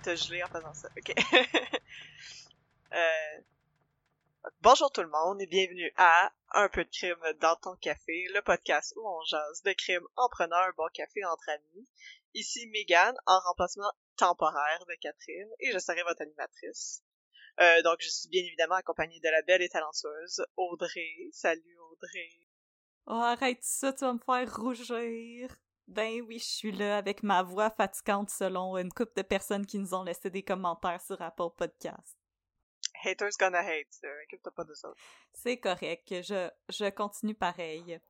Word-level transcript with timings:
Gelé 0.00 0.42
en 0.42 0.48
faisant 0.48 0.74
ça. 0.74 0.88
Ok. 0.96 1.12
Euh, 2.94 3.40
Bonjour 4.60 4.90
tout 4.90 5.02
le 5.02 5.08
monde 5.08 5.40
et 5.40 5.46
bienvenue 5.46 5.92
à 5.96 6.32
Un 6.52 6.68
peu 6.68 6.84
de 6.84 6.90
crime 6.90 7.16
dans 7.40 7.54
ton 7.56 7.76
café, 7.76 8.26
le 8.34 8.42
podcast 8.42 8.92
où 8.96 9.08
on 9.08 9.22
jase 9.24 9.62
de 9.62 9.72
crime 9.72 10.02
en 10.16 10.28
prenant 10.28 10.56
un 10.56 10.72
bon 10.76 10.88
café 10.92 11.24
entre 11.24 11.48
amis. 11.48 11.86
Ici 12.34 12.66
Megan, 12.72 13.14
en 13.26 13.38
remplacement 13.38 13.92
temporaire 14.16 14.84
de 14.88 14.94
Catherine, 15.00 15.48
et 15.60 15.70
je 15.70 15.78
serai 15.78 16.02
votre 16.02 16.22
animatrice. 16.22 17.04
Euh, 17.60 17.82
donc 17.82 17.98
je 18.00 18.08
suis 18.08 18.28
bien 18.28 18.42
évidemment 18.42 18.74
accompagnée 18.74 19.20
de 19.20 19.28
la 19.28 19.42
belle 19.42 19.62
et 19.62 19.68
talentueuse 19.68 20.44
Audrey. 20.56 21.28
Salut 21.32 21.78
Audrey. 21.92 22.30
oh, 23.06 23.12
arrête 23.12 23.62
ça, 23.62 23.92
tu 23.92 24.04
vas 24.04 24.12
me 24.12 24.18
faire 24.18 24.56
rougir. 24.56 25.56
Ben 25.88 26.22
oui, 26.22 26.38
je 26.38 26.44
suis 26.44 26.72
là 26.72 26.96
avec 26.96 27.22
ma 27.22 27.42
voix 27.42 27.70
fatigante 27.70 28.30
selon 28.30 28.76
une 28.78 28.92
couple 28.92 29.12
de 29.16 29.22
personnes 29.22 29.66
qui 29.66 29.78
nous 29.78 29.94
ont 29.94 30.04
laissé 30.04 30.30
des 30.30 30.42
commentaires 30.42 31.00
sur 31.00 31.20
Apple 31.20 31.50
Podcast. 31.56 32.16
Haters 33.04 33.32
gonna 33.38 33.60
hate, 33.60 33.98
euh, 34.04 34.22
inquiète-toi 34.24 34.52
pas 34.52 34.64
de 34.64 34.74
ça. 34.74 34.92
C'est 35.32 35.58
correct, 35.58 36.08
je, 36.22 36.48
je 36.68 36.88
continue 36.90 37.34
pareil. 37.34 38.00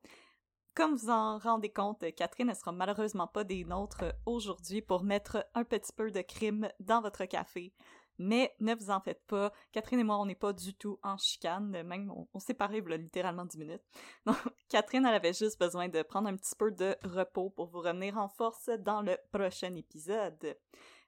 Comme 0.75 0.94
vous 0.97 1.10
en 1.10 1.38
rendez 1.38 1.71
compte, 1.71 2.05
Catherine 2.15 2.49
ne 2.49 2.55
sera 2.55 2.72
malheureusement 2.72 3.27
pas 3.27 3.44
des 3.44 3.65
nôtres 3.65 4.04
aujourd'hui 4.25 4.81
pour 4.81 5.03
mettre 5.03 5.47
un 5.54 5.65
petit 5.65 5.93
peu 5.93 6.10
de 6.10 6.22
crime 6.22 6.71
dans 6.81 7.03
votre 7.03 7.27
café. 7.27 7.75
Mais 8.22 8.55
ne 8.60 8.72
vous 8.75 8.91
en 8.91 9.00
faites 9.00 9.25
pas, 9.27 9.53
Catherine 9.72 9.99
et 9.99 10.05
moi, 10.05 10.19
on 10.19 10.27
n'est 10.27 10.37
pas 10.37 10.53
du 10.53 10.75
tout 10.75 11.00
en 11.03 11.16
chicane, 11.16 11.83
même 11.83 12.09
on, 12.10 12.28
on 12.33 12.38
s'est 12.38 12.55
parlé 12.55 12.81
littéralement 12.81 13.44
10 13.44 13.59
minutes. 13.59 13.83
Donc, 14.27 14.37
Catherine, 14.69 15.05
elle 15.05 15.15
avait 15.15 15.33
juste 15.33 15.59
besoin 15.59 15.88
de 15.88 16.03
prendre 16.03 16.28
un 16.28 16.37
petit 16.37 16.55
peu 16.56 16.71
de 16.71 16.97
repos 17.03 17.50
pour 17.50 17.66
vous 17.66 17.81
revenir 17.81 18.19
en 18.19 18.28
force 18.28 18.71
dans 18.78 19.03
le 19.03 19.16
prochain 19.33 19.75
épisode. 19.75 20.56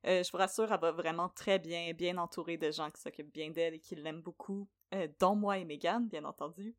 Euh, 0.06 0.24
je 0.24 0.30
vous 0.32 0.38
rassure, 0.38 0.72
elle 0.72 0.80
va 0.80 0.90
vraiment 0.90 1.28
très 1.28 1.60
bien, 1.60 1.92
bien 1.94 2.18
entourée 2.18 2.56
de 2.56 2.72
gens 2.72 2.90
qui 2.90 3.00
s'occupent 3.00 3.32
bien 3.32 3.50
d'elle 3.50 3.74
et 3.74 3.80
qui 3.80 3.94
l'aiment 3.94 4.20
beaucoup, 4.20 4.68
euh, 4.92 5.06
dont 5.20 5.36
moi 5.36 5.58
et 5.58 5.64
Megan, 5.64 6.08
bien 6.08 6.24
entendu. 6.24 6.74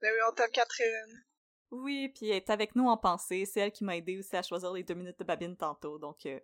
Ben 0.00 0.10
oui, 0.12 0.20
on 0.28 0.32
t'aime 0.32 0.50
Catherine. 0.50 1.24
Oui, 1.70 2.08
puis 2.08 2.30
elle 2.30 2.36
est 2.36 2.50
avec 2.50 2.74
nous 2.74 2.88
en 2.88 2.96
pensée. 2.96 3.44
C'est 3.44 3.60
elle 3.60 3.72
qui 3.72 3.84
m'a 3.84 3.96
aidé 3.96 4.18
aussi 4.18 4.34
à 4.34 4.42
choisir 4.42 4.72
les 4.72 4.82
deux 4.82 4.94
minutes 4.94 5.18
de 5.18 5.24
babine 5.24 5.56
tantôt. 5.56 5.98
Donc, 5.98 6.24
euh, 6.26 6.40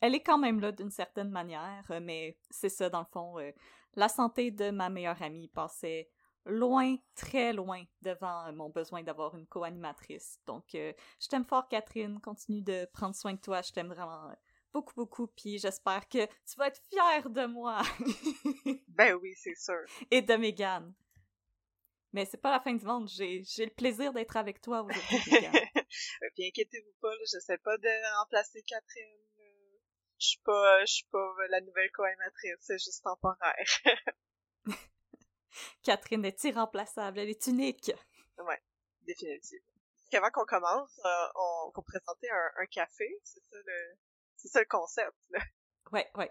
elle 0.00 0.14
est 0.14 0.22
quand 0.22 0.38
même 0.38 0.60
là 0.60 0.72
d'une 0.72 0.90
certaine 0.90 1.30
manière, 1.30 1.84
euh, 1.90 2.00
mais 2.02 2.36
c'est 2.50 2.68
ça, 2.68 2.88
dans 2.90 3.00
le 3.00 3.06
fond. 3.12 3.38
euh, 3.38 3.52
la 3.94 4.08
santé 4.08 4.50
de 4.50 4.70
ma 4.70 4.88
meilleure 4.88 5.20
amie 5.22 5.48
passait 5.48 6.08
loin, 6.46 6.96
très 7.14 7.52
loin 7.52 7.82
devant 8.02 8.46
euh, 8.46 8.52
mon 8.52 8.70
besoin 8.70 9.02
d'avoir 9.02 9.36
une 9.36 9.46
co-animatrice. 9.46 10.38
Donc, 10.46 10.74
euh, 10.74 10.92
je 11.20 11.28
t'aime 11.28 11.44
fort, 11.44 11.68
Catherine. 11.68 12.20
Continue 12.20 12.62
de 12.62 12.86
prendre 12.92 13.14
soin 13.14 13.32
de 13.34 13.40
toi. 13.40 13.62
Je 13.62 13.72
t'aime 13.72 13.88
vraiment 13.88 14.32
beaucoup, 14.72 14.94
beaucoup. 14.94 15.26
Puis 15.26 15.58
j'espère 15.58 16.08
que 16.08 16.24
tu 16.24 16.56
vas 16.56 16.68
être 16.68 16.80
fière 16.88 17.28
de 17.28 17.46
moi 17.46 17.82
Ben 18.88 19.14
oui, 19.20 19.34
c'est 19.36 19.56
sûr. 19.56 19.80
et 20.10 20.22
de 20.22 20.34
Megan. 20.34 20.94
Mais 22.12 22.24
c'est 22.24 22.38
pas 22.40 22.50
la 22.52 22.60
fin 22.60 22.74
du 22.74 22.84
monde. 22.84 23.08
J'ai 23.08 23.42
le 23.58 23.74
plaisir 23.74 24.12
d'être 24.12 24.36
avec 24.36 24.60
toi 24.60 24.82
aujourd'hui, 24.82 25.18
Megan. 25.32 25.52
Puis 26.34 26.46
inquiétez-vous 26.48 26.94
pas, 27.00 27.10
là, 27.10 27.24
j'essaie 27.30 27.58
pas 27.58 27.76
de 27.76 28.18
remplacer 28.20 28.62
Catherine. 28.62 29.16
Je 30.20 30.26
suis 30.26 30.40
pas, 30.44 30.80
je 30.84 30.92
suis 30.92 31.06
pas 31.10 31.34
la 31.48 31.60
nouvelle 31.62 31.90
co-animatrice, 31.92 32.56
c'est 32.60 32.78
juste 32.78 33.02
temporaire. 33.02 33.64
Catherine 35.82 36.24
est 36.24 36.44
irremplaçable, 36.44 37.18
elle 37.18 37.30
est 37.30 37.46
unique. 37.46 37.90
ouais, 38.38 38.62
définitivement. 39.02 39.64
Avant 40.12 40.30
qu'on 40.30 40.44
commence, 40.44 41.00
euh, 41.04 41.26
on 41.36 41.72
faut 41.72 41.82
présenter 41.82 42.28
un, 42.30 42.50
un 42.62 42.66
café, 42.66 43.18
c'est 43.22 43.40
ça 43.40 43.56
le, 43.64 43.96
c'est 44.36 44.48
ça 44.48 44.60
le 44.60 44.66
concept. 44.66 45.16
Là. 45.30 45.40
Ouais, 45.92 46.10
ouais, 46.16 46.30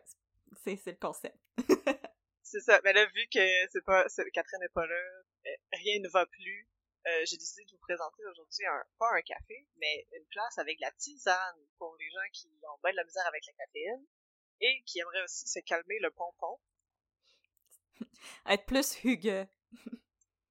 c'est 0.64 0.76
c'est 0.76 0.92
le 0.92 0.98
concept. 0.98 1.38
C'est 2.44 2.62
ça. 2.62 2.82
Mais 2.84 2.94
là, 2.94 3.06
vu 3.06 3.28
que 3.32 3.40
c'est 3.72 3.84
pas, 3.86 4.06
Catherine 4.34 4.60
n'est 4.62 4.70
pas 4.70 4.88
là, 4.88 4.96
rien 5.72 6.00
ne 6.02 6.10
va 6.10 6.26
plus. 6.26 6.68
Euh, 7.10 7.26
j'ai 7.26 7.38
décidé 7.38 7.66
de 7.66 7.72
vous 7.72 7.80
présenter 7.80 8.24
aujourd'hui 8.26 8.66
un, 8.66 8.84
pas 8.98 9.10
un 9.14 9.22
café, 9.22 9.68
mais 9.78 10.08
une 10.14 10.26
place 10.28 10.58
avec 10.58 10.80
la 10.80 10.92
tisane 10.92 11.68
pour 11.78 11.96
les 11.98 12.10
gens 12.10 12.30
qui 12.34 12.48
ont 12.64 12.80
bien 12.84 12.92
de 12.92 12.98
la 12.98 13.04
misère 13.04 13.26
avec 13.28 13.44
la 13.48 13.54
caféine 13.66 14.06
et 14.62 14.84
qui 14.86 15.00
aimeraient 15.00 15.24
aussi 15.24 15.48
se 15.48 15.60
calmer 15.60 15.98
le 16.00 16.12
pompon. 16.12 16.60
Être 18.46 18.66
plus 18.66 19.04
Hugues. 19.04 19.48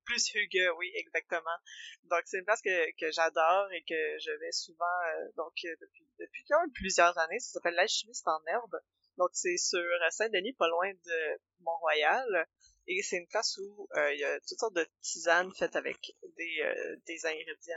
plus 0.04 0.34
Hugue, 0.34 0.70
oui, 0.78 0.90
exactement. 0.94 1.56
Donc 2.04 2.22
c'est 2.26 2.38
une 2.38 2.44
place 2.44 2.62
que, 2.62 2.90
que 2.98 3.12
j'adore 3.12 3.70
et 3.72 3.82
que 3.82 4.18
je 4.18 4.30
vais 4.40 4.52
souvent 4.52 4.84
euh, 4.84 5.28
donc 5.36 5.52
euh, 5.64 5.76
depuis 5.80 6.08
depuis 6.18 6.44
quand 6.48 6.60
même 6.60 6.72
plusieurs 6.72 7.16
années. 7.18 7.38
Ça 7.38 7.52
s'appelle 7.52 7.74
l'alchimiste 7.74 8.26
en 8.26 8.44
herbe. 8.46 8.80
Donc 9.16 9.30
c'est 9.32 9.56
sur 9.56 9.82
Saint-Denis, 10.10 10.54
pas 10.54 10.68
loin 10.68 10.92
de 10.92 11.40
Mont-Royal. 11.60 12.46
Et 12.90 13.02
c'est 13.02 13.18
une 13.18 13.26
place 13.28 13.56
où 13.58 13.86
euh, 13.96 14.12
il 14.14 14.18
y 14.20 14.24
a 14.24 14.40
toutes 14.40 14.58
sortes 14.58 14.74
de 14.74 14.86
tisanes 15.02 15.52
faites 15.54 15.76
avec 15.76 15.98
des, 16.36 16.62
euh, 16.62 16.96
des 17.06 17.26
ingrédients 17.26 17.76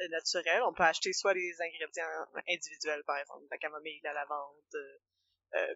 euh, 0.00 0.08
naturels. 0.10 0.62
On 0.62 0.72
peut 0.72 0.84
acheter 0.84 1.12
soit 1.12 1.34
les 1.34 1.54
ingrédients 1.60 2.26
individuels, 2.48 3.02
par 3.04 3.18
exemple, 3.18 3.44
la 3.50 3.58
camomille, 3.58 4.00
la 4.04 4.12
lavande, 4.12 4.74
euh, 5.54 5.74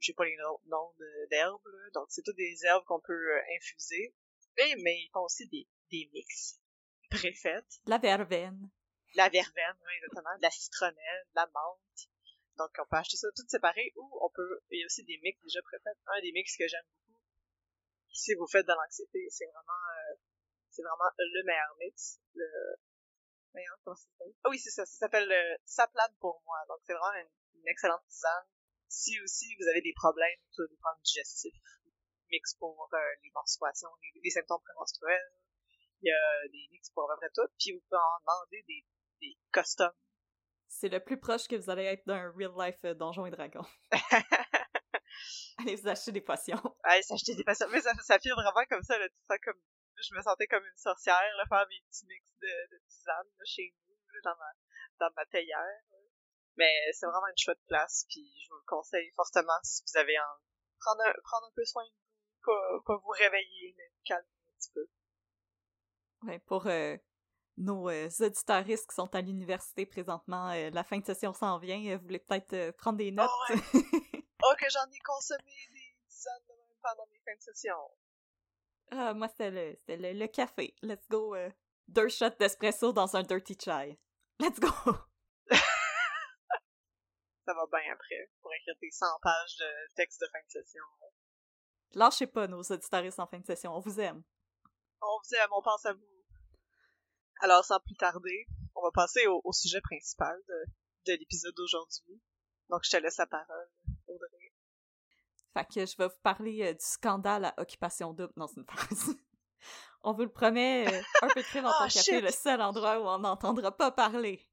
j'ai- 0.00 0.14
pas 0.14 0.24
les 0.24 0.36
noms 0.38 0.94
d'herbes, 1.30 1.60
donc 1.92 2.06
c'est 2.08 2.22
toutes 2.22 2.36
des 2.36 2.64
herbes 2.64 2.84
qu'on 2.86 3.00
peut 3.00 3.38
infuser. 3.56 4.14
Mais, 4.56 4.74
mais 4.82 4.96
ils 5.02 5.10
font 5.12 5.20
aussi 5.24 5.46
des, 5.48 5.68
des 5.90 6.08
mix 6.14 6.58
préfaites. 7.10 7.80
La 7.86 7.98
verveine. 7.98 8.70
La 9.14 9.28
verveine, 9.28 9.76
oui, 9.86 9.92
exactement, 9.98 10.36
de 10.36 10.42
la 10.42 10.50
citronnelle, 10.50 11.24
de 11.30 11.34
la 11.36 11.46
menthe. 11.46 12.08
Donc 12.56 12.70
on 12.78 12.86
peut 12.90 12.96
acheter 12.96 13.16
ça 13.16 13.28
tout 13.36 13.46
séparé 13.48 13.92
ou 13.96 14.18
on 14.22 14.30
peut. 14.34 14.60
Il 14.70 14.80
y 14.80 14.82
a 14.82 14.86
aussi 14.86 15.04
des 15.04 15.18
mix 15.22 15.40
déjà 15.42 15.60
préfaits. 15.62 15.96
Un 16.06 16.20
des 16.22 16.32
mix 16.32 16.56
que 16.56 16.66
j'aime 16.66 16.82
beaucoup. 16.86 17.07
Si 18.18 18.34
vous 18.34 18.48
faites 18.50 18.66
de 18.66 18.72
l'anxiété, 18.72 19.28
c'est 19.30 19.46
vraiment 19.46 19.78
euh, 19.94 20.18
c'est 20.70 20.82
vraiment 20.82 21.10
le 21.16 21.42
meilleur 21.46 21.76
mix. 21.78 22.18
Le, 22.34 22.46
Voyons, 23.52 23.72
comment 23.84 23.96
ça 23.96 24.08
s'appelle? 24.10 24.34
Ah 24.44 24.48
oui, 24.50 24.58
c'est 24.58 24.70
ça. 24.70 24.84
Ça 24.84 25.06
s'appelle 25.06 25.30
euh, 25.30 25.56
Ça 25.64 25.86
plane 25.86 26.14
pour 26.20 26.42
moi. 26.44 26.58
Donc, 26.68 26.78
c'est 26.84 26.92
vraiment 26.94 27.14
une, 27.14 27.60
une 27.60 27.68
excellente 27.68 28.02
tisane. 28.08 28.46
Si 28.88 29.20
aussi 29.22 29.46
vous 29.60 29.68
avez 29.68 29.82
des 29.82 29.92
problèmes 29.94 30.40
sur 30.50 30.68
des 30.68 30.76
problèmes 30.76 31.02
digestifs, 31.02 31.54
mix 32.30 32.54
pour 32.54 32.88
euh, 32.92 32.98
les 33.22 33.30
menstruations, 33.34 33.88
les, 34.02 34.20
les 34.22 34.30
symptômes 34.30 34.62
prémenstruels, 34.64 35.30
il 36.02 36.08
y 36.08 36.12
a 36.12 36.48
des 36.48 36.68
mix 36.70 36.90
pour 36.90 37.10
à 37.10 37.14
peu 37.14 37.20
près 37.20 37.30
tout. 37.34 37.48
Puis 37.58 37.72
vous 37.72 37.80
pouvez 37.88 38.00
en 38.00 38.20
demander 38.20 38.64
des, 38.66 38.84
des 39.20 39.38
customs. 39.52 39.94
C'est 40.68 40.88
le 40.88 41.00
plus 41.00 41.18
proche 41.18 41.48
que 41.48 41.56
vous 41.56 41.70
allez 41.70 41.84
être 41.84 42.06
d'un 42.06 42.30
real 42.36 42.52
life 42.58 42.84
euh, 42.84 42.94
Donjon 42.94 43.26
et 43.26 43.30
Dragon. 43.30 43.64
Allez 45.58 45.76
vous 45.76 45.88
acheter 45.88 46.12
des 46.12 46.20
potions. 46.20 46.60
Allez, 46.84 47.02
s'acheter 47.02 47.34
des 47.34 47.44
patients. 47.44 47.68
Mais 47.70 47.80
ça, 47.80 47.92
ça 48.02 48.18
fait 48.18 48.30
vraiment 48.30 48.64
comme 48.68 48.82
ça, 48.82 48.98
là, 48.98 49.08
tout 49.08 49.24
ça 49.28 49.38
comme 49.38 49.60
je 50.00 50.14
me 50.14 50.22
sentais 50.22 50.46
comme 50.46 50.64
une 50.64 50.78
sorcière, 50.78 51.36
là, 51.36 51.44
faire 51.48 51.66
mes 51.68 51.80
petits 51.90 52.06
mix 52.06 52.24
de, 52.40 52.46
de 52.46 52.82
tisane 52.88 53.26
là, 53.26 53.44
chez 53.44 53.74
nous, 53.88 53.96
là, 54.14 54.20
dans 54.24 54.36
ma 54.38 54.52
dans 55.00 55.14
ma 55.16 55.26
théière. 55.26 55.58
là. 55.58 55.98
Mais 56.56 56.72
c'est 56.92 57.06
vraiment 57.06 57.26
une 57.28 57.38
chouette 57.38 57.62
place, 57.66 58.04
puis 58.08 58.32
je 58.42 58.48
vous 58.50 58.56
le 58.56 58.66
conseille 58.66 59.10
fortement 59.14 59.58
si 59.62 59.82
vous 59.86 59.98
avez 59.98 60.18
envie. 60.18 60.44
Prendre 60.80 61.02
un, 61.02 61.12
prendre 61.24 61.46
un 61.46 61.52
peu 61.54 61.64
soin 61.64 61.84
de 61.84 61.90
vous, 61.90 62.40
pas, 62.44 62.82
pas 62.86 62.96
vous 62.98 63.10
réveiller, 63.10 63.74
mais 63.76 63.90
calmer 64.04 64.26
un 64.48 64.54
petit 64.58 64.70
peu. 64.74 64.88
Ouais, 66.22 66.38
pour 66.40 66.66
euh, 66.66 66.96
nos 67.58 67.88
euh, 67.90 68.08
auditeuristes 68.20 68.88
qui 68.88 68.94
sont 68.94 69.14
à 69.14 69.20
l'université 69.20 69.84
présentement, 69.86 70.50
euh, 70.50 70.70
la 70.70 70.84
fin 70.84 70.98
de 70.98 71.04
session 71.04 71.32
s'en 71.32 71.58
vient. 71.58 71.78
euh, 71.92 71.96
vous 71.98 72.04
voulez 72.04 72.18
peut-être 72.20 72.52
euh, 72.54 72.72
prendre 72.72 72.98
des 72.98 73.10
notes? 73.10 73.28
Oh, 73.50 73.54
Oh, 74.44 74.54
que 74.58 74.66
j'en 74.70 74.84
ai 74.90 74.98
consommé 75.04 75.42
des 75.72 75.94
de 76.48 76.52
même 76.54 76.76
pendant 76.82 77.06
mes 77.10 77.18
fins 77.24 77.34
de 77.36 77.42
session. 77.42 77.76
ah, 78.92 79.12
moi, 79.12 79.28
c'était 79.28 79.50
le, 79.50 79.74
c'était 79.76 79.96
le, 79.96 80.12
le 80.18 80.26
café. 80.28 80.74
Let's 80.82 81.08
go. 81.08 81.34
deux 81.88 82.08
shots 82.08 82.36
d'espresso 82.38 82.92
dans 82.92 83.16
un 83.16 83.22
dirty 83.22 83.56
chai. 83.62 83.98
Let's 84.38 84.60
go. 84.60 84.68
Ça 87.44 87.54
va 87.54 87.66
bien 87.72 87.92
après, 87.92 88.30
pour 88.42 88.52
écrire 88.54 88.74
tes 88.80 88.90
100 88.90 89.06
pages 89.22 89.56
de 89.58 89.94
texte 89.96 90.20
de 90.20 90.26
fin 90.32 90.38
de 90.38 90.50
session. 90.50 90.82
Lâchez 91.94 92.26
pas 92.26 92.46
nos 92.46 92.62
auditeuristes 92.62 93.18
en 93.18 93.26
fin 93.26 93.38
de 93.40 93.46
session. 93.46 93.74
On 93.74 93.80
vous 93.80 93.98
aime. 94.00 94.22
On 95.00 95.18
vous 95.24 95.34
aime, 95.34 95.48
on 95.52 95.62
pense 95.62 95.84
à 95.86 95.94
vous. 95.94 96.17
Alors, 97.40 97.64
sans 97.64 97.80
plus 97.80 97.94
tarder, 97.94 98.46
on 98.74 98.82
va 98.82 98.90
passer 98.92 99.26
au, 99.26 99.40
au 99.44 99.52
sujet 99.52 99.80
principal 99.80 100.36
de, 100.48 101.12
de 101.12 101.18
l'épisode 101.18 101.54
d'aujourd'hui. 101.54 102.20
Donc, 102.70 102.80
je 102.84 102.90
te 102.90 102.96
laisse 102.96 103.16
la 103.18 103.26
parole, 103.26 103.68
Audrey. 104.06 104.52
Fait 105.54 105.64
que 105.64 105.86
je 105.86 105.96
vais 105.96 106.08
vous 106.08 106.22
parler 106.22 106.62
euh, 106.62 106.72
du 106.72 106.84
scandale 106.84 107.46
à 107.46 107.54
Occupation 107.58 108.12
Double. 108.12 108.32
Non, 108.36 108.46
c'est 108.46 108.60
une 108.60 108.66
phrase. 108.66 109.16
on 110.02 110.12
vous 110.12 110.22
le 110.22 110.32
promet, 110.32 110.86
euh, 110.86 111.02
un 111.22 111.28
peu 111.28 111.40
de 111.40 111.46
crime 111.46 111.66
en 111.66 111.70
Ah, 111.78 111.88
tant 111.88 111.94
café, 111.94 112.20
le 112.20 112.30
seul 112.30 112.60
endroit 112.60 113.00
où 113.00 113.06
on 113.06 113.18
n'entendra 113.18 113.76
pas 113.76 113.90
parler. 113.90 114.46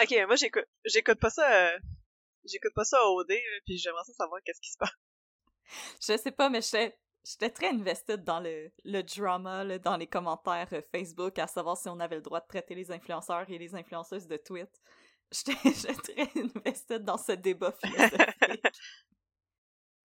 Ok, 0.00 0.14
moi, 0.26 0.36
j'écoute, 0.36 0.64
j'écoute 0.84 1.20
pas 1.20 1.30
ça, 1.30 1.52
euh, 1.52 1.78
j'écoute 2.44 2.72
pas 2.74 2.84
ça 2.84 3.04
au 3.04 3.20
OD, 3.20 3.32
puis 3.66 3.76
j'aimerais 3.78 4.04
ça 4.04 4.14
savoir 4.14 4.40
qu'est-ce 4.44 4.60
qui 4.60 4.70
se 4.70 4.78
passe. 4.78 4.90
Je 6.00 6.16
sais 6.16 6.32
pas, 6.32 6.48
mais 6.48 6.62
j'étais 6.62 6.98
j'étais 7.24 7.50
très 7.50 7.68
invested 7.68 8.24
dans 8.24 8.40
le, 8.40 8.70
le 8.84 9.02
drama, 9.02 9.64
là, 9.64 9.78
dans 9.78 9.96
les 9.96 10.06
commentaires 10.06 10.68
euh, 10.72 10.82
Facebook, 10.90 11.38
à 11.38 11.46
savoir 11.46 11.76
si 11.76 11.88
on 11.88 12.00
avait 12.00 12.16
le 12.16 12.22
droit 12.22 12.40
de 12.40 12.46
traiter 12.46 12.74
les 12.74 12.90
influenceurs 12.90 13.48
et 13.48 13.58
les 13.58 13.74
influenceuses 13.74 14.26
de 14.26 14.36
tweet. 14.36 14.70
J'étais 15.32 15.94
très 15.94 16.40
invested 16.40 17.04
dans 17.04 17.16
ce 17.16 17.32
débat 17.32 17.72
philosophique. 17.72 18.20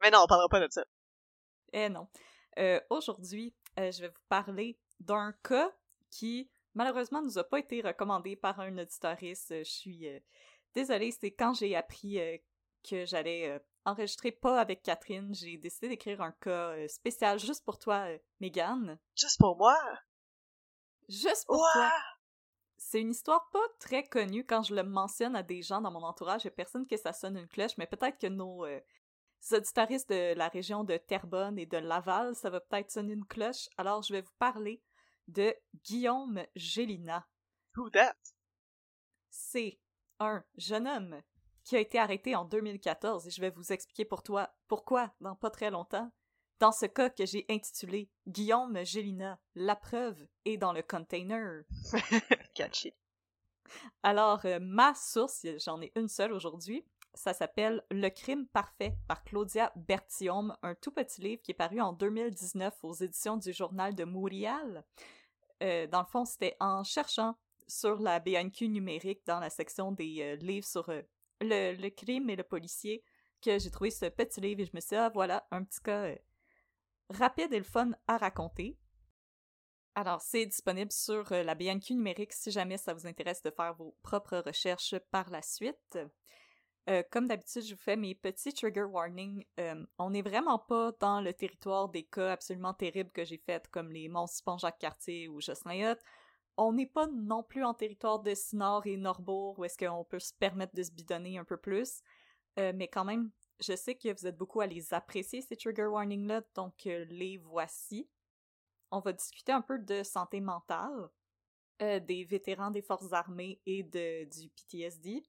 Mais 0.01 0.11
non, 0.11 0.19
on 0.23 0.27
parlera 0.27 0.47
pas 0.47 0.59
de 0.59 0.71
ça. 0.71 0.85
Eh 1.73 1.89
non. 1.89 2.07
Euh, 2.59 2.79
Aujourd'hui, 2.89 3.53
euh, 3.79 3.91
je 3.91 4.01
vais 4.01 4.07
vous 4.07 4.23
parler 4.29 4.79
d'un 4.99 5.33
cas 5.43 5.71
qui, 6.09 6.49
malheureusement, 6.73 7.21
nous 7.21 7.37
a 7.37 7.43
pas 7.43 7.59
été 7.59 7.81
recommandé 7.81 8.35
par 8.35 8.59
un 8.59 8.77
auditoriste. 8.77 9.53
Je 9.59 9.63
suis 9.63 10.07
euh, 10.07 10.19
désolée, 10.73 11.11
c'est 11.11 11.31
quand 11.31 11.53
j'ai 11.53 11.75
appris 11.75 12.19
que 12.89 13.05
j'allais 13.05 13.49
euh, 13.49 13.59
enregistrer 13.85 14.31
pas 14.31 14.59
avec 14.59 14.83
Catherine, 14.83 15.33
j'ai 15.33 15.57
décidé 15.57 15.89
d'écrire 15.89 16.21
un 16.21 16.31
cas 16.31 16.71
euh, 16.71 16.87
spécial 16.87 17.39
juste 17.39 17.65
pour 17.65 17.79
toi, 17.79 18.07
euh, 18.07 18.17
Megan. 18.39 18.97
Juste 19.15 19.37
pour 19.39 19.57
moi? 19.57 19.77
Juste 21.09 21.45
pour 21.45 21.57
Ouah! 21.57 21.73
toi. 21.73 21.91
C'est 22.77 23.01
une 23.01 23.11
histoire 23.11 23.49
pas 23.51 23.65
très 23.79 24.03
connue 24.03 24.45
quand 24.45 24.63
je 24.63 24.75
le 24.75 24.83
mentionne 24.83 25.35
à 25.35 25.43
des 25.43 25.61
gens 25.61 25.81
dans 25.81 25.91
mon 25.91 26.03
entourage. 26.03 26.45
Il 26.45 26.51
personne 26.51 26.85
que 26.85 26.97
ça 26.97 27.11
sonne 27.11 27.37
une 27.37 27.47
cloche, 27.47 27.77
mais 27.77 27.87
peut-être 27.87 28.19
que 28.19 28.27
nos 28.27 28.65
auditaristes 29.51 30.09
de 30.09 30.35
la 30.35 30.47
région 30.47 30.83
de 30.83 30.95
Terrebonne 30.95 31.57
et 31.57 31.65
de 31.65 31.77
Laval, 31.77 32.35
ça 32.35 32.49
va 32.49 32.59
peut-être 32.59 32.91
sonner 32.91 33.13
une 33.13 33.25
cloche. 33.25 33.67
Alors, 33.77 34.03
je 34.03 34.13
vais 34.13 34.21
vous 34.21 34.35
parler 34.37 34.81
de 35.27 35.55
Guillaume 35.83 36.45
Gélina. 36.55 37.27
Who 37.75 37.89
that? 37.89 38.15
C'est 39.29 39.79
un 40.19 40.43
jeune 40.55 40.87
homme 40.87 41.21
qui 41.67 41.75
a 41.75 41.81
été 41.81 41.99
arrêté 41.99 42.33
en 42.33 42.45
2014 42.45 43.27
et 43.27 43.29
je 43.29 43.41
vais 43.41 43.49
vous 43.49 43.73
expliquer 43.73 44.05
pour 44.05 44.23
toi 44.23 44.49
pourquoi 44.69 45.13
dans 45.19 45.35
pas 45.35 45.49
très 45.49 45.69
longtemps. 45.69 46.09
Dans 46.59 46.71
ce 46.71 46.85
cas 46.85 47.09
que 47.09 47.25
j'ai 47.25 47.45
intitulé 47.49 48.09
Guillaume 48.25 48.83
Gélina, 48.85 49.37
la 49.53 49.75
preuve 49.75 50.25
est 50.45 50.55
dans 50.55 50.71
le 50.71 50.81
container. 50.81 51.63
Catchy. 52.55 52.93
Alors, 54.01 54.45
euh, 54.45 54.59
ma 54.61 54.95
source, 54.95 55.45
j'en 55.63 55.81
ai 55.81 55.91
une 55.97 56.07
seule 56.07 56.31
aujourd'hui, 56.31 56.85
ça 57.13 57.33
s'appelle 57.33 57.83
Le 57.91 58.07
crime 58.07 58.47
parfait 58.47 58.95
par 59.09 59.25
Claudia 59.25 59.73
Bertium, 59.75 60.55
un 60.63 60.73
tout 60.73 60.91
petit 60.91 61.19
livre 61.19 61.41
qui 61.41 61.51
est 61.51 61.53
paru 61.53 61.81
en 61.81 61.91
2019 61.91 62.73
aux 62.83 62.93
éditions 62.93 63.35
du 63.35 63.51
Journal 63.51 63.93
de 63.93 64.05
Montréal. 64.05 64.85
Euh, 65.61 65.85
dans 65.87 65.99
le 65.99 66.07
fond, 66.07 66.23
c'était 66.23 66.55
en 66.61 66.85
cherchant 66.85 67.35
sur 67.67 67.99
la 67.99 68.19
BNQ 68.19 68.69
numérique 68.69 69.25
dans 69.25 69.39
la 69.39 69.49
section 69.49 69.91
des 69.91 70.21
euh, 70.21 70.35
livres 70.37 70.65
sur 70.65 70.87
euh, 70.89 71.01
le, 71.41 71.89
crime 71.89 72.29
et 72.29 72.35
le 72.35 72.43
policier 72.43 73.03
que 73.41 73.59
j'ai 73.59 73.71
trouvé 73.71 73.91
ce 73.91 74.05
petit 74.05 74.41
livre 74.41 74.61
et 74.61 74.65
je 74.65 74.71
me 74.73 74.79
suis 74.79 74.89
dit, 74.89 74.95
ah 74.95 75.09
voilà, 75.13 75.47
un 75.51 75.63
petit 75.63 75.81
cas 75.81 76.05
euh, 76.05 76.15
rapide 77.09 77.53
et 77.53 77.57
le 77.57 77.63
fun 77.63 77.91
à 78.07 78.17
raconter. 78.17 78.77
Alors, 79.95 80.21
c'est 80.21 80.45
disponible 80.45 80.91
sur 80.91 81.31
euh, 81.31 81.43
la 81.43 81.55
BNQ 81.55 81.95
numérique 81.95 82.33
si 82.33 82.51
jamais 82.51 82.77
ça 82.77 82.93
vous 82.93 83.07
intéresse 83.07 83.41
de 83.41 83.51
faire 83.51 83.73
vos 83.75 83.95
propres 84.03 84.37
recherches 84.45 84.95
par 85.11 85.29
la 85.29 85.41
suite. 85.41 85.97
Euh, 86.89 87.03
comme 87.11 87.27
d'habitude, 87.27 87.63
je 87.63 87.73
vous 87.73 87.81
fais 87.81 87.97
mes 87.97 88.15
petits 88.15 88.53
trigger 88.53 88.83
warnings. 88.83 89.43
On 89.97 90.09
n'est 90.09 90.21
vraiment 90.21 90.57
pas 90.57 90.93
dans 91.01 91.19
le 91.19 91.33
territoire 91.33 91.89
des 91.89 92.03
cas 92.03 92.31
absolument 92.31 92.73
terribles 92.73 93.11
que 93.11 93.25
j'ai 93.25 93.37
faits, 93.37 93.67
comme 93.69 93.91
les 93.91 94.07
monstres 94.07 94.57
Jacques 94.57 94.79
Cartier 94.79 95.27
ou 95.27 95.41
Jocelyn 95.41 95.91
Hutt. 95.91 95.99
On 96.57 96.73
n'est 96.73 96.87
pas 96.87 97.07
non 97.07 97.43
plus 97.43 97.63
en 97.63 97.75
territoire 97.75 98.19
de 98.19 98.33
Sinor 98.33 98.85
et 98.87 98.97
Norbourg 98.97 99.59
où 99.59 99.65
est-ce 99.65 99.77
qu'on 99.77 100.03
peut 100.03 100.19
se 100.19 100.33
permettre 100.33 100.73
de 100.75 100.81
se 100.81 100.91
bidonner 100.91 101.37
un 101.37 101.43
peu 101.43 101.57
plus. 101.57 102.01
Euh, 102.57 102.73
mais 102.75 102.87
quand 102.87 103.05
même, 103.05 103.29
je 103.59 103.75
sais 103.75 103.95
que 103.95 104.11
vous 104.11 104.25
êtes 104.25 104.37
beaucoup 104.37 104.61
à 104.61 104.67
les 104.67 104.93
apprécier, 104.93 105.41
ces 105.41 105.55
trigger 105.55 105.85
warnings-là, 105.85 106.41
donc 106.55 106.87
euh, 106.87 107.05
les 107.09 107.37
voici. 107.37 108.09
On 108.89 108.99
va 108.99 109.13
discuter 109.13 109.51
un 109.51 109.61
peu 109.61 109.77
de 109.77 110.01
santé 110.01 110.41
mentale, 110.41 111.09
euh, 111.83 111.99
des 111.99 112.23
vétérans 112.23 112.71
des 112.71 112.81
forces 112.81 113.13
armées 113.13 113.61
et 113.67 113.83
du 113.83 114.49
PTSD, 114.49 115.23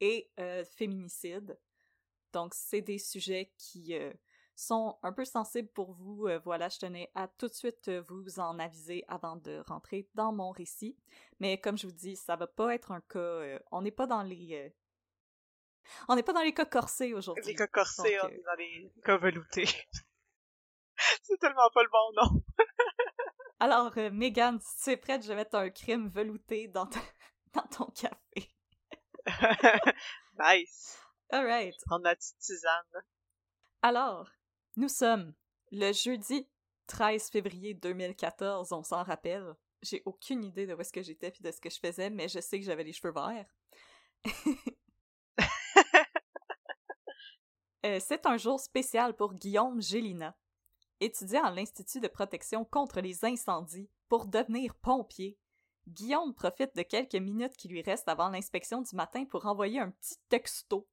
et 0.00 0.30
féminicide. 0.76 1.58
Donc, 2.32 2.54
c'est 2.54 2.80
des 2.80 2.98
sujets 2.98 3.52
qui 3.58 3.94
sont 4.60 4.98
un 5.02 5.12
peu 5.12 5.24
sensibles 5.24 5.68
pour 5.68 5.92
vous. 5.92 6.26
Euh, 6.26 6.38
voilà, 6.44 6.68
je 6.68 6.78
tenais 6.78 7.10
à 7.14 7.28
tout 7.28 7.48
de 7.48 7.54
suite 7.54 7.88
euh, 7.88 8.02
vous 8.08 8.38
en 8.40 8.58
aviser 8.58 9.04
avant 9.08 9.36
de 9.36 9.62
rentrer 9.66 10.08
dans 10.14 10.32
mon 10.32 10.50
récit. 10.50 10.96
Mais 11.38 11.58
comme 11.60 11.78
je 11.78 11.86
vous 11.86 11.92
dis, 11.92 12.16
ça 12.16 12.36
va 12.36 12.46
pas 12.46 12.74
être 12.74 12.92
un 12.92 13.00
cas... 13.00 13.18
euh, 13.18 13.58
on 13.70 13.82
n'est 13.82 13.90
pas 13.90 14.06
dans 14.06 14.22
les... 14.22 14.74
on 16.08 16.14
n'est 16.16 16.22
pas 16.22 16.32
dans 16.32 16.42
les 16.42 16.54
cas 16.54 16.66
corsés 16.66 17.14
aujourd'hui. 17.14 17.44
Les 17.46 17.54
cas 17.54 17.66
corsés, 17.66 18.16
Donc, 18.22 18.24
on 18.24 18.34
est 18.34 18.42
dans 18.44 18.54
les 18.58 18.92
cas 19.04 19.16
veloutés. 19.16 19.68
C'est 21.22 21.38
tellement 21.38 21.70
pas 21.72 21.82
le 21.82 21.88
bon 21.88 22.22
nom. 22.22 22.42
Alors, 23.60 23.92
euh, 23.96 24.10
Megan, 24.10 24.58
si 24.60 24.84
tu 24.84 24.90
es 24.90 24.96
prête, 24.96 25.22
je 25.22 25.28
vais 25.28 25.36
mettre 25.36 25.56
un 25.56 25.70
crime 25.70 26.08
velouté 26.08 26.68
dans, 26.68 26.86
ta- 26.86 27.00
dans 27.54 27.66
ton 27.68 27.86
café. 27.86 28.50
nice. 30.38 30.98
Alright. 31.30 31.74
Prendre 31.86 32.04
ma 32.04 32.14
petite 32.16 32.38
tisane. 32.38 33.04
Alors, 33.82 34.28
nous 34.76 34.88
sommes 34.88 35.34
le 35.72 35.92
jeudi 35.92 36.46
13 36.86 37.30
février 37.30 37.74
2014, 37.74 38.72
on 38.72 38.82
s'en 38.82 39.02
rappelle. 39.02 39.54
J'ai 39.82 40.02
aucune 40.04 40.44
idée 40.44 40.66
de 40.66 40.74
où 40.74 40.80
est-ce 40.80 40.92
que 40.92 41.02
j'étais 41.02 41.30
puis 41.30 41.42
de 41.42 41.50
ce 41.50 41.60
que 41.60 41.70
je 41.70 41.78
faisais, 41.78 42.10
mais 42.10 42.28
je 42.28 42.40
sais 42.40 42.58
que 42.58 42.66
j'avais 42.66 42.84
les 42.84 42.92
cheveux 42.92 43.12
verts. 43.12 43.46
Euh, 47.86 47.98
c'est 47.98 48.26
un 48.26 48.36
jour 48.36 48.60
spécial 48.60 49.16
pour 49.16 49.32
Guillaume 49.32 49.80
Gélina, 49.80 50.36
étudiant 51.00 51.44
à 51.44 51.50
l'Institut 51.50 52.00
de 52.00 52.08
protection 52.08 52.66
contre 52.66 53.00
les 53.00 53.24
incendies 53.24 53.88
pour 54.08 54.26
devenir 54.26 54.74
pompier. 54.74 55.38
Guillaume 55.88 56.34
profite 56.34 56.76
de 56.76 56.82
quelques 56.82 57.14
minutes 57.14 57.56
qui 57.56 57.68
lui 57.68 57.80
restent 57.80 58.10
avant 58.10 58.28
l'inspection 58.28 58.82
du 58.82 58.94
matin 58.94 59.24
pour 59.24 59.46
envoyer 59.46 59.80
un 59.80 59.92
petit 59.92 60.16
texto. 60.28 60.86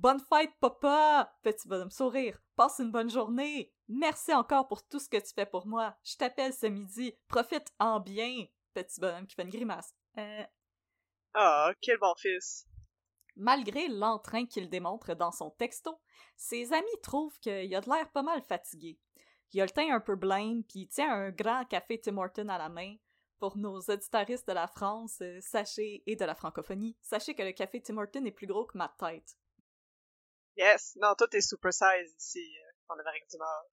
Bonne 0.00 0.18
fête, 0.18 0.54
papa! 0.60 1.30
Petit 1.42 1.68
bonhomme 1.68 1.90
sourire. 1.90 2.40
Passe 2.56 2.78
une 2.78 2.90
bonne 2.90 3.10
journée. 3.10 3.70
Merci 3.86 4.32
encore 4.32 4.66
pour 4.66 4.82
tout 4.88 4.98
ce 4.98 5.10
que 5.10 5.18
tu 5.18 5.34
fais 5.34 5.44
pour 5.44 5.66
moi. 5.66 5.94
Je 6.02 6.16
t'appelle 6.16 6.54
ce 6.54 6.64
midi. 6.64 7.14
Profite 7.28 7.70
en 7.78 8.00
bien. 8.00 8.46
petit 8.72 8.98
bonhomme 8.98 9.26
qui 9.26 9.34
fait 9.34 9.42
une 9.42 9.50
grimace. 9.50 9.94
Euh, 10.16 10.42
Ah, 11.34 11.74
quel 11.82 11.98
bon 11.98 12.14
fils. 12.16 12.66
Malgré 13.36 13.88
l'entrain 13.88 14.46
qu'il 14.46 14.70
démontre 14.70 15.12
dans 15.14 15.32
son 15.32 15.50
texto, 15.50 16.00
ses 16.34 16.72
amis 16.72 17.00
trouvent 17.02 17.38
qu'il 17.40 17.74
a 17.74 17.82
de 17.82 17.90
l'air 17.90 18.10
pas 18.10 18.22
mal 18.22 18.40
fatigué. 18.40 18.98
Il 19.52 19.60
a 19.60 19.66
le 19.66 19.70
teint 19.70 19.94
un 19.94 20.00
peu 20.00 20.16
blême, 20.16 20.64
puis 20.64 20.80
il 20.80 20.88
tient 20.88 21.12
un 21.12 21.30
grand 21.30 21.66
café 21.66 22.00
Tim 22.00 22.16
Horton 22.16 22.48
à 22.48 22.56
la 22.56 22.70
main. 22.70 22.96
Pour 23.38 23.58
nos 23.58 23.78
auditaristes 23.80 24.48
de 24.48 24.54
la 24.54 24.66
France, 24.66 25.18
euh, 25.20 25.40
sachez, 25.42 26.02
et 26.06 26.16
de 26.16 26.24
la 26.24 26.34
francophonie, 26.34 26.96
sachez 27.02 27.34
que 27.34 27.42
le 27.42 27.52
café 27.52 27.82
Tim 27.82 27.98
Horton 27.98 28.24
est 28.24 28.30
plus 28.30 28.46
gros 28.46 28.64
que 28.64 28.78
ma 28.78 28.88
tête. 28.98 29.36
Yes. 30.56 30.96
Non, 31.00 31.14
tout 31.16 31.34
est 31.34 31.40
super 31.40 31.72
size 31.72 32.14
ici, 32.18 32.56
euh, 32.58 32.94
en 32.94 32.98
Amérique 32.98 33.28
du 33.30 33.36
Nord. 33.38 33.70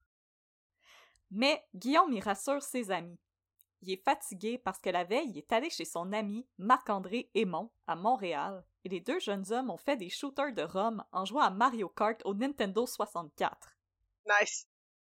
Mais 1.30 1.64
Guillaume 1.74 2.12
y 2.12 2.20
rassure 2.20 2.62
ses 2.62 2.90
amis. 2.90 3.18
Il 3.80 3.92
est 3.92 4.02
fatigué 4.02 4.58
parce 4.58 4.80
que 4.80 4.90
la 4.90 5.04
veille, 5.04 5.30
il 5.30 5.38
est 5.38 5.52
allé 5.52 5.70
chez 5.70 5.84
son 5.84 6.12
ami 6.12 6.48
Marc-André 6.58 7.30
Aymon 7.34 7.70
à 7.86 7.94
Montréal 7.94 8.64
et 8.84 8.88
les 8.88 9.00
deux 9.00 9.20
jeunes 9.20 9.52
hommes 9.52 9.70
ont 9.70 9.76
fait 9.76 9.96
des 9.96 10.08
shooters 10.08 10.52
de 10.52 10.62
rhum 10.62 11.04
en 11.12 11.24
jouant 11.24 11.42
à 11.42 11.50
Mario 11.50 11.88
Kart 11.88 12.20
au 12.24 12.34
Nintendo 12.34 12.86
64. 12.86 13.76
Nice. 14.26 14.66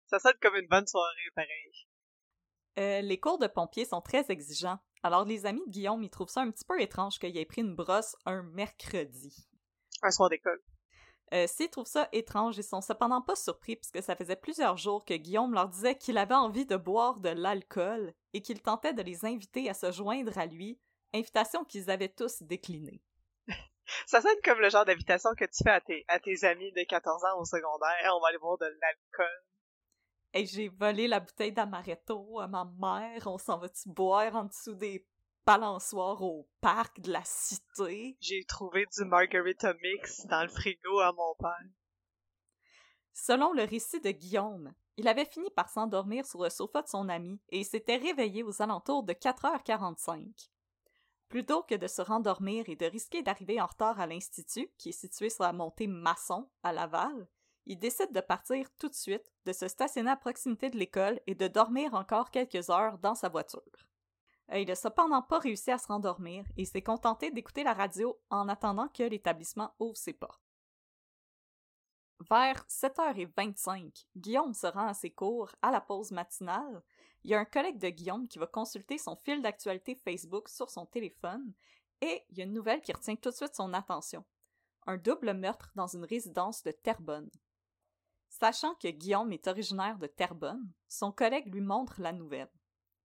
Ça 0.07 0.19
sonne 0.19 0.37
comme 0.41 0.57
une 0.57 0.69
bonne 0.69 0.87
soirée, 0.87 1.31
pareil. 1.35 1.73
Euh, 2.79 3.01
les 3.03 3.19
cours 3.19 3.39
de 3.39 3.47
pompiers 3.47 3.85
sont 3.85 4.01
très 4.01 4.31
exigeants, 4.31 4.79
alors 5.03 5.25
les 5.25 5.47
amis 5.47 5.65
de 5.67 5.71
Guillaume 5.71 6.03
y 6.03 6.11
trouvent 6.11 6.29
ça 6.29 6.43
un 6.43 6.51
petit 6.51 6.65
peu 6.65 6.81
étrange 6.81 7.19
qu'il 7.19 7.37
ait 7.37 7.47
pris 7.47 7.63
une 7.63 7.75
brosse 7.75 8.17
un 8.27 8.43
mercredi. 8.43 9.49
Un 10.03 10.11
soir 10.11 10.29
d'école. 10.29 10.63
Euh, 11.35 11.47
S'ils 11.49 11.71
trouvent 11.71 11.87
ça 11.87 12.09
étrange, 12.13 12.57
ils 12.57 12.63
sont 12.63 12.81
cependant 12.81 13.21
pas 13.21 13.35
surpris 13.35 13.77
puisque 13.77 14.03
ça 14.03 14.15
faisait 14.15 14.37
plusieurs 14.37 14.77
jours 14.77 15.05
que 15.05 15.15
Guillaume 15.15 15.55
leur 15.55 15.69
disait 15.69 15.97
qu'il 15.97 16.19
avait 16.19 16.35
envie 16.35 16.67
de 16.67 16.77
boire 16.77 17.19
de 17.19 17.31
l'alcool 17.31 18.15
et 18.33 18.43
qu'il 18.43 18.63
tentait 18.63 18.95
de 18.95 19.03
les 19.03 19.25
inviter 19.25 19.69
à 19.69 19.75
se 19.75 19.91
joindre 19.91 20.39
à 20.39 20.47
lui, 20.47 20.79
invitation 21.13 21.65
qu'ils 21.65 21.91
avaient 21.91 22.09
tous 22.09 22.43
déclinée. 22.43 23.03
Ça 24.07 24.21
sonne 24.21 24.39
comme 24.45 24.61
le 24.61 24.71
genre 24.71 24.85
d'invitation 24.85 25.31
que 25.37 25.45
tu 25.45 25.65
fais 25.65 25.71
à 25.71 25.81
tes, 25.81 26.05
à 26.09 26.21
tes 26.21 26.45
amis 26.45 26.73
de 26.73 26.85
14 26.85 27.25
ans 27.25 27.41
au 27.41 27.45
secondaire. 27.45 28.13
On 28.15 28.21
va 28.21 28.29
aller 28.29 28.39
boire 28.39 28.59
de 28.59 28.67
l'alcool. 28.67 29.45
Et 30.33 30.45
j'ai 30.45 30.69
volé 30.69 31.09
la 31.09 31.21
bouteille 31.21 31.53
d'amaretto 31.53 32.41
à 32.41 32.47
ma 32.47 32.71
mère, 32.79 33.27
on 33.27 33.39
s'en 33.39 33.59
va-tu 33.59 33.89
boire 33.89 34.35
en 34.37 34.45
dessous 34.45 34.75
des 34.75 35.07
balançoires 35.47 36.23
au 36.23 36.49
parc 36.61 37.01
de 37.01 37.13
la 37.13 37.23
cité? 37.25 38.17
J'ai 38.21 38.45
trouvé 38.45 38.85
du 38.97 39.05
margarita 39.05 39.73
mix 39.75 40.27
dans 40.27 40.43
le 40.43 40.49
frigo 40.49 40.99
à 40.99 41.13
mon 41.13 41.35
père. 41.39 41.71
Selon 43.15 43.53
le 43.53 43.63
récit 43.63 44.01
de 44.01 44.11
Guillaume, 44.11 44.75
il 44.97 45.07
avait 45.07 45.25
fini 45.25 45.49
par 45.51 45.71
s'endormir 45.71 46.27
sur 46.27 46.43
le 46.43 46.51
sofa 46.51 46.83
de 46.83 46.89
son 46.89 47.09
ami 47.09 47.41
et 47.51 47.61
il 47.61 47.65
s'était 47.65 47.97
réveillé 47.97 48.43
aux 48.43 48.61
alentours 48.61 49.05
de 49.05 49.13
4h45. 49.13 50.51
Plutôt 51.29 51.63
que 51.63 51.77
de 51.77 51.87
se 51.87 52.03
rendormir 52.03 52.69
et 52.69 52.77
de 52.77 52.87
risquer 52.87 53.23
d'arriver 53.23 53.61
en 53.61 53.67
retard 53.67 54.01
à 54.01 54.07
l'Institut, 54.07 54.69
qui 54.79 54.91
est 54.91 54.93
situé 55.01 55.31
sur 55.31 55.45
la 55.45 55.53
montée 55.53 55.87
Masson, 55.87 56.49
à 56.63 56.73
Laval, 56.73 57.29
il 57.67 57.79
décide 57.79 58.13
de 58.13 58.21
partir 58.21 58.69
tout 58.79 58.89
de 58.89 58.95
suite, 58.95 59.33
de 59.45 59.53
se 59.53 59.69
stationner 59.69 60.11
à 60.11 60.17
proximité 60.17 60.71
de 60.71 60.77
l'école 60.79 61.21
et 61.27 61.35
de 61.35 61.49
dormir 61.49 61.95
encore 61.95 62.31
quelques 62.31 62.71
heures 62.71 62.99
dans 62.99 63.15
sa 63.15 63.29
voiture. 63.29 63.87
Euh, 64.53 64.59
Il 64.59 64.69
n'a 64.69 64.75
cependant 64.75 65.23
pas 65.23 65.39
réussi 65.39 65.71
à 65.71 65.79
se 65.79 65.89
rendormir 65.89 66.45
et 66.57 66.65
s'est 66.65 66.83
contenté 66.83 67.31
d'écouter 67.31 67.65
la 67.65 67.75
radio 67.75 68.19
en 68.31 68.49
attendant 68.49 68.89
que 68.89 69.03
l'établissement 69.03 69.75
ouvre 69.79 69.97
ses 69.97 70.13
portes. 70.13 70.43
Vers 72.31 72.65
7h25, 72.67 74.07
Guillaume 74.17 74.55
se 74.55 74.67
rend 74.67 74.87
à 74.87 74.95
ses 74.95 75.11
cours 75.11 75.55
à 75.61 75.71
la 75.71 75.83
pause 75.83 76.13
matinale. 76.13 76.83
Il 77.25 77.31
y 77.31 77.35
a 77.35 77.41
un 77.41 77.45
collègue 77.45 77.79
de 77.79 77.91
Guillaume 77.91 78.27
qui 78.27 78.39
va 78.39 78.47
consulter 78.47 78.97
son 78.97 79.17
fil 79.17 79.43
d'actualité 79.43 79.95
Facebook 79.97 80.49
sur 80.49 80.71
son 80.71 80.87
téléphone 80.87 81.53
et 82.01 82.23
il 82.31 82.39
y 82.39 82.41
a 82.41 82.45
une 82.45 82.53
nouvelle 82.53 82.81
qui 82.81 82.93
retient 82.93 83.17
tout 83.17 83.31
de 83.31 83.35
suite 83.35 83.55
son 83.55 83.75
attention. 83.75 84.25
Un 84.87 84.97
double 84.97 85.35
meurtre 85.35 85.71
dans 85.75 85.89
une 85.89 86.05
résidence 86.05 86.63
de 86.63 86.71
Terrebonne. 86.71 87.31
Sachant 88.29 88.75
que 88.77 88.89
Guillaume 88.89 89.33
est 89.33 89.47
originaire 89.47 89.99
de 89.99 90.07
Terrebonne, 90.07 90.71
son 90.89 91.13
collègue 91.13 91.53
lui 91.53 91.61
montre 91.61 92.01
la 92.01 92.13
nouvelle. 92.13 92.51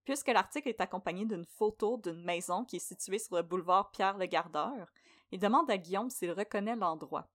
Puisque 0.03 0.27
l'article 0.27 0.69
est 0.69 0.81
accompagné 0.81 1.25
d'une 1.25 1.45
photo 1.45 1.97
d'une 1.97 2.23
maison 2.23 2.65
qui 2.65 2.77
est 2.77 2.79
située 2.79 3.19
sur 3.19 3.35
le 3.35 3.43
boulevard 3.43 3.91
Pierre-le-Gardeur, 3.91 4.91
il 5.31 5.39
demande 5.39 5.69
à 5.69 5.77
Guillaume 5.77 6.09
s'il 6.09 6.31
reconnaît 6.31 6.75
l'endroit. 6.75 7.29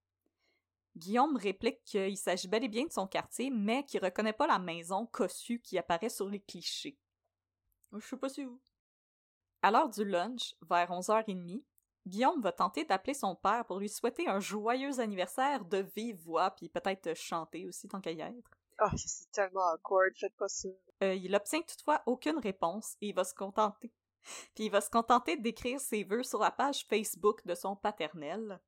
Guillaume 0.97 1.37
réplique 1.37 1.85
qu'il 1.85 2.17
s'agit 2.17 2.49
bel 2.49 2.65
et 2.65 2.69
bien 2.69 2.87
de 2.87 2.93
son 2.93 3.07
quartier, 3.07 3.51
mais 3.51 3.85
qu'il 3.85 4.03
reconnaît 4.03 4.33
pas 4.33 4.47
la 4.47 4.59
maison 4.59 5.07
cossue 5.07 5.61
qui 5.61 5.79
apparaît 5.79 6.09
sur 6.09 6.29
les 6.29 6.41
clichés. 6.41 6.99
Je 7.93 8.01
sais 8.01 8.17
pas 8.17 8.29
si 8.29 8.45
où. 8.45 8.61
À 9.63 9.71
l'heure 9.71 9.91
du 9.91 10.05
lunch, 10.05 10.55
vers 10.63 10.91
11h30, 10.91 11.63
Guillaume 12.07 12.41
va 12.41 12.53
tenter 12.53 12.85
d'appeler 12.85 13.15
son 13.15 13.35
père 13.35 13.65
pour 13.67 13.79
lui 13.79 13.89
souhaiter 13.89 14.29
un 14.29 14.41
joyeux 14.41 15.01
anniversaire 15.01 15.65
de 15.65 15.79
vive 15.97 16.17
voix, 16.23 16.51
puis 16.51 16.69
peut-être 16.69 17.15
chanter 17.15 17.67
aussi 17.67 17.89
tant 17.89 18.01
qu'à 18.01 18.13
y 18.13 18.21
être. 18.21 18.51
Oh, 18.81 18.97
c'est 18.97 19.31
tellement 19.33 19.73
awkward, 19.73 20.13
faites 20.19 20.37
pas 20.37 20.49
ça. 20.49 20.69
Euh, 21.03 21.15
il 21.15 21.35
obtient 21.35 21.63
toutefois 21.63 22.03
aucune 22.07 22.39
réponse 22.39 22.97
et 23.01 23.09
il 23.09 23.15
va 23.15 23.25
se 23.25 23.35
contenter. 23.35 23.93
Puis 24.55 24.65
il 24.65 24.71
va 24.71 24.81
se 24.81 24.91
contenter 24.91 25.37
d'écrire 25.37 25.81
ses 25.81 26.05
vœux 26.05 26.23
sur 26.23 26.41
la 26.41 26.51
page 26.51 26.85
Facebook 26.89 27.47
de 27.47 27.55
son 27.55 27.77
paternel. 27.77 28.61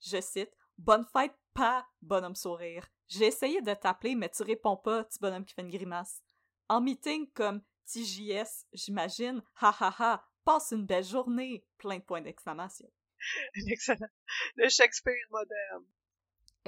Je 0.00 0.20
cite 0.20 0.52
Bonne 0.78 1.04
fête, 1.04 1.34
pas 1.52 1.86
bonhomme 2.00 2.36
sourire. 2.36 2.88
J'ai 3.08 3.26
essayé 3.26 3.60
de 3.60 3.74
t'appeler, 3.74 4.14
mais 4.14 4.30
tu 4.30 4.42
réponds 4.42 4.76
pas, 4.76 5.04
petit 5.04 5.18
bonhomme 5.18 5.44
qui 5.44 5.54
fait 5.54 5.62
une 5.62 5.70
grimace. 5.70 6.22
En 6.68 6.80
meeting 6.80 7.30
comme 7.32 7.60
TJS, 7.86 8.66
j'imagine, 8.72 9.42
ha 9.60 9.74
ha 9.78 9.94
ha, 9.98 10.24
passe 10.44 10.70
une 10.70 10.86
belle 10.86 11.04
journée, 11.04 11.66
plein 11.76 11.98
de 11.98 12.02
points 12.02 12.22
d'exclamation. 12.22 12.90
Excellent. 13.66 14.08
Le 14.56 14.68
Shakespeare 14.68 15.26
moderne. 15.30 15.84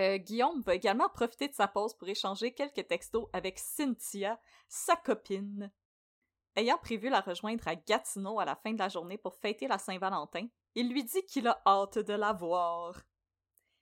Euh, 0.01 0.17
Guillaume 0.17 0.63
va 0.63 0.75
également 0.75 1.09
profiter 1.09 1.49
de 1.49 1.55
sa 1.55 1.69
pause 1.69 1.95
pour 1.95 2.09
échanger 2.09 2.55
quelques 2.55 2.87
textos 2.89 3.29
avec 3.33 3.59
Cynthia, 3.59 4.41
sa 4.69 4.97
copine. 4.97 5.71
Ayant 6.57 6.79
prévu 6.79 7.09
la 7.09 7.21
rejoindre 7.21 7.67
à 7.69 7.77
Gatineau 7.77 8.39
à 8.39 8.45
la 8.45 8.57
fin 8.57 8.73
de 8.73 8.79
la 8.79 8.89
journée 8.89 9.19
pour 9.19 9.37
fêter 9.37 9.69
la 9.69 9.79
Saint-Valentin, 9.79 10.47
il 10.75 10.91
lui 10.91 11.05
dit 11.05 11.25
qu'il 11.27 11.47
a 11.47 11.61
hâte 11.67 11.99
de 11.99 12.15
la 12.15 12.33
voir. 12.33 13.03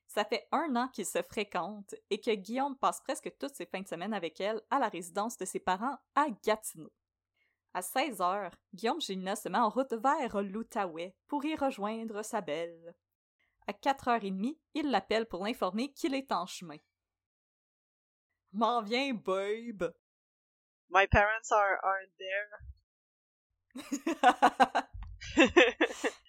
Ça 0.06 0.24
fait 0.24 0.48
un 0.50 0.74
an 0.74 0.88
qu'ils 0.88 1.06
se 1.06 1.22
fréquentent 1.22 1.94
et 2.10 2.20
que 2.20 2.34
Guillaume 2.34 2.76
passe 2.76 3.00
presque 3.00 3.32
toutes 3.38 3.54
ses 3.54 3.66
fins 3.66 3.80
de 3.80 3.86
semaine 3.86 4.12
avec 4.12 4.40
elle 4.40 4.60
à 4.70 4.80
la 4.80 4.88
résidence 4.88 5.36
de 5.36 5.44
ses 5.44 5.60
parents 5.60 5.96
à 6.16 6.26
Gatineau. 6.44 6.92
À 7.72 7.82
16 7.82 8.20
heures, 8.20 8.50
Guillaume 8.74 9.00
Gélina 9.00 9.36
se 9.36 9.48
met 9.48 9.58
en 9.58 9.68
route 9.68 9.92
vers 9.92 10.42
l'Outaouais 10.42 11.14
pour 11.28 11.44
y 11.44 11.54
rejoindre 11.54 12.24
sa 12.24 12.40
belle. 12.40 12.96
À 13.70 13.72
4h30, 13.72 14.58
il 14.74 14.90
l'appelle 14.90 15.26
pour 15.26 15.44
l'informer 15.44 15.92
qu'il 15.92 16.12
est 16.16 16.32
en 16.32 16.44
chemin. 16.44 16.78
M'en 18.50 18.82
viens, 18.82 19.14
babe! 19.14 19.94
My 20.88 21.06
parents 21.06 21.52
are, 21.52 21.78
aren't 21.84 22.10
there. 22.18 22.48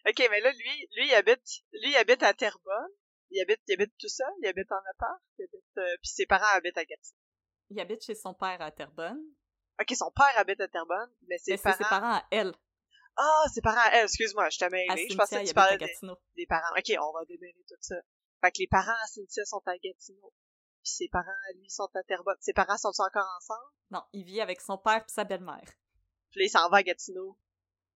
ok, 0.07 0.27
mais 0.29 0.39
là, 0.41 0.51
lui, 0.51 0.87
lui, 0.95 1.07
il 1.07 1.13
habite, 1.15 1.41
lui, 1.73 1.89
il 1.89 1.95
habite 1.95 2.21
à 2.21 2.35
Terrebonne. 2.35 2.91
Il 3.31 3.41
habite, 3.41 3.61
il 3.67 3.73
habite 3.73 3.97
tout 3.97 4.07
seul. 4.07 4.31
Il 4.43 4.47
habite 4.47 4.71
en 4.71 4.81
appart. 4.91 5.19
Il 5.39 5.45
habite, 5.45 5.77
euh, 5.79 5.97
puis 6.03 6.11
ses 6.11 6.27
parents 6.27 6.45
habitent 6.55 6.77
à 6.77 6.85
Gatineau. 6.85 7.17
il 7.71 7.79
habite 7.79 8.03
chez 8.03 8.13
son 8.13 8.35
père 8.35 8.61
à 8.61 8.69
Terrebonne, 8.69 9.19
Ok, 9.79 9.95
son 9.95 10.11
père 10.11 10.37
habite 10.37 10.61
à 10.61 10.67
Terrebonne, 10.67 11.11
mais 11.27 11.39
ses 11.39 11.53
mais 11.53 11.57
c'est 11.57 11.63
parents. 11.63 11.77
ses 11.77 11.83
parents 11.85 12.13
à 12.17 12.23
elle, 12.29 12.53
Ah, 13.23 13.43
ses 13.53 13.61
parents. 13.61 13.89
Eh, 13.93 14.03
excuse-moi, 14.03 14.49
je 14.49 14.57
t'ai 14.57 14.65
à 14.65 14.69
mêlé. 14.69 15.07
Je 15.09 15.15
pensais 15.15 15.43
que 15.43 15.47
tu 15.47 15.53
parlais 15.53 15.75
à 15.75 15.77
des, 15.77 16.45
parents. 16.47 16.73
Ok, 16.75 16.91
on 16.99 17.13
va 17.13 17.25
démêler 17.25 17.63
tout 17.67 17.75
ça. 17.79 17.95
Fait 18.41 18.51
que 18.51 18.57
les 18.59 18.67
parents 18.67 18.91
à 18.91 19.07
Cynthia 19.07 19.45
sont 19.45 19.61
à 19.67 19.77
Gatineau. 19.77 20.33
Puis 20.83 20.93
ses 20.93 21.07
parents 21.09 21.29
à 21.29 21.53
lui 21.53 21.69
sont 21.69 21.89
à 21.93 22.01
Terrebonne. 22.01 22.37
Ses 22.39 22.53
parents 22.53 22.77
sont 22.77 22.89
encore 22.97 23.29
ensemble? 23.37 23.69
Non, 23.91 24.03
il 24.13 24.25
vit 24.25 24.41
avec 24.41 24.59
son 24.59 24.79
père 24.79 25.03
et 25.07 25.11
sa 25.11 25.23
belle-mère. 25.23 25.69
Puis 26.31 26.39
là, 26.39 26.45
il 26.45 26.49
s'en 26.49 26.67
va 26.69 26.77
à 26.77 26.83
Gatineau 26.83 27.37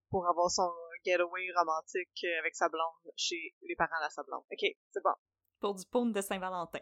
pour 0.10 0.28
avoir 0.30 0.52
son 0.52 0.72
getaway 1.04 1.48
romantique 1.58 2.26
avec 2.40 2.56
sa 2.56 2.70
blonde 2.70 3.12
chez 3.16 3.56
les 3.64 3.76
parents 3.76 4.06
de 4.06 4.14
sa 4.14 4.22
blonde. 4.22 4.44
Ok, 4.52 4.70
c'est 4.92 5.04
bon. 5.04 5.16
Pour 5.60 5.74
du 5.74 5.86
paume 5.88 6.12
de 6.12 6.22
Saint-Valentin. 6.22 6.82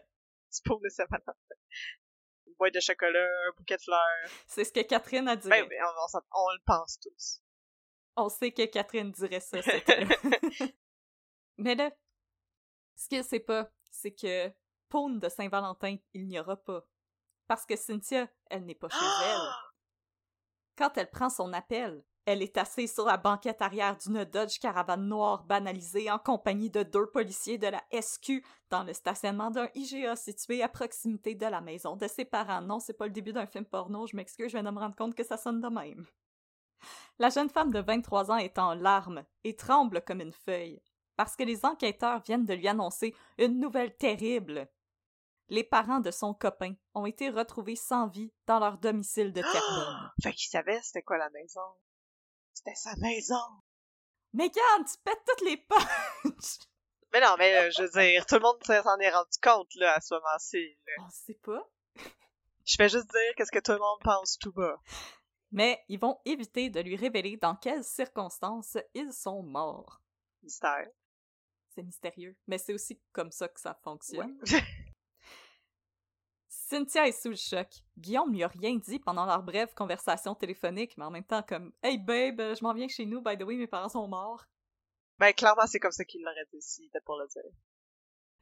C'est 0.50 0.64
pour 0.66 0.80
de 0.80 0.90
Saint-Valentin. 0.90 1.32
Une 2.46 2.54
boîte 2.58 2.74
de 2.74 2.80
chocolat, 2.80 3.26
un 3.48 3.52
bouquet 3.56 3.76
de 3.76 3.82
fleurs. 3.82 4.28
C'est 4.46 4.64
ce 4.64 4.72
que 4.72 4.80
Catherine 4.80 5.28
a 5.28 5.36
dit. 5.36 5.48
Ben, 5.48 5.66
ben, 5.66 5.78
on, 5.82 6.04
on 6.04 6.08
s'en- 6.08 6.26
on 6.32 6.50
le 6.52 6.60
pense 6.66 7.00
tous. 7.00 7.40
On 8.16 8.28
sait 8.28 8.52
que 8.52 8.64
Catherine 8.66 9.10
dirait 9.10 9.40
ça. 9.40 9.58
Mais 11.58 11.74
là, 11.74 11.90
ce 12.96 13.08
qu'elle 13.08 13.24
sait 13.24 13.40
pas, 13.40 13.70
c'est 13.90 14.12
que 14.14 14.52
paume 14.88 15.18
de 15.18 15.28
Saint-Valentin, 15.28 15.96
il 16.12 16.26
n'y 16.26 16.38
aura 16.38 16.56
pas. 16.56 16.86
Parce 17.46 17.66
que 17.66 17.76
Cynthia, 17.76 18.28
elle 18.46 18.64
n'est 18.64 18.74
pas 18.74 18.88
chez 18.88 19.04
elle. 19.04 19.48
Quand 20.76 20.96
elle 20.96 21.10
prend 21.10 21.28
son 21.28 21.52
appel, 21.52 22.04
elle 22.26 22.42
est 22.42 22.56
assise 22.56 22.92
sur 22.92 23.04
la 23.04 23.18
banquette 23.18 23.60
arrière 23.60 23.96
d'une 23.96 24.24
Dodge 24.24 24.58
Caravane 24.58 25.06
noire 25.06 25.44
banalisée 25.44 26.10
en 26.10 26.18
compagnie 26.18 26.70
de 26.70 26.82
deux 26.82 27.06
policiers 27.06 27.58
de 27.58 27.66
la 27.66 27.82
SQ 27.92 28.42
dans 28.70 28.82
le 28.82 28.94
stationnement 28.94 29.50
d'un 29.50 29.68
IGA 29.74 30.16
situé 30.16 30.62
à 30.62 30.68
proximité 30.68 31.34
de 31.34 31.46
la 31.46 31.60
maison 31.60 31.96
de 31.96 32.08
ses 32.08 32.24
parents. 32.24 32.62
Non, 32.62 32.80
c'est 32.80 32.94
pas 32.94 33.06
le 33.06 33.12
début 33.12 33.34
d'un 33.34 33.46
film 33.46 33.66
porno, 33.66 34.06
je 34.06 34.16
m'excuse, 34.16 34.46
je 34.46 34.56
viens 34.56 34.62
de 34.62 34.70
me 34.70 34.80
rendre 34.80 34.96
compte 34.96 35.14
que 35.14 35.24
ça 35.24 35.36
sonne 35.36 35.60
de 35.60 35.68
même. 35.68 36.06
La 37.18 37.30
jeune 37.30 37.50
femme 37.50 37.72
de 37.72 37.80
23 37.80 38.30
ans 38.30 38.36
est 38.36 38.58
en 38.58 38.74
larmes 38.74 39.24
et 39.44 39.56
tremble 39.56 40.02
comme 40.02 40.20
une 40.20 40.32
feuille, 40.32 40.80
parce 41.16 41.36
que 41.36 41.42
les 41.42 41.64
enquêteurs 41.64 42.22
viennent 42.22 42.46
de 42.46 42.54
lui 42.54 42.68
annoncer 42.68 43.14
une 43.38 43.60
nouvelle 43.60 43.96
terrible. 43.96 44.68
Les 45.48 45.64
parents 45.64 46.00
de 46.00 46.10
son 46.10 46.34
copain 46.34 46.74
ont 46.94 47.06
été 47.06 47.28
retrouvés 47.28 47.76
sans 47.76 48.08
vie 48.08 48.32
dans 48.46 48.58
leur 48.58 48.78
domicile 48.78 49.32
de 49.32 49.42
Terrebonne. 49.42 50.10
Fait 50.22 50.32
qu'il 50.32 50.48
savait 50.48 50.80
c'était 50.82 51.02
quoi 51.02 51.18
la 51.18 51.30
maison. 51.30 51.60
C'était 52.54 52.74
sa 52.74 52.96
maison. 52.96 53.62
Megan, 54.32 54.84
tu 54.84 54.98
pètes 55.04 55.22
toutes 55.26 55.46
les 55.46 55.56
punches! 55.58 56.58
Mais 57.12 57.20
non, 57.20 57.36
mais 57.38 57.56
euh, 57.56 57.70
je 57.70 57.82
veux 57.82 57.90
dire, 57.90 58.26
tout 58.26 58.34
le 58.34 58.40
monde 58.40 58.56
s'en 58.64 58.98
est 58.98 59.10
rendu 59.10 59.38
compte, 59.40 59.72
là, 59.76 59.94
à 59.94 60.00
ce 60.00 60.14
moment-ci. 60.14 60.76
On 60.98 61.08
sait 61.10 61.38
pas. 61.44 61.64
Je 62.66 62.76
vais 62.76 62.88
juste 62.88 63.08
dire 63.08 63.34
qu'est-ce 63.36 63.52
que 63.52 63.60
tout 63.60 63.70
le 63.70 63.78
monde 63.78 64.00
pense 64.02 64.36
tout 64.36 64.50
bas. 64.50 64.80
Mais 65.54 65.80
ils 65.88 66.00
vont 66.00 66.18
éviter 66.24 66.68
de 66.68 66.80
lui 66.80 66.96
révéler 66.96 67.36
dans 67.36 67.54
quelles 67.54 67.84
circonstances 67.84 68.76
ils 68.92 69.12
sont 69.12 69.44
morts. 69.44 70.02
Mystère. 70.42 70.88
C'est 71.68 71.84
mystérieux, 71.84 72.36
mais 72.48 72.58
c'est 72.58 72.74
aussi 72.74 73.00
comme 73.12 73.30
ça 73.30 73.46
que 73.46 73.60
ça 73.60 73.72
fonctionne. 73.84 74.36
Cynthia 76.48 77.06
est 77.06 77.12
sous 77.12 77.28
le 77.28 77.36
choc. 77.36 77.68
Guillaume 77.96 78.32
lui 78.32 78.42
a 78.42 78.48
rien 78.48 78.74
dit 78.74 78.98
pendant 78.98 79.26
leur 79.26 79.44
brève 79.44 79.72
conversation 79.74 80.34
téléphonique, 80.34 80.98
mais 80.98 81.04
en 81.04 81.12
même 81.12 81.24
temps 81.24 81.44
comme 81.44 81.72
Hey 81.84 81.98
babe, 81.98 82.40
je 82.40 82.64
m'en 82.64 82.74
viens 82.74 82.88
chez 82.88 83.06
nous, 83.06 83.22
by 83.22 83.38
the 83.38 83.42
way, 83.42 83.54
mes 83.54 83.68
parents 83.68 83.88
sont 83.88 84.08
morts. 84.08 84.44
Ben, 85.20 85.32
clairement, 85.32 85.68
c'est 85.68 85.78
comme 85.78 85.92
ça 85.92 86.04
qu'il 86.04 86.24
l'aurait 86.24 86.48
dit 86.52 86.60
si 86.62 86.82
c'était 86.82 87.00
pour 87.00 87.16
le 87.16 87.28
dire. 87.28 87.42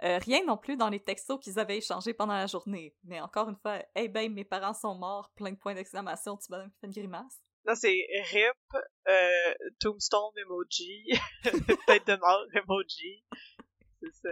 Euh, 0.02 0.18
rien 0.18 0.44
non 0.44 0.56
plus 0.56 0.76
dans 0.76 0.88
les 0.88 0.98
textos 1.00 1.38
qu'ils 1.40 1.58
avaient 1.58 1.78
échangés 1.78 2.12
pendant 2.14 2.34
la 2.34 2.46
journée. 2.46 2.94
Mais 3.04 3.20
encore 3.20 3.48
une 3.48 3.56
fois, 3.56 3.78
Hey 3.94 4.08
babe, 4.08 4.32
mes 4.32 4.44
parents 4.44 4.74
sont 4.74 4.94
morts, 4.96 5.30
plein 5.36 5.52
de 5.52 5.56
points 5.56 5.74
d'exclamation, 5.74 6.36
tu 6.36 6.46
bonhomme 6.50 6.70
qui 6.70 6.78
fait 6.80 6.86
une 6.86 6.92
grimace? 6.92 7.40
Là, 7.64 7.76
c'est 7.76 7.96
RIP, 8.32 8.82
euh, 9.08 9.54
Tombstone 9.78 10.32
emoji, 10.38 11.04
tête 11.86 12.06
de 12.08 12.16
mort 12.16 12.44
emoji. 12.54 13.24
C'est 14.00 14.12
ça. 14.22 14.28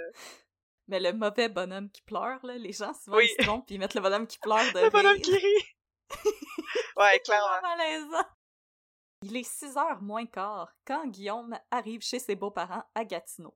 Mais 0.88 0.98
le 0.98 1.12
mauvais 1.12 1.48
bonhomme 1.48 1.88
qui 1.90 2.02
pleure, 2.02 2.44
là, 2.44 2.58
les 2.58 2.72
gens 2.72 2.92
souvent 2.94 3.18
Oui. 3.18 3.28
ils 3.30 3.40
se 3.40 3.46
trompent 3.46 3.66
puis 3.66 3.76
ils 3.76 3.78
mettent 3.78 3.94
le 3.94 4.00
bonhomme 4.00 4.26
qui 4.26 4.38
pleure 4.40 4.64
de 4.74 4.80
Le 4.80 4.90
bonhomme 4.90 5.20
qui 5.20 5.32
rit. 5.36 5.66
ouais, 6.96 7.20
clairement. 7.20 7.60
malaisant. 7.62 8.26
Il 9.22 9.36
est 9.36 9.44
6 9.44 9.76
heures 9.76 10.02
moins 10.02 10.26
quart 10.26 10.72
quand 10.84 11.06
Guillaume 11.06 11.56
arrive 11.70 12.00
chez 12.00 12.18
ses 12.18 12.34
beaux-parents 12.34 12.82
à 12.96 13.04
Gatineau. 13.04 13.54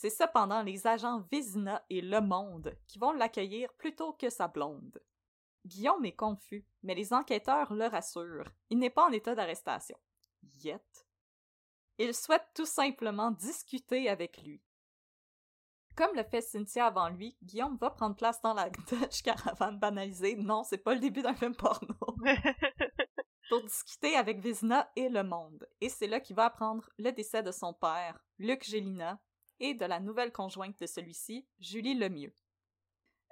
C'est 0.00 0.08
cependant 0.08 0.62
les 0.62 0.86
agents 0.86 1.20
Vézina 1.30 1.84
et 1.90 2.00
Le 2.00 2.22
Monde 2.22 2.74
qui 2.86 2.98
vont 2.98 3.12
l'accueillir 3.12 3.70
plutôt 3.74 4.14
que 4.14 4.30
sa 4.30 4.48
blonde. 4.48 4.98
Guillaume 5.66 6.06
est 6.06 6.16
confus, 6.16 6.66
mais 6.82 6.94
les 6.94 7.12
enquêteurs 7.12 7.74
le 7.74 7.84
rassurent. 7.84 8.50
Il 8.70 8.78
n'est 8.78 8.88
pas 8.88 9.04
en 9.04 9.12
état 9.12 9.34
d'arrestation. 9.34 9.98
Yet. 10.64 11.06
Ils 11.98 12.14
souhaitent 12.14 12.48
tout 12.54 12.64
simplement 12.64 13.30
discuter 13.30 14.08
avec 14.08 14.42
lui. 14.42 14.62
Comme 15.94 16.16
le 16.16 16.24
fait 16.24 16.40
Cynthia 16.40 16.86
avant 16.86 17.10
lui, 17.10 17.36
Guillaume 17.42 17.76
va 17.76 17.90
prendre 17.90 18.16
place 18.16 18.40
dans 18.40 18.54
la 18.54 18.70
Dutch 18.88 19.20
Caravane 19.20 19.78
banalisée. 19.78 20.34
Non, 20.34 20.64
c'est 20.64 20.78
pas 20.78 20.94
le 20.94 21.00
début 21.00 21.20
d'un 21.20 21.34
film 21.34 21.54
porno. 21.54 21.94
pour 23.50 23.62
discuter 23.64 24.16
avec 24.16 24.40
Vizina 24.40 24.90
et 24.96 25.10
le 25.10 25.24
monde. 25.24 25.68
Et 25.82 25.90
c'est 25.90 26.06
là 26.06 26.20
qu'il 26.20 26.36
va 26.36 26.46
apprendre 26.46 26.88
le 26.96 27.10
décès 27.10 27.42
de 27.42 27.52
son 27.52 27.74
père, 27.74 28.18
Luc 28.38 28.64
Gélina, 28.64 29.20
et 29.60 29.74
de 29.74 29.84
la 29.84 30.00
nouvelle 30.00 30.32
conjointe 30.32 30.78
de 30.80 30.86
celui-ci, 30.86 31.46
Julie 31.58 31.94
Lemieux. 31.94 32.34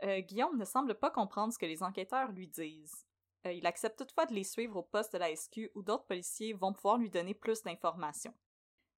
Euh, 0.05 0.21
Guillaume 0.21 0.57
ne 0.57 0.65
semble 0.65 0.95
pas 0.95 1.11
comprendre 1.11 1.53
ce 1.53 1.59
que 1.59 1.67
les 1.67 1.83
enquêteurs 1.83 2.31
lui 2.31 2.47
disent. 2.47 3.05
Euh, 3.47 3.53
il 3.53 3.67
accepte 3.67 3.99
toutefois 3.99 4.27
de 4.27 4.35
les 4.35 4.45
suivre 4.45 4.77
au 4.77 4.83
poste 4.83 5.13
de 5.13 5.19
la 5.19 5.35
SQ 5.35 5.71
où 5.75 5.83
d'autres 5.83 6.07
policiers 6.07 6.53
vont 6.53 6.73
pouvoir 6.73 6.99
lui 6.99 7.11
donner 7.11 7.35
plus 7.35 7.63
d'informations. 7.63 8.35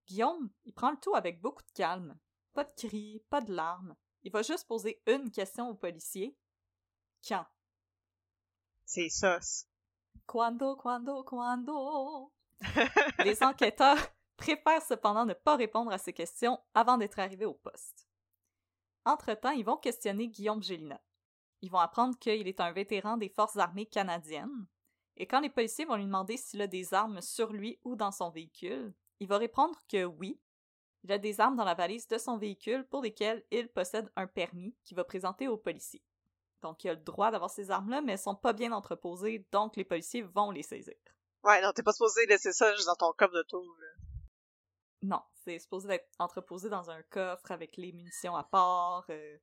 Guillaume, 0.07 0.51
il 0.65 0.75
prend 0.75 0.91
le 0.91 0.99
tout 0.99 1.15
avec 1.15 1.41
beaucoup 1.41 1.63
de 1.63 1.73
calme. 1.73 2.19
Pas 2.53 2.65
de 2.65 2.73
cris, 2.77 3.23
pas 3.31 3.41
de 3.41 3.55
larmes. 3.55 3.97
Il 4.23 4.33
va 4.33 4.43
juste 4.43 4.67
poser 4.67 5.01
une 5.07 5.31
question 5.31 5.71
aux 5.71 5.75
policiers. 5.75 6.37
Quand? 7.27 7.47
c'est 8.85 9.09
ça. 9.09 9.39
Quando, 10.27 10.77
quando, 10.77 11.23
quando? 11.23 12.33
Les 13.25 13.43
enquêteurs 13.43 13.99
préfèrent 14.41 14.83
cependant 14.83 15.27
ne 15.27 15.35
pas 15.35 15.57
répondre 15.57 15.93
à 15.93 15.99
ces 15.99 16.13
questions 16.13 16.59
avant 16.75 16.97
d'être 16.97 17.19
arrivés 17.19 17.45
au 17.45 17.55
poste. 17.55 18.09
Entre-temps, 19.05 19.51
ils 19.51 19.65
vont 19.65 19.77
questionner 19.77 20.29
Guillaume 20.29 20.63
Gélina. 20.63 21.01
Ils 21.61 21.71
vont 21.71 21.79
apprendre 21.79 22.19
qu'il 22.19 22.49
est 22.49 22.61
un 22.61 22.73
vétéran 22.73 23.19
des 23.19 23.29
forces 23.29 23.59
armées 23.59 23.87
canadiennes, 23.87 24.67
et 25.19 25.27
quand 25.27 25.41
les 25.41 25.51
policiers 25.51 25.85
vont 25.85 25.97
lui 25.97 26.07
demander 26.07 26.39
s'il 26.39 26.63
a 26.63 26.67
des 26.67 26.95
armes 26.95 27.21
sur 27.21 27.53
lui 27.53 27.79
ou 27.85 27.97
dans 27.97 28.11
son 28.11 28.31
véhicule, 28.31 28.95
il 29.21 29.29
va 29.29 29.37
répondre 29.37 29.79
que 29.87 30.05
oui, 30.05 30.41
il 31.05 31.13
a 31.13 31.19
des 31.19 31.41
armes 31.41 31.57
dans 31.57 31.65
la 31.65 31.75
valise 31.75 32.09
de 32.09 32.17
son 32.17 32.39
véhicule 32.39 32.87
pour 32.87 33.03
lesquelles 33.03 33.45
il 33.51 33.69
possède 33.69 34.11
un 34.17 34.27
permis 34.27 34.75
qu'il 34.85 34.97
va 34.97 35.05
présenter 35.05 35.49
aux 35.49 35.59
policiers. 35.59 36.03
Donc 36.63 36.85
il 36.85 36.89
a 36.89 36.95
le 36.95 37.01
droit 37.01 37.31
d'avoir 37.31 37.51
ces 37.51 37.71
armes-là, 37.71 38.01
mais 38.01 38.13
elles 38.13 38.19
sont 38.19 38.35
pas 38.35 38.55
bien 38.55 38.73
entreposées, 38.73 39.47
donc 39.53 39.77
les 39.77 39.85
policiers 39.85 40.23
vont 40.23 40.51
les 40.51 40.63
saisir. 40.63 40.97
Ouais, 41.43 41.61
non, 41.61 41.73
t'es 41.73 41.83
pas 41.83 41.93
supposé 41.93 42.25
laisser 42.27 42.53
ça 42.53 42.75
juste 42.75 42.87
dans 42.87 42.95
ton 42.95 43.13
coffre 43.13 43.35
de 43.35 43.43
tour. 43.43 43.77
Non, 45.03 45.23
c'est 45.45 45.59
supposé 45.59 45.91
être 45.95 46.09
entreposé 46.19 46.69
dans 46.69 46.91
un 46.91 47.03
coffre 47.05 47.51
avec 47.51 47.77
les 47.77 47.93
munitions 47.93 48.37
à 48.37 48.45
part. 48.45 49.07
euh. 49.11 49.39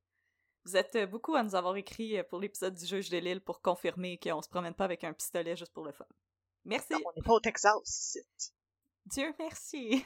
Vous 0.65 0.75
êtes 0.75 0.95
euh, 0.95 1.07
beaucoup 1.07 1.33
à 1.35 1.43
nous 1.43 1.55
avoir 1.55 1.75
écrit 1.77 2.17
euh, 2.17 2.23
pour 2.23 2.39
l'épisode 2.39 2.75
du 2.75 2.85
juge 2.85 3.09
de 3.09 3.17
l'île 3.17 3.41
pour 3.41 3.61
confirmer 3.61 4.19
qu'on 4.19 4.41
se 4.41 4.49
promène 4.49 4.73
pas 4.73 4.85
avec 4.85 5.03
un 5.03 5.13
pistolet 5.13 5.55
juste 5.55 5.73
pour 5.73 5.85
le 5.85 5.91
fun. 5.91 6.05
Merci. 6.65 6.93
Non, 6.93 6.99
on 7.05 7.11
n'est 7.15 7.23
pas 7.23 7.33
au 7.33 7.39
Texas, 7.39 7.73
ici. 7.85 8.19
Dieu 9.05 9.33
merci. 9.39 10.05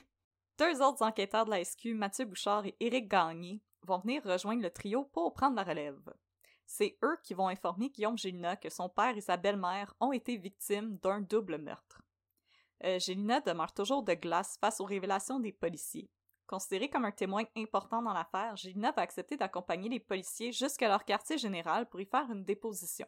Deux 0.60 0.82
autres 0.82 1.02
enquêteurs 1.04 1.46
de 1.46 1.50
la 1.50 1.64
SQ, 1.64 1.88
Mathieu 1.96 2.26
Bouchard 2.26 2.66
et 2.68 2.76
Éric 2.80 3.08
Gagné, 3.08 3.60
vont 3.82 3.98
venir 3.98 4.24
rejoindre 4.24 4.62
le 4.62 4.70
trio 4.70 5.06
pour 5.06 5.34
prendre 5.34 5.56
la 5.56 5.64
relève. 5.64 6.14
C'est 6.68 6.98
eux 7.04 7.18
qui 7.24 7.34
vont 7.34 7.48
informer 7.48 7.90
Guillaume 7.90 8.18
Gélina 8.18 8.56
que 8.56 8.70
son 8.70 8.88
père 8.88 9.18
et 9.18 9.22
sa 9.22 9.38
belle-mère 9.38 9.94
ont 10.00 10.12
été 10.12 10.38
victimes 10.38 10.98
d'un 10.98 11.20
double 11.20 11.58
meurtre. 11.58 12.02
Euh, 12.84 13.00
Gélina 13.00 13.42
demeure 13.42 13.74
toujours 13.74 14.04
de 14.04 14.14
glace 14.14 14.58
face 14.60 14.80
aux 14.80 14.86
révélations 14.86 15.40
des 15.40 15.52
policiers. 15.52 16.10
Considéré 16.48 16.90
comme 16.90 17.06
un 17.06 17.12
témoin 17.12 17.44
important 17.56 18.02
dans 18.02 18.14
l'affaire, 18.14 18.56
Gélina 18.58 18.92
va 18.92 19.04
accepter 19.04 19.38
d'accompagner 19.38 19.88
les 19.90 20.00
policiers 20.00 20.52
jusqu'à 20.52 20.88
leur 20.88 21.06
quartier 21.06 21.38
général 21.38 21.88
pour 21.88 22.02
y 22.02 22.06
faire 22.06 22.30
une 22.32 22.44
déposition. 22.44 23.08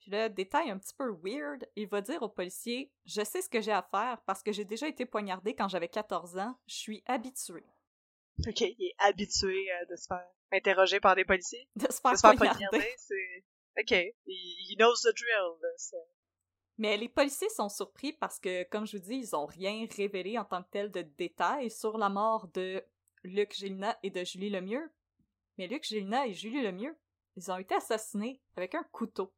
Puis 0.00 0.10
là, 0.10 0.28
détail 0.28 0.70
un 0.70 0.78
petit 0.78 0.94
peu 0.94 1.10
weird, 1.22 1.66
il 1.76 1.86
va 1.86 2.00
dire 2.00 2.22
aux 2.22 2.28
policiers 2.28 2.90
Je 3.04 3.22
sais 3.22 3.40
ce 3.40 3.48
que 3.48 3.60
j'ai 3.60 3.72
à 3.72 3.82
faire 3.82 4.20
parce 4.26 4.42
que 4.42 4.52
j'ai 4.52 4.64
déjà 4.64 4.88
été 4.88 5.06
poignardé 5.06 5.54
quand 5.54 5.68
j'avais 5.68 5.88
14 5.88 6.36
ans, 6.38 6.58
je 6.66 6.74
suis 6.74 7.02
habitué 7.06 7.64
Ok, 8.46 8.60
il 8.62 8.76
est 8.88 8.94
habitué 8.98 9.70
euh, 9.72 9.84
de 9.90 9.96
se 9.96 10.06
faire 10.08 10.26
interroger 10.52 11.00
par 11.00 11.14
des 11.14 11.24
policiers? 11.24 11.68
de 11.76 11.82
se 11.82 11.86
De 11.88 11.92
faire 11.92 12.16
se 12.16 12.20
faire 12.20 12.34
poignarder. 12.34 12.66
poignarder, 12.68 12.94
c'est... 12.98 13.44
Ok, 13.80 13.90
he, 14.26 14.76
knows 14.76 14.94
the 15.02 15.14
drill, 15.16 15.58
c'est- 15.76 15.96
Mais 16.78 16.96
les 16.96 17.08
policiers 17.08 17.48
sont 17.50 17.68
surpris 17.68 18.12
parce 18.12 18.40
que, 18.40 18.64
comme 18.64 18.86
je 18.86 18.96
vous 18.96 19.02
dis, 19.04 19.16
ils 19.16 19.36
ont 19.36 19.46
rien 19.46 19.86
révélé 19.96 20.38
en 20.38 20.44
tant 20.44 20.62
que 20.62 20.70
tel 20.70 20.90
de 20.90 21.02
détails 21.02 21.70
sur 21.70 21.98
la 21.98 22.08
mort 22.08 22.48
de 22.48 22.82
Luc 23.22 23.54
Gélina 23.54 23.96
et 24.02 24.10
de 24.10 24.24
Julie 24.24 24.50
Lemieux. 24.50 24.92
Mais 25.56 25.68
Luc 25.68 25.84
Gélina 25.84 26.26
et 26.26 26.34
Julie 26.34 26.62
Lemieux, 26.62 26.96
ils 27.36 27.50
ont 27.50 27.58
été 27.58 27.74
assassinés 27.76 28.40
avec 28.56 28.74
un 28.74 28.82
couteau. 28.84 29.32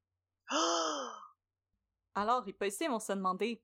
Alors, 2.14 2.44
les 2.46 2.54
policiers 2.54 2.88
vont 2.88 2.98
se 2.98 3.12
demander 3.12 3.62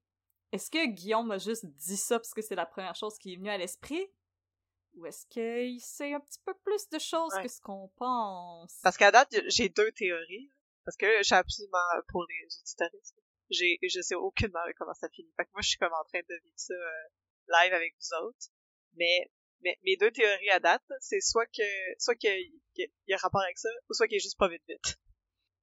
est-ce 0.52 0.70
que 0.70 0.86
Guillaume 0.86 1.30
a 1.30 1.38
juste 1.38 1.64
dit 1.64 1.96
ça 1.96 2.18
parce 2.18 2.34
que 2.34 2.42
c'est 2.42 2.54
la 2.54 2.66
première 2.66 2.94
chose 2.94 3.16
qui 3.16 3.32
est 3.32 3.36
venue 3.36 3.48
à 3.48 3.56
l'esprit? 3.56 4.06
Ou 4.94 5.06
est-ce 5.06 5.26
qu'il 5.28 5.80
sait 5.80 6.12
un 6.12 6.20
petit 6.20 6.40
peu 6.44 6.52
plus 6.62 6.86
de 6.90 6.98
choses 6.98 7.32
Ouais. 7.34 7.42
que 7.44 7.48
ce 7.48 7.62
qu'on 7.62 7.88
pense? 7.96 8.78
Parce 8.82 8.98
qu'à 8.98 9.10
date, 9.10 9.34
j'ai 9.46 9.70
deux 9.70 9.90
théories. 9.92 10.52
Parce 10.84 10.98
que 10.98 11.22
suis 11.22 11.34
absolument 11.34 11.78
pour 12.08 12.26
les 12.28 12.44
auditoristes. 12.60 13.16
J'ai, 13.52 13.78
je 13.82 14.00
sais 14.00 14.14
aucunement 14.14 14.60
comment 14.78 14.94
ça 14.94 15.08
finit. 15.10 15.32
Fait 15.36 15.44
que 15.44 15.50
moi, 15.52 15.62
je 15.62 15.68
suis 15.70 15.78
comme 15.78 15.92
en 15.92 16.04
train 16.04 16.20
de 16.20 16.34
vivre 16.44 16.54
ça 16.58 16.74
euh, 16.74 17.08
live 17.48 17.72
avec 17.74 17.94
vous 18.00 18.26
autres. 18.26 18.46
Mais, 18.94 19.30
mais 19.62 19.78
mes 19.84 19.96
deux 19.96 20.10
théories 20.10 20.50
à 20.50 20.60
date, 20.60 20.82
c'est 21.00 21.20
soit 21.20 21.46
que, 21.46 21.62
soit 21.98 22.14
qu'il 22.16 22.52
y, 22.76 23.14
a- 23.14 23.16
rapport 23.18 23.42
avec 23.42 23.58
ça, 23.58 23.68
ou 23.88 23.94
soit 23.94 24.08
qu'il 24.08 24.16
est 24.16 24.20
juste 24.20 24.38
pas 24.38 24.48
vite 24.48 24.62
vite. 24.68 24.98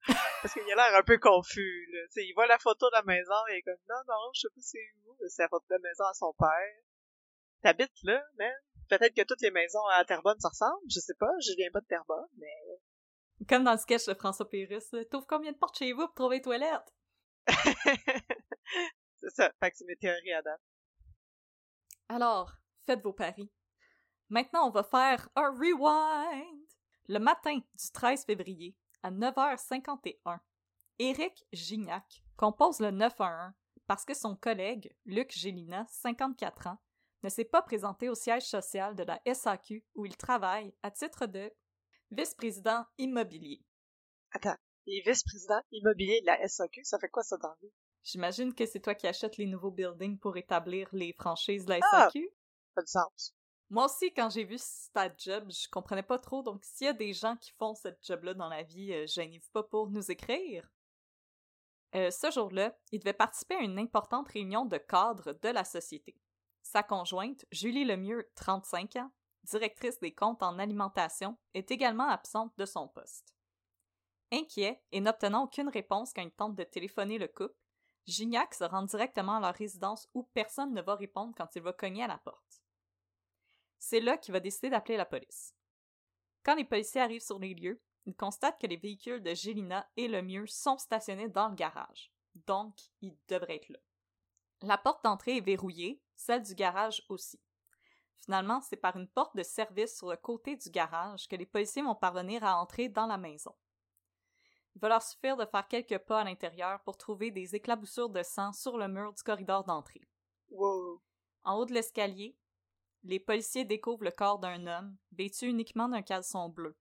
Parce 0.42 0.54
qu'il 0.54 0.64
a 0.72 0.76
l'air 0.76 0.96
un 1.00 1.04
peu 1.04 1.18
confus, 1.18 1.88
là. 1.94 2.00
Tu 2.08 2.22
sais, 2.22 2.26
il 2.26 2.34
voit 2.34 2.48
la 2.48 2.60
photo 2.60 2.88
de 2.90 2.96
la 2.96 3.04
maison 3.04 3.36
et 3.50 3.56
il 3.56 3.58
est 3.60 3.62
comme, 3.64 3.78
non, 3.90 4.02
non, 4.08 4.32
je 4.34 4.42
sais 4.42 4.48
pas 4.56 4.62
c'est 4.62 4.92
où. 5.06 5.18
C'est 5.28 5.42
la 5.44 5.50
photo 5.50 5.66
de 5.70 5.76
la 5.76 5.80
maison 5.90 6.06
à 6.06 6.14
son 6.14 6.34
père. 6.38 6.76
T'habites 7.62 8.04
là, 8.04 8.24
man. 8.38 8.54
Peut-être 8.90 9.16
que 9.16 9.24
toutes 9.24 9.42
les 9.42 9.52
maisons 9.52 9.86
à 9.94 10.04
Terrebonne 10.06 10.40
se 10.40 10.48
ressemblent, 10.48 10.90
je 10.90 11.00
sais 11.00 11.14
pas, 11.20 11.32
je 11.42 11.54
viens 11.56 11.70
pas 11.72 11.82
de 11.82 11.86
Terrebonne, 11.86 12.28
mais 12.38 12.52
Comme 13.48 13.64
dans 13.64 13.74
le 13.74 13.78
sketch 13.78 14.06
de 14.08 14.14
François 14.14 14.50
Pérus, 14.50 14.90
t'ouvres 15.12 15.28
combien 15.28 15.52
de 15.52 15.58
portes 15.58 15.78
chez 15.78 15.92
vous 15.94 16.06
pour 16.08 16.16
trouver 16.16 16.38
les 16.38 16.42
toilettes? 16.42 16.94
c'est 19.18 19.30
ça. 19.36 19.52
Fait 19.60 19.72
que 19.72 19.78
c'est 19.78 19.86
mes 19.86 19.96
théories 19.96 20.34
à 20.34 20.42
date. 20.42 20.62
Alors, 22.10 22.52
faites 22.86 23.02
vos 23.02 23.14
paris. 23.14 23.52
Maintenant, 24.30 24.68
on 24.68 24.72
va 24.72 24.84
faire 24.84 25.30
un 25.36 25.50
rewind. 25.50 26.68
Le 27.08 27.20
matin 27.20 27.58
du 27.58 27.92
13 27.92 28.26
février, 28.26 28.76
à 29.02 29.12
9h51, 29.12 30.40
Éric 31.00 31.46
Gignac 31.54 32.24
compose 32.38 32.80
le 32.80 32.92
911 32.92 33.54
parce 33.88 34.06
que 34.06 34.14
son 34.14 34.36
collègue, 34.36 34.96
Luc 35.06 35.32
Gélina, 35.32 35.86
54 35.90 36.68
ans, 36.68 36.78
ne 37.24 37.30
s'est 37.30 37.44
pas 37.44 37.64
présenté 37.64 38.08
au 38.08 38.14
siège 38.14 38.48
social 38.48 38.96
de 38.96 39.02
la 39.04 39.20
SAQ 39.34 39.84
où 39.96 40.06
il 40.06 40.16
travaille 40.16 40.74
à 40.84 40.92
titre 40.92 41.26
de 41.26 41.52
vice-président 42.12 42.86
immobilier. 43.00 43.66
Attends, 44.32 44.58
est 44.92 45.08
vice-président 45.08 45.62
immobilier 45.72 46.22
de 46.22 46.28
la 46.28 46.48
SAQ, 46.48 46.84
ça 46.84 47.00
fait 47.00 47.10
quoi 47.10 47.24
ça 47.24 47.38
dans 47.38 47.54
vie? 47.62 47.72
J'imagine 48.04 48.54
que 48.54 48.66
c'est 48.66 48.80
toi 48.80 48.96
qui 48.96 49.08
achètes 49.08 49.38
les 49.38 49.46
nouveaux 49.46 49.72
buildings 49.72 50.18
pour 50.18 50.38
établir 50.38 50.88
les 50.94 51.14
franchises 51.14 51.66
de 51.66 51.72
la 51.72 51.80
Ah! 51.92 52.10
SAQ. 52.12 52.30
Pas 52.76 52.82
de 52.82 52.88
sens. 52.88 53.36
Moi 53.70 53.86
aussi, 53.86 54.12
quand 54.14 54.30
j'ai 54.30 54.46
vu 54.46 54.58
ta 54.94 55.10
job, 55.16 55.52
je 55.52 55.68
comprenais 55.70 56.04
pas 56.04 56.18
trop. 56.18 56.42
Donc, 56.42 56.64
s'il 56.64 56.86
y 56.86 56.90
a 56.90 56.94
des 56.94 57.14
gens 57.14 57.36
qui 57.38 57.52
font 57.52 57.76
cette 57.76 58.00
job-là 58.04 58.34
dans 58.34 58.50
la 58.50 58.64
vie, 58.64 58.92
euh, 58.94 59.06
gênez-vous 59.06 59.50
pas 59.52 59.64
pour 59.64 59.90
nous 59.92 60.10
écrire. 60.10 60.68
Euh, 61.96 62.10
ce 62.10 62.32
jour-là, 62.32 62.76
il 62.92 63.00
devait 63.00 63.14
participer 63.14 63.56
à 63.56 63.62
une 63.62 63.78
importante 63.78 64.30
réunion 64.30 64.66
de 64.66 64.78
cadres 64.78 65.34
de 65.34 65.50
la 65.50 65.64
société. 65.64 66.16
Sa 66.64 66.84
conjointe, 66.84 67.46
Julie 67.52 67.86
Lemieux, 67.86 68.30
35 68.36 68.96
ans, 68.98 69.12
directrice 69.44 70.00
des 70.00 70.14
comptes 70.14 70.44
en 70.44 70.60
alimentation, 70.60 71.38
est 71.54 71.72
également 71.72 72.08
absente 72.08 72.54
de 72.58 72.66
son 72.66 72.88
poste. 72.88 73.36
Inquiet 74.32 74.82
et 74.92 75.02
n'obtenant 75.02 75.44
aucune 75.44 75.70
réponse 75.70 76.14
quand 76.14 76.22
il 76.22 76.32
tente 76.32 76.56
de 76.56 76.64
téléphoner 76.64 77.18
le 77.18 77.28
couple, 77.28 77.56
Gignac 78.06 78.54
se 78.54 78.64
rend 78.64 78.84
directement 78.84 79.38
à 79.38 79.40
leur 79.40 79.54
résidence 79.54 80.08
où 80.14 80.24
personne 80.34 80.74
ne 80.74 80.82
va 80.82 80.96
répondre 80.96 81.34
quand 81.36 81.56
il 81.56 81.62
va 81.62 81.74
cogner 81.74 82.04
à 82.04 82.08
la 82.08 82.18
porte. 82.18 82.62
C'est 83.78 84.00
là 84.00 84.18
qu'il 84.18 84.34
va 84.34 84.40
décider 84.40 84.70
d'appeler 84.70 84.98
la 84.98 85.06
police. 85.06 85.54
Quand 86.44 86.56
les 86.56 86.66
policiers 86.66 87.02
arrivent 87.02 87.22
sur 87.22 87.40
les 87.40 87.54
lieux, 87.54 87.82
ils 88.06 88.16
constatent 88.16 88.60
que 88.60 88.68
les 88.68 88.78
véhicules 88.78 89.22
de 89.22 89.34
Gélina 89.34 89.88
et 89.96 90.08
le 90.08 90.22
mieux 90.22 90.48
sont 90.48 90.78
stationnés 90.78 91.30
dans 91.30 91.50
le 91.50 91.56
garage. 91.56 92.12
Donc, 92.48 92.76
ils 93.02 93.18
devraient 93.28 93.58
être 93.58 93.70
là. 93.70 93.80
La 94.62 94.78
porte 94.78 95.04
d'entrée 95.04 95.38
est 95.38 95.46
verrouillée, 95.46 96.02
celle 96.16 96.44
du 96.44 96.56
garage 96.56 97.04
aussi. 97.10 97.40
Finalement, 98.18 98.62
c'est 98.62 98.78
par 98.78 98.98
une 98.98 99.08
porte 99.08 99.36
de 99.36 99.44
service 99.44 99.98
sur 99.98 100.10
le 100.10 100.18
côté 100.18 100.56
du 100.56 100.70
garage 100.70 101.28
que 101.28 101.36
les 101.36 101.46
policiers 101.46 101.82
vont 101.82 101.96
parvenir 101.96 102.44
à 102.44 102.60
entrer 102.60 102.90
dans 102.90 103.08
la 103.08 103.18
maison. 103.18 103.56
Il 104.76 104.82
va 104.82 104.90
leur 104.90 105.02
suffire 105.02 105.38
de 105.38 105.46
faire 105.46 105.68
quelques 105.68 105.98
pas 106.00 106.22
à 106.22 106.24
l'intérieur 106.24 106.82
pour 106.84 106.98
trouver 106.98 107.32
des 107.32 107.56
éclaboussures 107.56 108.10
de 108.10 108.24
sang 108.24 108.54
sur 108.54 108.78
le 108.78 108.88
mur 108.88 109.14
du 109.14 109.24
corridor 109.24 109.64
d'entrée. 109.64 110.08
Wow. 110.50 111.02
En 111.44 111.58
haut 111.58 111.66
de 111.66 111.74
l'escalier, 111.74 112.38
les 113.04 113.20
policiers 113.20 113.66
découvrent 113.66 114.04
le 114.04 114.12
corps 114.12 114.40
d'un 114.40 114.68
homme, 114.68 114.98
vêtu 115.12 115.48
uniquement 115.48 115.90
d'un 115.90 116.02
caleçon 116.02 116.50
bleu. 116.50 116.78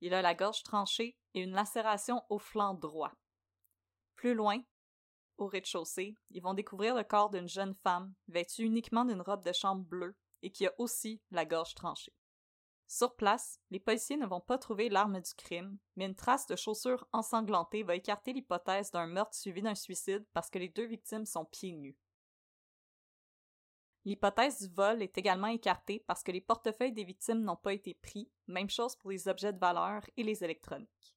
Il 0.00 0.14
a 0.14 0.22
la 0.22 0.34
gorge 0.34 0.62
tranchée 0.62 1.16
et 1.34 1.40
une 1.40 1.52
lacération 1.52 2.22
au 2.28 2.38
flanc 2.38 2.74
droit. 2.74 3.12
Plus 4.14 4.34
loin, 4.34 4.62
au 5.38 5.46
rez-de-chaussée, 5.46 6.16
ils 6.30 6.42
vont 6.42 6.54
découvrir 6.54 6.94
le 6.94 7.04
corps 7.04 7.30
d'une 7.30 7.48
jeune 7.48 7.74
femme, 7.74 8.14
vêtue 8.28 8.62
uniquement 8.62 9.04
d'une 9.04 9.20
robe 9.20 9.44
de 9.44 9.52
chambre 9.52 9.84
bleue 9.84 10.16
et 10.42 10.50
qui 10.50 10.66
a 10.66 10.72
aussi 10.78 11.20
la 11.30 11.44
gorge 11.44 11.74
tranchée. 11.74 12.12
Sur 12.94 13.16
place, 13.16 13.58
les 13.70 13.80
policiers 13.80 14.18
ne 14.18 14.26
vont 14.26 14.42
pas 14.42 14.58
trouver 14.58 14.90
l'arme 14.90 15.18
du 15.18 15.32
crime, 15.32 15.78
mais 15.96 16.04
une 16.04 16.14
trace 16.14 16.46
de 16.46 16.56
chaussure 16.56 17.08
ensanglantée 17.12 17.84
va 17.84 17.94
écarter 17.94 18.34
l'hypothèse 18.34 18.90
d'un 18.90 19.06
meurtre 19.06 19.34
suivi 19.34 19.62
d'un 19.62 19.74
suicide 19.74 20.26
parce 20.34 20.50
que 20.50 20.58
les 20.58 20.68
deux 20.68 20.84
victimes 20.84 21.24
sont 21.24 21.46
pieds 21.46 21.72
nus. 21.72 21.96
L'hypothèse 24.04 24.60
du 24.60 24.74
vol 24.74 25.00
est 25.00 25.16
également 25.16 25.46
écartée 25.46 26.04
parce 26.06 26.22
que 26.22 26.32
les 26.32 26.42
portefeuilles 26.42 26.92
des 26.92 27.04
victimes 27.04 27.42
n'ont 27.42 27.56
pas 27.56 27.72
été 27.72 27.94
pris, 27.94 28.30
même 28.46 28.68
chose 28.68 28.94
pour 28.96 29.10
les 29.10 29.26
objets 29.26 29.54
de 29.54 29.58
valeur 29.58 30.02
et 30.18 30.22
les 30.22 30.44
électroniques. 30.44 31.14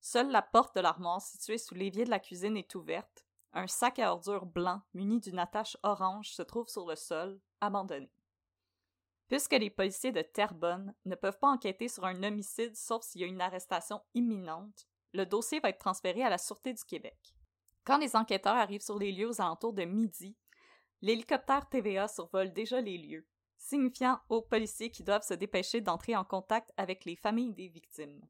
Seule 0.00 0.32
la 0.32 0.42
porte 0.42 0.74
de 0.74 0.80
l'armoire 0.80 1.22
située 1.22 1.58
sous 1.58 1.76
l'évier 1.76 2.04
de 2.04 2.10
la 2.10 2.18
cuisine 2.18 2.56
est 2.56 2.74
ouverte. 2.74 3.24
Un 3.52 3.68
sac 3.68 4.00
à 4.00 4.10
ordures 4.10 4.46
blanc 4.46 4.82
muni 4.92 5.20
d'une 5.20 5.38
attache 5.38 5.76
orange 5.84 6.32
se 6.32 6.42
trouve 6.42 6.66
sur 6.66 6.84
le 6.84 6.96
sol, 6.96 7.40
abandonné. 7.60 8.10
Puisque 9.32 9.52
les 9.52 9.70
policiers 9.70 10.12
de 10.12 10.20
Terrebonne 10.20 10.94
ne 11.06 11.14
peuvent 11.14 11.38
pas 11.38 11.48
enquêter 11.48 11.88
sur 11.88 12.04
un 12.04 12.22
homicide 12.22 12.76
sauf 12.76 13.02
s'il 13.02 13.22
y 13.22 13.24
a 13.24 13.28
une 13.28 13.40
arrestation 13.40 14.02
imminente, 14.12 14.86
le 15.14 15.24
dossier 15.24 15.58
va 15.58 15.70
être 15.70 15.78
transféré 15.78 16.22
à 16.22 16.28
la 16.28 16.36
Sûreté 16.36 16.74
du 16.74 16.84
Québec. 16.84 17.16
Quand 17.84 17.96
les 17.96 18.14
enquêteurs 18.14 18.56
arrivent 18.56 18.82
sur 18.82 18.98
les 18.98 19.10
lieux 19.10 19.30
aux 19.30 19.40
alentours 19.40 19.72
de 19.72 19.84
midi, 19.84 20.36
l'hélicoptère 21.00 21.66
TVA 21.70 22.08
survole 22.08 22.52
déjà 22.52 22.82
les 22.82 22.98
lieux, 22.98 23.26
signifiant 23.56 24.20
aux 24.28 24.42
policiers 24.42 24.90
qu'ils 24.90 25.06
doivent 25.06 25.26
se 25.26 25.32
dépêcher 25.32 25.80
d'entrer 25.80 26.14
en 26.14 26.24
contact 26.24 26.70
avec 26.76 27.06
les 27.06 27.16
familles 27.16 27.54
des 27.54 27.68
victimes. 27.68 28.20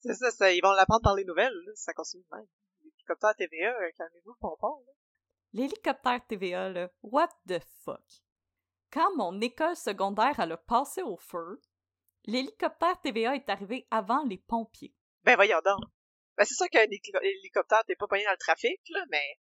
C'est 0.00 0.12
ça, 0.12 0.30
ça, 0.30 0.52
ils 0.52 0.60
vont 0.60 0.72
l'apprendre 0.72 1.04
par 1.04 1.14
les 1.14 1.24
nouvelles, 1.24 1.56
là, 1.64 1.72
ça 1.74 1.94
continue 1.94 2.26
même. 2.30 2.46
L'hélicoptère 2.82 3.34
TVA, 3.34 3.80
euh, 3.80 3.90
calmez-vous, 3.96 4.34
pompon, 4.42 4.76
là. 4.86 4.92
L'hélicoptère 5.54 6.26
TVA, 6.26 6.68
là, 6.68 6.90
what 7.02 7.30
the 7.48 7.60
fuck? 7.82 8.23
Quand 8.94 9.12
mon 9.16 9.40
école 9.40 9.74
secondaire 9.74 10.38
a 10.38 10.56
passé 10.56 11.02
au 11.02 11.16
feu, 11.16 11.60
l'hélicoptère 12.26 13.00
TVA 13.00 13.34
est 13.34 13.48
arrivé 13.48 13.88
avant 13.90 14.22
les 14.22 14.38
pompiers. 14.38 14.94
Ben 15.24 15.34
voyons 15.34 15.58
donc. 15.64 15.80
Ben 16.36 16.44
c'est 16.44 16.54
sûr 16.54 16.68
qu'un 16.70 16.84
hélico- 16.84 17.20
hélicoptère, 17.20 17.82
t'es 17.88 17.96
pas 17.96 18.06
pogné 18.06 18.24
dans 18.24 18.30
le 18.30 18.36
trafic, 18.36 18.80
là, 18.90 19.04
mais... 19.10 19.40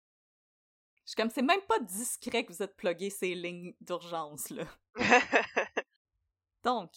Je 1.05 1.11
suis 1.11 1.15
comme, 1.17 1.29
c'est 1.29 1.41
même 1.41 1.61
pas 1.63 1.79
discret 1.79 2.45
que 2.45 2.53
vous 2.53 2.63
êtes 2.63 2.77
plugué 2.77 3.09
ces 3.09 3.35
lignes 3.35 3.75
d'urgence, 3.81 4.51
là. 4.51 4.63
Donc, 6.63 6.93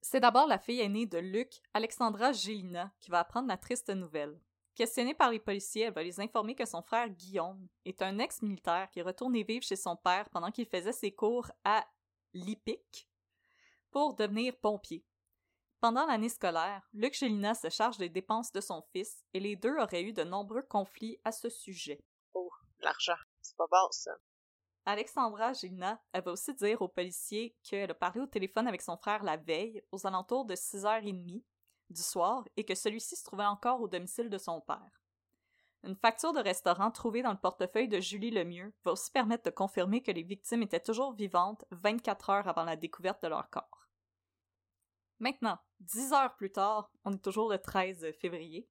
c'est 0.00 0.20
d'abord 0.20 0.46
la 0.46 0.58
fille 0.58 0.80
aînée 0.80 1.04
de 1.04 1.18
Luc, 1.18 1.60
Alexandra 1.74 2.32
Gélina, 2.32 2.90
qui 3.00 3.10
va 3.10 3.18
apprendre 3.18 3.48
la 3.48 3.58
triste 3.58 3.90
nouvelle. 3.90 4.40
Questionnée 4.76 5.14
par 5.14 5.30
les 5.30 5.38
policiers, 5.38 5.84
elle 5.84 5.94
va 5.94 6.02
les 6.02 6.20
informer 6.20 6.54
que 6.54 6.66
son 6.66 6.82
frère 6.82 7.08
Guillaume 7.08 7.66
est 7.86 8.02
un 8.02 8.18
ex-militaire 8.18 8.90
qui 8.90 8.98
est 8.98 9.02
retourné 9.02 9.42
vivre 9.42 9.64
chez 9.64 9.74
son 9.74 9.96
père 9.96 10.28
pendant 10.28 10.50
qu'il 10.50 10.66
faisait 10.66 10.92
ses 10.92 11.12
cours 11.12 11.50
à 11.64 11.82
l'IPIC 12.34 13.08
pour 13.90 14.12
devenir 14.12 14.54
pompier. 14.58 15.02
Pendant 15.80 16.04
l'année 16.04 16.28
scolaire, 16.28 16.86
Luc 16.92 17.14
Gélina 17.14 17.54
se 17.54 17.70
charge 17.70 17.96
des 17.96 18.10
dépenses 18.10 18.52
de 18.52 18.60
son 18.60 18.82
fils 18.92 19.24
et 19.32 19.40
les 19.40 19.56
deux 19.56 19.74
auraient 19.78 20.02
eu 20.02 20.12
de 20.12 20.24
nombreux 20.24 20.62
conflits 20.62 21.18
à 21.24 21.32
ce 21.32 21.48
sujet. 21.48 22.04
Oh, 22.34 22.50
l'argent. 22.80 23.16
C'est 23.40 23.56
pas 23.56 23.68
bon, 23.70 23.90
ça. 23.92 24.12
Alexandra 24.84 25.54
Gélina, 25.54 26.02
elle 26.12 26.22
va 26.22 26.32
aussi 26.32 26.52
dire 26.52 26.82
aux 26.82 26.88
policiers 26.88 27.56
qu'elle 27.62 27.92
a 27.92 27.94
parlé 27.94 28.20
au 28.20 28.26
téléphone 28.26 28.68
avec 28.68 28.82
son 28.82 28.98
frère 28.98 29.24
la 29.24 29.38
veille, 29.38 29.82
aux 29.90 30.06
alentours 30.06 30.44
de 30.44 30.54
6h30 30.54 31.42
du 31.90 32.02
soir, 32.02 32.44
et 32.56 32.64
que 32.64 32.74
celui-ci 32.74 33.16
se 33.16 33.24
trouvait 33.24 33.44
encore 33.44 33.80
au 33.80 33.88
domicile 33.88 34.30
de 34.30 34.38
son 34.38 34.60
père. 34.60 35.02
Une 35.84 35.96
facture 35.96 36.32
de 36.32 36.40
restaurant 36.40 36.90
trouvée 36.90 37.22
dans 37.22 37.32
le 37.32 37.38
portefeuille 37.38 37.88
de 37.88 38.00
Julie 38.00 38.30
Lemieux 38.30 38.74
va 38.84 38.92
aussi 38.92 39.10
permettre 39.10 39.44
de 39.44 39.50
confirmer 39.50 40.02
que 40.02 40.10
les 40.10 40.22
victimes 40.22 40.62
étaient 40.62 40.80
toujours 40.80 41.12
vivantes 41.12 41.64
24 41.70 42.30
heures 42.30 42.48
avant 42.48 42.64
la 42.64 42.76
découverte 42.76 43.22
de 43.22 43.28
leur 43.28 43.48
corps. 43.50 43.88
Maintenant, 45.20 45.58
10 45.80 46.12
heures 46.12 46.34
plus 46.36 46.50
tard, 46.50 46.90
on 47.04 47.12
est 47.12 47.22
toujours 47.22 47.50
le 47.50 47.58
13 47.58 48.12
février, 48.20 48.68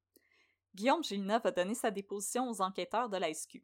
Guillaume 0.76 1.06
Gélina 1.06 1.40
va 1.40 1.52
donner 1.52 1.74
sa 1.74 1.90
déposition 1.90 2.50
aux 2.50 2.62
enquêteurs 2.62 3.08
de 3.08 3.16
la 3.16 3.34
SQ. 3.34 3.64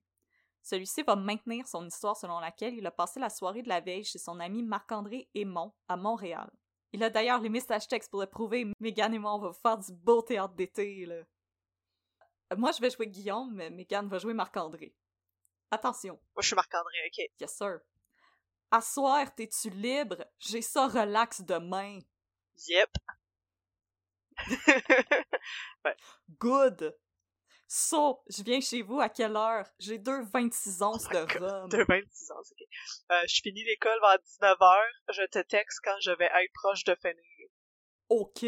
Celui-ci 0.62 1.04
va 1.04 1.18
maintenir 1.18 1.68
son 1.68 1.86
histoire 1.86 2.16
selon 2.16 2.40
laquelle 2.40 2.74
il 2.74 2.88
a 2.88 2.92
passé 2.92 3.20
la 3.20 3.30
soirée 3.30 3.64
de 3.64 3.68
la 3.68 3.82
veille 3.82 4.06
chez 4.06 4.18
son 4.18 4.40
ami 4.40 4.64
Marc-André 4.64 5.28
Aymon 5.36 5.74
à 5.90 5.98
Montréal. 5.98 6.50
Il 6.94 7.04
a 7.04 7.10
d'ailleurs 7.10 7.42
les 7.42 7.50
messages 7.50 7.88
textes 7.88 8.10
pour 8.12 8.22
le 8.22 8.28
prouver. 8.28 8.66
Megan 8.80 9.14
et 9.14 9.20
moi, 9.20 9.36
on 9.36 9.40
va 9.40 9.54
faire 9.54 9.78
du 9.78 9.92
beau 9.92 10.22
théâtre 10.22 10.54
d'été, 10.56 11.06
là. 11.06 11.24
Euh, 12.54 12.56
Moi, 12.58 12.72
je 12.72 12.82
vais 12.82 12.90
jouer 12.90 13.08
Guillaume, 13.08 13.54
mais 13.54 13.70
Megan 13.70 14.08
va 14.08 14.20
jouer 14.20 14.34
Marc-André. 14.34 14.94
Attention. 15.72 16.14
Moi, 16.36 16.42
je 16.42 16.48
suis 16.48 16.56
Marc-André, 16.56 16.94
ok. 17.08 17.30
Yes, 17.40 17.56
sir. 17.58 17.80
À 18.72 18.82
soir, 18.82 19.34
t'es-tu 19.36 19.70
libre? 19.70 20.26
J'ai 20.40 20.62
ça 20.62 20.88
relax 20.88 21.42
demain. 21.42 22.00
Yep. 22.68 22.90
Good. 26.40 26.94
So, 27.74 28.22
je 28.28 28.44
viens 28.44 28.60
chez 28.60 28.82
vous 28.82 29.00
à 29.00 29.08
quelle 29.08 29.38
heure? 29.38 29.66
J'ai 29.80 29.98
deux 29.98 30.24
26 30.34 30.82
onces 30.82 31.06
Oh 31.10 31.14
de 31.14 31.40
rhum. 31.40 31.70
De 31.70 31.86
26 31.88 32.32
ans, 32.32 32.40
ok. 32.40 32.68
Euh, 33.12 33.22
je 33.30 33.42
finis 33.42 33.64
l'école 33.64 33.98
vers 34.02 34.18
19h, 34.18 34.78
je 35.14 35.22
te 35.28 35.40
texte 35.40 35.80
quand 35.82 35.96
je 36.02 36.12
vais 36.12 36.26
être 36.26 36.52
proche 36.54 36.84
de 36.84 36.94
finir. 36.96 37.50
OK. 38.10 38.44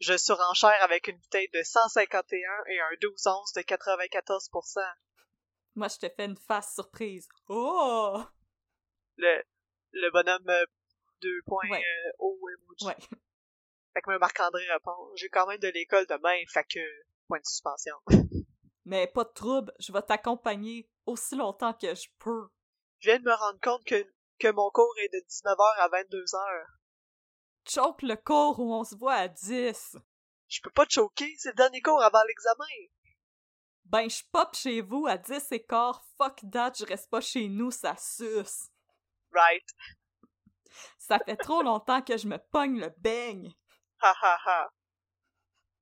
Je 0.00 0.16
surenchère 0.16 0.76
avec 0.82 1.06
une 1.06 1.18
bouteille 1.18 1.50
de 1.54 1.62
151 1.62 2.36
et 2.66 2.80
un 2.80 2.88
12 3.00 3.26
onces 3.28 3.52
de 3.52 3.60
94%. 3.60 4.80
Moi, 5.76 5.86
je 5.86 5.98
te 5.98 6.12
fais 6.12 6.24
une 6.24 6.36
face 6.36 6.74
surprise. 6.74 7.28
Oh! 7.46 8.24
Le, 9.18 9.44
le 9.92 10.10
bonhomme 10.10 10.48
euh, 10.48 10.66
deux 11.20 11.42
points 11.46 11.70
Ouais. 11.70 11.78
euh, 11.78 12.10
haut 12.18 12.40
emoji. 12.48 12.86
Ouais. 12.86 12.96
Fait 13.94 14.00
que 14.00 14.18
Marc-André 14.18 14.64
répond, 14.72 15.12
j'ai 15.14 15.28
quand 15.28 15.46
même 15.46 15.58
de 15.60 15.68
l'école 15.68 16.06
demain, 16.06 16.34
fait 16.52 16.64
que 16.64 16.80
point 17.28 17.38
de 17.38 17.46
suspension. 17.46 17.94
Mais 18.84 19.06
pas 19.06 19.24
de 19.24 19.32
trouble, 19.32 19.72
je 19.78 19.92
vais 19.92 20.02
t'accompagner 20.02 20.88
aussi 21.06 21.36
longtemps 21.36 21.72
que 21.72 21.94
je 21.94 22.08
peux. 22.18 22.48
Je 22.98 23.10
viens 23.10 23.18
de 23.18 23.24
me 23.24 23.34
rendre 23.34 23.60
compte 23.60 23.84
que, 23.84 24.06
que 24.38 24.48
mon 24.48 24.70
cours 24.70 24.94
est 24.98 25.08
de 25.08 25.18
19h 25.18 25.74
à 25.78 25.88
22h. 25.88 26.64
Choke 27.68 28.02
le 28.02 28.16
cours 28.16 28.58
où 28.58 28.74
on 28.74 28.84
se 28.84 28.96
voit 28.96 29.14
à 29.14 29.28
10. 29.28 29.96
Je 30.48 30.60
peux 30.62 30.70
pas 30.70 30.84
te 30.84 30.92
choquer, 30.92 31.32
c'est 31.38 31.50
le 31.50 31.54
dernier 31.54 31.80
cours 31.80 32.02
avant 32.02 32.22
l'examen. 32.26 32.64
Ben, 33.84 34.08
je 34.08 34.22
pop 34.32 34.54
chez 34.54 34.80
vous 34.80 35.06
à 35.06 35.16
10 35.16 35.52
écarts, 35.52 36.04
fuck 36.16 36.40
that, 36.50 36.72
je 36.78 36.84
reste 36.84 37.10
pas 37.10 37.20
chez 37.20 37.48
nous, 37.48 37.70
ça 37.70 37.96
suce. 37.96 38.68
Right. 39.32 39.66
Ça 40.98 41.18
fait 41.18 41.36
trop 41.36 41.62
longtemps 41.62 42.02
que 42.02 42.16
je 42.16 42.26
me 42.26 42.38
pogne 42.38 42.80
le 42.80 42.90
beigne. 42.98 43.52
Ha 44.00 44.14
ha 44.20 44.38
ha. 44.44 44.72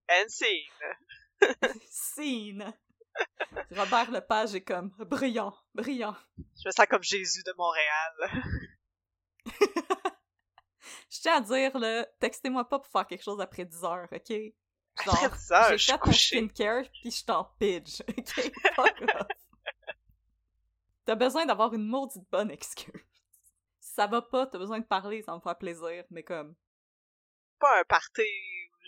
And 0.08 0.28
scene. 0.28 1.40
Scene. 1.90 2.74
Robert 3.76 4.10
Lepage 4.10 4.54
est 4.54 4.62
comme 4.62 4.90
brillant, 4.98 5.54
brillant. 5.74 6.16
Je 6.38 6.66
me 6.66 6.70
sens 6.70 6.86
comme 6.86 7.02
Jésus 7.02 7.42
de 7.44 7.52
Montréal. 7.56 8.12
Je 11.10 11.20
tiens 11.20 11.38
à 11.38 11.40
dire, 11.40 11.76
là, 11.78 12.06
textez-moi 12.20 12.68
pas 12.68 12.78
pour 12.78 12.90
faire 12.90 13.06
quelque 13.06 13.22
chose 13.24 13.40
après 13.40 13.64
10 13.64 13.84
heures, 13.84 14.08
ok? 14.12 14.32
Après 14.96 15.28
10 15.28 15.52
heures, 15.52 15.70
je 15.70 15.76
suis 15.76 15.86
fait 15.86 15.92
mon 15.92 15.98
couché. 15.98 16.36
skincare, 16.36 16.84
puis 16.92 17.10
je 17.10 17.24
t'en 17.24 17.44
pidge, 17.58 18.00
ok? 18.78 19.04
T'as 21.04 21.14
besoin 21.16 21.46
d'avoir 21.46 21.74
une 21.74 21.86
maudite 21.86 22.28
bonne 22.30 22.50
excuse. 22.50 22.92
Si 23.80 23.94
ça 23.94 24.06
va 24.06 24.22
pas, 24.22 24.46
t'as 24.46 24.58
besoin 24.58 24.78
de 24.78 24.84
parler, 24.84 25.22
ça 25.22 25.34
me 25.34 25.40
faire 25.40 25.58
plaisir, 25.58 26.04
mais 26.10 26.22
comme... 26.22 26.54
Pas 27.58 27.80
un 27.80 27.84
party 27.84 28.22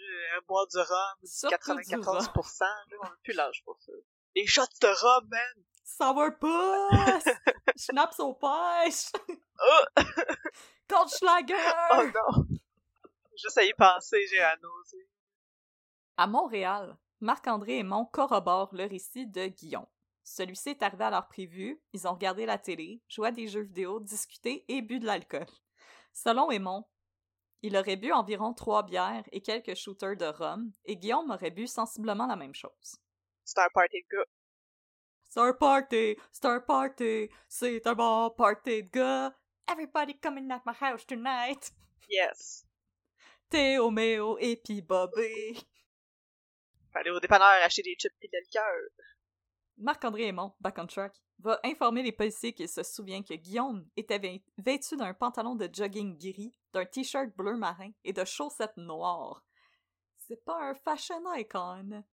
je 0.02 0.34
vais 0.34 0.40
boire 0.46 0.66
du 0.66 0.78
rhum, 0.78 1.18
du 1.22 1.28
Surtout 1.28 1.74
du 1.74 1.82
94%, 1.82 2.60
là, 2.60 2.96
on 3.00 3.06
a 3.06 3.16
plus 3.22 3.32
l'âge 3.32 3.62
pour 3.64 3.78
ça. 3.80 3.92
Les 4.34 4.46
shots 4.46 4.62
de 4.80 4.86
rhum, 4.86 5.28
man! 5.28 5.64
Sourpuss! 5.84 7.24
Schnaps 7.76 8.18
au 8.20 8.34
pêche! 8.34 9.12
Oh! 9.28 10.02
Oh 11.92 12.02
non! 12.02 12.46
Juste 13.36 13.58
à 13.58 13.64
y 13.64 13.72
penser, 13.74 14.26
j'ai 14.30 14.38
la 14.38 14.56
nausée. 14.56 15.08
À 16.16 16.26
Montréal, 16.26 16.96
Marc-André 17.20 17.78
et 17.78 17.82
Mon 17.82 18.04
corroborent 18.06 18.74
le 18.74 18.86
récit 18.86 19.26
de 19.26 19.46
Guillaume. 19.46 19.86
Celui-ci 20.24 20.70
est 20.70 20.82
arrivé 20.82 21.04
à 21.04 21.10
l'heure 21.10 21.28
prévue, 21.28 21.80
ils 21.92 22.06
ont 22.06 22.12
regardé 22.12 22.46
la 22.46 22.58
télé, 22.58 23.00
joué 23.08 23.28
à 23.28 23.32
des 23.32 23.48
jeux 23.48 23.62
vidéo, 23.62 24.00
discuté 24.00 24.64
et 24.68 24.82
bu 24.82 24.98
de 24.98 25.06
l'alcool. 25.06 25.46
Selon 26.12 26.50
Aymon, 26.50 26.84
il 27.62 27.76
aurait 27.76 27.96
bu 27.96 28.12
environ 28.12 28.54
trois 28.54 28.82
bières 28.82 29.24
et 29.32 29.40
quelques 29.40 29.74
shooters 29.74 30.16
de 30.16 30.26
rhum, 30.26 30.70
et 30.84 30.96
Guillaume 30.96 31.30
aurait 31.30 31.50
bu 31.50 31.66
sensiblement 31.66 32.26
la 32.26 32.36
même 32.36 32.54
chose. 32.54 33.01
C'est 33.44 33.58
un 33.60 33.68
party 33.74 34.02
de 34.02 34.16
gars. 34.16 34.26
C'est 35.28 35.40
un 35.40 35.52
party, 35.54 36.16
c'est 36.30 36.44
un 36.44 36.60
party, 36.60 37.28
c'est 37.48 37.86
un 37.86 37.94
bon 37.94 38.30
party 38.30 38.82
de 38.82 38.88
gars. 38.90 39.34
Everybody 39.70 40.18
coming 40.18 40.50
at 40.50 40.62
my 40.66 40.74
house 40.78 41.06
tonight. 41.06 41.72
Yes. 42.08 42.66
Théo, 43.48 43.90
Méo 43.90 44.36
et 44.38 44.56
puis 44.56 44.82
Bobby. 44.82 45.64
Aller 46.94 47.10
au 47.10 47.20
dépanneur 47.20 47.48
acheter 47.64 47.82
des 47.82 47.94
chips 47.98 48.14
pis 48.20 48.28
de 48.28 48.38
liqueur. 48.38 48.90
Marc-André 49.78 50.26
Aymon, 50.28 50.52
back 50.60 50.76
on 50.78 50.86
track, 50.86 51.14
va 51.38 51.58
informer 51.64 52.02
les 52.02 52.12
policiers 52.12 52.52
qu'il 52.52 52.68
se 52.68 52.82
souvient 52.82 53.22
que 53.22 53.34
Guillaume 53.34 53.88
était 53.96 54.18
vê- 54.18 54.44
vêtu 54.58 54.96
d'un 54.96 55.14
pantalon 55.14 55.54
de 55.56 55.68
jogging 55.72 56.18
gris, 56.18 56.54
d'un 56.74 56.84
t-shirt 56.84 57.34
bleu 57.34 57.56
marin 57.56 57.90
et 58.04 58.12
de 58.12 58.24
chaussettes 58.24 58.76
noires. 58.76 59.42
C'est 60.18 60.44
pas 60.44 60.60
un 60.62 60.74
fashion 60.74 61.22
icon. 61.34 62.04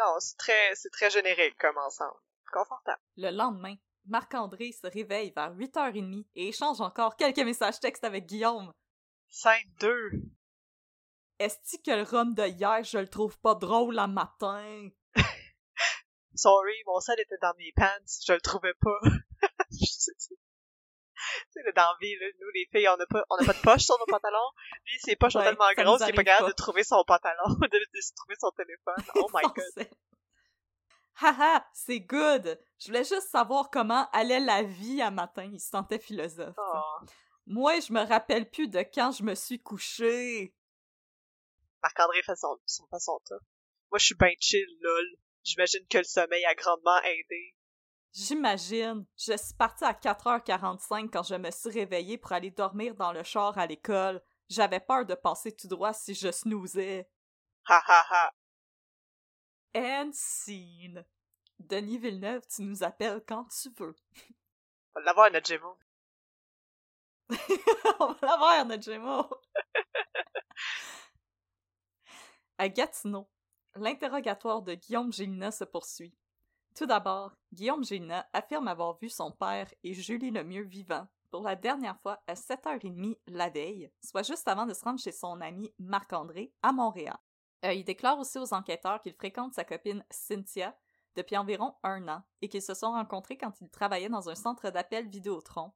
Non, 0.00 0.16
c'est 0.18 0.36
très, 0.36 0.74
c'est 0.74 0.90
très 0.90 1.10
générique 1.10 1.58
comme 1.58 1.76
ensemble. 1.76 2.16
Confortable. 2.50 3.02
Le 3.16 3.30
lendemain, 3.30 3.76
Marc-André 4.06 4.72
se 4.72 4.86
réveille 4.86 5.32
vers 5.36 5.54
8h30 5.54 6.24
et 6.34 6.48
échange 6.48 6.80
encore 6.80 7.16
quelques 7.16 7.38
messages 7.38 7.80
textes 7.80 8.04
avec 8.04 8.26
Guillaume. 8.26 8.72
Scène 9.28 9.70
2. 9.80 10.10
Est-ce 11.38 11.76
que 11.78 11.90
le 11.90 12.02
rhum 12.02 12.34
de 12.34 12.46
hier, 12.46 12.82
je 12.82 12.98
le 12.98 13.08
trouve 13.08 13.38
pas 13.40 13.54
drôle 13.54 13.98
à 13.98 14.06
matin? 14.06 14.88
Sorry, 16.34 16.74
mon 16.86 17.00
sel 17.00 17.20
était 17.20 17.38
dans 17.40 17.54
mes 17.58 17.72
pants, 17.76 18.06
je 18.26 18.32
le 18.32 18.40
trouvais 18.40 18.74
pas. 18.80 19.00
tu 21.52 21.62
sais, 21.62 21.72
dans 21.74 21.82
la 21.82 21.96
vie, 22.00 22.14
là, 22.16 22.26
nous, 22.40 22.48
les 22.54 22.68
filles, 22.72 22.88
on 22.88 22.96
n'a 22.96 23.06
pas, 23.06 23.24
on 23.30 23.36
a 23.36 23.44
pas 23.44 23.52
de 23.52 23.60
poche 23.60 23.82
sur 23.82 23.98
nos 23.98 24.06
pantalons. 24.06 24.50
Lui, 24.86 24.98
ses 25.00 25.16
poches 25.16 25.32
sont 25.32 25.42
tellement 25.42 25.70
grosses 25.76 26.00
qu'il 26.00 26.10
est 26.10 26.12
pas 26.14 26.24
capable 26.24 26.50
de 26.50 26.54
trouver 26.54 26.84
son 26.84 27.02
pantalon, 27.06 27.44
de, 27.60 27.66
de 27.66 28.16
trouver 28.16 28.34
son 28.38 28.50
téléphone. 28.52 29.04
Oh 29.16 29.26
my 29.32 29.42
god. 29.42 29.88
Haha, 31.20 31.66
c'est 31.74 32.00
good! 32.00 32.58
Je 32.78 32.86
voulais 32.86 33.04
juste 33.04 33.28
savoir 33.28 33.70
comment 33.70 34.08
allait 34.12 34.40
la 34.40 34.62
vie 34.62 35.02
à 35.02 35.10
matin. 35.10 35.44
Il 35.52 35.60
se 35.60 35.68
sentait 35.68 35.98
philosophe. 35.98 36.54
Oh. 36.56 37.06
Moi, 37.46 37.80
je 37.80 37.92
me 37.92 38.00
rappelle 38.00 38.48
plus 38.48 38.68
de 38.68 38.78
quand 38.80 39.12
je 39.12 39.22
me 39.22 39.34
suis 39.34 39.60
couché. 39.60 40.54
Marc-André 41.82 42.22
fait 42.22 42.36
son, 42.36 42.58
son 42.64 42.86
façon 42.86 43.20
top. 43.26 43.42
Moi, 43.90 43.98
je 43.98 44.06
suis 44.06 44.14
ben 44.14 44.32
chill, 44.40 44.66
lol. 44.80 45.06
J'imagine 45.42 45.86
que 45.88 45.98
le 45.98 46.04
sommeil 46.04 46.44
a 46.44 46.54
grandement 46.54 47.02
aidé. 47.02 47.54
J'imagine. 48.12 49.06
Je 49.16 49.36
suis 49.36 49.54
partie 49.54 49.84
à 49.84 49.92
4h45 49.92 51.10
quand 51.10 51.22
je 51.22 51.36
me 51.36 51.50
suis 51.50 51.70
réveillée 51.70 52.18
pour 52.18 52.32
aller 52.32 52.50
dormir 52.50 52.94
dans 52.94 53.12
le 53.12 53.22
char 53.22 53.56
à 53.56 53.66
l'école. 53.66 54.20
J'avais 54.48 54.80
peur 54.80 55.06
de 55.06 55.14
passer 55.14 55.52
tout 55.52 55.68
droit 55.68 55.92
si 55.92 56.14
je 56.14 56.32
snoozais. 56.32 57.08
Ha 57.68 57.82
ha 57.86 58.04
ha. 58.10 58.32
And 59.76 60.10
scene. 60.12 61.04
Denis 61.60 61.98
Villeneuve, 61.98 62.46
tu 62.48 62.62
nous 62.62 62.82
appelles 62.82 63.22
quand 63.28 63.46
tu 63.48 63.70
veux. 63.78 63.94
On 64.94 65.00
va 65.00 65.04
l'avoir, 65.04 65.30
notre 65.30 65.46
Gémeaux. 65.46 65.78
On 68.00 68.12
va 68.12 68.26
l'avoir, 68.26 68.64
notre 68.64 68.82
Gémeaux! 68.82 69.30
à 72.58 72.68
Gatineau, 72.68 73.26
l'interrogatoire 73.74 74.62
de 74.62 74.74
Guillaume 74.74 75.12
Gélina 75.12 75.50
se 75.50 75.64
poursuit. 75.64 76.14
Tout 76.80 76.86
d'abord, 76.86 77.36
Guillaume 77.52 77.84
Gélina 77.84 78.26
affirme 78.32 78.66
avoir 78.66 78.96
vu 78.96 79.10
son 79.10 79.30
père 79.32 79.68
et 79.84 79.92
Julie 79.92 80.30
Lemieux 80.30 80.64
vivant 80.64 81.06
pour 81.30 81.42
la 81.42 81.54
dernière 81.54 82.00
fois 82.00 82.22
à 82.26 82.32
7h30 82.32 83.18
la 83.26 83.50
veille, 83.50 83.92
soit 84.02 84.22
juste 84.22 84.48
avant 84.48 84.64
de 84.64 84.72
se 84.72 84.82
rendre 84.82 84.98
chez 84.98 85.12
son 85.12 85.42
ami 85.42 85.70
Marc-André 85.78 86.54
à 86.62 86.72
Montréal. 86.72 87.18
Euh, 87.66 87.74
il 87.74 87.84
déclare 87.84 88.18
aussi 88.18 88.38
aux 88.38 88.54
enquêteurs 88.54 89.02
qu'il 89.02 89.12
fréquente 89.12 89.52
sa 89.52 89.62
copine 89.62 90.02
Cynthia 90.08 90.74
depuis 91.16 91.36
environ 91.36 91.74
un 91.82 92.08
an 92.08 92.22
et 92.40 92.48
qu'ils 92.48 92.62
se 92.62 92.72
sont 92.72 92.92
rencontrés 92.92 93.36
quand 93.36 93.60
il 93.60 93.68
travaillait 93.68 94.08
dans 94.08 94.30
un 94.30 94.34
centre 94.34 94.70
d'appel 94.70 95.06
Vidéotron 95.06 95.74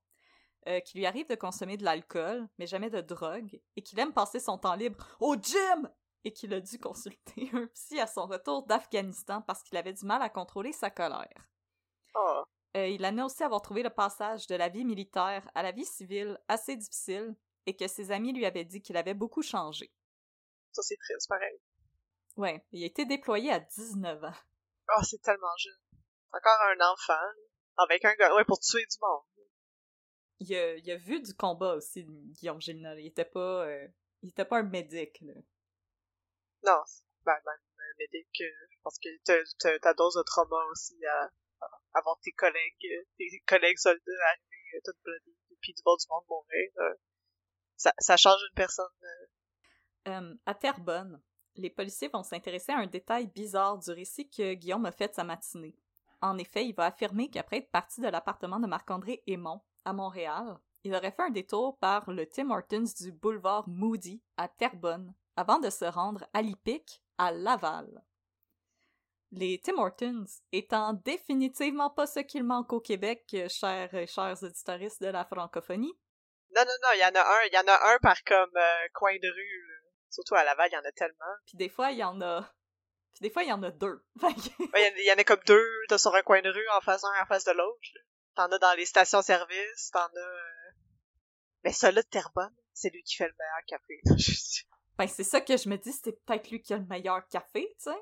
euh, 0.68 0.80
qu'il 0.80 1.00
lui 1.00 1.06
arrive 1.06 1.28
de 1.28 1.34
consommer 1.34 1.76
de 1.76 1.84
l'alcool, 1.84 2.48
mais 2.58 2.66
jamais 2.66 2.88
de 2.88 3.02
drogue, 3.02 3.60
et 3.76 3.82
qu'il 3.82 4.00
aime 4.00 4.14
passer 4.14 4.40
son 4.40 4.56
temps 4.56 4.74
libre 4.74 5.06
au 5.20 5.36
gym, 5.36 5.90
et 6.24 6.32
qu'il 6.32 6.52
a 6.54 6.60
dû 6.60 6.78
consulter 6.78 7.50
un 7.52 7.66
psy 7.68 8.00
à 8.00 8.06
son 8.06 8.26
retour 8.26 8.66
d'Afghanistan 8.66 9.42
parce 9.42 9.62
qu'il 9.62 9.76
avait 9.76 9.92
du 9.92 10.04
mal 10.04 10.22
à 10.22 10.28
contrôler 10.28 10.72
sa 10.72 10.90
colère. 10.90 11.48
Oh. 12.14 12.42
Euh, 12.76 12.88
il 12.88 13.04
admet 13.04 13.22
aussi 13.22 13.42
avoir 13.42 13.62
trouvé 13.62 13.82
le 13.82 13.90
passage 13.90 14.46
de 14.46 14.56
la 14.56 14.68
vie 14.68 14.84
militaire 14.84 15.48
à 15.54 15.62
la 15.62 15.72
vie 15.72 15.84
civile 15.84 16.40
assez 16.48 16.76
difficile, 16.76 17.37
et 17.66 17.76
que 17.76 17.87
ses 17.87 18.10
amis 18.10 18.32
lui 18.32 18.46
avaient 18.46 18.64
dit 18.64 18.82
qu'il 18.82 18.96
avait 18.96 19.14
beaucoup 19.14 19.42
changé. 19.42 19.92
Ça, 20.72 20.82
c'est 20.82 20.96
triste, 20.96 21.28
pareil. 21.28 21.58
Ouais, 22.37 22.64
il 22.72 22.82
a 22.82 22.87
été 22.87 23.06
déployé 23.06 23.50
à 23.52 23.60
19 23.60 24.24
ans. 24.24 24.34
Oh, 24.96 25.02
c'est 25.02 25.22
tellement 25.22 25.56
jeune. 25.56 25.78
C'est 25.92 26.37
encore 26.37 26.60
un 26.76 26.92
enfant. 26.92 27.26
Avec 27.76 28.04
un 28.04 28.14
gars, 28.14 28.34
ouais, 28.34 28.44
pour 28.44 28.58
tuer 28.58 28.84
du 28.84 28.96
monde. 29.00 29.22
Il 30.40 30.54
a, 30.54 30.76
il 30.76 30.90
a 30.90 30.96
vu 30.96 31.20
du 31.20 31.34
combat 31.34 31.74
aussi, 31.74 32.04
Guillaume 32.04 32.60
Gélina. 32.60 32.98
Il 32.98 33.06
était 33.06 33.24
pas, 33.24 33.66
euh, 33.66 33.88
il 34.22 34.30
était 34.30 34.44
pas 34.44 34.58
un 34.58 34.64
médic, 34.64 35.20
là. 35.22 35.34
Non, 36.64 36.83
ben, 37.24 37.37
ben, 37.44 37.53
médic, 37.98 38.29
euh, 38.40 38.66
je 38.70 38.77
pense 38.83 38.98
que 38.98 39.09
t'as, 39.24 39.79
ta 39.79 39.94
dose 39.94 40.14
de 40.14 40.22
trauma 40.22 40.62
aussi 40.70 40.96
à, 41.07 41.31
à 41.94 42.03
tes 42.22 42.33
collègues, 42.33 42.87
euh, 42.87 43.05
tes 43.18 43.42
collègues 43.46 43.79
soldats 43.79 44.12
arriver 44.31 44.77
euh, 44.77 44.81
tout 44.85 44.92
bloody, 45.05 45.37
puis 45.61 45.72
du 45.72 45.83
du 45.83 46.07
monde 46.11 46.24
mourir. 46.29 46.70
euh, 46.79 46.94
ça, 47.77 48.16
change 48.16 48.40
une 48.50 48.55
personne. 48.55 48.87
à 50.46 50.55
Terrebonne, 50.55 51.22
les 51.57 51.70
policiers 51.70 52.09
vont 52.09 52.22
s'intéresser 52.22 52.72
à 52.72 52.79
un 52.79 52.87
détail 52.87 53.27
bizarre 53.27 53.79
du 53.79 53.90
récit 53.90 54.29
que 54.29 54.55
Guillaume 54.55 54.87
a 54.87 54.92
fait 54.92 55.09
de 55.09 55.14
sa 55.14 55.24
matinée. 55.24 55.77
En 56.20 56.38
effet, 56.38 56.66
il 56.66 56.74
va 56.74 56.87
affirmer 56.87 57.29
qu'après 57.29 57.59
être 57.59 57.70
parti 57.70 58.00
de 58.00 58.09
l'appartement 58.09 58.59
de 58.59 58.66
Marc-André 58.66 59.22
Aymon 59.27 59.61
à 59.85 59.92
Montréal, 59.92 60.59
il 60.83 60.94
aurait 60.94 61.11
fait 61.11 61.22
un 61.22 61.31
détour 61.31 61.79
par 61.79 62.11
le 62.11 62.27
Tim 62.27 62.50
Hortons 62.50 62.85
du 63.00 63.12
boulevard 63.12 63.68
Moody 63.68 64.22
à 64.37 64.48
Terrebonne 64.48 65.14
avant 65.36 65.58
de 65.58 65.70
se 65.70 65.84
rendre 65.84 66.26
à 66.32 66.42
l'Ipic 66.42 67.02
à 67.18 67.30
Laval. 67.32 68.02
Les 69.32 69.60
Tim 69.60 69.78
Hortons 69.78 70.26
étant 70.52 70.92
définitivement 70.92 71.90
pas 71.90 72.06
ce 72.06 72.20
qu'il 72.20 72.44
manque 72.44 72.72
au 72.72 72.80
Québec, 72.80 73.24
euh, 73.34 73.48
chers, 73.48 73.90
chers 74.08 74.40
auditoristes 74.42 75.02
de 75.02 75.08
la 75.08 75.24
francophonie, 75.24 75.92
Non, 76.54 76.62
non, 76.62 76.72
non, 76.82 76.88
il 76.94 77.00
y 77.00 77.04
en 77.04 77.20
a 77.20 77.20
un, 77.20 77.42
il 77.46 77.52
y 77.54 77.58
en 77.58 77.66
a 77.66 77.94
un 77.94 77.98
par 77.98 78.22
comme 78.24 78.56
euh, 78.56 78.88
coin 78.94 79.16
de 79.16 79.28
rue. 79.28 79.66
là. 79.68 79.90
Surtout 80.10 80.36
à 80.36 80.44
Laval, 80.44 80.68
il 80.70 80.74
y 80.74 80.78
en 80.78 80.84
a 80.84 80.92
tellement. 80.92 81.34
puis 81.46 81.56
des 81.56 81.68
fois 81.68 81.90
il 81.90 81.98
y 81.98 82.04
en 82.04 82.20
a, 82.20 82.42
puis 83.12 83.22
des 83.22 83.30
fois 83.30 83.42
il 83.42 83.48
y 83.48 83.52
en 83.52 83.62
a 83.64 83.72
deux. 83.72 84.04
Ouais, 84.22 84.32
Il 84.98 85.04
y 85.04 85.12
en 85.12 85.16
a- 85.18 85.24
comme 85.24 85.42
deux 85.46 85.66
t'as 85.88 85.98
sur 85.98 86.14
un 86.14 86.22
coin 86.22 86.40
de 86.40 86.50
rue 86.50 86.68
en 86.76 86.80
face 86.80 87.02
un 87.02 87.22
en 87.22 87.26
face 87.26 87.44
de 87.44 87.52
l'autre. 87.52 87.80
là. 87.94 88.00
T'en 88.36 88.52
as 88.52 88.58
dans 88.58 88.74
les 88.74 88.86
stations-service, 88.86 89.90
t'en 89.92 90.06
as... 90.06 90.18
euh, 90.18 90.70
Mais 91.64 91.72
celui-là 91.72 92.02
de 92.02 92.08
Terrebonne, 92.08 92.54
c'est 92.72 92.90
lui 92.90 93.02
qui 93.02 93.16
fait 93.16 93.26
le 93.28 93.34
meilleur 93.36 93.64
café. 93.66 94.00
Ben, 94.96 95.09
c'est 95.09 95.24
ça 95.24 95.40
que 95.40 95.57
je 95.57 95.68
me 95.68 95.76
dis, 95.76 95.92
c'est 95.92 96.12
peut-être 96.24 96.50
lui 96.50 96.61
qui 96.61 96.72
a 96.72 96.78
le 96.78 96.87
meilleur 96.87 97.26
café, 97.28 97.74
tu 97.83 97.90
sais. 97.90 97.98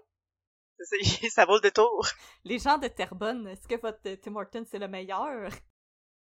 Ça, 1.31 1.45
vaut 1.47 1.57
le 1.57 1.61
détour. 1.61 2.07
Les 2.45 2.59
gens 2.59 2.79
de 2.79 2.89
Terrebonne, 2.89 3.47
est-ce 3.47 3.69
que 3.69 3.81
votre 3.81 4.01
euh, 4.07 4.17
Tim 4.17 4.37
Hortons 4.37 4.65
c'est 4.69 4.79
le 4.79 4.89
meilleur? 4.89 5.51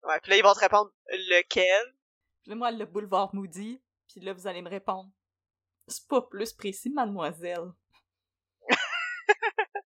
Ouais, 0.04 0.20
puis 0.20 0.30
là, 0.30 0.36
ils 0.36 0.42
vont 0.42 0.54
te 0.54 0.60
répondre 0.60 0.90
lequel? 1.10 1.94
Puis 2.42 2.54
moi, 2.54 2.70
le 2.70 2.86
boulevard 2.86 3.34
Moody. 3.34 3.80
Puis 4.08 4.20
là, 4.20 4.32
vous 4.32 4.46
allez 4.46 4.62
me 4.62 4.68
répondre. 4.68 5.10
C'est 5.88 6.06
pas 6.08 6.22
plus 6.22 6.52
précis, 6.52 6.90
mademoiselle. 6.90 7.72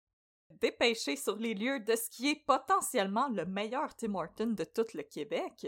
Dépêché 0.49 1.15
sur 1.15 1.35
les 1.35 1.53
lieux 1.53 1.79
de 1.79 1.95
ce 1.95 2.09
qui 2.09 2.29
est 2.29 2.45
potentiellement 2.45 3.27
le 3.29 3.45
meilleur 3.45 3.95
Tim 3.95 4.15
Hortons 4.15 4.53
de 4.53 4.63
tout 4.63 4.85
le 4.93 5.03
Québec. 5.03 5.67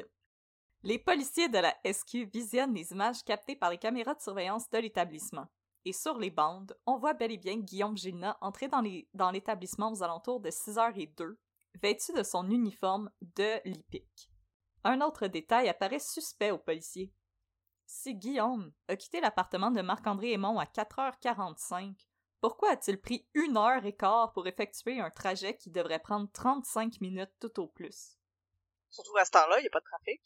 Les 0.86 1.00
policiers 1.00 1.50
de 1.50 1.58
la 1.58 1.76
SQ 1.84 2.30
visionnent 2.32 2.76
les 2.76 2.92
images 2.92 3.24
captées 3.24 3.56
par 3.56 3.72
les 3.72 3.80
caméras 3.80 4.14
de 4.14 4.22
surveillance 4.22 4.70
de 4.70 4.78
l'établissement. 4.78 5.48
Et 5.84 5.94
sur 5.94 6.20
les 6.20 6.30
bandes, 6.30 6.78
on 6.86 7.00
voit 7.00 7.16
bel 7.16 7.32
et 7.32 7.40
bien 7.40 7.58
Guillaume 7.58 7.98
Gilna 7.98 8.38
entrer 8.40 8.68
dans, 8.68 9.32
l'établissement 9.32 9.92
aux 9.92 10.04
alentours 10.04 10.42
de 10.42 10.52
6h02, 10.52 11.38
vêtu 11.82 12.14
de 12.14 12.22
son 12.22 12.52
uniforme 12.52 13.10
de 13.20 13.68
l'IPIC. 13.68 14.30
Un 14.84 15.02
autre 15.02 15.26
détail 15.26 15.70
apparaît 15.70 15.98
suspect 15.98 16.52
aux 16.52 16.60
policiers. 16.60 17.12
Si 17.88 18.14
Guillaume 18.14 18.72
a 18.88 18.96
quitté 18.96 19.22
l'appartement 19.22 19.72
de 19.72 19.82
Marc-André 19.82 20.34
Aymon 20.34 20.60
à 20.60 20.66
4h45, 20.66 21.96
pourquoi 22.42 22.70
a-t-il 22.70 23.02
pris 23.02 23.28
une 23.34 23.58
heure 23.58 23.84
et 23.88 23.96
quart 23.96 24.34
pour 24.34 24.46
effectuer 24.46 25.00
un 25.00 25.10
trajet 25.10 25.58
qui 25.58 25.72
devrait 25.72 25.98
prendre 25.98 26.32
35 26.32 27.02
minutes 27.02 27.34
tout 27.40 27.60
au 27.60 27.66
plus? 27.66 28.20
Surtout 28.92 29.18
à 29.18 29.26
ce 29.26 29.32
temps-là, 29.32 29.58
il 29.58 29.64
n'y 29.64 29.68
a 29.68 29.72
pas 29.72 29.80
de 29.80 29.86
trafic. 29.86 30.22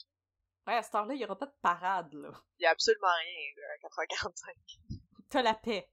Ouais, 0.69 0.75
à 0.75 0.83
cette 0.83 0.93
heure-là, 0.93 1.15
il 1.15 1.17
n'y 1.17 1.25
aura 1.25 1.35
pas 1.35 1.47
de 1.47 1.55
parade, 1.63 2.13
là. 2.13 2.29
Il 2.59 2.61
n'y 2.61 2.67
a 2.67 2.69
absolument 2.69 3.07
rien 3.07 3.53
là, 3.57 3.73
à 3.73 4.05
4h45. 4.05 4.89
T'as 5.27 5.41
la 5.41 5.55
paix. 5.55 5.89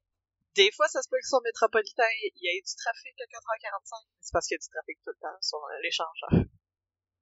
Des 0.55 0.71
fois, 0.71 0.87
ça 0.87 1.01
se 1.01 1.09
peut 1.09 1.17
que 1.17 1.27
sur 1.27 1.41
métropolitain, 1.41 2.05
il 2.23 2.33
y 2.43 2.49
ait 2.49 2.61
du 2.61 2.75
trafic 2.77 3.15
à 3.19 3.25
4h45. 3.25 4.07
C'est 4.21 4.33
parce 4.35 4.47
qu'il 4.47 4.57
y 4.57 4.59
a 4.59 4.63
du 4.63 4.69
trafic 4.69 4.99
tout 5.03 5.13
le 5.13 5.19
temps 5.19 5.41
sur 5.41 5.57
euh, 5.65 5.81
l'échangeur. 5.83 6.45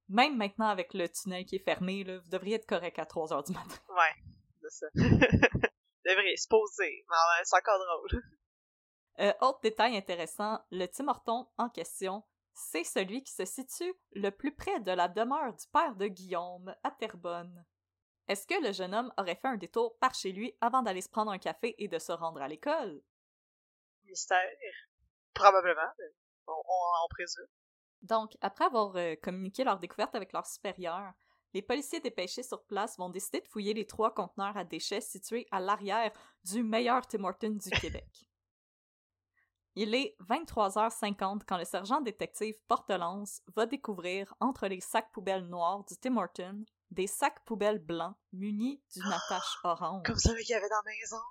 Même 0.09 0.35
maintenant 0.35 0.67
avec 0.67 0.93
le 0.93 1.07
tunnel 1.07 1.45
qui 1.45 1.55
est 1.55 1.63
fermé, 1.63 2.03
là, 2.03 2.17
vous 2.17 2.29
devriez 2.29 2.55
être 2.55 2.67
correct 2.67 2.99
à 2.99 3.05
3 3.05 3.31
heures 3.31 3.43
du 3.43 3.53
matin. 3.53 3.79
Ouais, 3.87 4.33
c'est 4.61 4.71
ça. 4.71 4.87
Devrait 6.05 6.35
se 6.35 6.49
poser. 6.49 7.05
Mais 7.09 7.15
ouais, 7.15 7.43
c'est 7.45 7.55
encore 7.55 7.79
drôle. 7.79 8.21
Euh, 9.19 9.33
autre 9.39 9.61
détail 9.61 9.95
intéressant, 9.95 10.59
le 10.71 10.87
Tim 10.87 11.07
Horton 11.07 11.47
en 11.57 11.69
question, 11.69 12.21
c'est 12.55 12.83
celui 12.83 13.23
qui 13.23 13.33
se 13.33 13.45
situe 13.45 13.93
le 14.13 14.31
plus 14.31 14.55
près 14.55 14.79
de 14.79 14.91
la 14.91 15.07
demeure 15.07 15.53
du 15.53 15.67
père 15.67 15.95
de 15.95 16.07
Guillaume, 16.07 16.73
à 16.83 16.91
Terrebonne. 16.91 17.65
Est-ce 18.27 18.47
que 18.47 18.59
le 18.63 18.71
jeune 18.71 18.95
homme 18.95 19.13
aurait 19.17 19.35
fait 19.35 19.49
un 19.49 19.57
détour 19.57 19.97
par 19.99 20.15
chez 20.15 20.31
lui 20.31 20.57
avant 20.61 20.81
d'aller 20.81 21.01
se 21.01 21.09
prendre 21.09 21.31
un 21.31 21.37
café 21.37 21.75
et 21.77 21.87
de 21.87 21.99
se 21.99 22.11
rendre 22.11 22.41
à 22.41 22.47
l'école? 22.47 23.01
Mystère. 24.05 24.39
Probablement. 25.33 25.91
mais 25.99 26.05
On, 26.47 26.53
on, 26.53 27.05
on 27.05 27.07
présume. 27.09 27.45
Donc, 28.01 28.37
après 28.41 28.65
avoir 28.65 28.95
euh, 28.95 29.15
communiqué 29.21 29.63
leur 29.63 29.79
découverte 29.79 30.15
avec 30.15 30.31
leurs 30.31 30.47
supérieurs, 30.47 31.13
les 31.53 31.61
policiers 31.61 31.99
dépêchés 31.99 32.43
sur 32.43 32.63
place 32.65 32.97
vont 32.97 33.09
décider 33.09 33.41
de 33.41 33.47
fouiller 33.47 33.73
les 33.73 33.85
trois 33.87 34.13
conteneurs 34.13 34.57
à 34.57 34.63
déchets 34.63 35.01
situés 35.01 35.47
à 35.51 35.59
l'arrière 35.59 36.11
du 36.43 36.63
meilleur 36.63 37.05
Tim 37.07 37.23
Hortons 37.23 37.49
du 37.49 37.69
Québec. 37.81 38.25
Il 39.77 39.93
est 39.93 40.15
23h50 40.29 41.41
quand 41.45 41.57
le 41.57 41.65
sergent 41.65 41.99
détective 41.99 42.55
Portelance 42.69 43.41
va 43.55 43.65
découvrir 43.65 44.33
entre 44.39 44.67
les 44.67 44.79
sacs 44.79 45.11
poubelles 45.11 45.47
noirs 45.47 45.83
du 45.83 45.97
Tim 45.97 46.15
Hortons 46.15 46.63
des 46.91 47.07
sacs 47.07 47.43
poubelles 47.43 47.83
blancs 47.83 48.15
munis 48.31 48.81
d'une 48.93 49.11
attache 49.11 49.57
orange. 49.65 50.03
Comme 50.05 50.17
celui 50.17 50.43
qu'il 50.45 50.53
y 50.53 50.55
avait 50.55 50.69
dans 50.69 50.81
la 50.85 50.91
maison? 50.91 51.21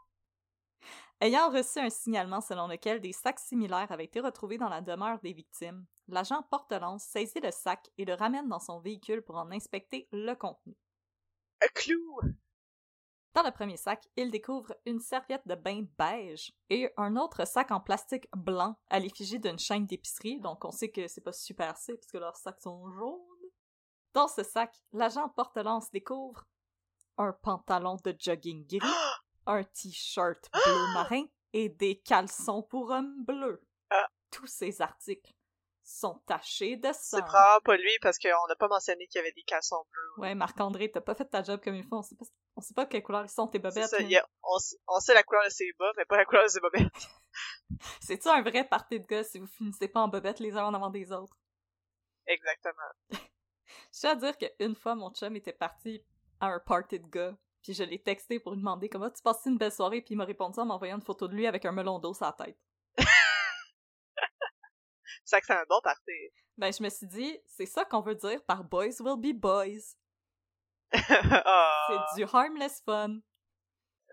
Ayant 1.20 1.50
reçu 1.50 1.78
un 1.78 1.88
signalement 1.88 2.42
selon 2.42 2.68
lequel 2.68 3.00
des 3.00 3.14
sacs 3.14 3.38
similaires 3.38 3.90
avaient 3.90 4.04
été 4.04 4.20
retrouvés 4.20 4.58
dans 4.58 4.68
la 4.68 4.82
demeure 4.82 5.20
des 5.20 5.32
victimes, 5.32 5.86
l'agent 6.08 6.42
Portelance 6.50 7.04
saisit 7.04 7.40
le 7.40 7.50
sac 7.50 7.88
et 7.96 8.04
le 8.04 8.12
ramène 8.12 8.48
dans 8.48 8.60
son 8.60 8.78
véhicule 8.78 9.22
pour 9.22 9.36
en 9.36 9.50
inspecter 9.52 10.06
le 10.12 10.34
contenu. 10.34 10.76
Un 11.62 11.68
clou! 11.68 12.20
Dans 13.34 13.42
le 13.42 13.50
premier 13.50 13.76
sac, 13.76 14.08
il 14.16 14.30
découvre 14.30 14.72
une 14.86 15.00
serviette 15.00 15.46
de 15.46 15.56
bain 15.56 15.84
beige 15.98 16.52
et 16.70 16.88
un 16.96 17.16
autre 17.16 17.44
sac 17.44 17.72
en 17.72 17.80
plastique 17.80 18.28
blanc 18.36 18.76
à 18.88 19.00
l'effigie 19.00 19.40
d'une 19.40 19.58
chaîne 19.58 19.86
d'épicerie, 19.86 20.38
donc 20.38 20.64
on 20.64 20.70
sait 20.70 20.90
que 20.90 21.08
c'est 21.08 21.20
pas 21.20 21.32
super 21.32 21.76
C 21.76 21.94
parce 21.94 22.12
que 22.12 22.18
leurs 22.18 22.36
sacs 22.36 22.60
sont 22.60 22.88
jaunes. 22.92 23.20
Dans 24.12 24.28
ce 24.28 24.44
sac, 24.44 24.72
l'agent 24.92 25.28
Portelance 25.30 25.90
découvre 25.90 26.44
un 27.18 27.32
pantalon 27.32 27.96
de 28.04 28.14
jogging 28.16 28.64
gris, 28.68 28.78
un 29.46 29.64
t-shirt 29.64 30.48
bleu 30.64 30.92
marin 30.94 31.24
et 31.52 31.68
des 31.68 31.98
caleçons 31.98 32.62
pour 32.62 32.90
hommes 32.90 33.24
bleus. 33.24 33.60
Ah. 33.90 34.06
Tous 34.30 34.46
ces 34.46 34.80
articles 34.80 35.34
sont 35.84 36.20
tachés 36.26 36.76
de 36.76 36.88
sang. 36.92 37.18
C'est 37.18 37.22
probablement 37.22 37.60
pas 37.64 37.76
lui 37.76 37.92
parce 38.00 38.18
qu'on 38.18 38.46
n'a 38.48 38.56
pas 38.56 38.68
mentionné 38.68 39.06
qu'il 39.06 39.18
y 39.18 39.22
avait 39.22 39.32
des 39.32 39.42
caleçons 39.42 39.84
bleus. 39.92 40.22
Ouais, 40.22 40.34
Marc-André, 40.34 40.90
t'as 40.90 41.00
pas 41.00 41.14
fait 41.14 41.26
ta 41.26 41.42
job 41.42 41.60
comme 41.62 41.74
il 41.74 41.84
faut. 41.84 41.96
On 41.98 42.02
sait 42.02 42.16
pas, 42.16 42.24
on 42.56 42.60
sait 42.60 42.74
pas 42.74 42.86
quelle 42.86 43.02
couleur 43.02 43.24
ils 43.24 43.28
sont 43.28 43.46
tes 43.46 43.58
bobettes. 43.58 43.88
ça, 43.88 43.98
mais- 43.98 44.04
il 44.04 44.10
y 44.10 44.16
a- 44.16 44.26
on, 44.42 45.00
sait 45.00 45.14
la 45.14 45.22
couleur 45.22 45.44
de 45.44 45.50
ses 45.50 45.70
bas, 45.78 45.90
mais 45.96 46.04
pas 46.06 46.16
la 46.16 46.24
couleur 46.24 46.44
de 46.44 46.48
ses 46.48 46.60
bobettes. 46.60 46.92
C'est-tu 48.00 48.28
un 48.28 48.42
vrai 48.42 48.64
party 48.66 49.00
de 49.00 49.06
gars 49.06 49.24
si 49.24 49.38
vous 49.38 49.46
finissez 49.46 49.88
pas 49.88 50.00
en 50.00 50.08
bobette 50.08 50.40
les 50.40 50.56
uns 50.56 50.64
en 50.64 50.74
avant 50.74 50.90
des 50.90 51.12
autres? 51.12 51.36
Exactement. 52.26 52.72
Je 53.10 54.00
tiens 54.00 54.12
à 54.12 54.14
dire 54.16 54.36
qu'une 54.38 54.74
fois, 54.74 54.94
mon 54.94 55.10
chum 55.12 55.36
était 55.36 55.52
parti 55.52 56.02
à 56.40 56.46
un 56.46 56.60
party 56.60 57.00
de 57.00 57.06
gars, 57.08 57.36
puis 57.62 57.74
je 57.74 57.82
l'ai 57.82 58.00
texté 58.02 58.40
pour 58.40 58.52
lui 58.52 58.58
demander 58.58 58.88
comment 58.88 59.10
tu 59.10 59.22
passais 59.22 59.50
une 59.50 59.58
belle 59.58 59.72
soirée, 59.72 60.00
puis 60.00 60.14
il 60.14 60.16
m'a 60.16 60.24
répondu 60.24 60.58
en 60.60 60.66
m'envoyant 60.66 60.96
une 60.96 61.02
photo 61.02 61.28
de 61.28 61.34
lui 61.34 61.46
avec 61.46 61.64
un 61.64 61.72
melon 61.72 61.98
d'eau 61.98 62.14
sur 62.14 62.24
la 62.26 62.32
tête. 62.32 62.58
C'est 65.24 65.30
ça 65.36 65.40
que 65.40 65.46
c'est 65.46 65.54
un 65.54 65.64
bon 65.68 65.80
party. 65.82 66.12
Ben, 66.56 66.72
je 66.72 66.82
me 66.82 66.88
suis 66.88 67.06
dit, 67.06 67.38
c'est 67.46 67.66
ça 67.66 67.84
qu'on 67.84 68.00
veut 68.00 68.14
dire 68.14 68.42
par 68.44 68.64
boys 68.64 69.00
will 69.00 69.16
be 69.18 69.34
boys. 69.38 69.94
Ah. 70.92 72.06
C'est 72.14 72.22
du 72.22 72.30
harmless 72.32 72.80
fun. 72.84 73.14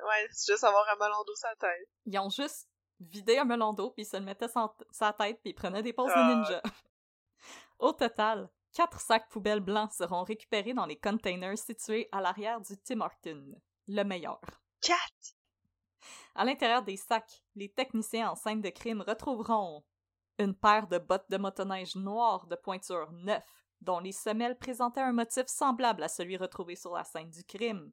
Ouais, 0.04 0.28
c'est 0.32 0.54
juste 0.54 0.64
avoir 0.64 0.84
un 0.90 0.96
melon 0.96 1.24
d'eau 1.28 1.36
sur 1.36 1.48
la 1.50 1.56
tête. 1.56 1.88
Ils 2.06 2.18
ont 2.18 2.30
juste 2.30 2.68
vidé 3.00 3.38
un 3.38 3.46
melon 3.46 3.74
d'eau, 3.74 3.92
puis 3.92 4.02
ils 4.04 4.08
se 4.08 4.18
le 4.18 4.24
mettaient 4.24 4.48
sur 4.48 4.76
sa 4.92 5.14
tête, 5.14 5.40
puis 5.42 5.52
ils 5.52 5.56
prenaient 5.56 5.84
des 5.84 5.94
poses 5.94 6.12
Ah. 6.16 6.28
de 6.28 6.34
ninja. 6.36 6.62
Au 7.80 7.92
total, 7.94 8.50
quatre 8.74 9.00
sacs 9.00 9.30
poubelles 9.30 9.60
blancs 9.60 9.92
seront 9.94 10.24
récupérés 10.24 10.74
dans 10.74 10.86
les 10.88 10.98
containers 11.00 11.58
situés 11.58 12.10
à 12.12 12.22
l'arrière 12.22 12.60
du 12.62 12.76
Tim 12.80 13.02
Horton, 13.02 13.54
le 13.88 14.04
meilleur. 14.04 14.40
Quatre! 14.82 15.36
À 16.34 16.46
l'intérieur 16.46 16.82
des 16.82 16.98
sacs, 16.98 17.44
les 17.56 17.72
techniciens 17.72 18.32
en 18.32 18.36
scène 18.36 18.62
de 18.62 18.70
crime 18.70 19.02
retrouveront 19.02 19.84
une 20.42 20.56
paire 20.56 20.88
de 20.88 20.98
bottes 20.98 21.30
de 21.30 21.38
motoneige 21.38 21.96
noires 21.96 22.46
de 22.48 22.56
pointure 22.56 23.12
neuf, 23.12 23.44
dont 23.82 24.00
les 24.00 24.12
semelles 24.12 24.58
présentaient 24.58 25.02
un 25.02 25.14
motif 25.14 25.48
semblable 25.48 26.04
à 26.04 26.08
celui 26.08 26.38
retrouvé 26.38 26.76
sur 26.76 26.94
la 26.94 27.04
scène 27.04 27.30
du 27.30 27.44
crime, 27.44 27.92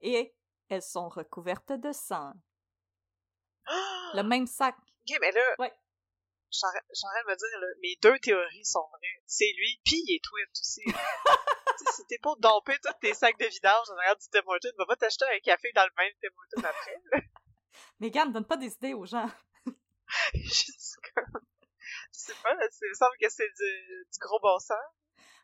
et 0.00 0.34
elles 0.68 0.82
sont 0.82 1.08
recouvertes 1.08 1.72
de 1.72 1.92
sang. 1.92 2.32
Le 4.14 4.22
même 4.22 4.46
sac. 4.46 4.76
Ok, 5.08 5.16
mais 5.20 5.32
là, 5.32 5.40
Ouais. 5.58 5.72
j'en 6.52 6.68
de 6.68 7.30
me 7.30 7.36
dire, 7.36 7.60
là, 7.60 7.66
mes 7.82 7.96
deux 8.02 8.18
théories 8.20 8.64
sont 8.64 8.86
vraies. 8.90 9.22
C'est 9.26 9.52
lui, 9.58 9.80
pis 9.84 10.02
il 10.06 10.14
est 10.16 10.22
tweet 10.22 10.50
aussi. 10.60 10.82
Si 11.96 12.06
t'es 12.06 12.18
pour 12.22 12.36
domper 12.38 12.76
tous 12.82 12.92
tes 13.00 13.14
sacs 13.14 13.38
de 13.38 13.46
vidange 13.46 13.90
en 13.90 13.96
arrière 13.98 14.16
du 14.16 14.26
Tim 14.30 14.40
Hortons, 14.46 14.68
va 14.78 14.86
pas 14.86 14.96
t'acheter 14.96 15.24
un 15.26 15.38
café 15.40 15.70
dans 15.74 15.84
le 15.84 15.90
même 15.98 16.12
Tim 16.22 16.28
Hortons 16.36 16.68
après. 16.68 16.96
là. 17.12 17.20
Megan, 18.00 18.32
donne 18.32 18.46
pas 18.46 18.56
des 18.56 18.72
idées 18.72 18.94
aux 18.94 19.04
gens. 19.04 19.28
Juste 20.34 20.96
comme... 21.14 21.42
Je 22.14 22.18
sais 22.20 22.34
pas, 22.42 22.50
il 22.52 22.88
me 22.90 22.94
semble 22.94 23.16
que 23.20 23.28
c'est 23.28 23.48
du, 23.48 24.04
du 24.12 24.18
gros 24.20 24.38
bon 24.40 24.58
sens. 24.60 24.78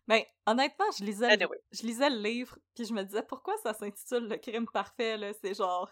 Ben, 0.07 0.23
honnêtement, 0.47 0.91
je 0.97 1.05
lisais, 1.05 1.37
le- 1.37 1.49
je 1.73 1.83
lisais 1.83 2.11
le 2.11 2.19
livre, 2.23 2.57
puis 2.75 2.85
je 2.85 2.93
me 2.93 3.03
disais 3.03 3.23
pourquoi 3.25 3.57
ça 3.59 3.75
s'intitule 3.75 4.29
Le 4.29 4.37
crime 4.39 4.67
parfait, 4.73 5.17
là? 5.17 5.33
C'est 5.35 5.55
genre, 5.55 5.91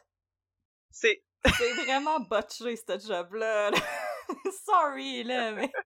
C'est... 0.90 1.24
c'est 1.58 1.72
vraiment 1.84 2.20
botché, 2.20 2.76
ce 2.76 2.98
job-là. 2.98 3.70
là. 3.70 3.78
Sorry, 4.64 5.24
là, 5.24 5.52
mais. 5.52 5.70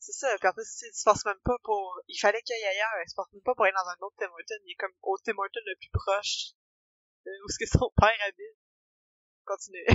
C'est 0.00 0.12
ça, 0.12 0.36
puis 0.38 0.48
en 0.48 0.52
plus, 0.52 0.82
il 0.82 0.92
se 0.92 1.02
force 1.02 1.24
même 1.24 1.40
pas 1.44 1.56
pour... 1.62 1.98
Il 2.08 2.18
fallait 2.18 2.42
qu'il 2.42 2.54
aille 2.56 2.64
ailleurs, 2.76 2.92
il 3.06 3.08
se 3.08 3.14
force 3.14 3.32
même 3.32 3.40
pas 3.42 3.54
pour 3.54 3.64
aller 3.64 3.72
dans 3.72 3.88
un 3.88 3.96
autre 4.06 4.14
Tim 4.18 4.26
Hortons, 4.28 4.62
il 4.66 4.72
est 4.72 4.74
comme 4.74 4.92
au 5.02 5.16
Tim 5.16 5.32
Hortons 5.38 5.60
le 5.64 5.76
plus 5.76 5.88
proche 5.90 6.52
de 7.24 7.30
où 7.42 7.48
est-ce 7.48 7.58
que 7.58 7.66
son 7.78 7.90
père 7.96 8.12
habite. 8.28 8.58
Continue. 9.46 9.86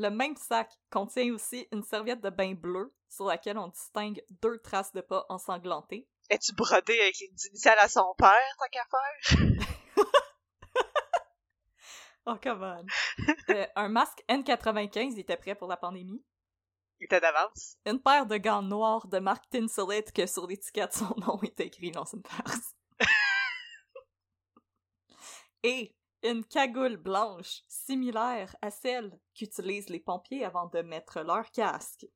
Le 0.00 0.08
même 0.08 0.34
sac 0.34 0.72
contient 0.88 1.34
aussi 1.34 1.68
une 1.72 1.82
serviette 1.82 2.22
de 2.22 2.30
bain 2.30 2.54
bleue 2.54 2.90
sur 3.10 3.26
laquelle 3.26 3.58
on 3.58 3.68
distingue 3.68 4.24
deux 4.40 4.58
traces 4.60 4.94
de 4.94 5.02
pas 5.02 5.26
ensanglantées. 5.28 6.08
Es-tu 6.30 6.54
brodé 6.54 6.98
avec 6.98 7.20
les 7.20 7.46
initiales 7.48 7.76
à 7.78 7.86
son 7.86 8.14
père, 8.16 8.56
tant 8.58 8.64
qu'à 8.72 8.86
faire? 8.90 9.56
Oh, 12.26 12.36
come 12.42 12.62
on. 12.62 12.84
Euh, 13.48 13.66
un 13.76 13.88
masque 13.88 14.22
N95 14.28 15.12
il 15.12 15.20
était 15.20 15.38
prêt 15.38 15.54
pour 15.54 15.68
la 15.68 15.78
pandémie. 15.78 16.22
Il 17.00 17.06
était 17.06 17.18
d'avance. 17.18 17.78
Une 17.86 17.98
paire 18.00 18.26
de 18.26 18.36
gants 18.36 18.60
noirs 18.62 19.08
de 19.08 19.18
marque 19.18 19.48
Tinsolite 19.48 20.12
que 20.12 20.26
sur 20.26 20.46
l'étiquette 20.46 20.92
son 20.92 21.14
nom 21.16 21.40
est 21.42 21.58
écrit. 21.60 21.90
Non, 21.90 22.04
c'est 22.04 22.18
une 22.18 22.22
farce. 22.22 22.74
Et 25.62 25.96
une 26.22 26.44
cagoule 26.44 26.96
blanche 26.96 27.62
similaire 27.68 28.54
à 28.62 28.70
celle 28.70 29.18
qu'utilisent 29.34 29.88
les 29.88 30.00
pompiers 30.00 30.44
avant 30.44 30.66
de 30.66 30.82
mettre 30.82 31.20
leur 31.20 31.50
casque. 31.50 32.06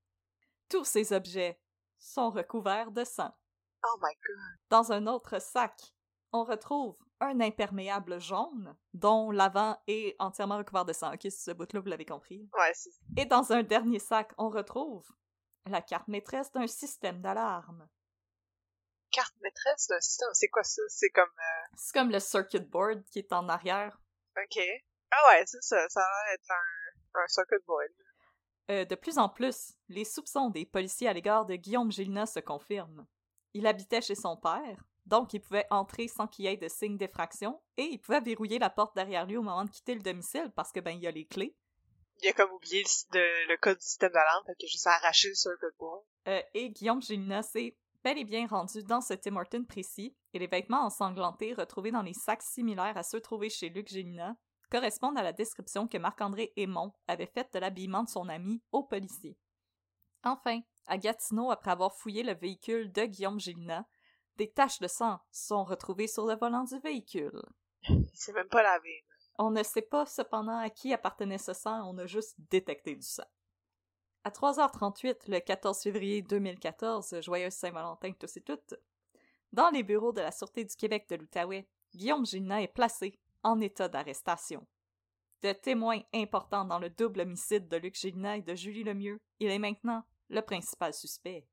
Tous 0.69 0.85
ces 0.85 1.13
objets 1.13 1.61
sont 1.99 2.31
recouverts 2.31 2.93
de 2.93 3.05
sang. 3.05 3.33
Oh 3.85 3.99
my 4.03 4.13
god. 4.27 4.59
Dans 4.71 4.93
un 4.93 5.07
autre 5.07 5.41
sac, 5.41 5.95
on 6.33 6.45
retrouve 6.45 6.97
un 7.21 7.41
imperméable 7.41 8.21
jaune 8.21 8.77
dont 8.93 9.31
l'avant 9.31 9.79
est 9.87 10.17
entièrement 10.19 10.59
recouvert 10.59 10.85
de 10.85 10.93
sang. 10.93 11.13
Ok, 11.15 11.31
ce 11.31 11.51
bout-là, 11.53 11.81
vous 11.81 11.89
l'avez 11.89 12.05
compris. 12.05 12.49
Ouais, 12.59 12.73
c'est 12.75 12.91
Et 13.17 13.25
dans 13.25 13.53
un 13.53 13.63
dernier 13.63 13.99
sac, 13.99 14.33
on 14.39 14.51
retrouve 14.51 15.07
la 15.67 15.81
carte 15.81 16.09
maîtresse 16.09 16.51
d'un 16.53 16.67
système 16.67 17.21
d'alarme. 17.23 17.89
Carte 19.15 19.35
maîtresse 19.41 19.87
d'un 19.89 20.01
système. 20.01 20.29
C'est 20.33 20.49
quoi 20.49 20.65
ça? 20.65 20.83
C'est 20.89 21.11
comme... 21.11 21.25
euh, 21.25 21.67
C'est 21.77 21.95
comme 21.95 22.11
le 22.11 22.21
circuit 22.21 22.61
board 22.61 23.05
qui 23.11 23.21
est 23.21 23.33
en 23.33 23.49
arrière. 23.49 23.97
Ok. 24.37 24.59
Ah 25.13 25.29
ouais, 25.29 25.45
c'est 25.47 25.63
ça. 25.63 25.89
Ça 25.89 26.01
a 26.01 26.27
l'air 26.27 26.37
d'être 26.37 26.51
un, 26.51 27.21
un 27.23 27.29
circuit 27.29 27.59
board. 27.67 27.89
Euh, 28.71 28.85
de 28.85 28.95
plus 28.95 29.19
en 29.19 29.29
plus, 29.29 29.75
les 29.89 30.05
soupçons 30.05 30.51
des 30.51 30.67
policiers 30.67 31.09
à 31.09 31.13
l'égard 31.13 31.47
de 31.47 31.55
Guillaume 31.55 31.93
Gélina 31.93 32.27
se 32.27 32.41
confirment. 32.41 33.07
Il 33.53 33.67
habitait 33.67 34.01
chez 34.01 34.15
son 34.15 34.37
père, 34.37 34.83
donc 35.07 35.33
il 35.35 35.41
pouvait 35.41 35.67
entrer 35.71 36.09
sans 36.09 36.27
qu'il 36.27 36.47
y 36.47 36.49
ait 36.49 36.57
de 36.57 36.67
signe 36.69 36.97
d'effraction, 36.97 37.63
et 37.77 37.83
il 37.83 38.01
pouvait 38.01 38.21
verrouiller 38.21 38.59
la 38.59 38.71
porte 38.71 38.97
derrière 38.97 39.27
lui 39.27 39.37
au 39.37 39.43
moment 39.43 39.65
de 39.65 39.71
quitter 39.71 39.95
le 39.95 40.01
domicile 40.01 40.51
parce 40.57 40.73
que 40.73 40.81
ben 40.81 40.91
il 40.93 41.03
y 41.03 41.07
a 41.07 41.11
les 41.13 41.27
clés. 41.27 41.55
Il 42.23 42.29
a 42.29 42.33
comme 42.33 42.51
oublié 42.53 42.83
le, 43.13 43.49
le 43.49 43.57
code 43.59 43.77
du 43.79 43.85
système 43.85 44.13
d'alarme, 44.13 44.45
fait 44.47 44.55
qu'il 44.55 44.67
a 44.67 44.73
juste 44.73 44.87
arraché 44.87 45.29
le 45.29 45.35
circuit 45.35 45.67
board. 45.79 46.03
Euh, 46.29 46.41
et 46.55 46.71
Guillaume 46.71 47.03
Gélina 47.03 47.43
s'est 47.43 47.77
bel 48.05 48.19
et 48.19 48.25
bien 48.25 48.47
rendu 48.47 48.83
dans 48.83 49.01
ce 49.01 49.15
Tim 49.15 49.37
Horton 49.37 49.65
précis, 49.65 50.15
et 50.35 50.39
les 50.39 50.47
vêtements 50.47 50.85
ensanglantés 50.85 51.55
retrouvés 51.55 51.91
dans 51.91 52.03
les 52.03 52.13
sacs 52.13 52.43
similaires 52.43 52.99
à 52.99 53.03
ceux 53.03 53.21
trouvés 53.21 53.49
chez 53.49 53.71
Luc 53.71 53.89
Gélina 53.89 54.37
correspondent 54.71 55.19
à 55.19 55.23
la 55.23 55.33
description 55.33 55.89
que 55.89 55.97
Marc-André 55.97 56.53
Aymon 56.57 56.93
avait 57.09 57.27
faite 57.27 57.53
de 57.55 57.59
l'habillement 57.59 58.05
de 58.05 58.09
son 58.09 58.29
ami 58.29 58.63
aux 58.73 58.83
policiers. 58.83 59.39
Enfin, 60.23 60.61
à 60.87 60.99
Gatineau, 60.99 61.51
après 61.51 61.71
avoir 61.71 61.95
fouillé 61.95 62.23
le 62.23 62.35
véhicule 62.35 62.93
de 62.93 63.05
Guillaume 63.05 63.41
Gélina, 63.41 63.87
des 64.37 64.51
taches 64.51 64.81
de 64.81 64.89
sang 64.89 65.21
sont 65.31 65.65
retrouvées 65.65 66.09
sur 66.09 66.27
le 66.27 66.35
volant 66.37 66.65
du 66.65 66.79
véhicule. 66.81 67.41
Il 67.89 68.11
s'est 68.15 68.33
même 68.33 68.49
pas 68.49 68.63
lavé. 68.63 69.05
On 69.39 69.51
ne 69.51 69.63
sait 69.63 69.83
pas 69.83 70.07
cependant 70.07 70.59
à 70.59 70.69
qui 70.71 70.93
appartenait 70.93 71.39
ce 71.39 71.55
sang, 71.55 71.89
on 71.89 71.97
a 71.99 72.07
juste 72.07 72.37
détecté 72.51 72.97
du 72.97 73.07
sang. 73.07 73.25
À 74.27 74.31
3h38, 74.31 75.29
le 75.29 75.39
14 75.39 75.83
février 75.83 76.23
2014, 76.23 77.21
joyeuse 77.21 77.53
Saint-Valentin 77.53 78.11
tous 78.13 78.39
et 78.39 78.41
toutes, 78.41 78.75
dans 79.53 79.69
les 79.69 79.83
bureaux 79.83 80.13
de 80.13 80.23
la 80.23 80.33
Sûreté 80.33 80.65
du 80.65 80.75
Québec 80.75 81.07
de 81.11 81.17
l'Outaouais, 81.17 81.69
Guillaume 81.95 82.25
Gélina 82.25 82.63
est 82.63 82.69
placé 82.69 83.21
en 83.43 83.61
état 83.61 83.87
d'arrestation. 83.87 84.67
De 85.43 85.53
témoin 85.53 86.01
important 86.15 86.65
dans 86.65 86.79
le 86.79 86.89
double 86.89 87.21
homicide 87.21 87.69
de 87.69 87.77
Luc 87.77 87.97
Gélina 87.97 88.39
et 88.39 88.41
de 88.41 88.55
Julie 88.55 88.83
Lemieux, 88.83 89.21
il 89.41 89.51
est 89.51 89.59
maintenant 89.59 90.03
le 90.31 90.41
principal 90.41 90.95
suspect. 90.95 91.47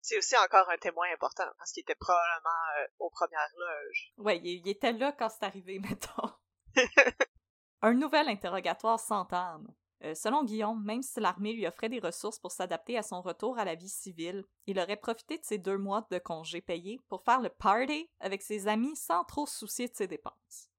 C'est 0.00 0.16
aussi 0.16 0.34
encore 0.38 0.70
un 0.70 0.78
témoin 0.78 1.08
important, 1.12 1.44
parce 1.58 1.72
qu'il 1.72 1.82
était 1.82 1.94
probablement 1.94 2.48
euh, 2.80 2.86
aux 3.00 3.10
premières 3.10 3.52
loges. 3.58 4.14
Ouais, 4.16 4.38
il, 4.38 4.66
il 4.66 4.68
était 4.68 4.92
là 4.92 5.12
quand 5.12 5.28
c'est 5.28 5.44
arrivé, 5.44 5.78
mettons. 5.90 6.32
Un 7.82 7.92
nouvel 7.92 8.30
interrogatoire 8.30 8.98
s'entame. 8.98 9.68
Euh, 10.04 10.14
selon 10.14 10.44
Guillaume, 10.44 10.82
même 10.84 11.02
si 11.02 11.18
l'armée 11.18 11.52
lui 11.52 11.66
offrait 11.66 11.88
des 11.88 11.98
ressources 11.98 12.38
pour 12.38 12.52
s'adapter 12.52 12.96
à 12.96 13.02
son 13.02 13.20
retour 13.20 13.58
à 13.58 13.64
la 13.64 13.74
vie 13.74 13.88
civile, 13.88 14.44
il 14.66 14.78
aurait 14.78 14.96
profité 14.96 15.38
de 15.38 15.44
ses 15.44 15.58
deux 15.58 15.76
mois 15.76 16.06
de 16.10 16.18
congé 16.18 16.60
payés 16.60 17.00
pour 17.08 17.22
faire 17.22 17.40
le 17.40 17.48
party 17.48 18.08
avec 18.20 18.42
ses 18.42 18.68
amis 18.68 18.94
sans 18.94 19.24
trop 19.24 19.46
soucier 19.46 19.88
de 19.88 19.94
ses 19.94 20.06
dépenses. 20.06 20.70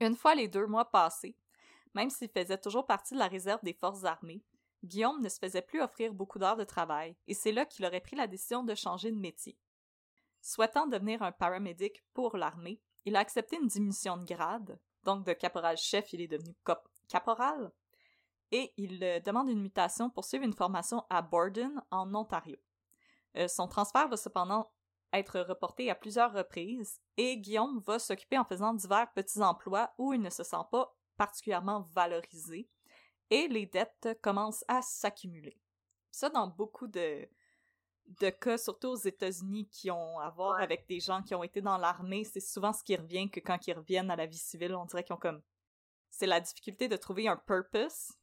Une 0.00 0.16
fois 0.16 0.34
les 0.34 0.48
deux 0.48 0.66
mois 0.66 0.90
passés, 0.90 1.36
même 1.94 2.10
s'il 2.10 2.28
faisait 2.28 2.58
toujours 2.58 2.86
partie 2.86 3.14
de 3.14 3.20
la 3.20 3.28
réserve 3.28 3.62
des 3.62 3.72
forces 3.72 4.04
armées, 4.04 4.42
Guillaume 4.84 5.22
ne 5.22 5.28
se 5.28 5.38
faisait 5.38 5.62
plus 5.62 5.80
offrir 5.80 6.12
beaucoup 6.12 6.38
d'heures 6.38 6.56
de 6.56 6.64
travail, 6.64 7.16
et 7.26 7.34
c'est 7.34 7.52
là 7.52 7.64
qu'il 7.64 7.86
aurait 7.86 8.00
pris 8.00 8.16
la 8.16 8.26
décision 8.26 8.62
de 8.62 8.74
changer 8.74 9.10
de 9.10 9.16
métier. 9.16 9.56
Souhaitant 10.42 10.86
devenir 10.86 11.22
un 11.22 11.32
paramédic 11.32 12.04
pour 12.12 12.36
l'armée, 12.36 12.80
il 13.04 13.16
a 13.16 13.20
accepté 13.20 13.56
une 13.56 13.68
diminution 13.68 14.16
de 14.16 14.24
grade, 14.24 14.78
donc 15.04 15.24
de 15.24 15.32
caporal-chef, 15.32 16.12
il 16.12 16.20
est 16.20 16.28
devenu 16.28 16.54
cop- 16.64 16.88
caporal, 17.08 17.72
et 18.52 18.72
il 18.76 19.02
euh, 19.02 19.20
demande 19.20 19.48
une 19.48 19.60
mutation 19.60 20.10
pour 20.10 20.24
suivre 20.24 20.44
une 20.44 20.52
formation 20.52 21.04
à 21.10 21.22
Borden, 21.22 21.82
en 21.90 22.14
Ontario. 22.14 22.56
Euh, 23.36 23.48
son 23.48 23.68
transfert 23.68 24.08
va 24.08 24.16
cependant 24.16 24.70
être 25.12 25.40
reporté 25.40 25.90
à 25.90 25.94
plusieurs 25.94 26.32
reprises, 26.32 27.00
et 27.16 27.38
Guillaume 27.38 27.80
va 27.86 27.98
s'occuper 27.98 28.38
en 28.38 28.44
faisant 28.44 28.74
divers 28.74 29.12
petits 29.12 29.42
emplois 29.42 29.92
où 29.98 30.12
il 30.12 30.20
ne 30.20 30.30
se 30.30 30.44
sent 30.44 30.64
pas 30.70 30.94
particulièrement 31.16 31.80
valorisé, 31.94 32.68
et 33.30 33.48
les 33.48 33.66
dettes 33.66 34.18
commencent 34.22 34.64
à 34.68 34.82
s'accumuler. 34.82 35.58
Ça, 36.10 36.28
dans 36.28 36.46
beaucoup 36.46 36.86
de, 36.86 37.28
de 38.20 38.30
cas, 38.30 38.58
surtout 38.58 38.88
aux 38.88 38.96
États-Unis, 38.96 39.68
qui 39.68 39.90
ont 39.90 40.18
à 40.20 40.30
voir 40.30 40.60
avec 40.60 40.86
des 40.88 41.00
gens 41.00 41.22
qui 41.22 41.34
ont 41.34 41.42
été 41.42 41.60
dans 41.60 41.78
l'armée, 41.78 42.24
c'est 42.24 42.40
souvent 42.40 42.72
ce 42.72 42.84
qui 42.84 42.96
revient 42.96 43.30
que 43.30 43.40
quand 43.40 43.66
ils 43.66 43.74
reviennent 43.74 44.10
à 44.10 44.16
la 44.16 44.26
vie 44.26 44.38
civile, 44.38 44.74
on 44.74 44.84
dirait 44.84 45.04
qu'ils 45.04 45.14
ont 45.14 45.18
comme. 45.18 45.42
C'est 46.18 46.26
la 46.26 46.40
difficulté 46.40 46.88
de 46.88 46.96
trouver 46.96 47.28
un 47.28 47.36
purpose. 47.36 48.16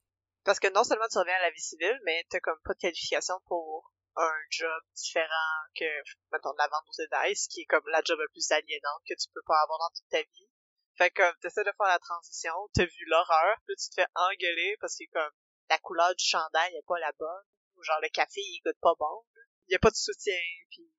Parce 0.46 0.60
que 0.60 0.68
non 0.74 0.84
seulement 0.84 1.08
tu 1.12 1.20
reviens 1.20 1.36
à 1.36 1.46
la 1.46 1.52
vie 1.52 1.62
civile, 1.62 2.00
mais 2.06 2.26
t'as 2.28 2.40
comme 2.40 2.60
pas 2.64 2.74
de 2.74 2.80
qualification 2.80 3.36
pour 3.46 3.94
un 4.16 4.34
job 4.50 4.82
différent 4.96 5.62
que, 5.76 5.86
mettons, 6.32 6.54
de 6.54 6.58
la 6.58 6.68
vente 6.70 6.90
aux 6.90 6.98
détails, 6.98 7.36
ce 7.36 7.48
qui 7.48 7.62
est 7.62 7.66
comme 7.66 7.88
la 7.90 8.02
job 8.04 8.18
la 8.18 8.28
plus 8.30 8.52
aliénante 8.52 9.04
que 9.08 9.14
tu 9.14 9.30
peux 9.32 9.44
pas 9.46 9.62
avoir 9.62 9.78
dans 9.78 9.94
toute 9.96 10.10
ta 10.10 10.24
vie. 10.24 10.50
Fait 10.98 11.12
que 11.12 11.22
comme 11.22 11.38
t'essaies 11.40 11.64
de 11.64 11.72
faire 11.78 11.86
la 11.86 12.00
transition, 12.00 12.54
t'as 12.74 12.86
vu 12.86 13.06
l'horreur, 13.06 13.58
puis 13.68 13.76
tu 13.76 13.90
te 13.90 14.02
fais 14.02 14.08
engueuler 14.16 14.76
parce 14.82 14.98
que 14.98 15.06
comme 15.14 15.34
la 15.70 15.78
couleur 15.78 16.16
du 16.16 16.26
chandail 16.26 16.74
est 16.76 16.88
pas 16.88 16.98
la 16.98 17.12
bonne, 17.12 17.46
ou 17.76 17.84
genre 17.84 18.02
le 18.02 18.10
café 18.10 18.42
il 18.42 18.62
goûte 18.66 18.80
pas 18.82 18.96
bon. 18.98 19.24
Il 19.68 19.74
y 19.74 19.76
a 19.76 19.80
pas 19.80 19.92
de 19.92 19.96
soutien, 19.96 20.42
puis 20.72 20.92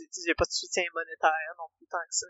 il 0.00 0.26
y 0.26 0.30
a 0.32 0.34
pas 0.34 0.46
de 0.46 0.50
soutien 0.50 0.82
monétaire 0.92 1.54
non 1.58 1.70
plus 1.78 1.86
tant 1.86 1.98
que 1.98 2.16
ça. 2.16 2.26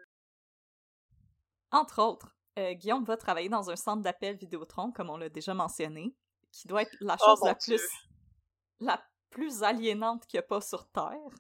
Entre 1.71 2.03
autres, 2.03 2.37
euh, 2.59 2.73
Guillaume 2.75 3.05
va 3.05 3.17
travailler 3.17 3.49
dans 3.49 3.71
un 3.71 3.77
centre 3.77 4.03
d'appel 4.03 4.37
Vidéotron, 4.37 4.93
comme 4.93 5.11
on 5.11 5.17
l'a 5.17 5.29
déjà 5.29 5.55
mentionné, 5.55 6.15
qui 6.53 6.69
doit 6.69 6.83
être 6.83 6.97
la 7.01 7.17
Oh 7.21 7.25
chose 7.27 7.41
la 7.45 7.55
Dieu. 7.55 7.77
plus 7.77 7.89
la 8.81 9.05
plus 9.31 9.63
aliénante 9.63 10.27
qu'il 10.27 10.37
y 10.37 10.41
a 10.41 10.43
pas 10.43 10.61
sur 10.61 10.87
Terre. 10.91 11.31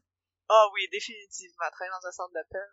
Ah 0.49 0.67
oui, 0.75 0.89
définitivement, 0.91 1.65
travailler 1.73 1.93
dans 2.01 2.09
un 2.09 2.13
centre 2.13 2.33
d'appel. 2.33 2.67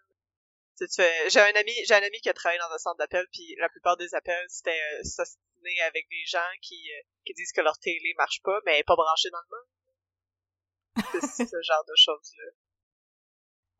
Tu 0.77 0.87
fais- 0.95 1.29
J'ai 1.29 1.39
un 1.41 1.53
ami, 1.59 1.71
j'ai 1.85 1.93
un 1.93 2.01
ami 2.01 2.19
qui 2.21 2.29
a 2.29 2.33
travaillé 2.33 2.59
dans 2.59 2.73
un 2.73 2.77
centre 2.77 2.97
d'appel, 2.97 3.27
puis 3.31 3.55
la 3.59 3.69
plupart 3.69 3.97
des 3.97 4.13
appels 4.15 4.45
c'était 4.49 4.71
euh, 4.93 5.03
s'ostiner 5.03 5.81
avec 5.87 6.07
des 6.09 6.25
gens 6.25 6.39
qui 6.61 6.75
euh, 6.91 7.01
qui 7.25 7.33
disent 7.33 7.51
que 7.51 7.61
leur 7.61 7.77
télé 7.77 8.13
marche 8.17 8.41
pas, 8.43 8.59
mais 8.65 8.73
elle 8.73 8.79
est 8.79 8.83
pas 8.83 8.95
branchée 8.95 9.29
dans 9.29 9.39
le 9.39 9.57
monde. 9.57 11.21
C'est 11.21 11.45
ce 11.45 11.61
genre 11.61 11.85
de 11.87 11.93
choses 11.95 12.31
là. 12.37 12.51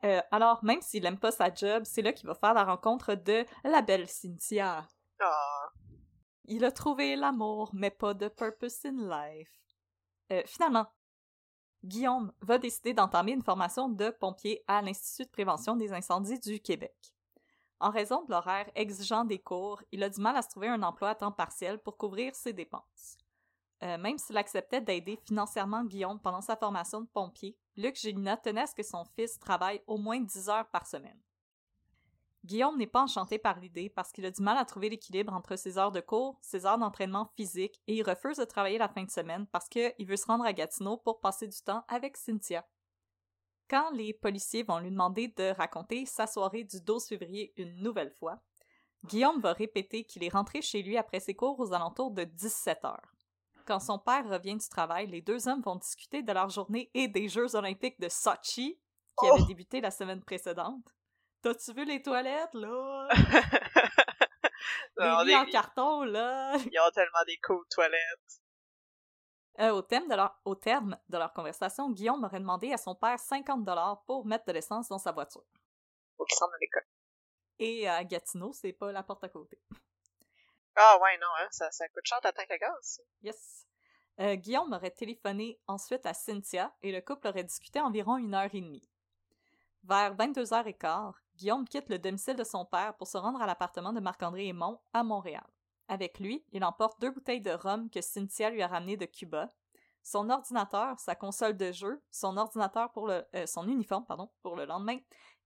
Euh, 0.04 0.22
alors, 0.32 0.64
même 0.64 0.82
s'il 0.82 1.06
aime 1.06 1.20
pas 1.20 1.32
sa 1.32 1.54
job, 1.54 1.84
c'est 1.86 2.02
là 2.02 2.12
qu'il 2.14 2.28
va 2.28 2.36
faire 2.36 2.54
la 2.54 2.64
rencontre 2.64 3.14
de 3.16 3.46
la 3.64 3.82
belle 3.82 4.08
Cynthia. 4.08 4.88
Ah, 5.20 5.70
Il 6.46 6.66
a 6.66 6.72
trouvé 6.72 7.16
l'amour, 7.16 7.70
mais 7.74 7.92
pas 7.92 8.14
de 8.14 8.28
purpose 8.28 8.86
in 8.86 9.08
life. 9.08 9.52
Euh, 10.32 10.42
finalement, 10.46 10.88
Guillaume 11.84 12.32
va 12.42 12.58
décider 12.58 12.94
d'entamer 12.94 13.34
une 13.34 13.44
formation 13.44 13.90
de 13.90 14.10
pompier 14.10 14.64
à 14.68 14.82
l'Institut 14.82 15.26
de 15.26 15.32
prévention 15.32 15.76
des 15.76 15.94
incendies 15.94 16.40
du 16.40 16.60
Québec. 16.60 16.96
En 17.80 17.90
raison 17.90 18.24
de 18.24 18.32
l'horaire 18.32 18.70
exigeant 18.76 19.26
des 19.26 19.40
cours, 19.40 19.82
il 19.92 20.04
a 20.04 20.10
du 20.10 20.22
mal 20.22 20.38
à 20.38 20.44
se 20.44 20.50
trouver 20.50 20.68
un 20.68 20.84
emploi 20.84 21.10
à 21.10 21.16
temps 21.16 21.32
partiel 21.32 21.80
pour 21.80 21.98
couvrir 21.98 22.36
ses 22.36 22.54
dépenses. 22.54 23.18
Euh, 23.84 23.98
même 23.98 24.18
s'il 24.18 24.38
acceptait 24.38 24.82
d'aider 24.82 25.18
financièrement 25.26 25.84
Guillaume 25.84 26.20
pendant 26.20 26.42
sa 26.42 26.56
formation 26.56 27.02
de 27.02 27.08
pompier, 27.08 27.58
Luc 27.76 27.96
Gélina 27.96 28.38
tenait 28.38 28.62
à 28.62 28.68
ce 28.68 28.76
que 28.76 28.84
son 28.84 29.04
fils 29.16 29.40
travaille 29.40 29.82
au 29.88 29.98
moins 29.98 30.20
10 30.20 30.50
heures 30.50 30.70
par 30.70 30.86
semaine. 30.86 31.20
Guillaume 32.44 32.78
n'est 32.78 32.88
pas 32.88 33.04
enchanté 33.04 33.38
par 33.38 33.60
l'idée 33.60 33.90
parce 33.90 34.12
qu'il 34.12 34.26
a 34.26 34.32
du 34.32 34.42
mal 34.42 34.58
à 34.58 34.66
trouver 34.66 34.90
l'équilibre 34.90 35.34
entre 35.34 35.56
ses 35.56 35.78
heures 35.78 35.92
de 35.92 36.00
cours, 36.00 36.40
ses 36.42 36.66
heures 36.66 36.80
d'entraînement 36.80 37.30
physique 37.36 37.80
et 37.88 37.96
il 37.96 38.04
refuse 38.04 38.38
de 38.38 38.46
travailler 38.46 38.80
la 38.80 38.90
fin 38.90 39.04
de 39.04 39.12
semaine 39.12 39.46
parce 39.48 39.70
qu'il 39.70 39.94
veut 40.08 40.18
se 40.18 40.26
rendre 40.26 40.46
à 40.46 40.54
Gatineau 40.54 40.98
pour 40.98 41.20
passer 41.20 41.48
du 41.48 41.62
temps 41.62 41.84
avec 41.88 42.18
Cynthia. 42.18 42.66
Quand 43.70 43.92
les 43.92 44.14
policiers 44.14 44.64
vont 44.64 44.80
lui 44.80 44.90
demander 44.90 45.28
de 45.30 45.56
raconter 45.56 46.06
sa 46.06 46.28
soirée 46.28 46.64
du 46.64 46.82
12 46.82 47.06
février 47.06 47.54
une 47.58 47.76
nouvelle 47.82 48.12
fois, 48.20 48.42
Guillaume 49.06 49.40
va 49.40 49.54
répéter 49.54 50.04
qu'il 50.04 50.24
est 50.24 50.34
rentré 50.34 50.62
chez 50.62 50.82
lui 50.82 50.98
après 50.98 51.20
ses 51.20 51.36
cours 51.36 51.60
aux 51.60 51.74
alentours 51.74 52.12
de 52.12 52.24
17 52.24 52.86
heures. 52.86 53.14
Quand 53.66 53.80
son 53.80 54.00
père 54.00 54.28
revient 54.28 54.56
du 54.56 54.68
travail, 54.68 55.08
les 55.08 55.22
deux 55.22 55.48
hommes 55.48 55.62
vont 55.62 55.76
discuter 55.76 56.24
de 56.24 56.32
leur 56.32 56.50
journée 56.50 56.90
et 56.94 57.08
des 57.08 57.30
Jeux 57.30 57.56
olympiques 57.56 58.00
de 58.00 58.10
Sochi 58.10 58.80
qui 59.20 59.28
avaient 59.28 59.42
Oh! 59.42 59.46
débuté 59.46 59.82
la 59.82 59.92
semaine 59.92 60.24
précédente. 60.24 60.96
T'as-tu 61.42 61.74
vu 61.74 61.86
les 61.86 62.02
toilettes, 62.02 62.54
là? 62.54 63.08
Les 64.98 65.26
lits 65.26 65.36
en 65.36 65.46
carton, 65.46 66.04
là! 66.04 66.56
Ils 66.72 66.80
ont 66.80 66.92
tellement 66.94 67.24
des 67.26 67.38
cool 67.38 67.66
toilettes. 67.70 68.42
Euh, 69.60 69.72
au, 69.72 69.82
thème 69.82 70.08
de 70.08 70.16
leur, 70.16 70.40
au 70.46 70.56
terme 70.56 70.98
de 71.10 71.18
leur 71.18 71.34
conversation, 71.34 71.90
Guillaume 71.90 72.24
aurait 72.24 72.40
demandé 72.40 72.72
à 72.72 72.78
son 72.78 72.96
père 72.96 73.20
50 73.20 73.64
dollars 73.64 74.04
pour 74.06 74.26
mettre 74.26 74.46
de 74.46 74.54
l'essence 74.54 74.88
dans 74.88 74.98
sa 74.98 75.12
voiture. 75.12 75.44
Faut 76.18 76.26
qu'ils 76.26 76.38
s'en 76.38 76.46
à 76.46 76.58
l'école. 76.60 76.86
Et 77.60 77.88
à 77.88 78.04
Gatineau, 78.04 78.54
c'est 78.54 78.74
pas 78.74 78.92
la 78.92 79.04
porte 79.04 79.24
à 79.24 79.30
côté. 79.30 79.60
Ah 80.76 80.98
ouais, 81.02 81.18
non, 81.18 81.28
hein, 81.40 81.48
ça, 81.52 81.70
ça 81.72 81.88
coûte 81.90 82.06
cher 82.06 82.20
ta 82.22 82.32
tank 82.32 82.50
à 82.50 82.58
gaz. 82.58 83.02
Yes. 83.22 83.66
Euh, 84.20 84.36
Guillaume 84.36 84.74
aurait 84.74 84.92
téléphoné 84.92 85.60
ensuite 85.68 86.06
à 86.06 86.14
Cynthia 86.14 86.74
et 86.82 86.92
le 86.92 87.02
couple 87.02 87.28
aurait 87.28 87.44
discuté 87.44 87.80
environ 87.80 88.18
une 88.18 88.34
heure 88.34 88.54
et 88.54 88.62
demie. 88.62 88.90
Vers 89.84 90.16
22h15, 90.16 91.14
Guillaume 91.36 91.68
quitte 91.68 91.90
le 91.90 91.98
domicile 91.98 92.36
de 92.36 92.44
son 92.44 92.66
père 92.66 92.96
pour 92.98 93.08
se 93.08 93.18
rendre 93.18 93.42
à 93.42 93.48
l'appartement 93.48 93.94
de 93.94 94.00
Marc-André 94.00 94.48
Aymon 94.48 94.80
à 94.94 95.04
Montréal. 95.04 95.48
Avec 95.88 96.20
lui, 96.20 96.46
il 96.52 96.64
emporte 96.64 97.02
deux 97.02 97.10
bouteilles 97.10 97.42
de 97.42 97.52
rhum 97.52 97.90
que 97.90 98.02
Cynthia 98.02 98.50
lui 98.50 98.62
a 98.62 98.68
ramenées 98.68 98.98
de 98.98 99.06
Cuba, 99.06 99.52
son 100.04 100.30
ordinateur, 100.30 101.00
sa 101.00 101.16
console 101.16 101.58
de 101.58 101.72
jeu, 101.72 102.02
son 102.12 102.38
ordinateur 102.38 102.92
pour 102.92 103.08
le, 103.08 103.26
euh, 103.36 103.46
son 103.46 103.68
uniforme 103.68 104.06
pardon, 104.06 104.30
pour 104.42 104.56
le 104.56 104.66
lendemain 104.66 104.98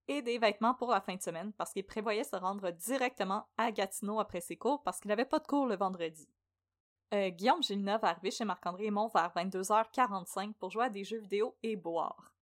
et 0.07 0.21
des 0.21 0.37
vêtements 0.37 0.73
pour 0.73 0.91
la 0.91 1.01
fin 1.01 1.15
de 1.15 1.21
semaine 1.21 1.53
parce 1.53 1.71
qu'il 1.71 1.85
prévoyait 1.85 2.23
se 2.23 2.35
rendre 2.35 2.71
directement 2.71 3.47
à 3.57 3.71
Gatineau 3.71 4.19
après 4.19 4.41
ses 4.41 4.57
cours 4.57 4.83
parce 4.83 4.99
qu'il 4.99 5.09
n'avait 5.09 5.25
pas 5.25 5.39
de 5.39 5.47
cours 5.47 5.67
le 5.67 5.75
vendredi. 5.75 6.29
Euh, 7.13 7.29
Guillaume 7.29 7.61
Villeneuve 7.61 8.03
est 8.03 8.07
arrivé 8.07 8.31
chez 8.31 8.45
Marc-André 8.45 8.85
Aymon 8.85 9.07
vers 9.13 9.31
22h45 9.35 10.53
pour 10.53 10.71
jouer 10.71 10.85
à 10.85 10.89
des 10.89 11.03
jeux 11.03 11.19
vidéo 11.19 11.55
et 11.63 11.75
boire. 11.75 12.33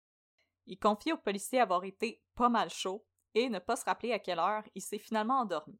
Il 0.65 0.79
confie 0.79 1.11
au 1.11 1.17
policier 1.17 1.59
avoir 1.59 1.83
été 1.83 2.21
pas 2.35 2.49
mal 2.49 2.69
chaud 2.69 3.05
et 3.35 3.49
ne 3.49 3.59
pas 3.59 3.75
se 3.75 3.85
rappeler 3.85 4.13
à 4.13 4.19
quelle 4.19 4.39
heure 4.39 4.63
il 4.75 4.81
s'est 4.81 4.99
finalement 4.99 5.39
endormi. 5.39 5.79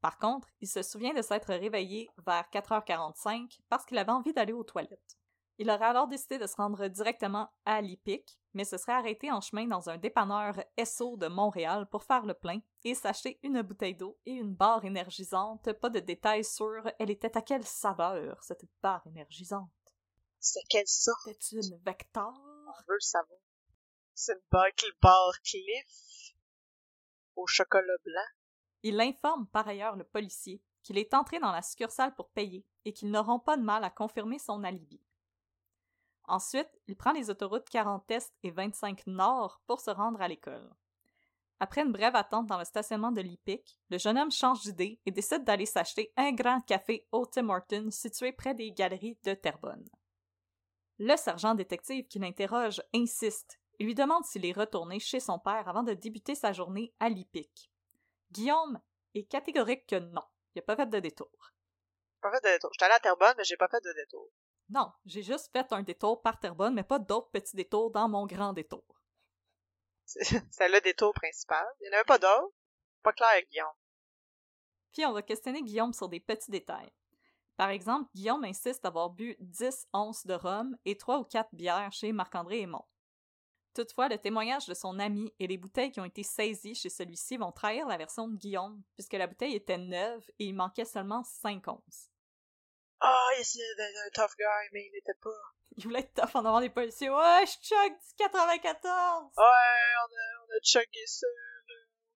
Par 0.00 0.18
contre, 0.18 0.48
il 0.60 0.68
se 0.68 0.82
souvient 0.82 1.14
de 1.14 1.22
s'être 1.22 1.54
réveillé 1.54 2.10
vers 2.26 2.48
4h45 2.52 3.60
parce 3.68 3.86
qu'il 3.86 3.98
avait 3.98 4.12
envie 4.12 4.32
d'aller 4.32 4.52
aux 4.52 4.64
toilettes. 4.64 5.16
Il 5.58 5.70
aurait 5.70 5.86
alors 5.86 6.08
décidé 6.08 6.38
de 6.38 6.46
se 6.46 6.56
rendre 6.56 6.88
directement 6.88 7.52
à 7.64 7.80
l'IPIC, 7.80 8.38
mais 8.54 8.64
se 8.64 8.76
serait 8.76 8.92
arrêté 8.92 9.30
en 9.30 9.40
chemin 9.40 9.66
dans 9.66 9.88
un 9.88 9.98
dépanneur 9.98 10.54
SO 10.84 11.16
de 11.16 11.28
Montréal 11.28 11.86
pour 11.90 12.04
faire 12.04 12.24
le 12.24 12.34
plein 12.34 12.60
et 12.84 12.94
s'acheter 12.94 13.38
une 13.42 13.62
bouteille 13.62 13.94
d'eau 13.94 14.18
et 14.26 14.32
une 14.32 14.54
barre 14.54 14.84
énergisante. 14.84 15.72
Pas 15.74 15.90
de 15.90 16.00
détails 16.00 16.44
sur 16.44 16.82
elle 16.98 17.10
était 17.10 17.36
à 17.36 17.42
quelle 17.42 17.64
saveur, 17.64 18.42
cette 18.42 18.64
barre 18.82 19.06
énergisante? 19.06 19.70
C'est 20.40 20.64
quelle 20.68 20.88
sorte? 20.88 21.20
C'était 21.40 21.66
une 21.66 21.78
Vector? 21.84 22.32
On 22.34 22.82
veut 22.88 22.94
le 22.94 23.00
savoir. 23.00 23.38
C'est 24.14 24.32
une 24.32 24.40
bar, 24.50 24.66
bar 25.00 25.32
Cliff 25.44 26.34
au 27.36 27.46
chocolat 27.46 27.96
blanc. 28.04 28.20
Il 28.82 29.00
informe 29.00 29.46
par 29.46 29.68
ailleurs 29.68 29.96
le 29.96 30.04
policier 30.04 30.60
qu'il 30.82 30.98
est 30.98 31.14
entré 31.14 31.38
dans 31.38 31.52
la 31.52 31.62
succursale 31.62 32.14
pour 32.14 32.30
payer 32.30 32.66
et 32.84 32.92
qu'ils 32.92 33.10
n'auront 33.10 33.38
pas 33.38 33.56
de 33.56 33.62
mal 33.62 33.84
à 33.84 33.90
confirmer 33.90 34.38
son 34.38 34.64
alibi. 34.64 35.00
Ensuite, 36.32 36.80
il 36.86 36.96
prend 36.96 37.12
les 37.12 37.28
autoroutes 37.28 37.68
40 37.68 38.10
Est 38.10 38.32
et 38.42 38.50
25 38.50 39.06
Nord 39.06 39.60
pour 39.66 39.82
se 39.82 39.90
rendre 39.90 40.22
à 40.22 40.28
l'école. 40.28 40.66
Après 41.60 41.82
une 41.82 41.92
brève 41.92 42.16
attente 42.16 42.46
dans 42.46 42.56
le 42.56 42.64
stationnement 42.64 43.12
de 43.12 43.20
l'IPIC, 43.20 43.78
le 43.90 43.98
jeune 43.98 44.16
homme 44.16 44.30
change 44.30 44.62
d'idée 44.62 44.98
et 45.04 45.10
décide 45.10 45.44
d'aller 45.44 45.66
s'acheter 45.66 46.10
un 46.16 46.32
grand 46.32 46.62
café 46.62 47.06
au 47.12 47.26
Tim 47.26 47.90
situé 47.90 48.32
près 48.32 48.54
des 48.54 48.72
galeries 48.72 49.18
de 49.24 49.34
Terrebonne. 49.34 49.86
Le 50.98 51.14
sergent 51.18 51.54
détective 51.54 52.06
qui 52.06 52.18
l'interroge 52.18 52.80
insiste 52.94 53.60
et 53.78 53.84
lui 53.84 53.94
demande 53.94 54.24
s'il 54.24 54.46
est 54.46 54.56
retourné 54.56 55.00
chez 55.00 55.20
son 55.20 55.38
père 55.38 55.68
avant 55.68 55.82
de 55.82 55.92
débuter 55.92 56.34
sa 56.34 56.54
journée 56.54 56.94
à 56.98 57.10
l'IPIC. 57.10 57.70
Guillaume 58.30 58.80
est 59.14 59.24
catégorique 59.24 59.86
que 59.86 59.96
non, 59.96 60.24
il 60.54 60.60
n'a 60.60 60.62
pas 60.62 60.76
fait 60.76 60.88
de 60.88 60.98
détour. 60.98 61.52
Pas 62.22 62.30
fait 62.30 62.42
de 62.42 62.54
détour. 62.54 62.70
J'étais 62.72 62.90
à 62.90 62.98
Terrebonne, 63.00 63.34
mais 63.36 63.44
j'ai 63.44 63.58
pas 63.58 63.68
fait 63.68 63.84
de 63.84 63.92
détour. 63.92 64.30
Non, 64.72 64.90
j'ai 65.04 65.22
juste 65.22 65.50
fait 65.52 65.70
un 65.74 65.82
détour 65.82 66.22
par 66.22 66.40
Terrebonne, 66.40 66.72
mais 66.72 66.82
pas 66.82 66.98
d'autres 66.98 67.30
petits 67.30 67.56
détours 67.56 67.90
dans 67.90 68.08
mon 68.08 68.24
grand 68.24 68.54
détour. 68.54 68.84
C'est 70.06 70.68
le 70.68 70.80
détour 70.80 71.12
principal. 71.12 71.66
Il 71.80 71.84
n'y 71.84 71.90
en 71.90 71.98
avait 71.98 72.04
pas 72.04 72.18
d'autres. 72.18 72.54
Pas 73.02 73.12
clair 73.12 73.42
Guillaume. 73.50 73.68
Puis 74.94 75.04
on 75.04 75.12
va 75.12 75.20
questionner 75.20 75.62
Guillaume 75.62 75.92
sur 75.92 76.08
des 76.08 76.20
petits 76.20 76.50
détails. 76.50 76.90
Par 77.58 77.68
exemple, 77.68 78.08
Guillaume 78.14 78.44
insiste 78.44 78.82
d'avoir 78.82 79.10
bu 79.10 79.36
10 79.40 79.88
onces 79.92 80.26
de 80.26 80.32
rhum 80.32 80.74
et 80.86 80.96
3 80.96 81.18
ou 81.18 81.24
4 81.24 81.50
bières 81.52 81.92
chez 81.92 82.12
Marc-André 82.12 82.60
Aymon. 82.60 82.84
Toutefois, 83.74 84.08
le 84.08 84.16
témoignage 84.16 84.66
de 84.66 84.74
son 84.74 84.98
ami 84.98 85.34
et 85.38 85.46
les 85.46 85.58
bouteilles 85.58 85.92
qui 85.92 86.00
ont 86.00 86.06
été 86.06 86.22
saisies 86.22 86.74
chez 86.74 86.88
celui-ci 86.88 87.36
vont 87.36 87.52
trahir 87.52 87.86
la 87.86 87.98
version 87.98 88.26
de 88.26 88.36
Guillaume, 88.36 88.82
puisque 88.94 89.14
la 89.14 89.26
bouteille 89.26 89.54
était 89.54 89.78
neuve 89.78 90.24
et 90.38 90.46
il 90.46 90.54
manquait 90.54 90.86
seulement 90.86 91.24
5 91.24 91.68
onces. 91.68 92.11
Ah, 93.04 93.28
il 93.36 93.40
essayait 93.40 93.74
d'être 93.76 93.96
un 94.06 94.10
tough 94.10 94.36
guy, 94.38 94.68
mais 94.72 94.86
il 94.86 94.92
n'était 94.92 95.18
pas. 95.20 95.30
Il 95.76 95.84
voulait 95.84 96.00
être 96.00 96.14
tough 96.14 96.36
en 96.36 96.44
avant 96.44 96.60
des 96.60 96.70
policiers. 96.70 97.10
Ouais, 97.10 97.44
je 97.46 97.66
chug 97.66 97.92
du 97.92 98.14
94! 98.18 99.32
Ouais, 99.36 99.42
on 99.42 100.04
a, 100.04 100.40
on 100.42 100.44
a 100.44 100.60
chuggé 100.62 101.06
ça. 101.06 101.26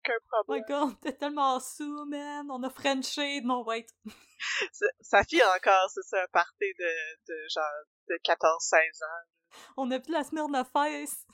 Aucun 0.04 0.12
Oh 0.32 0.42
my 0.48 0.60
problème. 0.62 0.64
god, 0.90 1.00
t'es 1.00 1.12
tellement 1.12 1.58
sous, 1.58 2.04
man! 2.06 2.46
On 2.50 2.62
a 2.62 2.70
Frenché, 2.70 3.40
non, 3.40 3.64
wait. 3.64 3.86
Sa- 5.00 5.24
fille 5.24 5.42
encore, 5.42 5.90
c'est 5.92 6.02
ça, 6.04 6.22
un 6.22 6.26
party 6.32 6.72
de, 6.78 7.16
de 7.26 7.48
genre 7.48 7.64
de 8.08 8.14
14-16 8.24 9.04
ans. 9.04 9.58
On 9.78 9.90
a 9.90 9.98
plus 9.98 10.12
la 10.12 10.22
Smirnoff 10.22 10.70
Ice. 10.76 11.26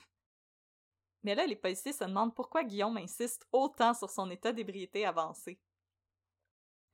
Mais 1.23 1.35
là, 1.35 1.45
les 1.45 1.55
policiers 1.55 1.93
se 1.93 2.03
demandent 2.03 2.35
pourquoi 2.35 2.63
Guillaume 2.63 2.97
insiste 2.97 3.45
autant 3.51 3.93
sur 3.93 4.09
son 4.09 4.29
état 4.31 4.51
d'ébriété 4.51 5.05
avancé. 5.05 5.59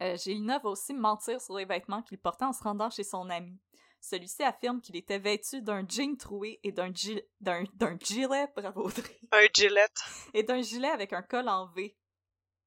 Euh, 0.01 0.15
Gélina 0.17 0.59
va 0.59 0.69
aussi 0.69 0.93
mentir 0.93 1.41
sur 1.41 1.57
les 1.57 1.65
vêtements 1.65 2.01
qu'il 2.01 2.17
portait 2.19 2.45
en 2.45 2.53
se 2.53 2.63
rendant 2.63 2.89
chez 2.89 3.03
son 3.03 3.29
ami. 3.29 3.59
Celui-ci 4.01 4.43
affirme 4.43 4.79
qu'il 4.79 4.95
était 4.95 5.19
vêtu 5.19 5.61
d'un 5.61 5.85
jean 5.87 6.15
troué 6.15 6.59
et 6.63 6.71
d'un 6.71 6.89
gi- 6.93 7.21
d'un 7.41 7.65
d'un 7.73 7.97
gilet, 7.99 8.47
bravo 8.55 8.83
Audrey, 8.85 9.19
Un 9.33 9.45
Gillette. 9.53 9.99
et 10.33 10.43
d'un 10.43 10.61
gilet 10.61 10.87
avec 10.89 11.11
un 11.11 11.21
col 11.21 11.49
en 11.49 11.67
V. 11.73 11.97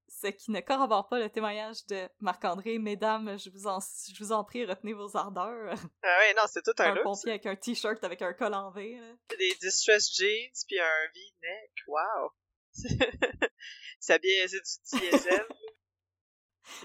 Ce 0.08 0.26
qui 0.26 0.50
ne 0.50 0.60
corrobore 0.60 1.08
pas 1.08 1.18
le 1.18 1.30
témoignage 1.30 1.86
de 1.86 2.06
Marc-André. 2.20 2.78
Mesdames, 2.78 3.38
je 3.38 3.48
vous 3.48 3.66
en, 3.66 3.78
je 3.80 4.22
vous 4.22 4.30
en 4.32 4.44
prie, 4.44 4.66
retenez 4.66 4.92
vos 4.92 5.16
ardeurs. 5.16 5.74
Ah 6.02 6.18
ouais, 6.18 6.34
non, 6.36 6.42
c'est 6.48 6.60
tout 6.62 6.74
un, 6.80 6.90
Un 6.90 6.94
look. 6.96 7.02
pompier 7.04 7.30
avec 7.30 7.46
un 7.46 7.56
t-shirt 7.56 8.04
avec 8.04 8.20
un 8.20 8.34
col 8.34 8.52
en 8.52 8.70
V. 8.70 9.00
là. 9.00 9.36
Des 9.38 9.54
distress 9.62 10.14
jeans, 10.14 10.52
puis 10.68 10.78
un 10.78 11.08
V-neck. 11.14 11.72
Wow. 11.86 12.30
c'est 14.00 14.20
bien, 14.20 14.46
c'est 14.46 14.98
du 14.98 15.10
diesel. 15.10 15.46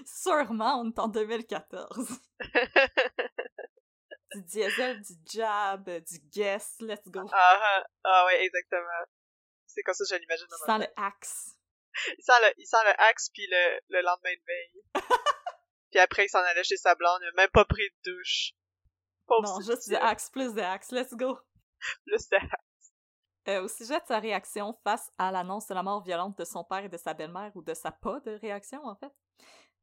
Sûrement, 0.04 0.80
on 0.80 0.90
est 0.90 0.98
en 0.98 1.08
2014. 1.08 2.20
du 4.34 4.42
diesel, 4.42 5.00
du 5.02 5.12
jab, 5.30 5.88
du 5.88 6.18
guess, 6.30 6.76
let's 6.80 7.06
go. 7.08 7.20
ah, 7.32 7.60
ah, 7.62 7.86
ah 8.04 8.24
ouais, 8.26 8.44
exactement. 8.44 9.04
C'est 9.66 9.82
comme 9.82 9.94
ça 9.94 10.04
que 10.04 10.10
je 10.10 10.20
l'imagine 10.20 10.46
Sans 10.66 10.78
tête. 10.78 10.92
le 10.96 11.02
axe. 11.02 11.54
Il 12.18 12.22
sent 12.22 12.32
le, 12.42 12.52
il 12.58 12.66
sent 12.66 12.76
le 12.84 13.00
axe 13.08 13.28
puis 13.30 13.46
le, 13.50 13.80
le 13.88 14.02
lendemain 14.02 14.32
de 14.34 14.44
veille. 14.46 14.82
puis 15.90 16.00
après, 16.00 16.26
il 16.26 16.28
s'en 16.28 16.38
allait 16.40 16.64
chez 16.64 16.76
sa 16.76 16.94
blonde, 16.94 17.18
il 17.22 17.28
a 17.28 17.32
même 17.32 17.50
pas 17.50 17.64
pris 17.64 17.88
de 18.04 18.12
douche. 18.12 18.52
Pauvre 19.26 19.42
Non, 19.48 19.60
juste 19.60 19.88
du 19.88 19.96
axe 19.96 20.30
plus 20.30 20.54
de 20.54 20.60
axe, 20.60 20.90
let's 20.92 21.14
go. 21.14 21.38
Plus 22.06 22.28
de 22.28 22.36
Euh, 23.48 23.62
au 23.62 23.68
sujet 23.68 23.98
de 24.00 24.04
sa 24.06 24.18
réaction 24.18 24.76
face 24.84 25.10
à 25.16 25.30
l'annonce 25.30 25.66
de 25.68 25.74
la 25.74 25.82
mort 25.82 26.02
violente 26.02 26.36
de 26.38 26.44
son 26.44 26.64
père 26.64 26.84
et 26.84 26.88
de 26.88 26.96
sa 26.96 27.14
belle-mère, 27.14 27.52
ou 27.54 27.62
de 27.62 27.72
sa 27.72 27.90
pas 27.92 28.20
de 28.20 28.32
réaction 28.32 28.84
en 28.84 28.96
fait, 28.96 29.12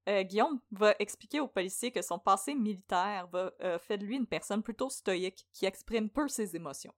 euh, 0.07 0.23
Guillaume 0.23 0.59
va 0.71 0.93
expliquer 0.99 1.39
aux 1.39 1.47
policiers 1.47 1.91
que 1.91 2.01
son 2.01 2.19
passé 2.19 2.53
militaire 2.55 3.27
va, 3.27 3.51
euh, 3.61 3.79
fait 3.79 3.97
de 3.97 4.05
lui 4.05 4.15
une 4.15 4.27
personne 4.27 4.61
plutôt 4.63 4.89
stoïque 4.89 5.47
qui 5.53 5.65
exprime 5.65 6.09
peu 6.09 6.27
ses 6.27 6.55
émotions. 6.55 6.93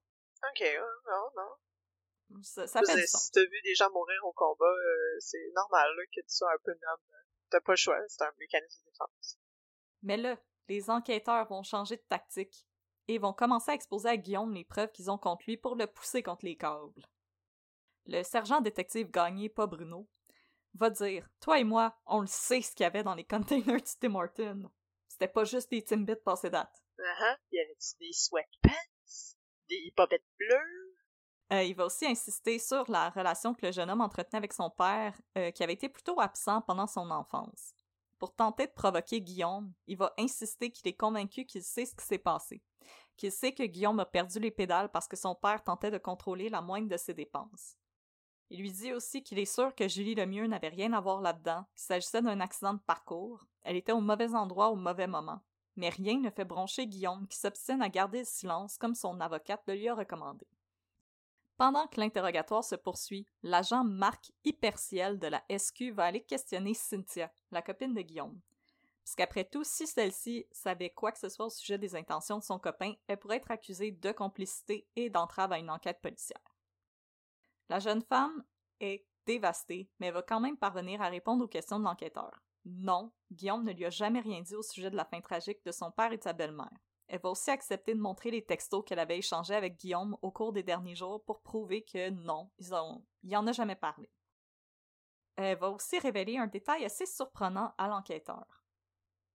Ok, 0.52 0.64
non, 1.06 1.44
non. 1.44 2.42
Ça, 2.44 2.68
ça 2.68 2.80
fait 2.82 2.86
C'est- 2.88 2.96
du 3.02 3.08
sens. 3.08 3.24
si 3.26 3.32
t'as 3.32 3.42
vu 3.46 3.62
des 3.64 3.74
gens 3.76 3.90
mourir 3.92 4.20
au 4.26 4.34
combat, 4.34 4.66
euh, 4.66 5.16
c'est 5.20 5.52
normal 5.56 5.90
là, 5.96 6.04
que 6.14 6.20
tu 6.22 6.26
sois 6.28 6.52
un 6.52 6.58
peu 6.64 6.72
noble. 6.72 7.04
T'as 7.50 7.62
pas 7.62 7.72
le 7.74 7.78
choix, 7.78 7.98
c'est 8.10 8.24
un 8.24 8.32
mécanisme 8.38 8.82
de 8.86 8.92
défense. 8.92 9.38
Mais 10.04 10.18
là, 10.18 10.38
les 10.68 10.90
enquêteurs 10.90 11.48
vont 11.48 11.64
changer 11.64 11.96
de 11.96 12.04
tactique 12.10 12.68
et 13.08 13.18
vont 13.20 13.32
commencer 13.32 13.72
à 13.72 13.74
exposer 13.74 14.10
à 14.10 14.18
Guillaume 14.18 14.54
les 14.54 14.66
preuves 14.66 14.92
qu'ils 14.92 15.10
ont 15.10 15.18
contre 15.18 15.46
lui 15.48 15.56
pour 15.56 15.76
le 15.76 15.88
pousser 15.88 16.22
contre 16.22 16.44
les 16.46 16.58
câbles. 16.58 17.08
Le 18.06 18.22
sergent 18.24 18.60
détective 18.60 19.10
gagné, 19.10 19.48
pas 19.48 19.66
Bruno, 19.68 20.10
va 20.78 20.90
dire 20.90 21.28
Toi 21.40 21.60
et 21.60 21.64
moi, 21.64 21.96
on 22.06 22.22
le 22.22 22.28
sait 22.28 22.62
ce 22.62 22.74
qu'il 22.74 22.84
y 22.84 22.88
avait 22.88 23.04
dans 23.04 23.16
les 23.16 23.26
containers 23.26 23.82
du 23.82 23.92
Tim 24.00 24.16
Hortons. 24.16 24.70
C'était 25.08 25.28
pas 25.28 25.44
juste 25.44 25.72
des 25.72 25.84
Timbits 25.84 26.16
passés 26.24 26.50
date. 26.50 26.84
Uh 27.00 27.36
Il 27.52 27.58
y 27.58 27.60
avait-tu 27.60 27.98
des 28.00 28.14
sweatpants? 28.14 28.70
Des 29.70 29.94
bobettes 29.96 30.24
bleues? 30.38 30.96
Euh, 31.54 31.64
il 31.64 31.76
va 31.76 31.86
aussi 31.86 32.06
insister 32.06 32.60
sur 32.60 32.90
la 32.92 33.10
relation 33.10 33.54
que 33.54 33.66
le 33.66 33.72
jeune 33.72 33.90
homme 33.90 34.02
entretenait 34.02 34.38
avec 34.38 34.54
son 34.54 34.70
père, 34.70 35.14
euh, 35.38 35.52
qui 35.52 35.64
avait 35.64 35.74
été 35.74 35.88
plutôt 35.88 36.20
absent 36.20 36.62
pendant 36.62 36.88
son 36.88 37.10
enfance. 37.10 37.74
Pour 38.20 38.36
tenter 38.36 38.68
de 38.68 38.72
provoquer 38.72 39.22
Guillaume, 39.22 39.72
il 39.86 39.98
va 39.98 40.14
insister 40.18 40.72
qu'il 40.72 40.88
est 40.88 40.98
convaincu 40.98 41.46
qu'il 41.46 41.64
sait 41.64 41.86
ce 41.86 41.96
qui 41.96 42.06
s'est 42.06 42.18
passé, 42.18 42.62
qu'il 43.16 43.32
sait 43.32 43.54
que 43.54 43.64
Guillaume 43.64 44.00
a 44.00 44.06
perdu 44.06 44.40
les 44.40 44.52
pédales 44.52 44.92
parce 44.92 45.08
que 45.08 45.16
son 45.16 45.36
père 45.36 45.64
tentait 45.64 45.92
de 45.92 45.98
contrôler 45.98 46.50
la 46.50 46.62
moindre 46.62 46.90
de 46.90 46.98
ses 46.98 47.14
dépenses. 47.14 47.78
Il 48.50 48.62
lui 48.62 48.72
dit 48.72 48.94
aussi 48.94 49.24
qu'il 49.24 49.40
est 49.40 49.46
sûr 49.46 49.76
que 49.76 49.88
Julie 49.88 50.16
Lemieux 50.16 50.48
n'avait 50.48 50.70
rien 50.70 50.94
à 50.94 51.02
voir 51.02 51.22
là-dedans, 51.22 51.66
qu'il 51.76 51.86
s'agissait 51.86 52.22
d'un 52.22 52.40
accident 52.40 52.74
de 52.74 52.80
parcours, 52.80 53.46
elle 53.64 53.76
était 53.76 53.92
au 53.92 54.00
mauvais 54.00 54.34
endroit 54.34 54.70
au 54.70 54.78
mauvais 54.78 55.08
moment. 55.08 55.42
Mais 55.76 55.90
rien 55.90 56.20
ne 56.20 56.30
fait 56.30 56.46
broncher 56.46 56.88
Guillaume 56.88 57.28
qui 57.28 57.38
s'obstine 57.38 57.82
à 57.82 57.90
garder 57.90 58.20
le 58.20 58.26
silence 58.26 58.78
comme 58.78 58.96
son 58.96 59.20
avocate 59.20 59.62
le 59.68 59.74
lui 59.74 59.90
a 59.90 59.96
recommandé. 59.96 60.48
Pendant 61.58 61.86
que 61.88 62.00
l'interrogatoire 62.00 62.64
se 62.64 62.76
poursuit, 62.76 63.28
l'agent 63.44 63.84
Marc 63.84 64.32
Hyperciel 64.46 65.20
de 65.20 65.28
la 65.28 65.44
SQ 65.50 65.92
va 65.92 66.06
aller 66.06 66.24
questionner 66.24 66.74
Cynthia, 66.74 67.30
la 67.52 67.62
copine 67.62 67.94
de 67.94 68.02
Guillaume. 68.02 68.40
Puisqu'après 69.04 69.44
tout, 69.44 69.66
si 69.66 69.86
celle-ci 69.86 70.46
savait 70.52 70.92
quoi 70.92 71.12
que 71.12 71.20
ce 71.20 71.30
soit 71.30 71.48
au 71.48 71.50
sujet 71.50 71.78
des 71.78 71.96
intentions 71.96 72.38
de 72.38 72.44
son 72.44 72.60
copain, 72.60 72.94
elle 73.08 73.18
pourrait 73.18 73.38
être 73.38 73.52
accusée 73.52 73.92
de 73.92 74.12
complicité 74.14 74.88
et 74.96 75.10
d'entrave 75.10 75.52
à 75.52 75.60
une 75.60 75.70
enquête 75.70 76.02
policière. 76.02 76.47
La 77.70 77.80
jeune 77.80 78.02
femme 78.02 78.44
est 78.80 79.06
dévastée, 79.26 79.90
mais 80.00 80.12
va 80.12 80.22
quand 80.22 80.40
même 80.40 80.58
parvenir 80.58 81.02
à 81.02 81.10
répondre 81.10 81.44
aux 81.44 81.50
questions 81.50 81.80
de 81.80 81.84
l'enquêteur. 81.84 82.32
Non, 82.66 83.12
Guillaume 83.32 83.64
ne 83.64 83.74
lui 83.74 83.86
a 83.86 83.90
jamais 83.90 84.20
rien 84.20 84.42
dit 84.42 84.56
au 84.56 84.62
sujet 84.62 84.90
de 84.90 84.96
la 84.96 85.06
fin 85.06 85.22
tragique 85.22 85.64
de 85.66 85.72
son 85.72 85.92
père 85.92 86.12
et 86.12 86.18
de 86.18 86.24
sa 86.24 86.34
belle-mère. 86.34 86.72
Elle 87.08 87.22
va 87.22 87.30
aussi 87.30 87.50
accepter 87.50 87.94
de 87.94 88.00
montrer 88.00 88.32
les 88.32 88.44
textos 88.46 88.84
qu'elle 88.86 89.00
avait 89.00 89.18
échangés 89.18 89.56
avec 89.56 89.78
Guillaume 89.78 90.18
au 90.22 90.32
cours 90.32 90.52
des 90.52 90.64
derniers 90.64 90.96
jours 90.96 91.24
pour 91.24 91.42
prouver 91.42 91.84
que 91.84 92.10
non, 92.10 92.52
ils 92.58 92.74
ont, 92.74 93.06
il 93.24 93.36
en 93.38 93.48
a 93.48 93.54
jamais 93.54 93.78
parlé. 93.78 94.10
Elle 95.38 95.58
va 95.58 95.70
aussi 95.70 96.00
révéler 96.00 96.38
un 96.38 96.48
détail 96.48 96.84
assez 96.84 97.06
surprenant 97.06 97.74
à 97.78 97.88
l'enquêteur. 97.88 98.66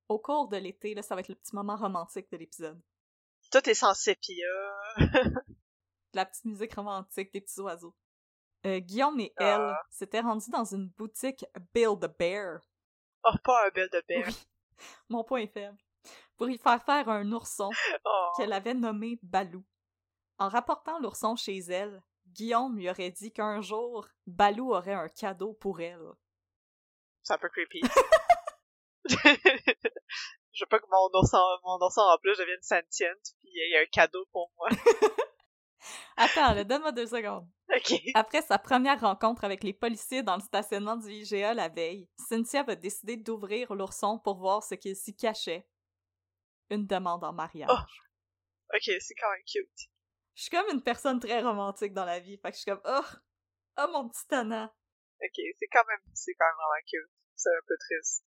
Au 0.09 0.19
cours 0.19 0.49
de 0.49 0.57
l'été, 0.57 0.95
là, 0.95 1.03
ça 1.03 1.15
va 1.15 1.21
être 1.21 1.29
le 1.29 1.37
petit 1.37 1.55
moment 1.55 1.77
romantique 1.77 2.31
de 2.31 2.37
l'épisode. 2.37 2.83
Tout 3.51 3.67
est 3.69 3.75
sans 3.75 3.95
sépia. 3.95 4.47
La 6.13 6.27
petite 6.27 6.45
musique 6.45 6.75
romantique 6.75 7.33
des 7.33 7.41
petits 7.41 7.61
oiseaux. 7.61 7.95
Euh, 8.65 8.79
Guillaume 8.79 9.19
et 9.21 9.33
elle 9.39 9.61
Ah. 9.61 9.83
s'étaient 9.91 10.21
rendus 10.21 10.51
dans 10.51 10.65
une 10.65 10.89
boutique 10.91 11.45
Build 11.75 12.05
a 12.05 12.09
Bear. 12.09 12.61
Oh, 13.25 13.31
pas 13.45 13.67
un 13.67 13.71
bel 13.71 13.89
de 13.91 14.03
bear. 14.09 14.25
Oui, 14.27 14.35
mon 15.09 15.25
point 15.25 15.41
est 15.41 15.47
faible. 15.53 15.77
Pour 16.37 16.49
y 16.49 16.59
faire 16.59 16.83
faire 16.85 17.09
un 17.09 17.31
ourson 17.33 17.71
Oh. 18.05 18.33
qu'elle 18.37 18.53
avait 18.53 18.75
nommé 18.75 19.19
Balou. 19.23 19.65
En 20.39 20.49
rapportant 20.49 20.99
l'ourson 20.99 21.37
chez 21.37 21.59
elle, 21.59 22.03
Guillaume 22.27 22.77
lui 22.77 22.89
aurait 22.91 23.11
dit 23.11 23.33
qu'un 23.33 23.61
jour, 23.61 24.09
Balou 24.27 24.73
aurait 24.75 24.95
un 24.95 25.09
cadeau 25.09 25.53
pour 25.55 25.81
elle. 25.81 26.01
C'est 27.23 27.35
un 27.35 27.39
peu 27.39 27.49
creepy. 27.49 27.81
Je 30.55 30.65
veux 30.65 30.69
pas 30.69 30.79
que 30.79 30.87
mon 30.91 31.19
ourson, 31.19 31.39
mon 31.65 31.79
ourson 31.85 32.01
en 32.03 32.19
plus 32.19 32.37
devienne 32.39 32.61
sentiente, 32.63 33.35
puis 33.41 33.49
il 33.53 33.71
y 33.73 33.77
a 33.77 33.81
un 33.81 33.87
cadeau 33.87 34.25
pour 34.33 34.53
moi. 34.57 34.69
Attends, 36.17 36.55
là, 36.55 36.65
donne-moi 36.65 36.93
deux 36.93 37.07
secondes. 37.07 37.49
Après 38.15 38.43
sa 38.43 38.59
première 38.59 39.01
rencontre 39.01 39.45
avec 39.45 39.65
les 39.65 39.73
policiers 39.73 40.23
dans 40.23 40.37
le 40.37 40.43
stationnement 40.43 40.97
du 40.97 41.11
IGA 41.11 41.55
la 41.55 41.69
veille, 41.69 42.09
Cynthia 42.17 42.63
va 42.63 42.75
décider 42.77 43.17
d'ouvrir 43.17 43.75
l'ourson 43.75 44.19
pour 44.19 44.39
voir 44.39 44.63
ce 44.63 44.75
qu'il 44.75 44.97
s'y 44.97 45.17
cachait. 45.17 45.67
Une 46.71 46.87
demande 46.87 47.25
en 47.25 47.33
mariage. 47.33 47.71
Oh. 47.71 48.75
Ok, 48.75 48.91
c'est 49.01 49.15
quand 49.15 49.31
même 49.31 49.45
cute. 49.47 49.91
Je 50.35 50.43
suis 50.43 50.51
comme 50.51 50.69
une 50.73 50.83
personne 50.83 51.21
très 51.21 51.43
romantique 51.43 51.93
dans 51.93 52.07
la 52.07 52.21
vie, 52.21 52.39
fait 52.39 52.51
que 52.51 52.57
je 52.57 52.63
suis 52.63 52.71
comme, 52.71 52.81
oh, 52.87 53.05
oh 53.79 53.87
mon 53.93 54.09
petit 54.09 54.27
tannant. 54.27 54.71
Ok, 55.23 55.35
c'est 55.59 55.69
quand 55.71 55.85
même, 55.89 56.01
c'est 56.15 56.35
quand 56.35 56.47
même 56.47 56.55
vraiment 56.55 56.87
cute. 56.87 57.11
C'est 57.37 57.51
un 57.51 57.67
peu 57.67 57.77
triste. 57.79 58.25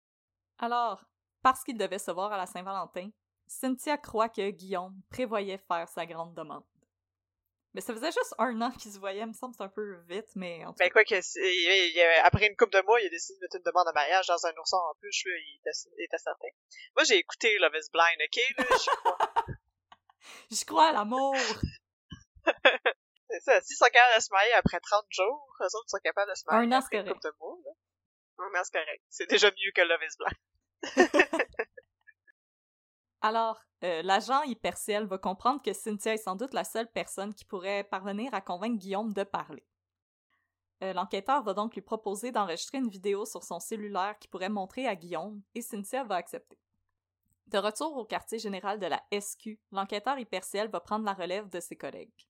Alors, 0.59 1.05
parce 1.43 1.65
qu'ils 1.65 1.79
devaient 1.79 1.99
se 1.99 2.11
voir 2.11 2.33
à 2.33 2.37
la 2.37 2.47
Saint-Valentin, 2.47 3.11
Cynthia 3.47 3.99
croit 3.99 4.29
que 4.29 4.51
Guillaume 4.51 5.01
prévoyait 5.11 5.59
faire 5.59 5.89
sa 5.89 6.07
grande 6.07 6.35
demande. 6.35 6.65
Mais 7.75 7.81
ça 7.81 7.93
faisait 7.93 8.13
juste 8.13 8.35
un 8.39 8.61
an 8.63 8.71
qu'ils 8.71 8.93
se 8.93 8.99
voyaient, 9.01 9.23
il 9.23 9.27
me 9.27 9.33
semble 9.33 9.53
c'est 9.57 9.65
un 9.65 9.69
peu 9.69 9.97
vite, 10.09 10.29
mais 10.37 10.65
en 10.65 10.69
tout 10.71 10.77
Ben 10.79 10.91
quoi 10.91 11.03
que, 11.05 11.21
c'est- 11.21 11.41
il- 11.41 11.93
il- 11.97 12.01
après 12.23 12.47
une 12.47 12.57
couple 12.57 12.73
de 12.79 12.83
mois, 12.83 13.01
il 13.01 13.07
a 13.07 13.11
décidé 13.11 13.37
de 13.39 13.45
mettre 13.45 13.57
une 13.57 13.63
demande 13.65 13.87
de 13.89 13.93
mariage 13.93 14.27
dans 14.29 14.47
un 14.47 14.53
ourson 14.59 14.77
en 14.77 14.95
plus, 15.01 15.11
je, 15.13 15.29
il, 15.29 15.59
était, 15.61 15.77
il 15.99 16.05
était 16.05 16.19
certain. 16.19 16.49
Moi, 16.97 17.03
j'ai 17.05 17.17
écouté 17.17 17.59
Love 17.59 17.75
is 17.75 17.91
Blind, 17.93 18.21
ok? 18.23 18.59
Là, 18.59 18.65
je 18.71 18.91
crois. 18.97 19.19
J'y 20.51 20.65
crois 20.65 20.89
à 20.91 20.93
l'amour! 20.93 21.35
c'est 23.31 23.41
ça. 23.41 23.61
S'ils 23.63 23.77
sont 23.77 23.87
capables 23.87 24.17
de 24.19 24.23
se 24.23 24.31
marier 24.33 24.53
après 24.53 24.79
30 24.81 25.05
jours, 25.11 25.57
eux 25.61 25.65
autres 25.65 25.89
sont 25.89 25.99
capables 26.03 26.31
de 26.31 26.37
se 26.37 26.45
marier 26.47 26.69
Un 26.69 26.73
après 26.73 26.89
c'est 26.99 27.03
une 27.03 27.09
couple 27.13 27.27
de 27.29 27.35
mois, 27.41 27.57
là. 27.65 27.73
Un 28.39 28.61
an, 28.61 28.63
c'est 28.65 28.79
correct. 28.79 29.03
C'est 29.11 29.29
déjà 29.29 29.51
mieux 29.51 29.73
que 29.75 29.81
Love 29.83 30.01
is 30.03 30.17
Blind. 30.19 30.39
Alors, 33.25 33.59
euh, 33.85 34.03
l'agent 34.03 34.43
hyperciel 34.43 35.07
va 35.07 35.17
comprendre 35.17 35.63
que 35.63 35.73
Cynthia 35.73 36.13
est 36.13 36.19
sans 36.19 36.37
doute 36.37 36.53
la 36.53 36.63
seule 36.63 36.93
personne 36.93 37.33
qui 37.33 37.47
pourrait 37.47 37.83
parvenir 37.83 38.35
à 38.35 38.43
convaincre 38.43 38.77
Guillaume 38.77 39.15
de 39.15 39.25
parler. 39.25 39.65
Euh, 40.83 40.93
L'enquêteur 40.93 41.43
va 41.43 41.55
donc 41.55 41.75
lui 41.75 41.81
proposer 41.81 42.33
d'enregistrer 42.33 42.77
une 42.77 42.91
vidéo 42.91 43.25
sur 43.25 43.43
son 43.43 43.61
cellulaire 43.61 44.19
qui 44.19 44.29
pourrait 44.29 44.51
montrer 44.51 44.87
à 44.87 44.95
Guillaume, 44.95 45.41
et 45.55 45.63
Cynthia 45.63 46.05
va 46.05 46.17
accepter. 46.17 46.59
De 47.47 47.57
retour 47.57 47.97
au 47.97 48.05
quartier 48.05 48.39
général 48.39 48.79
de 48.79 48.85
la 48.85 49.03
SQ, 49.19 49.59
l'enquêteur 49.73 50.19
hyperciel 50.19 50.69
va 50.69 50.81
prendre 50.81 51.07
la 51.07 51.15
relève 51.15 51.49
de 51.49 51.61
ses 51.61 51.77
collègues. 51.77 52.29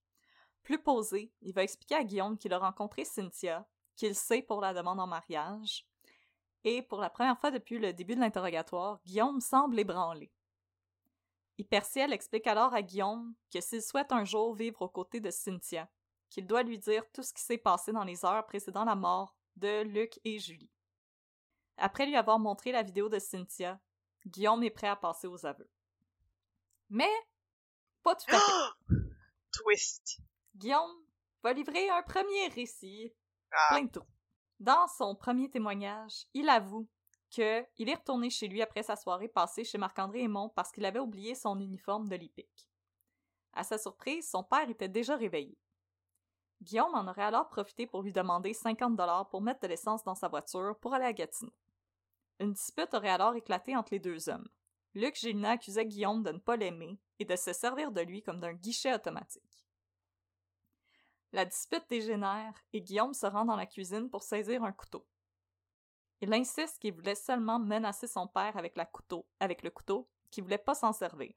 Plus 0.63 0.81
posé, 0.81 1.33
il 1.43 1.55
va 1.55 1.65
expliquer 1.65 1.97
à 1.97 2.05
Guillaume 2.05 2.39
qu'il 2.39 2.53
a 2.53 2.59
rencontré 2.61 3.05
Cynthia, 3.05 3.67
qu'il 3.97 4.15
sait 4.15 4.43
pour 4.43 4.61
la 4.61 4.73
demande 4.73 5.01
en 5.01 5.09
mariage, 5.09 5.89
et 6.63 6.83
pour 6.83 7.01
la 7.01 7.11
première 7.11 7.41
fois 7.41 7.51
depuis 7.51 7.81
le 7.81 7.93
début 7.93 8.15
de 8.15 8.21
l'interrogatoire, 8.21 9.01
Guillaume 9.05 9.41
semble 9.41 9.81
ébranlé. 9.81 10.31
Hyperciel 11.59 12.13
explique 12.13 12.47
alors 12.47 12.75
à 12.75 12.83
Guillaume 12.83 13.35
que 13.53 13.61
s'il 13.61 13.83
souhaite 13.83 14.13
un 14.13 14.25
jour 14.25 14.55
vivre 14.55 14.83
aux 14.83 14.89
côtés 14.89 15.21
de 15.21 15.31
Cynthia, 15.31 15.89
qu'il 16.31 16.47
doit 16.47 16.63
lui 16.65 16.79
dire 16.79 17.05
tout 17.13 17.23
ce 17.23 17.33
qui 17.33 17.43
s'est 17.43 17.59
passé 17.59 17.93
dans 17.93 18.03
les 18.05 18.25
heures 18.25 18.45
précédant 18.47 18.85
la 18.85 18.97
mort 18.97 19.37
de 19.57 19.83
Luc 19.83 20.19
et 20.25 20.39
Julie. 20.39 20.71
Après 21.77 22.07
lui 22.07 22.17
avoir 22.17 22.39
montré 22.39 22.73
la 22.73 22.83
vidéo 22.83 23.09
de 23.09 23.19
Cynthia, 23.19 23.81
Guillaume 24.27 24.63
est 24.65 24.71
prêt 24.71 24.89
à 24.89 24.97
passer 24.97 25.27
aux 25.27 25.47
aveux. 25.47 25.71
Mais, 26.91 27.11
pas 28.03 28.17
tout 28.17 28.35
à 28.35 28.39
fait. 28.39 28.95
Twist. 29.53 30.21
Guillaume 30.57 31.05
va 31.43 31.53
livrer 31.53 31.89
un 31.91 32.03
premier 32.03 32.49
récit 32.49 33.13
Ah. 33.53 33.69
plein 33.71 33.85
de 33.85 33.91
trous. 33.91 34.07
Dans 34.61 34.87
son 34.89 35.15
premier 35.15 35.51
témoignage, 35.51 36.27
il 36.33 36.49
avoue 36.49 36.89
que 37.35 37.65
il 37.79 37.89
est 37.89 37.95
retourné 37.95 38.31
chez 38.31 38.49
lui 38.49 38.63
après 38.63 38.83
sa 38.83 38.97
soirée 38.97 39.29
passée 39.29 39.65
chez 39.65 39.79
Marc-André 39.79 40.23
Aymon 40.23 40.51
parce 40.51 40.71
qu'il 40.71 40.85
avait 40.85 41.01
oublié 41.01 41.35
son 41.35 41.59
uniforme 41.59 42.09
de 42.09 42.17
l'IPIC. 42.17 42.69
À 43.53 43.65
sa 43.65 43.79
surprise, 43.79 44.29
son 44.29 44.43
père 44.45 44.69
était 44.69 44.89
déjà 44.89 45.17
réveillé. 45.17 45.57
Guillaume 46.63 46.95
en 46.95 47.09
aurait 47.09 47.23
alors 47.23 47.49
profité 47.49 47.87
pour 47.87 48.03
lui 48.03 48.13
demander 48.13 48.55
50 48.55 48.97
dollars 48.97 49.29
pour 49.29 49.43
mettre 49.43 49.61
de 49.61 49.67
l'essence 49.69 50.03
dans 50.05 50.15
sa 50.15 50.29
voiture 50.29 50.77
pour 50.81 50.95
aller 50.95 51.05
à 51.05 51.13
Gatineau. 51.13 51.53
Une 52.41 52.53
dispute 52.53 52.95
aurait 52.95 53.11
alors 53.11 53.35
éclaté 53.35 53.77
entre 53.77 53.93
les 53.93 54.01
deux 54.01 54.29
hommes. 54.29 54.49
Luc 54.95 55.17
Gélina 55.17 55.53
accusait 55.53 55.87
Guillaume 55.87 56.23
de 56.23 56.33
ne 56.33 56.39
pas 56.39 56.57
l'aimer 56.57 56.99
et 57.19 57.25
de 57.25 57.37
se 57.37 57.53
servir 57.53 57.93
de 57.93 58.01
lui 58.01 58.23
comme 58.23 58.41
d'un 58.41 58.53
guichet 58.53 58.95
automatique. 58.95 59.67
La 61.33 61.45
dispute 61.45 61.85
dégénère 61.89 62.55
et 62.73 62.81
Guillaume 62.81 63.13
se 63.13 63.27
rend 63.27 63.45
dans 63.45 63.57
la 63.57 63.67
cuisine 63.67 64.09
pour 64.09 64.23
saisir 64.23 64.63
un 64.63 64.73
couteau. 64.73 65.05
Il 66.21 66.33
insiste 66.33 66.79
qu'il 66.79 66.95
voulait 66.95 67.15
seulement 67.15 67.59
menacer 67.59 68.07
son 68.07 68.27
père 68.27 68.57
avec, 68.57 68.75
couteau, 68.93 69.27
avec 69.41 69.63
le 69.63 69.71
couteau, 69.71 70.09
qu'il 70.31 70.45
voulait 70.45 70.59
pas 70.59 70.75
s'en 70.75 70.93
servir. 70.93 71.33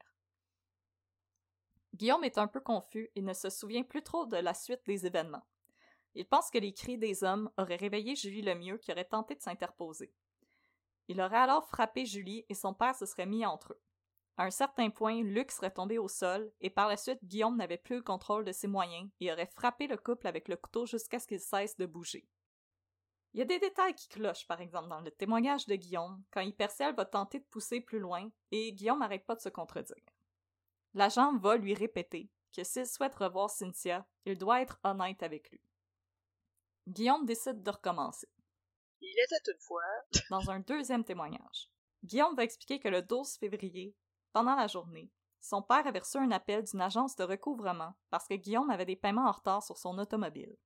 Guillaume 1.94 2.24
est 2.24 2.38
un 2.38 2.46
peu 2.46 2.60
confus 2.60 3.10
et 3.16 3.22
ne 3.22 3.32
se 3.32 3.50
souvient 3.50 3.82
plus 3.82 4.02
trop 4.02 4.26
de 4.26 4.36
la 4.36 4.54
suite 4.54 4.84
des 4.86 5.06
événements. 5.06 5.46
Il 6.14 6.26
pense 6.26 6.50
que 6.50 6.58
les 6.58 6.72
cris 6.72 6.98
des 6.98 7.24
hommes 7.24 7.50
auraient 7.58 7.76
réveillé 7.76 8.14
Julie 8.14 8.42
Lemieux 8.42 8.78
qui 8.78 8.92
aurait 8.92 9.04
tenté 9.04 9.34
de 9.34 9.42
s'interposer. 9.42 10.12
Il 11.08 11.20
aurait 11.20 11.38
alors 11.38 11.66
frappé 11.66 12.06
Julie 12.06 12.44
et 12.48 12.54
son 12.54 12.74
père 12.74 12.94
se 12.94 13.06
serait 13.06 13.26
mis 13.26 13.46
entre 13.46 13.72
eux. 13.72 13.80
À 14.36 14.44
un 14.44 14.50
certain 14.50 14.90
point, 14.90 15.22
Luc 15.22 15.50
serait 15.50 15.72
tombé 15.72 15.98
au 15.98 16.06
sol 16.06 16.52
et 16.60 16.70
par 16.70 16.88
la 16.88 16.96
suite, 16.96 17.24
Guillaume 17.24 17.56
n'avait 17.56 17.78
plus 17.78 17.96
le 17.96 18.02
contrôle 18.02 18.44
de 18.44 18.52
ses 18.52 18.68
moyens 18.68 19.08
et 19.20 19.32
aurait 19.32 19.50
frappé 19.52 19.88
le 19.88 19.96
couple 19.96 20.28
avec 20.28 20.46
le 20.48 20.56
couteau 20.56 20.86
jusqu'à 20.86 21.18
ce 21.18 21.26
qu'il 21.26 21.40
cesse 21.40 21.76
de 21.76 21.86
bouger. 21.86 22.28
Il 23.38 23.42
y 23.42 23.42
a 23.42 23.44
des 23.44 23.60
détails 23.60 23.94
qui 23.94 24.08
clochent, 24.08 24.48
par 24.48 24.60
exemple, 24.60 24.88
dans 24.88 25.00
le 25.00 25.12
témoignage 25.12 25.64
de 25.66 25.76
Guillaume, 25.76 26.20
quand 26.32 26.40
Hyperciel 26.40 26.92
va 26.96 27.04
tenter 27.04 27.38
de 27.38 27.44
pousser 27.44 27.80
plus 27.80 28.00
loin 28.00 28.28
et 28.50 28.72
Guillaume 28.72 28.98
n'arrête 28.98 29.24
pas 29.26 29.36
de 29.36 29.40
se 29.40 29.48
contredire. 29.48 29.94
L'agent 30.92 31.36
va 31.36 31.56
lui 31.56 31.72
répéter 31.72 32.32
que 32.52 32.64
s'il 32.64 32.84
souhaite 32.84 33.14
revoir 33.14 33.48
Cynthia, 33.48 34.04
il 34.24 34.36
doit 34.36 34.60
être 34.60 34.80
honnête 34.82 35.22
avec 35.22 35.52
lui. 35.52 35.60
Guillaume 36.88 37.26
décide 37.26 37.62
de 37.62 37.70
recommencer. 37.70 38.28
Il 39.00 39.14
était 39.16 39.52
une 39.52 39.60
fois. 39.60 39.82
Dans 40.30 40.50
un 40.50 40.58
deuxième 40.58 41.04
témoignage, 41.04 41.70
Guillaume 42.02 42.34
va 42.34 42.42
expliquer 42.42 42.80
que 42.80 42.88
le 42.88 43.02
12 43.02 43.36
février, 43.38 43.94
pendant 44.32 44.56
la 44.56 44.66
journée, 44.66 45.12
son 45.40 45.62
père 45.62 45.86
avait 45.86 46.00
reçu 46.00 46.18
un 46.18 46.32
appel 46.32 46.64
d'une 46.64 46.80
agence 46.80 47.14
de 47.14 47.22
recouvrement 47.22 47.94
parce 48.10 48.26
que 48.26 48.34
Guillaume 48.34 48.70
avait 48.70 48.84
des 48.84 48.96
paiements 48.96 49.28
en 49.28 49.32
retard 49.32 49.62
sur 49.62 49.78
son 49.78 49.96
automobile. 49.96 50.56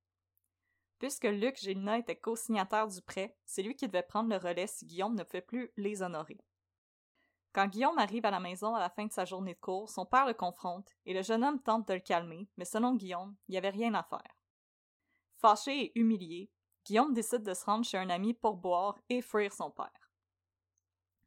Puisque 1.03 1.25
Luc 1.25 1.59
Gélina 1.59 1.99
était 1.99 2.15
co-signataire 2.15 2.87
du 2.87 3.03
prêt, 3.03 3.37
c'est 3.45 3.65
lui 3.65 3.75
qui 3.75 3.89
devait 3.89 4.05
prendre 4.05 4.31
le 4.31 4.37
relais 4.37 4.69
si 4.69 4.87
Guillaume 4.87 5.17
ne 5.17 5.25
pouvait 5.25 5.43
plus 5.43 5.73
les 5.77 6.01
honorer. 6.01 6.39
Quand 7.53 7.67
Guillaume 7.67 7.99
arrive 7.99 8.25
à 8.25 8.31
la 8.31 8.39
maison 8.39 8.77
à 8.77 8.79
la 8.79 8.89
fin 8.89 9.07
de 9.07 9.13
sa 9.13 9.25
journée 9.25 9.55
de 9.55 9.59
cours, 9.59 9.91
son 9.91 10.07
père 10.07 10.27
le 10.27 10.33
confronte 10.33 10.95
et 11.05 11.13
le 11.13 11.23
jeune 11.23 11.43
homme 11.43 11.61
tente 11.61 11.89
de 11.89 11.95
le 11.95 11.99
calmer, 11.99 12.49
mais 12.57 12.65
selon 12.65 12.95
Guillaume, 12.95 13.35
il 13.49 13.51
n'y 13.51 13.59
avait 13.59 13.71
rien 13.71 13.93
à 13.95 14.05
faire. 14.05 14.37
Fâché 15.39 15.87
et 15.87 15.99
humilié, 15.99 16.53
Guillaume 16.85 17.15
décide 17.15 17.43
de 17.43 17.53
se 17.53 17.65
rendre 17.65 17.85
chez 17.85 17.99
un 17.99 18.09
ami 18.09 18.33
pour 18.33 18.55
boire 18.55 18.97
et 19.09 19.23
fuir 19.23 19.53
son 19.53 19.73
père. 19.73 20.13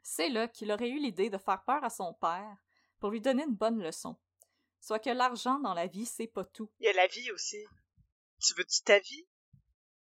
C'est 0.04 0.30
là 0.30 0.48
qu'il 0.48 0.72
aurait 0.72 0.88
eu 0.88 1.00
l'idée 1.00 1.30
de 1.30 1.38
faire 1.38 1.66
peur 1.66 1.84
à 1.84 1.90
son 1.90 2.14
père 2.14 2.64
pour 3.02 3.10
lui 3.10 3.20
donner 3.20 3.44
une 3.44 3.56
bonne 3.56 3.84
leçon. 3.84 4.16
Soit 4.80 5.00
que 5.00 5.10
l'argent 5.10 5.60
dans 5.60 5.74
la 5.74 5.88
vie, 5.88 6.06
c'est 6.06 6.28
pas 6.28 6.46
tout. 6.46 6.72
Il 6.80 6.86
y 6.86 6.90
a 6.90 6.94
la 6.94 7.08
vie 7.08 7.30
aussi. 7.32 7.62
Tu 8.40 8.54
veux-tu 8.54 8.82
ta 8.82 9.00
vie? 9.00 9.28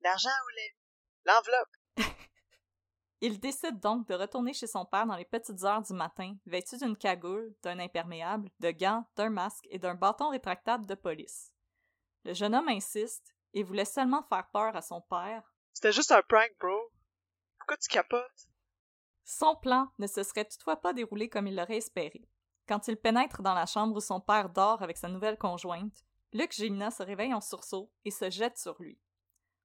L'argent 0.02 0.28
ou 0.28 0.48
la 0.56 0.62
vie? 0.62 0.80
L'enveloppe? 1.26 1.76
Il 3.20 3.38
décide 3.38 3.80
donc 3.80 4.08
de 4.08 4.14
retourner 4.14 4.54
chez 4.54 4.66
son 4.66 4.86
père 4.86 5.06
dans 5.06 5.16
les 5.16 5.26
petites 5.26 5.62
heures 5.62 5.82
du 5.82 5.92
matin, 5.92 6.36
vêtu 6.46 6.78
d'une 6.78 6.96
cagoule, 6.96 7.54
d'un 7.62 7.78
imperméable, 7.78 8.50
de 8.60 8.70
gants, 8.70 9.04
d'un 9.16 9.28
masque 9.28 9.66
et 9.68 9.78
d'un 9.78 9.94
bâton 9.94 10.30
rétractable 10.30 10.86
de 10.86 10.94
police. 10.94 11.52
Le 12.24 12.32
jeune 12.32 12.54
homme 12.54 12.68
insiste 12.68 13.34
et 13.52 13.62
voulait 13.62 13.84
seulement 13.84 14.22
faire 14.22 14.48
peur 14.50 14.74
à 14.74 14.80
son 14.80 15.02
père. 15.02 15.42
C'était 15.72 15.92
juste 15.92 16.12
un 16.12 16.22
prank, 16.22 16.50
bro. 16.58 16.92
Pourquoi 17.58 17.76
tu 17.76 17.88
capotes? 17.88 18.48
Son 19.24 19.54
plan 19.56 19.92
ne 19.98 20.06
se 20.06 20.22
serait 20.22 20.46
toutefois 20.46 20.80
pas 20.80 20.94
déroulé 20.94 21.28
comme 21.28 21.46
il 21.46 21.56
l'aurait 21.56 21.76
espéré. 21.76 22.26
Quand 22.66 22.88
il 22.88 22.96
pénètre 22.96 23.42
dans 23.42 23.54
la 23.54 23.66
chambre 23.66 23.96
où 23.96 24.00
son 24.00 24.20
père 24.20 24.48
dort 24.48 24.82
avec 24.82 24.96
sa 24.96 25.08
nouvelle 25.08 25.36
conjointe, 25.36 26.04
Luc 26.32 26.52
Gélina 26.52 26.90
se 26.90 27.02
réveille 27.02 27.34
en 27.34 27.40
sursaut 27.40 27.92
et 28.04 28.10
se 28.10 28.30
jette 28.30 28.56
sur 28.56 28.80
lui. 28.80 28.98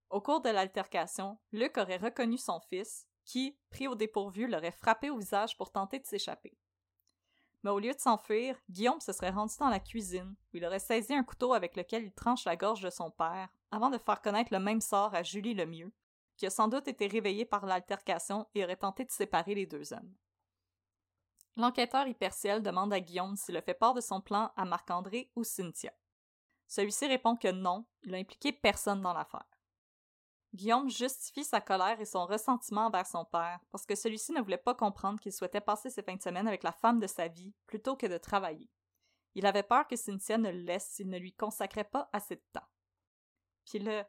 Au 0.09 0.21
cours 0.21 0.41
de 0.41 0.49
l'altercation, 0.49 1.37
Luc 1.51 1.77
aurait 1.77 1.97
reconnu 1.97 2.37
son 2.37 2.59
fils, 2.59 3.07
qui, 3.25 3.57
pris 3.69 3.87
au 3.87 3.95
dépourvu, 3.95 4.47
l'aurait 4.47 4.71
frappé 4.71 5.09
au 5.09 5.17
visage 5.17 5.57
pour 5.57 5.71
tenter 5.71 5.99
de 5.99 6.05
s'échapper. 6.05 6.57
Mais 7.63 7.71
au 7.71 7.79
lieu 7.79 7.93
de 7.93 7.99
s'enfuir, 7.99 8.55
Guillaume 8.69 9.01
se 9.01 9.11
serait 9.11 9.31
rendu 9.31 9.55
dans 9.59 9.69
la 9.69 9.79
cuisine, 9.79 10.35
où 10.53 10.57
il 10.57 10.65
aurait 10.65 10.77
saisi 10.77 11.13
un 11.15 11.23
couteau 11.23 11.53
avec 11.53 11.75
lequel 11.75 12.03
il 12.03 12.13
tranche 12.13 12.45
la 12.45 12.55
gorge 12.55 12.81
de 12.81 12.91
son 12.91 13.09
père, 13.09 13.49
avant 13.71 13.89
de 13.89 13.97
faire 13.97 14.21
connaître 14.21 14.53
le 14.53 14.59
même 14.59 14.81
sort 14.81 15.15
à 15.15 15.23
Julie 15.23 15.55
Lemieux, 15.55 15.91
qui 16.37 16.45
a 16.45 16.51
sans 16.51 16.67
doute 16.67 16.87
été 16.87 17.07
réveillée 17.07 17.45
par 17.45 17.65
l'altercation 17.65 18.47
et 18.53 18.63
aurait 18.63 18.75
tenté 18.75 19.03
de 19.03 19.11
séparer 19.11 19.55
les 19.55 19.65
deux 19.65 19.93
hommes. 19.93 20.13
L'enquêteur 21.57 22.07
hyperciel 22.07 22.61
demande 22.61 22.93
à 22.93 22.99
Guillaume 22.99 23.37
s'il 23.37 23.57
a 23.57 23.61
fait 23.61 23.73
part 23.73 23.93
de 23.93 24.01
son 24.01 24.21
plan 24.21 24.51
à 24.55 24.65
Marc-André 24.65 25.31
ou 25.35 25.43
Cynthia. 25.43 25.93
Celui-ci 26.67 27.07
répond 27.07 27.35
que 27.35 27.51
non, 27.51 27.85
il 28.03 28.11
n'a 28.11 28.17
impliqué 28.17 28.51
personne 28.51 29.01
dans 29.01 29.13
l'affaire. 29.13 29.54
Guillaume 30.55 30.89
justifie 30.89 31.43
sa 31.43 31.61
colère 31.61 31.99
et 31.99 32.05
son 32.05 32.25
ressentiment 32.25 32.87
envers 32.87 33.05
son 33.05 33.25
père, 33.25 33.59
parce 33.71 33.85
que 33.85 33.95
celui-ci 33.95 34.31
ne 34.31 34.41
voulait 34.41 34.57
pas 34.57 34.73
comprendre 34.73 35.19
qu'il 35.19 35.33
souhaitait 35.33 35.61
passer 35.61 35.89
ses 35.89 36.01
fins 36.01 36.15
de 36.15 36.21
semaine 36.21 36.47
avec 36.47 36.63
la 36.63 36.71
femme 36.71 36.99
de 36.99 37.07
sa 37.07 37.27
vie 37.27 37.53
plutôt 37.67 37.95
que 37.95 38.07
de 38.07 38.17
travailler. 38.17 38.69
Il 39.35 39.45
avait 39.45 39.63
peur 39.63 39.85
que 39.85 39.97
Cynthia 39.97 40.37
ne 40.37 40.49
le 40.49 40.59
laisse 40.59 40.87
s'il 40.87 41.09
ne 41.09 41.19
lui 41.19 41.33
consacrait 41.33 41.83
pas 41.83 42.09
assez 42.13 42.35
de 42.35 42.43
temps. 42.53 42.67
Puis 43.65 43.79
là, 43.79 44.07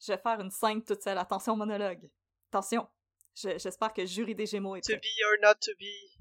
je 0.00 0.12
vais 0.12 0.18
faire 0.18 0.40
une 0.40 0.50
scène 0.50 0.84
toute 0.84 1.02
seule. 1.02 1.18
Attention, 1.18 1.56
monologue. 1.56 2.10
Attention. 2.50 2.86
J'espère 3.34 3.94
que 3.94 4.02
le 4.02 4.06
jury 4.06 4.34
des 4.34 4.46
Gémeaux 4.46 4.76
est 4.76 4.82
To 4.82 4.96
be 4.96 5.24
or 5.24 5.48
not 5.48 5.54
to 5.60 5.72
be. 5.78 6.20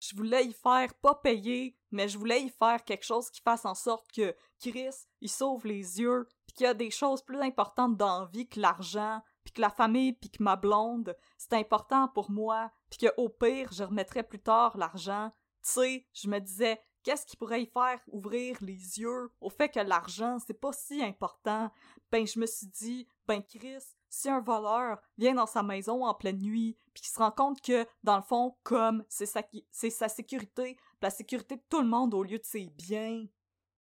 Je 0.00 0.14
voulais 0.16 0.44
y 0.44 0.52
faire 0.52 0.92
pas 0.94 1.14
payer, 1.14 1.76
mais 1.90 2.08
je 2.08 2.18
voulais 2.18 2.42
y 2.42 2.48
faire 2.48 2.84
quelque 2.84 3.04
chose 3.04 3.30
qui 3.30 3.40
fasse 3.40 3.64
en 3.64 3.74
sorte 3.74 4.10
que 4.12 4.34
Chris, 4.60 4.94
il 5.20 5.30
sauve 5.30 5.66
les 5.66 6.00
yeux, 6.00 6.28
puis 6.46 6.54
qu'il 6.54 6.64
y 6.64 6.68
a 6.68 6.74
des 6.74 6.90
choses 6.90 7.22
plus 7.22 7.40
importantes 7.40 7.96
dans 7.96 8.20
la 8.20 8.26
vie 8.26 8.48
que 8.48 8.60
l'argent, 8.60 9.20
puis 9.44 9.52
que 9.52 9.60
la 9.60 9.70
famille, 9.70 10.12
puis 10.12 10.30
que 10.30 10.42
ma 10.42 10.56
blonde, 10.56 11.16
c'est 11.38 11.54
important 11.54 12.08
pour 12.08 12.30
moi, 12.30 12.70
puis 12.90 12.98
que 12.98 13.12
au 13.16 13.28
pire, 13.28 13.70
je 13.72 13.84
remettrai 13.84 14.22
plus 14.22 14.40
tard 14.40 14.76
l'argent. 14.76 15.30
Tu 15.62 15.70
sais, 15.70 16.06
je 16.12 16.28
me 16.28 16.38
disais, 16.38 16.80
qu'est-ce 17.02 17.26
qui 17.26 17.36
pourrait 17.36 17.62
y 17.62 17.66
faire 17.66 18.00
ouvrir 18.08 18.56
les 18.60 18.98
yeux 18.98 19.30
au 19.40 19.50
fait 19.50 19.68
que 19.68 19.80
l'argent, 19.80 20.38
c'est 20.38 20.58
pas 20.58 20.72
si 20.72 21.02
important? 21.02 21.70
Ben, 22.10 22.26
je 22.26 22.38
me 22.38 22.46
suis 22.46 22.66
dit, 22.66 23.06
ben 23.26 23.42
Chris, 23.42 23.82
si 24.08 24.28
un 24.28 24.40
voleur 24.40 25.00
vient 25.16 25.34
dans 25.34 25.46
sa 25.46 25.62
maison 25.62 26.04
en 26.04 26.14
pleine 26.14 26.40
nuit, 26.40 26.76
puis 26.92 27.02
qu'il 27.02 27.12
se 27.12 27.18
rend 27.18 27.30
compte 27.30 27.60
que, 27.60 27.86
dans 28.02 28.16
le 28.16 28.22
fond, 28.22 28.56
comme 28.64 29.04
c'est 29.08 29.26
sa, 29.26 29.42
c'est 29.70 29.90
sa 29.90 30.08
sécurité, 30.08 30.76
la 31.02 31.10
sécurité 31.10 31.56
de 31.56 31.62
tout 31.68 31.80
le 31.80 31.88
monde 31.88 32.14
au 32.14 32.22
lieu 32.22 32.38
de 32.38 32.44
ses 32.44 32.66
biens. 32.66 33.26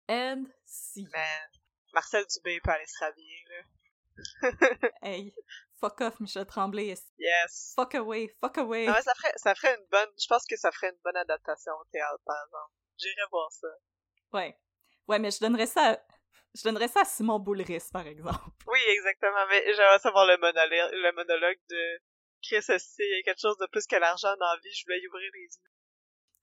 And 0.08 0.44
si. 0.64 1.08
Man, 1.12 1.50
Marcel 1.92 2.24
Dubé 2.26 2.60
peut 2.62 2.70
aller 2.70 2.86
se 2.86 2.98
rhabiller, 3.04 3.44
là. 3.48 3.62
hey, 5.02 5.34
fuck 5.80 6.00
off, 6.00 6.20
Michel 6.20 6.46
Tremblay. 6.46 6.94
Yes. 7.18 7.74
Fuck 7.74 7.96
away, 7.96 8.28
fuck 8.40 8.56
away. 8.58 8.86
Non, 8.86 8.94
mais 8.94 9.02
ça 9.02 9.14
ferait, 9.14 9.32
ça 9.36 9.54
ferait 9.54 9.74
une 9.74 9.86
bonne, 9.90 10.08
je 10.18 10.26
pense 10.26 10.46
que 10.46 10.56
ça 10.56 10.70
ferait 10.72 10.90
une 10.90 11.00
bonne 11.04 11.16
adaptation 11.16 11.72
au 11.72 11.84
théâtre, 11.90 12.22
par 12.24 12.36
exemple. 12.46 12.72
J'irais 12.98 13.28
voir 13.30 13.50
ça. 13.52 13.68
Ouais. 14.32 14.58
Ouais, 15.08 15.18
mais 15.18 15.30
je 15.30 15.40
donnerais 15.40 15.66
ça 15.66 16.00
je 16.56 16.62
donnerais 16.62 16.88
ça 16.88 17.02
à 17.02 17.04
Simon 17.04 17.38
Boulris, 17.38 17.84
par 17.92 18.06
exemple. 18.06 18.40
Oui, 18.66 18.80
exactement. 18.88 19.46
Mais 19.50 19.62
j'aimerais 19.74 19.98
savoir 19.98 20.26
le 20.26 20.38
monologue, 20.38 20.92
le 20.92 21.12
monologue 21.12 21.58
de 21.68 22.00
Chris 22.42 22.64
Esti. 22.68 23.02
Il 23.02 23.16
y 23.16 23.20
a 23.20 23.22
quelque 23.22 23.40
chose 23.40 23.58
de 23.58 23.66
plus 23.66 23.86
que 23.86 23.96
l'argent 23.96 24.34
dans 24.38 24.46
la 24.46 24.56
vie. 24.62 24.72
Je 24.72 24.84
voulais 24.84 25.00
y 25.00 25.06
ouvrir 25.06 25.30
les 25.34 25.40
yeux. 25.40 25.75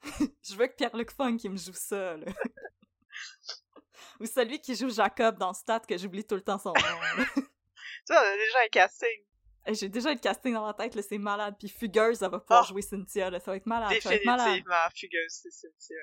je 0.43 0.55
veux 0.55 0.67
que 0.67 0.75
Pierre-Luc 0.75 1.11
Funk 1.11 1.37
qui 1.37 1.49
me 1.49 1.57
joue 1.57 1.73
ça, 1.73 2.17
là. 2.17 2.25
Ou 4.19 4.25
celui 4.25 4.59
qui 4.59 4.75
joue 4.75 4.89
Jacob 4.89 5.37
dans 5.37 5.53
Stat, 5.53 5.81
que 5.81 5.97
j'oublie 5.97 6.25
tout 6.25 6.35
le 6.35 6.41
temps 6.41 6.59
son 6.59 6.69
nom. 6.69 6.73
tu 6.75 6.81
sais, 6.85 7.41
on 8.11 8.15
a 8.15 8.35
déjà 8.35 8.59
un 8.65 8.69
casting. 8.69 9.25
J'ai 9.67 9.89
déjà 9.89 10.09
un 10.09 10.17
casting 10.17 10.53
dans 10.53 10.65
ma 10.65 10.73
tête, 10.73 10.93
là, 10.95 11.01
c'est 11.01 11.17
malade. 11.17 11.55
Puis 11.57 11.69
Fugueuse, 11.69 12.21
elle 12.21 12.31
va 12.31 12.39
pouvoir 12.39 12.65
oh. 12.65 12.69
jouer 12.69 12.81
Cynthia, 12.81 13.29
là. 13.29 13.39
Ça 13.39 13.51
va 13.51 13.57
être 13.57 13.65
malade. 13.65 13.89
Définitivement, 13.89 14.75
Fugueuse, 14.95 15.31
c'est 15.31 15.51
Cynthia. 15.51 15.97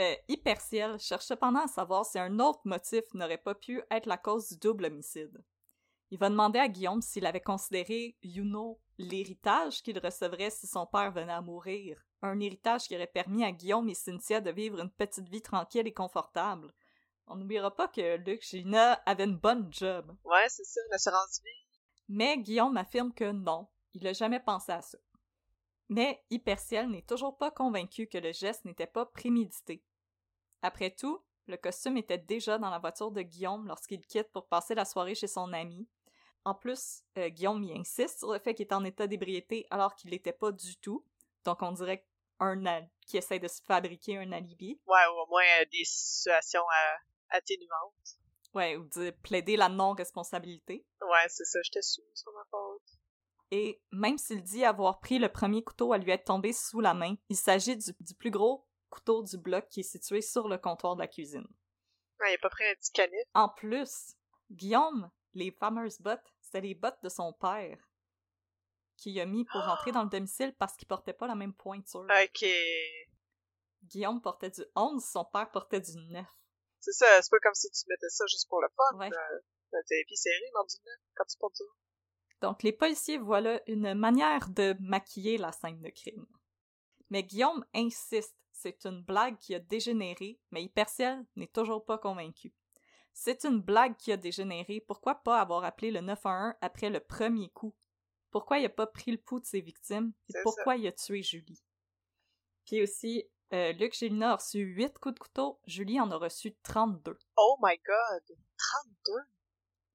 Euh, 0.00 0.14
Hyperciel 0.28 0.98
cherche 0.98 1.26
cependant 1.26 1.64
à 1.64 1.68
savoir 1.68 2.06
si 2.06 2.18
un 2.18 2.38
autre 2.38 2.60
motif 2.64 3.04
n'aurait 3.12 3.38
pas 3.38 3.54
pu 3.54 3.82
être 3.90 4.06
la 4.06 4.16
cause 4.16 4.48
du 4.48 4.56
double 4.56 4.86
homicide. 4.86 5.42
Il 6.10 6.18
va 6.18 6.30
demander 6.30 6.58
à 6.58 6.68
Guillaume 6.68 7.02
s'il 7.02 7.26
avait 7.26 7.40
considéré, 7.40 8.16
you 8.22 8.44
know, 8.44 8.80
l'héritage 8.98 9.82
qu'il 9.82 9.98
recevrait 9.98 10.50
si 10.50 10.66
son 10.66 10.86
père 10.86 11.12
venait 11.12 11.32
à 11.32 11.42
mourir. 11.42 12.02
Un 12.22 12.40
héritage 12.40 12.86
qui 12.86 12.94
aurait 12.94 13.06
permis 13.06 13.44
à 13.44 13.52
Guillaume 13.52 13.88
et 13.88 13.94
Cynthia 13.94 14.40
de 14.40 14.50
vivre 14.50 14.80
une 14.80 14.90
petite 14.90 15.28
vie 15.28 15.42
tranquille 15.42 15.86
et 15.86 15.94
confortable. 15.94 16.72
On 17.26 17.36
n'oubliera 17.36 17.74
pas 17.74 17.88
que 17.88 18.16
Luc 18.16 18.42
Gina 18.42 18.94
avait 19.06 19.24
une 19.24 19.36
bonne 19.36 19.72
job. 19.72 20.14
Ouais, 20.24 20.48
c'est 20.48 20.64
ça, 20.64 20.80
l'assurance 20.90 21.40
vie. 21.44 21.66
Mais 22.08 22.38
Guillaume 22.38 22.76
affirme 22.76 23.14
que 23.14 23.30
non, 23.30 23.68
il 23.94 24.02
n'a 24.02 24.12
jamais 24.12 24.40
pensé 24.40 24.72
à 24.72 24.82
ça. 24.82 24.98
Mais 25.88 26.22
Hyperciel 26.30 26.88
n'est 26.88 27.02
toujours 27.02 27.36
pas 27.36 27.50
convaincu 27.50 28.06
que 28.06 28.18
le 28.18 28.32
geste 28.32 28.64
n'était 28.64 28.86
pas 28.86 29.06
prémédité. 29.06 29.82
Après 30.62 30.90
tout, 30.90 31.22
le 31.46 31.56
costume 31.56 31.96
était 31.96 32.18
déjà 32.18 32.58
dans 32.58 32.70
la 32.70 32.78
voiture 32.78 33.10
de 33.10 33.22
Guillaume 33.22 33.66
lorsqu'il 33.66 34.06
quitte 34.06 34.30
pour 34.32 34.46
passer 34.46 34.74
la 34.74 34.84
soirée 34.84 35.14
chez 35.14 35.26
son 35.26 35.52
ami. 35.52 35.88
En 36.44 36.54
plus, 36.54 37.02
euh, 37.18 37.28
Guillaume 37.28 37.62
y 37.64 37.78
insiste 37.78 38.20
sur 38.20 38.32
le 38.32 38.38
fait 38.38 38.54
qu'il 38.54 38.66
est 38.66 38.72
en 38.72 38.84
état 38.84 39.06
d'ébriété 39.06 39.66
alors 39.70 39.94
qu'il 39.94 40.10
l'était 40.10 40.32
pas 40.32 40.52
du 40.52 40.76
tout. 40.76 41.04
Donc 41.44 41.62
on 41.62 41.72
dirait 41.72 42.06
un 42.40 42.86
qui 43.06 43.16
essaie 43.18 43.38
de 43.38 43.48
se 43.48 43.62
fabriquer 43.62 44.18
un 44.18 44.32
alibi. 44.32 44.80
Ouais, 44.86 45.06
ou 45.12 45.20
au 45.20 45.26
moins 45.28 45.44
euh, 45.60 45.64
des 45.70 45.84
situations 45.84 46.62
euh, 46.62 46.96
atténuantes. 47.30 48.16
Ouais, 48.54 48.76
ou 48.76 48.84
de 48.84 49.10
plaider 49.22 49.56
la 49.56 49.68
non-responsabilité. 49.68 50.84
Ouais, 51.02 51.28
c'est 51.28 51.44
ça, 51.44 51.60
je 51.62 51.70
te 51.70 51.80
suis 51.80 52.02
sur 52.14 52.32
ma 52.32 52.44
faute. 52.50 52.82
Et 53.52 53.80
même 53.92 54.18
s'il 54.18 54.42
dit 54.42 54.64
avoir 54.64 55.00
pris 55.00 55.18
le 55.18 55.28
premier 55.28 55.62
couteau 55.62 55.92
à 55.92 55.98
lui 55.98 56.10
être 56.12 56.24
tombé 56.24 56.52
sous 56.52 56.80
la 56.80 56.94
main, 56.94 57.14
il 57.28 57.36
s'agit 57.36 57.76
du 57.76 58.14
plus 58.14 58.30
gros 58.30 58.66
couteau 58.88 59.22
du 59.22 59.38
bloc 59.38 59.68
qui 59.68 59.80
est 59.80 59.84
situé 59.84 60.20
sur 60.20 60.48
le 60.48 60.58
comptoir 60.58 60.96
de 60.96 61.00
la 61.00 61.08
cuisine. 61.08 61.46
Ouais, 62.20 62.32
il 62.32 62.34
a 62.34 62.38
pas 62.38 62.50
pris 62.50 62.64
un 62.64 62.74
petit 62.74 62.92
canif. 62.92 63.22
En 63.34 63.48
plus, 63.48 64.14
Guillaume, 64.50 65.10
les 65.34 65.52
fameuses 65.52 66.00
bottes, 66.00 66.34
c'était 66.40 66.60
les 66.60 66.74
bottes 66.74 67.02
de 67.02 67.08
son 67.08 67.32
père 67.32 67.78
qu'il 69.00 69.18
a 69.18 69.26
mis 69.26 69.44
pour 69.44 69.62
rentrer 69.62 69.92
dans 69.92 70.04
le 70.04 70.08
domicile 70.08 70.54
parce 70.58 70.76
qu'il 70.76 70.86
portait 70.86 71.12
pas 71.12 71.26
la 71.26 71.34
même 71.34 71.54
pointure. 71.54 72.06
Ok. 72.22 72.44
Guillaume 73.84 74.20
portait 74.20 74.50
du 74.50 74.62
11, 74.76 75.02
son 75.02 75.24
père 75.24 75.50
portait 75.50 75.80
du 75.80 75.96
9. 75.96 76.26
C'est 76.80 76.92
ça, 76.92 77.06
c'est 77.20 77.30
pas 77.30 77.38
comme 77.42 77.54
si 77.54 77.70
tu 77.70 77.84
mettais 77.88 78.08
ça 78.08 78.24
juste 78.26 78.48
pour 78.48 78.60
le 78.60 78.68
fun. 78.68 78.98
Ouais. 78.98 79.10
T'es 79.88 80.04
serré 80.14 80.50
dans 80.54 80.64
du 80.64 80.76
9 80.84 80.94
quand 81.14 81.24
tu 81.24 81.36
portes 81.38 81.56
ça. 81.56 81.64
Donc 82.42 82.62
les 82.62 82.72
policiers 82.72 83.18
voient 83.18 83.40
là 83.40 83.60
une 83.66 83.94
manière 83.94 84.48
de 84.50 84.76
maquiller 84.80 85.38
la 85.38 85.52
scène 85.52 85.80
de 85.80 85.90
crime. 85.90 86.26
Mais 87.08 87.22
Guillaume 87.22 87.64
insiste 87.74 88.36
c'est 88.52 88.84
une 88.84 89.02
blague 89.02 89.38
qui 89.38 89.54
a 89.54 89.58
dégénéré, 89.58 90.38
mais 90.50 90.62
Hyperciel 90.62 91.24
n'est 91.36 91.46
toujours 91.46 91.84
pas 91.84 91.96
convaincu. 91.96 92.52
C'est 93.14 93.44
une 93.44 93.60
blague 93.60 93.96
qui 93.96 94.12
a 94.12 94.18
dégénéré, 94.18 94.80
pourquoi 94.86 95.14
pas 95.14 95.40
avoir 95.40 95.64
appelé 95.64 95.90
le 95.90 96.00
911 96.00 96.54
après 96.60 96.90
le 96.90 97.00
premier 97.00 97.48
coup? 97.50 97.74
Pourquoi 98.30 98.58
il 98.58 98.66
a 98.66 98.70
pas 98.70 98.86
pris 98.86 99.10
le 99.10 99.18
pouls 99.18 99.40
de 99.40 99.46
ses 99.46 99.60
victimes? 99.60 100.12
Et 100.28 100.34
pourquoi 100.42 100.76
il 100.76 100.86
a 100.86 100.92
tué 100.92 101.22
Julie? 101.22 101.62
Puis 102.64 102.82
aussi, 102.82 103.28
euh, 103.52 103.72
Luc 103.72 103.94
Gélina 103.94 104.32
a 104.32 104.36
reçu 104.36 104.58
8 104.60 104.98
coups 104.98 105.14
de 105.14 105.18
couteau, 105.18 105.60
Julie 105.66 106.00
en 106.00 106.10
a 106.10 106.16
reçu 106.16 106.54
32. 106.62 107.18
Oh 107.36 107.56
my 107.60 107.76
god! 107.84 108.36
32? 108.56 109.12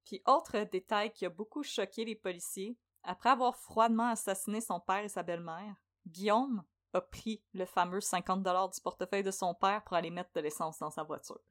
Puis 0.03 0.21
autre 0.27 0.59
détail 0.65 1.11
qui 1.13 1.25
a 1.25 1.29
beaucoup 1.29 1.63
choqué 1.63 2.03
les 2.03 2.15
policiers, 2.15 2.77
après 3.03 3.29
avoir 3.29 3.55
froidement 3.55 4.09
assassiné 4.09 4.61
son 4.61 4.79
père 4.79 5.03
et 5.03 5.09
sa 5.09 5.23
belle-mère, 5.23 5.75
Guillaume 6.05 6.63
a 6.93 7.01
pris 7.01 7.41
le 7.53 7.65
fameux 7.65 8.01
50 8.01 8.43
dollars 8.43 8.69
du 8.69 8.81
portefeuille 8.81 9.23
de 9.23 9.31
son 9.31 9.53
père 9.53 9.83
pour 9.83 9.95
aller 9.95 10.09
mettre 10.09 10.31
de 10.33 10.41
l'essence 10.41 10.79
dans 10.79 10.91
sa 10.91 11.03
voiture. 11.03 11.41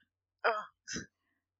Ah. 0.43 0.67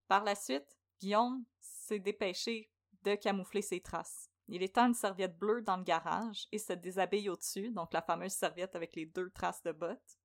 Par 0.09 0.25
la 0.25 0.35
suite, 0.35 0.77
Guillaume 1.01 1.45
s'est 1.61 1.99
dépêché 1.99 2.71
de 3.03 3.15
camoufler 3.15 3.63
ses 3.63 3.81
traces. 3.81 4.31
Il 4.49 4.63
étend 4.63 4.89
une 4.89 4.95
serviette 4.95 5.39
bleue 5.39 5.63
dans 5.63 5.77
le 5.77 5.85
garage 5.85 6.47
et 6.53 6.59
se 6.59 6.73
déshabille 6.73 7.31
au-dessus, 7.31 7.71
donc 7.71 7.93
la 7.93 8.03
fameuse 8.03 8.33
serviette 8.33 8.77
avec 8.77 8.95
les 8.95 9.07
deux 9.07 9.31
traces 9.31 9.63
de 9.63 9.73
bottes. 9.73 10.19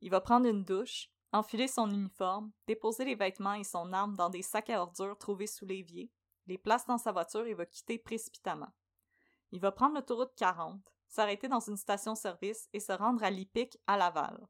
Il 0.00 0.10
va 0.10 0.20
prendre 0.20 0.46
une 0.46 0.64
douche. 0.64 1.08
enfiler 1.34 1.66
son 1.66 1.90
uniforme, 1.90 2.52
déposer 2.66 3.06
les 3.06 3.14
vêtements 3.14 3.54
et 3.54 3.64
son 3.64 3.92
arme 3.94 4.14
dans 4.16 4.28
des 4.28 4.42
sacs 4.42 4.68
à 4.68 4.82
ordures 4.82 5.16
trouvés 5.16 5.46
sous 5.46 5.64
l'évier, 5.64 6.10
les 6.46 6.58
place 6.58 6.84
dans 6.86 6.98
sa 6.98 7.10
voiture 7.10 7.46
et 7.46 7.54
va 7.54 7.64
quitter 7.64 7.98
précipitamment. 7.98 8.70
Il 9.50 9.60
va 9.60 9.72
prendre 9.72 9.94
l'autoroute 9.94 10.34
40, 10.36 10.80
s'arrêter 11.08 11.48
dans 11.48 11.60
une 11.60 11.78
station-service 11.78 12.68
et 12.74 12.80
se 12.80 12.92
rendre 12.92 13.24
à 13.24 13.30
l'Ipic 13.30 13.78
à 13.86 13.96
Laval. 13.96 14.46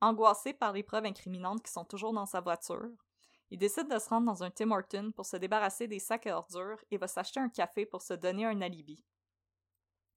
Angoissé 0.00 0.54
par 0.54 0.72
les 0.72 0.82
preuves 0.82 1.04
incriminantes 1.04 1.62
qui 1.62 1.70
sont 1.70 1.84
toujours 1.84 2.14
dans 2.14 2.26
sa 2.26 2.40
voiture, 2.40 2.90
il 3.50 3.58
décide 3.58 3.92
de 3.92 3.98
se 3.98 4.08
rendre 4.08 4.26
dans 4.26 4.44
un 4.44 4.50
Tim 4.50 4.70
Horton 4.70 5.12
pour 5.14 5.26
se 5.26 5.36
débarrasser 5.36 5.88
des 5.88 5.98
sacs 5.98 6.26
à 6.26 6.36
ordures 6.36 6.82
et 6.90 6.98
va 6.98 7.08
s'acheter 7.08 7.40
un 7.40 7.48
café 7.48 7.84
pour 7.84 8.02
se 8.02 8.14
donner 8.14 8.46
un 8.46 8.60
alibi. 8.60 9.04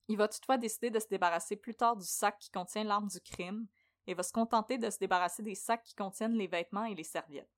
Il 0.07 0.17
va 0.17 0.27
toutefois 0.27 0.57
décider 0.57 0.91
de 0.91 0.99
se 0.99 1.07
débarrasser 1.07 1.55
plus 1.55 1.75
tard 1.75 1.95
du 1.95 2.05
sac 2.05 2.37
qui 2.37 2.51
contient 2.51 2.83
l'arme 2.83 3.07
du 3.07 3.21
crime 3.21 3.67
et 4.05 4.13
va 4.13 4.21
se 4.21 4.33
contenter 4.33 4.77
de 4.77 4.89
se 4.89 4.99
débarrasser 4.99 5.41
des 5.41 5.55
sacs 5.55 5.83
qui 5.83 5.95
contiennent 5.95 6.35
les 6.35 6.47
vêtements 6.47 6.85
et 6.85 6.93
les 6.93 7.03
serviettes. 7.03 7.49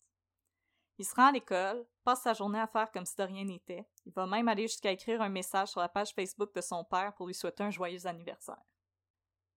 Il 0.98 1.06
se 1.06 1.14
rend 1.14 1.28
à 1.28 1.32
l'école, 1.34 1.86
passe 2.06 2.22
sa 2.22 2.34
journée 2.34 2.60
à 2.60 2.68
faire 2.68 2.90
comme 2.92 3.06
si 3.06 3.16
de 3.18 3.24
rien 3.24 3.44
n'était. 3.44 3.86
Il 4.06 4.14
va 4.14 4.28
même 4.28 4.48
aller 4.48 4.68
jusqu'à 4.68 4.92
écrire 4.92 5.22
un 5.22 5.30
message 5.30 5.70
sur 5.70 5.82
la 5.82 5.90
page 5.90 6.14
Facebook 6.14 6.54
de 6.56 6.62
son 6.62 6.86
père 6.86 7.14
pour 7.16 7.28
lui 7.28 7.34
souhaiter 7.34 7.64
un 7.64 7.72
joyeux 7.72 8.08
anniversaire. 8.08 8.64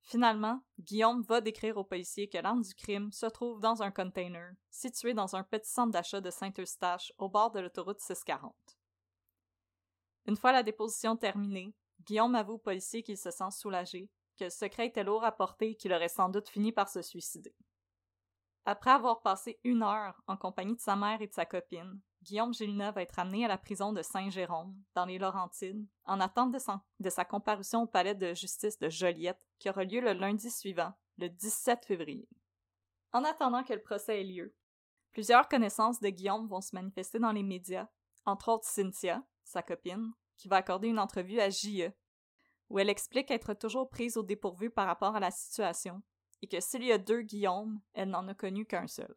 Finalement, 0.09 0.63
Guillaume 0.79 1.21
va 1.21 1.43
décrire 1.43 1.77
au 1.77 1.85
policier 1.85 2.31
que 2.31 2.39
l'arme 2.39 2.63
du 2.63 2.75
crime 2.75 3.13
se 3.13 3.27
trouve 3.27 3.61
dans 3.61 3.83
un 3.83 3.91
container, 3.91 4.55
situé 4.71 5.13
dans 5.13 5.37
un 5.37 5.43
petit 5.43 5.69
centre 5.69 5.93
d'achat 5.93 6.23
de 6.23 6.31
Saint-Eustache, 6.31 7.13
au 7.19 7.29
bord 7.29 7.51
de 7.51 7.61
l'autoroute 7.61 8.01
640. 8.01 8.55
Une 10.25 10.37
fois 10.39 10.53
la 10.53 10.63
déposition 10.63 11.15
terminée, 11.15 11.75
Guillaume 12.07 12.35
avoue 12.37 12.55
au 12.55 12.59
policier 12.59 13.03
qu'il 13.03 13.19
se 13.19 13.31
sent 13.31 13.51
soulagé, 13.51 14.09
que 14.39 14.45
le 14.45 14.51
secret 14.51 14.87
était 14.87 15.05
lourd 15.05 15.25
à 15.25 15.33
porter 15.33 15.73
et 15.73 15.77
qu'il 15.77 15.93
aurait 15.93 16.09
sans 16.09 16.31
doute 16.31 16.49
fini 16.49 16.73
par 16.73 16.89
se 16.89 17.03
suicider. 17.03 17.55
Après 18.65 18.93
avoir 18.93 19.21
passé 19.21 19.61
une 19.63 19.83
heure 19.83 20.23
en 20.27 20.39
compagnie 20.39 20.77
de 20.77 20.81
sa 20.81 20.97
mère 20.97 21.21
et 21.21 21.27
de 21.27 21.35
sa 21.35 21.45
copine, 21.45 22.01
Guillaume 22.23 22.53
Gélina 22.53 22.91
va 22.91 23.03
être 23.03 23.19
amené 23.19 23.45
à 23.45 23.49
la 23.49 23.59
prison 23.59 23.93
de 23.93 24.03
Saint-Jérôme, 24.03 24.75
dans 24.95 25.05
les 25.05 25.19
Laurentides, 25.19 25.87
en 26.05 26.21
attente 26.21 26.53
de, 26.53 27.11
sa 27.11 27.25
comparution 27.25 27.83
au 27.83 27.87
palais 27.87 28.14
de 28.14 28.35
justice 28.35 28.79
de 28.79 28.89
Joliette, 28.89 29.41
qui 29.59 29.71
aura 29.71 29.85
lieu 29.85 30.01
le 30.01 30.12
lundi 30.12 30.51
suivant, 30.51 30.93
le 31.16 31.29
17 31.29 31.85
février. 31.87 32.29
En 33.12 33.25
attendant 33.25 33.62
que 33.62 33.73
le 33.73 33.83
procès 33.83 34.21
ait 34.21 34.25
lieu, 34.25 34.55
plusieurs 35.12 35.49
connaissances 35.49 36.01
de 36.01 36.09
Guillaume 36.09 36.49
vont 36.49 36.61
se 36.61 36.75
manifester 36.75 37.19
dans 37.19 37.33
les 37.33 37.43
médias, 37.43 37.89
entre 38.25 38.51
autres 38.51 38.69
Cynthia, 38.69 39.23
sa 39.45 39.62
copine, 39.62 40.12
qui 40.37 40.49
va 40.49 40.57
accorder 40.57 40.89
une 40.89 40.99
entrevue 40.99 41.41
à 41.41 41.51
JE, 41.51 41.93
où 42.69 42.79
elle 42.79 42.91
explique 42.91 43.31
être 43.31 43.55
toujours 43.55 43.89
prise 43.89 44.16
au 44.16 44.23
dépourvu 44.23 44.71
par 44.71 44.87
rapport 44.87 45.16
à 45.16 45.21
la 45.21 45.31
situation, 45.31 46.03
et 46.43 46.49
que 46.49 46.61
s'il 46.61 46.85
y 46.85 46.93
a 46.93 46.99
deux 46.99 47.23
Guillaume, 47.23 47.81
elle 47.95 48.11
n'en 48.11 48.29
a 48.29 48.35
connu 48.35 48.66
qu'un 48.66 48.87
seul. 48.87 49.14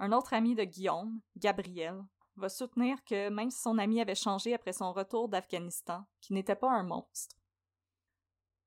Un 0.00 0.12
autre 0.12 0.32
ami 0.32 0.54
de 0.54 0.62
Guillaume, 0.62 1.20
Gabriel, 1.36 2.00
va 2.36 2.48
soutenir 2.48 3.02
que 3.04 3.30
même 3.30 3.50
si 3.50 3.60
son 3.60 3.78
ami 3.78 4.00
avait 4.00 4.14
changé 4.14 4.54
après 4.54 4.72
son 4.72 4.92
retour 4.92 5.28
d'Afghanistan, 5.28 6.04
qu'il 6.20 6.34
n'était 6.34 6.54
pas 6.54 6.70
un 6.70 6.84
monstre. 6.84 7.34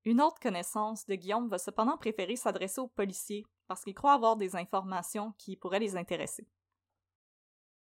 Une 0.03 0.19
autre 0.19 0.41
connaissance 0.41 1.05
de 1.05 1.15
Guillaume 1.15 1.47
va 1.47 1.57
cependant 1.57 1.97
préférer 1.97 2.35
s'adresser 2.35 2.81
aux 2.81 2.89
policiers 2.89 3.45
parce 3.67 3.83
qu'il 3.83 3.93
croit 3.93 4.11
avoir 4.11 4.35
des 4.35 4.57
informations 4.57 5.31
qui 5.37 5.55
pourraient 5.55 5.79
les 5.79 5.95
intéresser. 5.95 6.45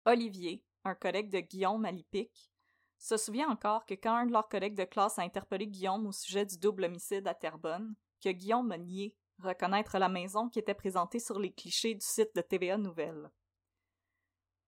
Olivier, 0.04 0.62
un 0.84 0.94
collègue 0.94 1.30
de 1.30 1.40
Guillaume 1.40 1.84
à 1.86 1.90
l'IPIC, 1.90 2.52
se 2.98 3.16
souvient 3.16 3.48
encore 3.48 3.84
que 3.84 3.94
quand 3.94 4.14
un 4.14 4.26
de 4.26 4.32
leurs 4.32 4.48
collègues 4.48 4.76
de 4.76 4.84
classe 4.84 5.18
a 5.18 5.22
interpellé 5.22 5.66
Guillaume 5.66 6.06
au 6.06 6.12
sujet 6.12 6.46
du 6.46 6.56
double 6.56 6.84
homicide 6.84 7.26
à 7.26 7.34
Terrebonne, 7.34 7.96
que 8.22 8.28
Guillaume 8.28 8.70
a 8.70 8.78
reconnaître 9.38 9.98
la 9.98 10.08
maison 10.08 10.48
qui 10.48 10.58
était 10.58 10.74
présentée 10.74 11.18
sur 11.18 11.38
les 11.38 11.52
clichés 11.52 11.94
du 11.94 12.04
site 12.04 12.34
de 12.34 12.40
TVA 12.40 12.78
Nouvelles. 12.78 13.30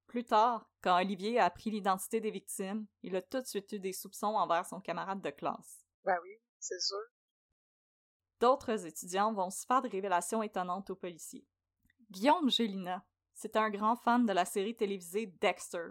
Plus 0.06 0.24
tard, 0.24 0.70
quand 0.82 0.98
Olivier 0.98 1.38
a 1.38 1.46
appris 1.46 1.70
l'identité 1.70 2.20
des 2.20 2.30
victimes, 2.30 2.86
il 3.02 3.16
a 3.16 3.22
tout 3.22 3.40
de 3.40 3.46
suite 3.46 3.72
eu 3.72 3.78
des 3.78 3.92
soupçons 3.92 4.36
envers 4.36 4.64
son 4.64 4.80
camarade 4.80 5.20
de 5.20 5.30
classe. 5.30 5.84
Ben 6.04 6.16
oui, 6.22 6.38
c'est 6.58 6.80
sûr. 6.80 6.96
D'autres 8.40 8.86
étudiants 8.86 9.32
vont 9.32 9.50
se 9.50 9.66
faire 9.66 9.82
des 9.82 9.88
révélations 9.88 10.42
étonnantes 10.42 10.90
aux 10.90 10.96
policiers. 10.96 11.46
Guillaume 12.10 12.50
Gélina, 12.50 13.04
c'est 13.34 13.56
un 13.56 13.70
grand 13.70 13.96
fan 13.96 14.26
de 14.26 14.32
la 14.32 14.44
série 14.44 14.76
télévisée 14.76 15.26
Dexter. 15.40 15.88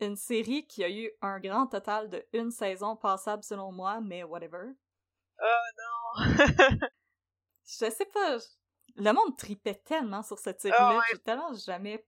Une 0.00 0.16
série 0.16 0.66
qui 0.66 0.84
a 0.84 0.90
eu 0.90 1.10
un 1.22 1.40
grand 1.40 1.66
total 1.66 2.08
de 2.08 2.24
une 2.32 2.50
saison 2.50 2.96
passable 2.96 3.42
selon 3.42 3.72
moi, 3.72 4.00
mais 4.00 4.22
whatever. 4.22 4.72
Oh 5.40 6.18
non! 6.18 6.78
je 7.68 7.90
sais 7.90 8.06
pas. 8.06 8.38
Le 8.96 9.12
monde 9.12 9.36
tripait 9.36 9.80
tellement 9.84 10.22
sur 10.22 10.38
cette 10.38 10.60
série-là 10.60 10.96
oh, 10.96 11.00
que 11.00 11.16
j'ai 11.16 11.22
tellement 11.22 11.52
jamais 11.54 12.04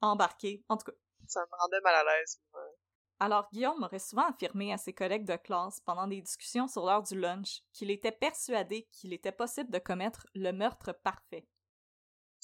embarqué. 0.00 0.64
En 0.68 0.76
tout 0.76 0.86
cas. 0.86 0.96
Ça 1.26 1.40
me 1.40 1.56
rendait 1.58 1.80
mal 1.80 1.94
à 1.94 2.04
l'aise. 2.04 2.40
Alors, 3.20 3.48
Guillaume 3.52 3.82
aurait 3.82 3.98
souvent 3.98 4.28
affirmé 4.28 4.72
à 4.72 4.76
ses 4.76 4.92
collègues 4.92 5.24
de 5.24 5.36
classe 5.36 5.80
pendant 5.80 6.06
des 6.06 6.20
discussions 6.20 6.68
sur 6.68 6.84
l'heure 6.84 7.02
du 7.02 7.18
lunch 7.18 7.62
qu'il 7.72 7.90
était 7.90 8.12
persuadé 8.12 8.86
qu'il 8.92 9.12
était 9.14 9.32
possible 9.32 9.70
de 9.70 9.78
commettre 9.78 10.26
le 10.34 10.52
meurtre 10.52 10.92
parfait. 10.92 11.46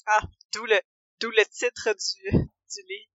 Ah, 0.07 0.23
d'où 0.53 0.65
le, 0.65 0.79
d'où 1.19 1.29
le 1.29 1.45
titre 1.45 1.89
du, 1.93 2.31
du 2.31 2.87
livre. 2.87 3.11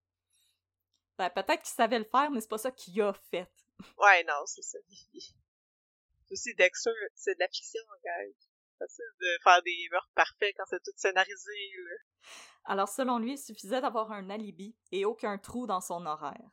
Ben, 1.18 1.30
peut-être 1.30 1.62
qu'il 1.62 1.74
savait 1.74 1.98
le 1.98 2.04
faire, 2.04 2.30
mais 2.30 2.40
c'est 2.40 2.48
pas 2.48 2.58
ça 2.58 2.70
qu'il 2.70 3.00
a 3.02 3.12
fait. 3.30 3.50
Ouais, 3.98 4.24
non, 4.24 4.46
c'est 4.46 4.62
ça. 4.62 4.78
aussi 6.30 6.54
Dexter, 6.54 6.90
c'est 7.14 7.34
de 7.34 7.40
la 7.40 7.48
fiction, 7.48 7.82
gars. 8.04 8.12
Facile 8.78 9.04
de 9.20 9.26
faire 9.42 9.62
des 9.62 9.88
meurtres 9.90 10.12
parfaits 10.14 10.54
quand 10.56 10.64
c'est 10.66 10.82
tout 10.82 10.92
scénarisé. 10.96 11.52
Alors 12.64 12.88
selon 12.88 13.18
lui, 13.18 13.32
il 13.32 13.38
suffisait 13.38 13.80
d'avoir 13.80 14.12
un 14.12 14.30
alibi 14.30 14.76
et 14.92 15.04
aucun 15.04 15.38
trou 15.38 15.66
dans 15.66 15.80
son 15.80 16.04
horaire. 16.06 16.50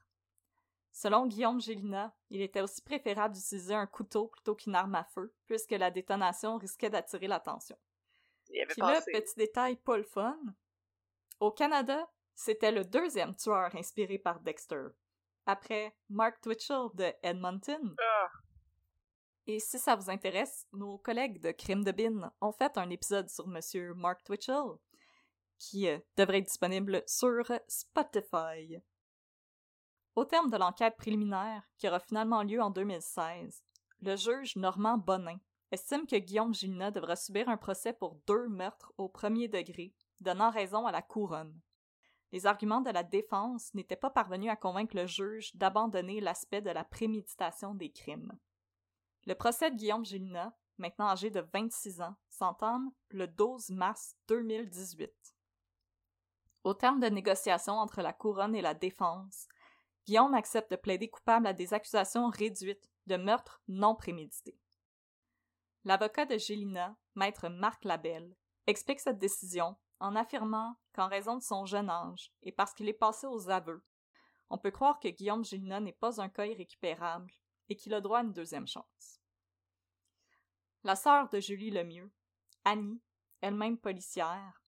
Selon 0.91 1.25
Guillaume 1.25 1.59
Gélina, 1.59 2.15
il 2.29 2.41
était 2.41 2.61
aussi 2.61 2.81
préférable 2.83 3.33
d'utiliser 3.33 3.73
un 3.73 3.87
couteau 3.87 4.27
plutôt 4.27 4.53
qu'une 4.53 4.75
arme 4.75 4.93
à 4.93 5.03
feu, 5.03 5.33
puisque 5.47 5.71
la 5.71 5.89
détonation 5.89 6.57
risquait 6.57 6.91
d'attirer 6.91 7.27
l'attention. 7.27 7.77
Puis 8.45 8.81
là, 8.81 9.01
petit 9.01 9.35
détail 9.35 9.75
pas 9.77 9.97
le 9.97 10.03
fun. 10.03 10.37
Au 11.39 11.51
Canada, 11.51 12.07
c'était 12.35 12.71
le 12.71 12.85
deuxième 12.85 13.35
tueur 13.35 13.75
inspiré 13.75 14.19
par 14.19 14.39
Dexter, 14.41 14.85
après 15.47 15.95
Mark 16.09 16.39
Twitchell 16.41 16.89
de 16.93 17.11
Edmonton. 17.23 17.95
Ah. 17.99 18.29
Et 19.45 19.59
si 19.59 19.77
ça 19.77 19.95
vous 19.95 20.09
intéresse, 20.09 20.67
nos 20.71 20.97
collègues 20.97 21.41
de 21.41 21.51
Crime 21.51 21.83
de 21.83 21.91
Bin 21.91 22.31
ont 22.39 22.53
fait 22.53 22.77
un 22.77 22.89
épisode 22.89 23.29
sur 23.29 23.45
Monsieur 23.45 23.93
Mark 23.93 24.23
Twitchell, 24.23 24.77
qui 25.59 25.89
euh, 25.89 25.99
devrait 26.15 26.37
être 26.37 26.45
disponible 26.45 27.03
sur 27.07 27.51
Spotify. 27.67 28.77
Au 30.15 30.23
terme 30.23 30.49
de 30.49 30.55
l'enquête 30.55 30.95
préliminaire, 30.95 31.63
qui 31.77 31.89
aura 31.89 31.99
finalement 31.99 32.43
lieu 32.43 32.61
en 32.61 32.69
2016, 32.69 33.63
le 34.01 34.15
juge 34.15 34.55
Normand 34.55 34.97
Bonin 34.97 35.39
estime 35.71 36.07
que 36.07 36.15
Guillaume 36.15 36.53
Gilna 36.53 36.91
devra 36.91 37.17
subir 37.17 37.49
un 37.49 37.57
procès 37.57 37.91
pour 37.91 38.15
deux 38.25 38.47
meurtres 38.47 38.93
au 38.97 39.09
premier 39.09 39.49
degré, 39.49 39.93
donnant 40.21 40.51
raison 40.51 40.85
à 40.85 40.91
la 40.93 41.01
couronne. 41.01 41.59
Les 42.31 42.45
arguments 42.45 42.81
de 42.81 42.91
la 42.91 43.03
défense 43.03 43.73
n'étaient 43.73 43.97
pas 43.97 44.09
parvenus 44.09 44.51
à 44.51 44.55
convaincre 44.55 44.95
le 44.95 45.05
juge 45.05 45.53
d'abandonner 45.55 46.21
l'aspect 46.21 46.61
de 46.61 46.69
la 46.69 46.85
préméditation 46.85 47.75
des 47.75 47.91
crimes. 47.91 48.31
Le 49.25 49.35
procès 49.35 49.71
de 49.71 49.77
Guillaume 49.77 50.03
Gélina, 50.03 50.53
maintenant 50.77 51.07
âgé 51.07 51.29
de 51.29 51.39
26 51.53 52.01
ans, 52.01 52.15
s'entame 52.29 52.91
le 53.09 53.25
12 53.25 53.69
mars 53.69 54.17
2018. 54.27 55.11
Au 56.65 56.73
terme 56.73 56.99
de 56.99 57.07
négociations 57.07 57.75
entre 57.75 58.01
la 58.01 58.11
couronne 58.11 58.53
et 58.53 58.61
la 58.61 58.73
défense, 58.73 59.47
Guillaume 60.05 60.33
accepte 60.33 60.71
de 60.71 60.75
plaider 60.75 61.09
coupable 61.09 61.47
à 61.47 61.53
des 61.53 61.73
accusations 61.73 62.29
réduites 62.29 62.91
de 63.07 63.15
meurtre 63.15 63.61
non 63.69 63.95
prémédité. 63.95 64.57
L'avocat 65.85 66.25
de 66.25 66.37
Gélina, 66.37 66.97
maître 67.15 67.47
Marc 67.47 67.85
Labelle, 67.85 68.35
explique 68.67 68.99
cette 68.99 69.19
décision 69.19 69.77
en 70.01 70.17
affirmant 70.17 70.75
qu'en 70.93 71.07
raison 71.07 71.37
de 71.37 71.43
son 71.43 71.65
jeune 71.65 71.89
âge 71.89 72.33
et 72.41 72.51
parce 72.51 72.73
qu'il 72.73 72.89
est 72.89 72.93
passé 72.93 73.25
aux 73.25 73.49
aveux, 73.49 73.85
on 74.49 74.57
peut 74.57 74.71
croire 74.71 74.99
que 74.99 75.07
Guillaume 75.07 75.45
Gélina 75.45 75.79
n'est 75.79 75.93
pas 75.93 76.21
un 76.21 76.27
cas 76.27 76.45
irrécupérable 76.45 77.31
et 77.69 77.75
qu'il 77.75 77.93
a 77.93 78.01
droit 78.01 78.19
à 78.19 78.23
une 78.23 78.33
deuxième 78.33 78.67
chance. 78.67 79.19
La 80.83 80.95
sœur 80.95 81.29
de 81.29 81.39
Julie 81.39 81.71
Lemieux, 81.71 82.11
Annie, 82.65 83.01
elle-même 83.41 83.77
policière, 83.77 84.63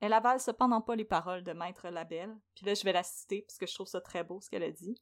elle 0.00 0.12
avale 0.12 0.40
cependant 0.40 0.82
pas 0.82 0.96
les 0.96 1.04
paroles 1.04 1.42
de 1.42 1.52
Maître 1.52 1.88
Labelle, 1.88 2.36
puis 2.54 2.66
là 2.66 2.74
je 2.74 2.84
vais 2.84 2.92
la 2.92 3.02
citer 3.02 3.42
parce 3.42 3.56
que 3.56 3.66
je 3.66 3.74
trouve 3.74 3.86
ça 3.86 4.00
très 4.00 4.24
beau 4.24 4.40
ce 4.40 4.50
qu'elle 4.50 4.62
a 4.62 4.70
dit. 4.70 5.00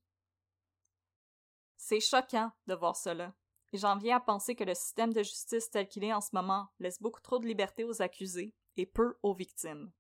C'est 1.77 2.01
choquant 2.01 2.53
de 2.69 2.75
voir 2.75 2.95
cela, 2.95 3.35
et 3.73 3.79
j'en 3.79 3.97
viens 3.97 4.19
à 4.19 4.21
penser 4.21 4.55
que 4.55 4.65
le 4.65 4.75
système 4.75 5.13
de 5.13 5.23
justice 5.23 5.71
tel 5.71 5.89
qu'il 5.89 6.05
est 6.05 6.13
en 6.13 6.21
ce 6.21 6.31
moment 6.33 6.69
laisse 6.79 7.01
beaucoup 7.01 7.21
trop 7.21 7.41
de 7.41 7.47
liberté 7.47 7.83
aux 7.83 8.03
accusés 8.03 8.55
et 8.77 8.87
peu 8.87 9.19
aux 9.23 9.35
victimes. 9.35 9.91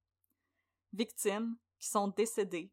Victimes 0.93 1.57
qui 1.80 1.88
sont 1.88 2.09
décédées 2.09 2.70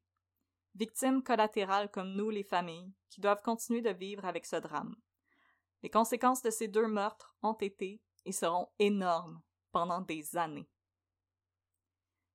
victimes 0.79 1.21
collatérales 1.21 1.91
comme 1.91 2.13
nous 2.13 2.29
les 2.29 2.43
familles, 2.43 2.93
qui 3.09 3.19
doivent 3.19 3.41
continuer 3.43 3.81
de 3.81 3.89
vivre 3.89 4.23
avec 4.25 4.45
ce 4.45 4.55
drame. 4.55 4.95
Les 5.83 5.89
conséquences 5.89 6.41
de 6.41 6.49
ces 6.49 6.69
deux 6.69 6.87
meurtres 6.87 7.35
ont 7.43 7.53
été 7.53 8.01
et 8.25 8.31
seront 8.31 8.69
énormes 8.79 9.41
pendant 9.71 9.99
des 9.99 10.37
années. 10.37 10.69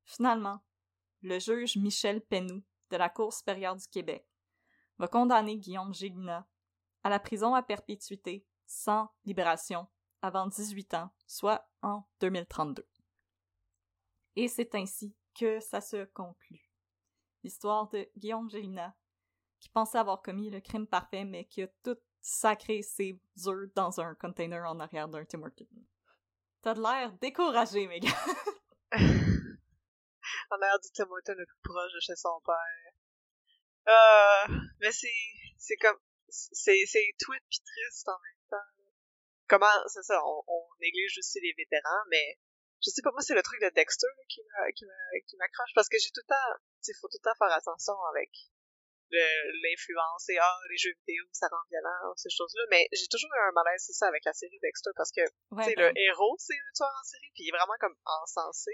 Finalement, 0.04 0.60
le 1.22 1.38
juge 1.38 1.76
Michel 1.76 2.20
Penou 2.20 2.62
de 2.90 2.96
la 2.98 3.08
Cour 3.08 3.32
supérieure 3.32 3.76
du 3.76 3.86
Québec 3.88 4.26
va 4.98 5.08
condamner 5.08 5.56
Guillaume 5.56 5.94
Gélina 5.94 6.46
à 7.02 7.08
la 7.08 7.18
prison 7.18 7.54
à 7.54 7.62
perpétuité 7.62 8.46
sans 8.66 9.08
libération 9.24 9.88
avant 10.20 10.46
18 10.46 10.94
ans, 10.94 11.10
soit 11.26 11.66
en 11.82 12.04
2032. 12.20 12.86
Et 14.36 14.48
c'est 14.48 14.74
ainsi 14.74 15.14
que 15.34 15.60
ça 15.60 15.80
se 15.80 16.04
conclut. 16.04 16.63
L'histoire 17.44 17.88
de 17.90 18.08
Guillaume 18.16 18.48
Gélina, 18.48 18.96
qui 19.60 19.68
pensait 19.68 19.98
avoir 19.98 20.22
commis 20.22 20.48
le 20.48 20.60
crime 20.60 20.86
parfait, 20.86 21.24
mais 21.24 21.44
qui 21.44 21.62
a 21.62 21.68
tout 21.84 21.98
sacré 22.22 22.80
ses 22.80 23.20
œufs 23.46 23.70
dans 23.74 24.00
un 24.00 24.14
container 24.14 24.64
en 24.64 24.80
arrière 24.80 25.08
d'un 25.08 25.26
Tim 25.26 25.42
Hortons. 25.42 25.66
T'as 26.62 26.72
de 26.72 26.80
l'air 26.80 27.12
découragé, 27.12 27.86
mes 27.86 28.00
gars. 28.00 28.08
en 28.92 30.56
arrière 30.56 30.80
du 30.80 30.90
Tim 30.94 31.04
Hortons 31.04 31.34
le 31.36 31.44
plus 31.44 31.60
proche 31.62 31.92
de 31.92 32.00
chez 32.00 32.16
son 32.16 32.40
père. 32.46 32.94
Euh, 33.88 34.54
mais 34.80 34.90
c'est, 34.90 35.12
c'est 35.58 35.76
comme, 35.76 35.98
c'est, 36.28 36.86
c'est 36.86 37.14
tweet 37.18 37.42
pis 37.50 37.60
triste 37.60 38.08
en 38.08 38.12
même 38.12 38.48
temps. 38.48 38.56
Comment, 39.48 39.86
c'est 39.88 40.02
ça, 40.02 40.18
on 40.24 40.66
néglige 40.80 41.18
aussi 41.18 41.40
les 41.42 41.52
vétérans, 41.58 42.04
mais 42.10 42.38
je 42.82 42.90
sais 42.90 43.02
pas, 43.02 43.10
moi, 43.12 43.22
c'est 43.22 43.34
le 43.34 43.42
truc 43.42 43.60
de 43.60 43.70
Dexter 43.70 44.06
là, 44.06 44.22
qui, 44.28 44.40
qui 44.74 45.36
m'accroche 45.36 45.72
parce 45.74 45.88
que 45.88 45.98
j'ai 45.98 46.10
tout 46.10 46.22
le 46.22 46.28
temps, 46.28 46.50
il 46.86 46.94
faut 47.00 47.08
tout 47.08 47.18
le 47.20 47.24
temps 47.24 47.38
faire 47.38 47.56
attention 47.56 47.94
avec 48.10 48.30
l'influence 49.62 50.28
et 50.28 50.38
ah, 50.38 50.58
les 50.70 50.76
jeux 50.76 50.94
vidéo, 51.06 51.24
ça 51.32 51.48
rend 51.48 51.62
violent, 51.70 52.14
ces 52.16 52.30
choses-là. 52.30 52.62
Mais 52.70 52.88
j'ai 52.92 53.06
toujours 53.08 53.30
eu 53.34 53.48
un 53.48 53.52
malaise, 53.52 53.82
c'est 53.86 53.92
ça, 53.92 54.08
avec 54.08 54.24
la 54.24 54.32
série 54.32 54.58
Dexter 54.60 54.90
parce 54.96 55.12
que, 55.12 55.22
tu 55.22 55.64
sais, 55.64 55.74
le 55.76 55.92
ben. 55.92 55.96
héros, 55.96 56.36
c'est 56.38 56.54
un 56.54 56.72
tueur 56.74 56.88
en 56.88 57.04
série, 57.04 57.30
puis 57.34 57.44
il 57.44 57.48
est 57.48 57.56
vraiment 57.56 57.78
comme 57.80 57.96
encensé. 58.04 58.72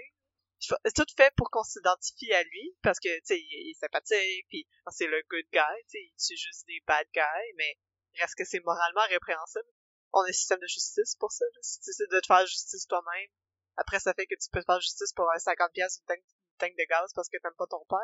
C'est 0.59 0.93
tout 0.93 1.05
fait 1.17 1.33
pour 1.35 1.49
qu'on 1.49 1.63
s'identifie 1.63 2.31
à 2.33 2.43
lui 2.43 2.75
parce 2.83 2.99
que, 2.99 3.09
tu 3.19 3.25
sais, 3.25 3.39
il, 3.39 3.71
est 3.71 3.79
sympathique, 3.79 4.45
puis 4.49 4.67
c'est 4.91 5.07
le 5.07 5.21
good 5.29 5.45
guy, 5.51 5.83
tu 5.89 5.97
sais, 5.97 6.03
il 6.03 6.15
tue 6.17 6.37
juste 6.37 6.67
des 6.67 6.81
bad 6.85 7.07
guys, 7.13 7.53
mais 7.55 7.77
reste 8.19 8.35
que 8.35 8.45
c'est 8.45 8.59
moralement 8.63 9.05
répréhensible? 9.09 9.69
On 10.13 10.21
a 10.21 10.29
un 10.29 10.31
système 10.31 10.59
de 10.59 10.67
justice 10.67 11.15
pour 11.15 11.31
ça, 11.31 11.45
là. 11.45 11.59
Si 11.61 11.79
tu 11.79 11.91
de 12.07 12.19
te 12.19 12.27
faire 12.27 12.45
justice 12.45 12.85
toi-même, 12.85 13.29
après, 13.77 13.99
ça 13.99 14.13
fait 14.13 14.25
que 14.25 14.35
tu 14.35 14.49
peux 14.51 14.59
te 14.59 14.65
faire 14.65 14.79
justice 14.79 15.13
pour 15.13 15.29
un 15.31 15.39
50 15.39 15.71
pièces 15.71 16.01
une 16.09 16.15
tank 16.57 16.71
de 16.77 16.85
gaz 16.89 17.11
parce 17.13 17.29
que 17.29 17.37
t'aimes 17.37 17.55
pas 17.57 17.67
ton 17.67 17.83
père. 17.89 17.99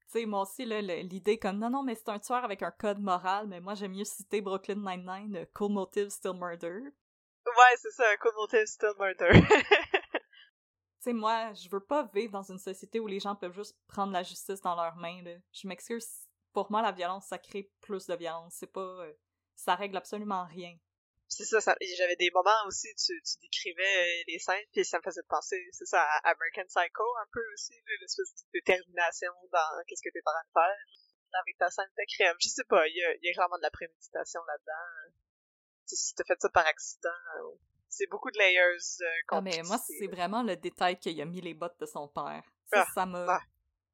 Tu 0.00 0.18
sais, 0.20 0.26
moi 0.26 0.42
aussi, 0.42 0.64
l'idée 0.64 1.38
comme 1.38 1.58
non, 1.58 1.70
non, 1.70 1.82
mais 1.82 1.94
c'est 1.94 2.08
un 2.08 2.18
tueur 2.18 2.44
avec 2.44 2.62
un 2.62 2.70
code 2.70 2.98
moral, 2.98 3.46
mais 3.46 3.60
moi, 3.60 3.74
j'aime 3.74 3.92
mieux 3.92 4.04
citer 4.04 4.40
Brooklyn 4.40 4.76
Nine-Nine, 4.76 5.36
euh, 5.36 5.44
Cool 5.54 5.72
Motive, 5.72 6.10
Still 6.10 6.34
Murder. 6.34 6.80
Ouais, 7.46 7.76
c'est 7.76 7.90
ça, 7.92 8.04
Cool 8.18 8.32
Motive, 8.36 8.66
Still 8.66 8.92
Murder. 8.98 9.30
tu 10.12 10.20
sais, 11.00 11.12
moi, 11.12 11.52
je 11.54 11.68
veux 11.70 11.84
pas 11.84 12.10
vivre 12.12 12.32
dans 12.32 12.42
une 12.42 12.58
société 12.58 13.00
où 13.00 13.06
les 13.06 13.20
gens 13.20 13.36
peuvent 13.36 13.54
juste 13.54 13.76
prendre 13.88 14.12
la 14.12 14.22
justice 14.22 14.60
dans 14.60 14.74
leurs 14.74 14.96
mains, 14.96 15.22
là. 15.22 15.36
Je 15.52 15.66
m'excuse, 15.66 16.06
pour 16.52 16.70
moi, 16.70 16.82
la 16.82 16.92
violence, 16.92 17.26
ça 17.28 17.38
crée 17.38 17.70
plus 17.80 18.06
de 18.06 18.14
violence. 18.14 18.56
C'est 18.58 18.72
pas... 18.72 18.80
Euh, 18.80 19.12
ça 19.54 19.76
règle 19.76 19.96
absolument 19.96 20.44
rien 20.44 20.76
c'est 21.32 21.44
ça, 21.44 21.60
ça 21.60 21.76
j'avais 21.96 22.16
des 22.16 22.30
moments 22.30 22.66
aussi 22.66 22.88
tu, 22.94 23.12
tu 23.22 23.40
décrivais 23.40 24.24
les 24.26 24.38
scènes 24.38 24.64
puis 24.72 24.84
ça 24.84 24.98
me 24.98 25.02
faisait 25.02 25.22
penser 25.28 25.56
c'est 25.72 25.86
ça 25.86 26.02
à 26.02 26.30
American 26.30 26.64
Psycho 26.68 27.04
un 27.22 27.28
peu 27.32 27.42
aussi 27.54 27.74
l'espèce 28.00 28.34
de 28.34 28.58
détermination 28.60 29.32
dans 29.50 29.82
qu'est-ce 29.86 30.02
que 30.02 30.12
t'es 30.12 30.20
en 30.24 30.32
train 30.32 30.44
de 30.44 30.52
faire. 30.52 30.78
Avec 31.40 31.56
ta 31.56 31.70
scène 31.70 31.88
de 31.96 32.04
crème 32.14 32.36
je 32.38 32.48
sais 32.48 32.64
pas 32.64 32.86
il 32.86 32.96
y 32.96 33.02
a, 33.02 33.14
y 33.22 33.30
a 33.30 33.32
vraiment 33.34 33.56
de 33.56 33.62
la 33.62 33.70
préméditation 33.70 34.40
là-dedans. 34.46 35.14
Si 35.86 36.14
t'as 36.14 36.24
fait 36.24 36.40
ça 36.40 36.50
par 36.50 36.66
accident 36.66 37.10
c'est 37.88 38.06
beaucoup 38.08 38.30
de 38.30 38.38
layers 38.38 39.02
euh, 39.02 39.22
ah, 39.28 39.40
mais 39.40 39.62
moi 39.64 39.78
c'est 39.78 40.08
vraiment 40.08 40.42
le 40.42 40.56
détail 40.56 40.98
qu'il 40.98 41.20
a 41.20 41.24
mis 41.24 41.40
les 41.40 41.54
bottes 41.54 41.78
de 41.80 41.86
son 41.86 42.08
père. 42.08 42.42
Ça, 42.70 42.86
ah, 42.96 43.06
m'a 43.06 43.40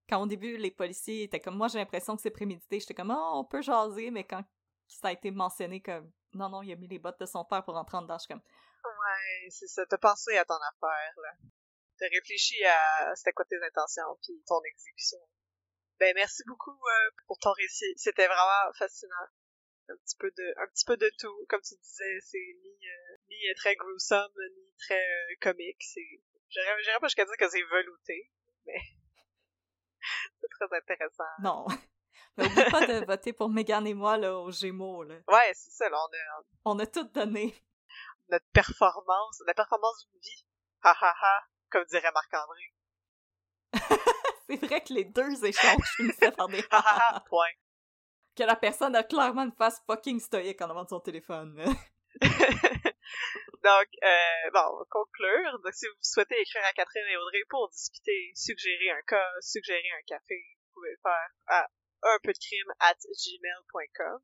quand 0.09 0.23
au 0.23 0.27
début 0.27 0.57
les 0.57 0.71
policiers 0.71 1.25
étaient 1.25 1.41
comme 1.41 1.57
moi 1.57 1.69
j'ai 1.69 1.79
l'impression 1.79 2.17
que 2.17 2.23
c'est 2.23 2.31
prémédité 2.31 2.81
j'étais 2.81 2.95
comme 2.95 3.15
oh 3.17 3.31
on 3.35 3.45
peut 3.45 3.61
jaser 3.61 4.11
mais 4.11 4.25
quand 4.25 4.43
ça 4.87 5.09
a 5.09 5.13
été 5.13 5.31
mentionné 5.31 5.81
comme 5.81 6.11
non, 6.35 6.49
non, 6.49 6.63
il 6.63 6.73
a 6.73 6.77
mis 6.77 6.89
les 6.89 6.99
bottes 6.99 7.21
de 7.21 7.27
son 7.27 7.45
père 7.45 7.65
pour 7.65 7.77
entrer 7.77 7.97
en 7.97 8.03
dedans. 8.03 8.19
Je 8.19 8.29
comme. 8.29 8.43
Ouais, 8.85 9.49
c'est 9.51 9.67
ça. 9.67 9.87
T'as 9.87 9.99
pensé 9.99 10.37
à 10.37 10.45
ton 10.45 10.55
affaire, 10.55 11.15
là. 11.23 11.33
T'as 11.99 12.09
réfléchi 12.09 12.63
à 12.65 13.15
c'était 13.17 13.33
quoi 13.33 13.45
tes 13.45 13.61
intentions 13.63 14.19
puis 14.23 14.41
ton 14.47 14.63
exécution. 14.63 15.19
Ben 15.99 16.15
merci 16.15 16.45
beaucoup 16.47 16.71
euh, 16.71 17.11
pour 17.27 17.39
ton 17.39 17.51
récit. 17.53 17.93
C'était 17.97 18.29
vraiment 18.29 18.73
fascinant. 18.79 19.27
Un 19.89 19.97
petit 19.97 20.17
peu 20.17 20.31
de 20.31 20.55
un 20.59 20.67
petit 20.69 20.85
peu 20.85 20.97
de 20.97 21.11
tout, 21.19 21.47
comme 21.49 21.63
tu 21.63 21.75
disais, 21.75 22.21
c'est 22.21 22.57
ni 22.63 22.89
euh, 22.89 23.17
ni 23.29 23.37
très 23.57 23.75
gruesome, 23.75 24.33
ni 24.55 24.75
très 24.79 25.01
euh, 25.01 25.35
comique. 25.41 25.83
C'est 25.83 26.21
j'irais 26.51 27.01
pas 27.01 27.09
jusqu'à 27.09 27.25
dire 27.25 27.37
que 27.37 27.49
c'est 27.49 27.63
velouté, 27.63 28.31
mais 28.67 28.79
c'est 30.41 30.49
très 30.51 30.77
intéressant. 30.77 31.25
Non. 31.43 31.67
Mais 32.39 32.47
oublie 32.47 32.71
pas 32.71 32.87
de 32.87 33.05
voter 33.05 33.33
pour 33.33 33.51
Megan 33.51 33.87
et 33.87 33.95
moi 33.95 34.17
là, 34.17 34.39
aux 34.39 34.53
Gémeaux. 34.53 35.03
Là. 35.03 35.17
Ouais, 35.27 35.53
c'est 35.55 35.73
ça, 35.73 35.89
là, 35.89 35.99
on 35.99 36.07
a... 36.07 36.45
On 36.65 36.79
a 36.79 36.87
tout 36.87 37.05
donné. 37.05 37.55
Notre 38.29 38.47
performance, 38.53 39.43
la 39.47 39.55
performance 39.55 40.07
d'une 40.07 40.21
vie. 40.21 40.47
Ha 40.83 40.95
ha 41.01 41.15
ha, 41.21 41.43
comme 41.71 41.85
dirait 41.87 42.13
Marc-André. 42.13 42.75
c'est 44.49 44.65
vrai 44.65 44.83
que 44.83 44.93
les 44.93 45.05
deux 45.05 45.45
échanges 45.45 45.95
finissaient 45.97 46.31
par 46.33 46.49
des 46.49 46.65
ha 46.71 46.79
ha 46.79 47.17
ha, 47.17 47.21
point. 47.29 47.51
Que 48.37 48.45
la 48.45 48.55
personne 48.55 48.95
a 48.95 49.03
clairement 49.03 49.43
une 49.43 49.53
face 49.53 49.83
fucking 49.87 50.21
stoïque 50.21 50.61
en 50.63 50.71
avant 50.71 50.85
de 50.85 50.91
son 50.91 51.01
téléphone. 51.01 51.57
Donc, 53.65 53.89
euh, 54.05 54.51
bon, 54.53 54.61
on 54.61 54.79
va 54.79 54.85
conclure. 54.89 55.59
Donc, 55.65 55.75
si 55.75 55.87
vous 55.87 55.95
souhaitez 56.01 56.41
écrire 56.41 56.63
à 56.65 56.73
Catherine 56.73 57.09
et 57.11 57.17
Audrey 57.17 57.43
pour 57.49 57.69
discuter, 57.71 58.31
suggérer 58.37 58.91
un 58.91 59.03
cas, 59.03 59.29
suggérer 59.41 59.91
un 59.99 60.03
café, 60.07 60.41
vous 60.61 60.75
pouvez 60.75 60.93
le 60.93 60.99
faire 61.03 61.31
à 61.49 61.69
un 62.03 62.19
peu 62.23 62.33
de 62.33 62.39
crime 62.39 62.73
at 62.81 62.99
gmail.com. 62.99 64.23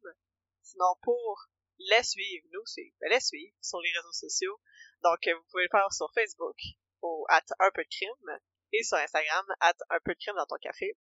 Sinon, 0.62 0.94
pour 1.02 1.48
les 1.78 2.02
suivre, 2.02 2.46
nous, 2.52 2.64
c'est 2.66 2.92
ben, 3.00 3.10
les 3.10 3.20
suivre 3.20 3.54
sur 3.60 3.80
les 3.80 3.92
réseaux 3.92 4.12
sociaux. 4.12 4.60
Donc, 5.02 5.26
euh, 5.26 5.34
vous 5.34 5.44
pouvez 5.50 5.64
le 5.64 5.68
faire 5.70 5.92
sur 5.92 6.10
Facebook 6.14 6.56
au 7.02 7.26
at 7.28 7.44
un 7.58 7.70
peu 7.72 7.84
de 7.84 7.88
crime 7.88 8.40
et 8.72 8.82
sur 8.82 8.96
Instagram 8.96 9.46
at 9.60 9.76
un 9.90 9.98
peu 10.04 10.14
de 10.14 10.18
crime 10.18 10.36
dans 10.36 10.46
ton 10.46 10.56
café. 10.56 10.96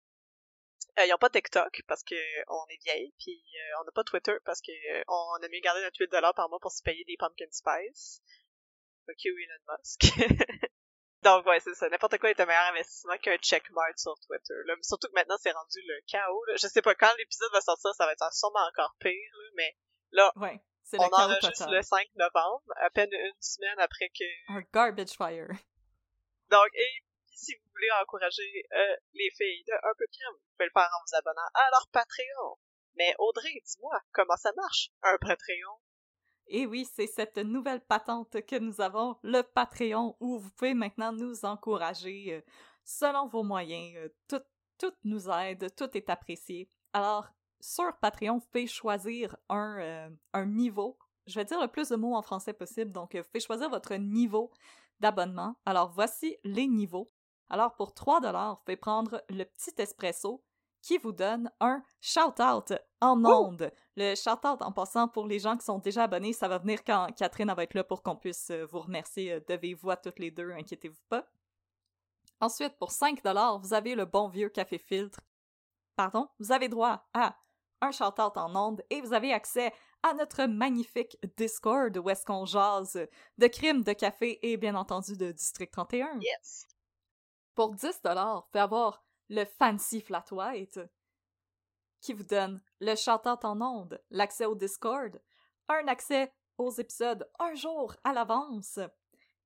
Euh, 1.00 1.06
ils 1.06 1.10
n'ont 1.10 1.18
pas 1.18 1.30
TikTok 1.30 1.82
parce 1.88 2.04
que 2.04 2.16
on 2.50 2.66
est 2.70 2.84
vieille, 2.84 3.14
puis 3.20 3.42
euh, 3.56 3.82
on 3.82 3.86
n'a 3.86 3.92
pas 3.92 4.04
Twitter 4.04 4.34
parce 4.44 4.62
que 4.62 4.72
euh, 4.72 5.04
on 5.08 5.42
a 5.42 5.48
mieux 5.48 5.62
garder 5.62 5.82
notre 5.82 5.98
8$ 5.98 6.34
par 6.36 6.50
mois 6.50 6.60
pour 6.60 6.72
se 6.72 6.84
payer 6.84 7.04
des 7.06 7.16
pumpkin 7.18 7.50
spice. 7.52 8.22
Ok, 9.08 9.26
Elon 9.26 9.78
Musk. 9.78 10.02
Donc, 11.24 11.46
ouais, 11.46 11.60
c'est 11.60 11.76
ça. 11.76 11.88
N'importe 11.90 12.18
quoi 12.18 12.32
est 12.32 12.40
un 12.40 12.46
meilleur 12.46 12.66
investissement 12.70 13.18
qu'un 13.18 13.38
checkmark 13.38 13.98
sur 13.98 14.16
Twitter. 14.26 14.56
Là. 14.66 14.74
Surtout 14.82 15.08
que 15.08 15.14
maintenant, 15.14 15.38
c'est 15.40 15.52
rendu 15.52 15.80
le 15.86 16.02
chaos. 16.08 16.46
Là. 16.46 16.56
Je 16.56 16.68
sais 16.68 16.82
pas 16.82 16.96
quand 16.96 17.12
l'épisode 17.18 17.52
va 17.54 17.62
sortir, 17.62 17.94
ça 17.96 18.06
va 18.06 18.14
être 18.14 18.34
sûrement 18.34 18.66
encore 18.68 18.96
pire. 19.00 19.32
Là, 19.34 19.50
mais 19.56 19.78
là, 20.12 20.32
ouais, 20.38 20.60
on 20.98 21.04
enregistre 21.04 21.70
le 21.70 21.82
5 21.82 22.08
novembre, 22.16 22.64
à 22.78 22.90
peine 22.90 23.12
une 23.12 23.42
semaine 23.42 23.80
après 23.80 24.10
que... 24.10 24.26
Un 24.50 24.64
garbage 24.74 25.12
fire. 25.12 25.50
Donc, 26.50 26.70
et 26.74 27.04
si 27.34 27.56
vous 27.56 27.70
voulez 27.72 27.92
encourager 28.02 28.66
euh, 28.74 28.96
les 29.14 29.30
filles 29.32 29.64
de 29.68 29.74
Un 29.74 29.94
peu 29.98 30.06
de 30.06 30.12
crème, 30.12 30.34
vous 30.34 30.52
pouvez 30.58 30.66
le 30.66 30.72
faire 30.74 30.90
en 30.92 31.02
vous 31.06 31.16
abonnant 31.18 31.50
à 31.54 31.70
leur 31.72 31.88
Patreon. 31.92 32.58
Mais 32.96 33.16
Audrey, 33.20 33.62
dis-moi, 33.66 34.02
comment 34.12 34.38
ça 34.38 34.52
marche, 34.56 34.90
un 35.04 35.18
Patreon? 35.18 35.80
Et 36.48 36.66
oui, 36.66 36.86
c'est 36.86 37.08
cette 37.08 37.38
nouvelle 37.38 37.82
patente 37.82 38.42
que 38.46 38.60
nous 38.60 38.82
avons, 38.82 39.18
le 39.24 39.42
Patreon, 39.42 40.16
où 40.20 40.40
vous 40.40 40.50
pouvez 40.52 40.74
maintenant 40.74 41.12
nous 41.12 41.46
encourager 41.46 42.34
euh, 42.34 42.42
selon 42.84 43.28
vos 43.28 43.44
moyens. 43.44 43.96
Euh, 43.98 44.10
tout, 44.28 44.42
tout 44.78 44.94
nous 45.04 45.30
aide, 45.30 45.74
tout 45.76 45.90
est 45.96 46.10
apprécié. 46.10 46.70
Alors, 46.94 47.30
sur 47.60 47.96
Patreon, 48.02 48.40
vous 48.40 48.48
pouvez 48.52 48.68
choisir 48.68 49.38
un, 49.50 49.78
euh, 49.80 50.10
un 50.34 50.46
niveau. 50.46 50.98
Je 51.28 51.36
vais 51.36 51.46
dire 51.46 51.62
le 51.62 51.68
plus 51.68 51.90
de 51.90 51.96
mots 51.96 52.16
en 52.16 52.22
français 52.22 52.54
possible, 52.54 52.92
donc 52.92 53.16
vous 53.16 53.24
pouvez 53.24 53.40
choisir 53.40 53.70
votre 53.70 53.96
niveau 53.96 54.52
d'abonnement. 55.00 55.56
Alors, 55.66 55.92
voici 55.92 56.38
les 56.44 56.68
niveaux. 56.68 57.12
Alors, 57.50 57.76
pour 57.76 57.94
3 57.94 58.20
vous 58.20 58.62
pouvez 58.66 58.78
prendre 58.78 59.22
le 59.30 59.44
petit 59.44 59.74
espresso 59.78 60.44
qui 60.82 60.98
vous 60.98 61.12
donne 61.12 61.52
un 61.60 61.84
shout-out 62.02 62.74
en 63.02 63.24
ondes. 63.24 63.72
Le 63.96 64.16
shout-out 64.16 64.62
en 64.62 64.72
passant 64.72 65.08
pour 65.08 65.28
les 65.28 65.40
gens 65.40 65.58
qui 65.58 65.66
sont 65.66 65.80
déjà 65.80 66.04
abonnés, 66.04 66.34
ça 66.34 66.48
va 66.48 66.58
venir 66.58 66.84
quand 66.84 67.08
Catherine 67.16 67.54
va 67.54 67.64
être 67.64 67.74
là 67.74 67.84
pour 67.84 68.04
qu'on 68.04 68.16
puisse 68.16 68.50
euh, 68.52 68.66
vous 68.66 68.80
remercier 68.80 69.34
euh, 69.34 69.40
de 69.48 69.56
vive 69.56 69.80
voix 69.80 69.98
toutes 69.98 70.20
les 70.20 70.32
deux, 70.32 70.52
inquiétez-vous 70.52 71.04
pas. 71.10 71.28
Ensuite, 72.40 72.78
pour 72.80 72.92
5 72.92 73.22
vous 73.62 73.74
avez 73.74 73.96
le 73.96 74.06
bon 74.06 74.28
vieux 74.28 74.50
café 74.50 74.80
filtre. 74.80 75.22
Pardon, 75.96 76.28
vous 76.40 76.52
avez 76.52 76.70
droit 76.70 77.08
à 77.14 77.36
un 77.82 77.92
shout-out 77.92 78.38
en 78.38 78.56
ondes 78.56 78.84
et 78.90 79.02
vous 79.02 79.14
avez 79.14 79.34
accès 79.34 79.74
à 80.04 80.14
notre 80.14 80.46
magnifique 80.46 81.18
Discord 81.38 81.96
où 81.98 82.10
est-ce 82.10 82.26
qu'on 82.26 82.46
jase 82.46 83.08
de 83.38 83.48
crimes, 83.48 83.84
de 83.84 83.94
café 83.94 84.40
et 84.42 84.58
bien 84.58 84.76
entendu 84.76 85.16
de 85.18 85.32
District 85.32 85.72
31. 85.72 86.20
Yes! 86.20 86.66
Pour 87.54 87.76
10 87.76 88.00
vous 88.04 88.42
pouvez 88.52 88.60
avoir 88.60 89.04
le 89.32 89.46
Fancy 89.46 90.02
Flat 90.02 90.26
White, 90.32 90.82
qui 92.02 92.14
vous 92.14 92.24
donne 92.24 92.62
le 92.82 92.96
chantant 92.96 93.40
en 93.44 93.62
ondes, 93.62 94.02
l'accès 94.10 94.46
au 94.46 94.56
Discord, 94.56 95.22
un 95.70 95.88
accès 95.88 96.34
aux 96.58 96.72
épisodes 96.72 97.28
un 97.40 97.56
jour 97.56 97.96
à 98.04 98.12
l'avance 98.12 98.80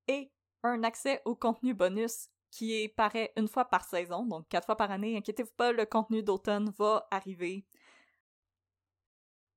et 0.07 0.31
un 0.63 0.83
accès 0.83 1.21
au 1.25 1.35
contenu 1.35 1.75
bonus 1.75 2.29
qui 2.49 2.89
paraît 2.89 3.31
une 3.37 3.47
fois 3.47 3.65
par 3.65 3.85
saison, 3.85 4.25
donc 4.25 4.49
quatre 4.49 4.65
fois 4.65 4.75
par 4.75 4.89
année. 4.89 5.17
Inquiétez-vous 5.17 5.53
pas, 5.55 5.71
le 5.71 5.85
contenu 5.85 6.23
d'automne 6.23 6.73
va 6.79 7.07
arriver. 7.11 7.63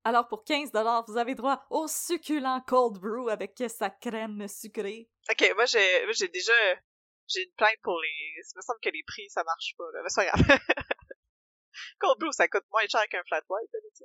Alors 0.04 0.28
pour 0.28 0.44
15 0.44 0.72
vous 1.06 1.16
avez 1.16 1.34
droit 1.34 1.64
au 1.70 1.88
succulent 1.88 2.60
cold 2.66 2.98
brew 2.98 3.30
avec 3.30 3.62
sa 3.68 3.88
crème 3.88 4.46
sucrée. 4.46 5.08
Ok, 5.30 5.52
moi, 5.56 5.64
j'ai 5.64 6.28
déjà 6.28 6.52
j'ai 7.28 7.44
une 7.44 7.52
plainte 7.56 7.78
pour 7.82 8.00
les. 8.00 8.08
Il 8.08 8.56
me 8.56 8.62
semble 8.62 8.80
que 8.82 8.90
les 8.90 9.02
prix 9.06 9.28
ça 9.30 9.44
marche 9.44 9.74
pas 9.76 9.84
là, 9.94 10.00
mais 10.02 10.08
c'est 10.08 10.24
pas 10.26 10.30
grave. 10.36 10.58
cold 12.00 12.18
brew 12.18 12.32
ça 12.32 12.48
coûte 12.48 12.64
moins 12.72 12.86
cher 12.88 13.06
qu'un 13.08 13.22
flat 13.26 13.42
white, 13.48 13.70
tu 13.70 13.78
sais. 13.94 14.04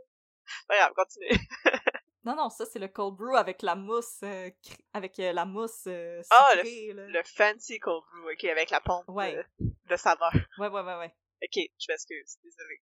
Pas 0.67 0.78
grave, 0.78 0.93
continue. 0.95 1.30
Non, 2.26 2.38
non, 2.38 2.49
ça, 2.49 2.65
c'est 2.65 2.80
le 2.80 2.88
cold 2.88 3.17
brew 3.17 3.36
avec 3.36 3.61
la 3.61 3.76
mousse, 3.76 4.19
euh, 4.24 4.49
avec 4.93 5.19
euh, 5.19 5.34
la 5.34 5.43
mousse 5.43 5.84
euh, 5.88 6.21
Ah, 6.30 6.55
là. 6.55 6.63
Le 6.63 7.21
fancy 7.26 7.80
cold 7.80 8.01
brew, 8.13 8.32
ok, 8.32 8.45
avec 8.45 8.69
la 8.69 8.80
pompe 8.80 9.03
Ouais. 9.09 9.36
de, 9.59 9.65
de 9.89 9.95
saveur. 9.97 10.32
Ouais, 10.57 10.69
ouais, 10.69 10.82
ouais, 10.82 10.95
ouais. 10.99 11.13
Ok, 11.43 11.61
je 11.78 11.86
m'excuse, 11.91 12.38
désolé. 12.41 12.82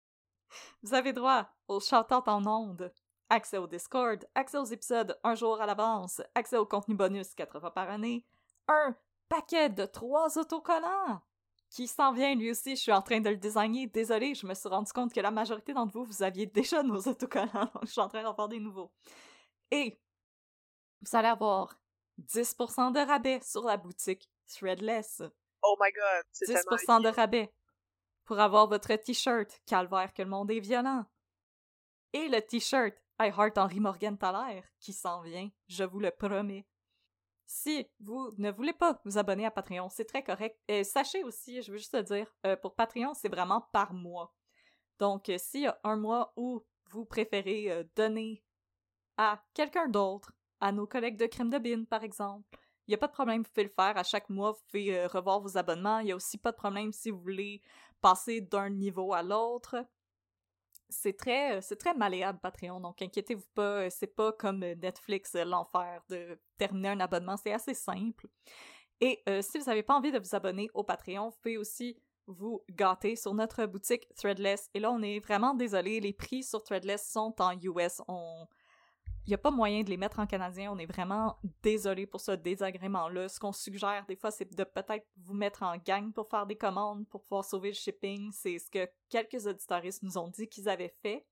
Vous 0.81 0.95
avez 0.95 1.13
droit 1.13 1.47
aux 1.67 1.79
shout-outs 1.79 2.27
en 2.27 2.47
ondes, 2.47 2.91
accès 3.29 3.59
au 3.59 3.67
Discord, 3.67 4.27
accès 4.33 4.57
aux 4.57 4.63
épisodes 4.65 5.15
un 5.23 5.35
jour 5.35 5.61
à 5.61 5.67
l'avance, 5.67 6.19
accès 6.33 6.57
au 6.57 6.65
contenu 6.65 6.95
bonus 6.95 7.35
quatre 7.35 7.59
fois 7.59 7.73
par 7.75 7.91
année, 7.91 8.25
un 8.67 8.97
paquet 9.29 9.69
de 9.69 9.85
trois 9.85 10.37
autocollants 10.37 11.21
qui 11.69 11.87
s'en 11.87 12.13
vient 12.13 12.33
lui 12.35 12.51
aussi, 12.51 12.75
je 12.75 12.81
suis 12.81 12.91
en 12.91 13.01
train 13.01 13.19
de 13.19 13.29
le 13.29 13.37
designer. 13.37 13.87
Désolé, 13.87 14.33
je 14.35 14.47
me 14.47 14.53
suis 14.53 14.69
rendu 14.69 14.91
compte 14.93 15.13
que 15.13 15.19
la 15.19 15.31
majorité 15.31 15.73
d'entre 15.73 15.93
vous, 15.93 16.05
vous 16.05 16.23
aviez 16.23 16.45
déjà 16.45 16.83
nos 16.83 16.99
autocollants, 16.99 17.71
donc 17.73 17.83
je 17.83 17.91
suis 17.91 18.01
en 18.01 18.07
train 18.07 18.23
d'en 18.23 18.33
faire 18.33 18.47
des 18.47 18.59
nouveaux. 18.59 18.91
Et 19.71 19.99
vous 21.01 21.15
allez 21.15 21.27
avoir 21.27 21.77
10% 22.19 22.93
de 22.93 22.99
rabais 22.99 23.39
sur 23.43 23.63
la 23.63 23.77
boutique 23.77 24.29
Threadless. 24.47 25.21
Oh 25.61 25.75
my 25.79 25.91
god, 25.91 26.23
c'est 26.31 26.45
10% 26.45 26.77
tellement 26.77 26.99
de 27.01 27.09
rabais 27.09 27.53
pour 28.23 28.39
avoir 28.39 28.67
votre 28.67 28.95
t-shirt 28.95 29.59
Calvaire 29.65 30.13
que 30.13 30.21
le 30.21 30.29
monde 30.29 30.51
est 30.51 30.59
violent. 30.59 31.05
Et 32.13 32.29
le 32.29 32.41
t-shirt 32.41 32.93
I 33.19 33.29
Heart 33.29 33.57
Henry 33.57 33.79
Morgan 33.79 34.17
Thaler 34.17 34.63
qui 34.79 34.93
s'en 34.93 35.21
vient, 35.21 35.49
je 35.67 35.83
vous 35.83 35.99
le 35.99 36.11
promets. 36.11 36.65
Si 37.49 37.87
vous 38.01 38.33
ne 38.37 38.51
voulez 38.51 38.73
pas 38.73 38.99
vous 39.05 39.17
abonner 39.17 39.45
à 39.45 39.51
Patreon, 39.51 39.87
c'est 39.89 40.03
très 40.03 40.21
correct. 40.21 40.59
Euh, 40.69 40.83
sachez 40.83 41.23
aussi, 41.23 41.61
je 41.61 41.71
veux 41.71 41.77
juste 41.77 41.93
te 41.93 42.13
dire, 42.13 42.27
euh, 42.45 42.57
pour 42.57 42.75
Patreon, 42.75 43.13
c'est 43.13 43.29
vraiment 43.29 43.61
par 43.71 43.93
mois. 43.93 44.35
Donc, 44.99 45.29
euh, 45.29 45.37
s'il 45.37 45.61
y 45.61 45.67
a 45.67 45.79
un 45.85 45.95
mois 45.95 46.33
où 46.35 46.65
vous 46.89 47.05
préférez 47.05 47.87
donner 47.95 48.43
à 49.15 49.41
quelqu'un 49.53 49.87
d'autre, 49.87 50.33
à 50.59 50.73
nos 50.73 50.87
collègues 50.87 51.17
de 51.17 51.25
Crème 51.25 51.49
de 51.49 51.57
Bine, 51.57 51.85
par 51.85 52.03
exemple, 52.03 52.45
il 52.85 52.91
n'y 52.91 52.95
a 52.95 52.97
pas 52.97 53.07
de 53.07 53.13
problème, 53.13 53.43
vous 53.43 53.49
pouvez 53.49 53.63
le 53.63 53.69
faire. 53.69 53.97
À 53.97 54.03
chaque 54.03 54.29
mois, 54.29 54.51
vous 54.51 54.63
pouvez 54.69 55.05
revoir 55.07 55.39
vos 55.39 55.57
abonnements. 55.57 55.99
Il 55.99 56.05
n'y 56.05 56.11
a 56.11 56.15
aussi 56.15 56.37
pas 56.37 56.51
de 56.51 56.57
problème 56.57 56.91
si 56.91 57.11
vous 57.11 57.19
voulez 57.19 57.61
passer 58.01 58.41
d'un 58.41 58.69
niveau 58.69 59.13
à 59.13 59.23
l'autre. 59.23 59.85
C'est 60.89 61.17
très, 61.17 61.57
euh, 61.57 61.61
c'est 61.61 61.75
très 61.75 61.93
malléable, 61.93 62.39
Patreon, 62.41 62.79
donc 62.79 63.01
inquiétez-vous 63.01 63.47
pas. 63.53 63.83
euh, 63.83 63.87
C'est 63.89 64.15
pas 64.15 64.31
comme 64.31 64.63
euh, 64.63 64.75
Netflix, 64.75 65.33
l'enfer 65.33 66.01
de 66.09 66.39
terminer 66.57 66.89
un 66.89 66.99
abonnement. 66.99 67.35
C'est 67.37 67.53
assez 67.53 67.73
simple. 67.73 68.27
Et 68.99 69.21
si 69.41 69.59
vous 69.59 69.65
n'avez 69.65 69.83
pas 69.83 69.93
envie 69.93 70.11
de 70.11 70.17
vous 70.17 70.33
abonner 70.33 70.71
au 70.73 70.83
Patreon, 70.83 71.29
vous 71.29 71.35
pouvez 71.39 71.57
aussi 71.57 72.01
vous 72.25 72.63
gâter 72.71 73.15
sur 73.15 73.31
notre 73.35 73.67
boutique 73.67 74.07
Threadless. 74.15 74.71
Et 74.73 74.79
là, 74.79 74.91
on 74.91 75.03
est 75.03 75.19
vraiment 75.19 75.53
désolé, 75.53 75.99
les 75.99 76.13
prix 76.13 76.41
sur 76.41 76.63
Threadless 76.63 77.07
sont 77.07 77.35
en 77.39 77.51
US. 77.59 78.01
Il 79.27 79.31
n'y 79.31 79.35
a 79.35 79.39
pas 79.39 79.51
moyen 79.51 79.83
de 79.83 79.89
les 79.89 79.97
mettre 79.97 80.19
en 80.19 80.25
canadien. 80.25 80.71
On 80.71 80.77
est 80.77 80.85
vraiment 80.85 81.37
désolé 81.61 82.07
pour 82.07 82.21
ce 82.21 82.31
désagrément-là. 82.31 83.27
Ce 83.27 83.41
qu'on 83.41 83.51
suggère 83.51 84.05
des 84.07 84.15
fois, 84.15 84.31
c'est 84.31 84.49
de 84.49 84.63
peut-être 84.63 85.05
vous 85.17 85.33
mettre 85.33 85.63
en 85.63 85.75
gang 85.75 86.13
pour 86.13 86.29
faire 86.29 86.45
des 86.45 86.55
commandes, 86.55 87.05
pour 87.09 87.23
pouvoir 87.23 87.43
sauver 87.43 87.69
le 87.69 87.75
shipping. 87.75 88.31
C'est 88.31 88.57
ce 88.57 88.71
que 88.71 88.89
quelques 89.09 89.45
auditoristes 89.45 90.01
nous 90.03 90.17
ont 90.17 90.29
dit 90.29 90.47
qu'ils 90.47 90.69
avaient 90.69 90.93
fait. 91.01 91.27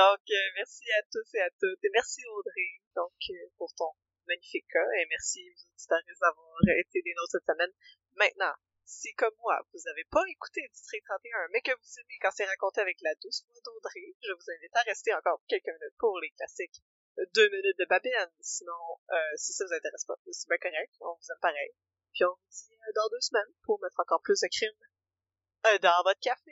Donc, 0.00 0.26
euh, 0.28 0.48
merci 0.56 0.82
à 0.98 1.02
tous 1.12 1.34
et 1.34 1.40
à 1.42 1.50
toutes. 1.50 1.84
Et 1.84 1.90
merci 1.92 2.20
Audrey, 2.26 2.82
donc, 2.96 3.14
euh, 3.30 3.48
pour 3.58 3.72
ton 3.74 3.92
magnifique 4.26 4.66
cas. 4.66 4.90
Et 4.98 5.06
merci 5.08 5.38
aux 5.38 5.62
auditeurs 5.76 6.00
d'avoir 6.20 6.78
été 6.80 7.00
des 7.00 7.14
nôtres 7.14 7.30
cette 7.30 7.46
semaine. 7.46 7.70
Maintenant, 8.16 8.54
si 8.84 9.14
comme 9.14 9.34
moi, 9.40 9.60
vous 9.72 9.80
n'avez 9.84 10.04
pas 10.04 10.22
écouté 10.28 10.62
District 10.72 11.04
31, 11.04 11.48
mais 11.52 11.60
que 11.60 11.72
vous 11.72 12.00
aimez 12.00 12.18
quand 12.20 12.30
c'est 12.34 12.44
raconté 12.44 12.80
avec 12.80 12.98
la 13.02 13.14
douce 13.22 13.44
voix 13.46 13.60
d'Audrey, 13.64 14.14
je 14.22 14.32
vous 14.32 14.50
invite 14.58 14.76
à 14.76 14.82
rester 14.82 15.14
encore 15.14 15.42
quelques 15.48 15.66
minutes 15.66 15.98
pour 15.98 16.18
les 16.20 16.30
classiques 16.30 16.82
euh, 17.18 17.24
deux 17.34 17.48
minutes 17.50 17.78
de 17.78 17.84
Babine. 17.84 18.32
Sinon, 18.40 18.72
euh, 19.10 19.16
si 19.36 19.52
ça 19.52 19.64
vous 19.66 19.72
intéresse 19.72 20.04
pas, 20.04 20.14
c'est 20.30 20.48
bien 20.48 20.58
correct. 20.58 20.92
On 21.00 21.14
vous 21.14 21.30
aime 21.30 21.40
pareil. 21.40 21.70
Puis 22.14 22.24
on 22.24 22.30
vous 22.30 22.50
dit 22.50 22.74
euh, 22.74 22.92
dans 22.94 23.08
deux 23.08 23.20
semaines 23.20 23.52
pour 23.64 23.80
mettre 23.82 24.00
encore 24.00 24.22
plus 24.22 24.40
de 24.40 24.48
crimes 24.48 25.78
dans 25.80 26.02
votre 26.04 26.20
café. 26.20 26.50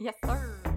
Yes, 0.00 0.14
sir! 0.22 0.68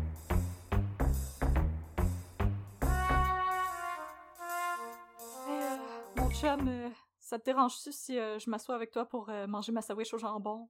Euh, 5.47 5.77
mon 6.15 6.29
chum, 6.31 6.93
ça 7.31 7.39
te 7.39 7.45
dérange-tu 7.45 7.93
si 7.93 8.19
euh, 8.19 8.37
je 8.39 8.49
m'assois 8.49 8.75
avec 8.75 8.91
toi 8.91 9.05
pour 9.05 9.29
euh, 9.29 9.47
manger 9.47 9.71
ma 9.71 9.81
sandwich 9.81 10.13
au 10.13 10.17
jambon? 10.17 10.69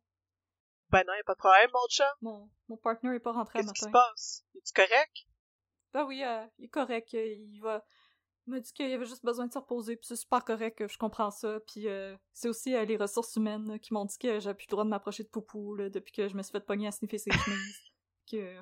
Ben 0.90 1.04
non, 1.08 1.14
y 1.14 1.20
a 1.20 1.24
pas 1.24 1.34
de 1.34 1.40
problème, 1.40 1.70
mon 1.74 1.88
chum. 1.90 2.06
Mon, 2.22 2.50
mon 2.68 2.78
partner 2.78 3.16
est 3.16 3.20
pas 3.20 3.32
rentré 3.32 3.58
à 3.58 3.62
Qu'est-ce 3.62 3.74
qui 3.74 3.80
se 3.82 3.86
matin. 3.86 4.00
passe? 4.12 4.46
Es-tu 4.56 4.74
correct? 4.74 5.26
Ben 5.94 6.06
oui, 6.06 6.24
euh, 6.24 6.46
il 6.60 6.66
est 6.66 6.70
correct. 6.70 7.14
euh, 7.16 7.26
Il 7.26 7.60
va. 7.62 7.84
Il 8.46 8.52
m'a 8.52 8.60
dit 8.60 8.72
qu'il 8.74 8.92
avait 8.94 9.06
juste 9.06 9.24
besoin 9.26 9.48
de 9.48 9.52
se 9.54 9.58
reposer, 9.58 9.96
puis 9.98 10.06
c'est 10.08 10.16
super 10.16 10.44
correct, 10.44 10.88
je 10.88 10.98
comprends 10.98 11.32
ça. 11.32 11.60
Puis 11.68 11.88
euh, 11.88 12.16
c'est 12.34 12.50
aussi 12.50 12.72
les 12.86 12.98
ressources 12.98 13.36
humaines 13.36 13.80
qui 13.80 13.94
m'ont 13.94 14.06
dit 14.06 14.18
que 14.18 14.40
j'avais 14.40 14.56
plus 14.56 14.66
le 14.68 14.72
droit 14.72 14.84
de 14.84 14.90
m'approcher 14.90 15.24
de 15.24 15.30
Poupou 15.30 15.76
là, 15.76 15.90
depuis 15.90 16.12
que 16.12 16.28
je 16.28 16.36
me 16.36 16.44
suis 16.44 16.52
fait 16.52 16.60
pogner 16.66 16.88
à 16.88 16.92
sniffer 16.92 17.18
ses 17.20 17.32
chemises. 17.32 17.80
que 18.32 18.58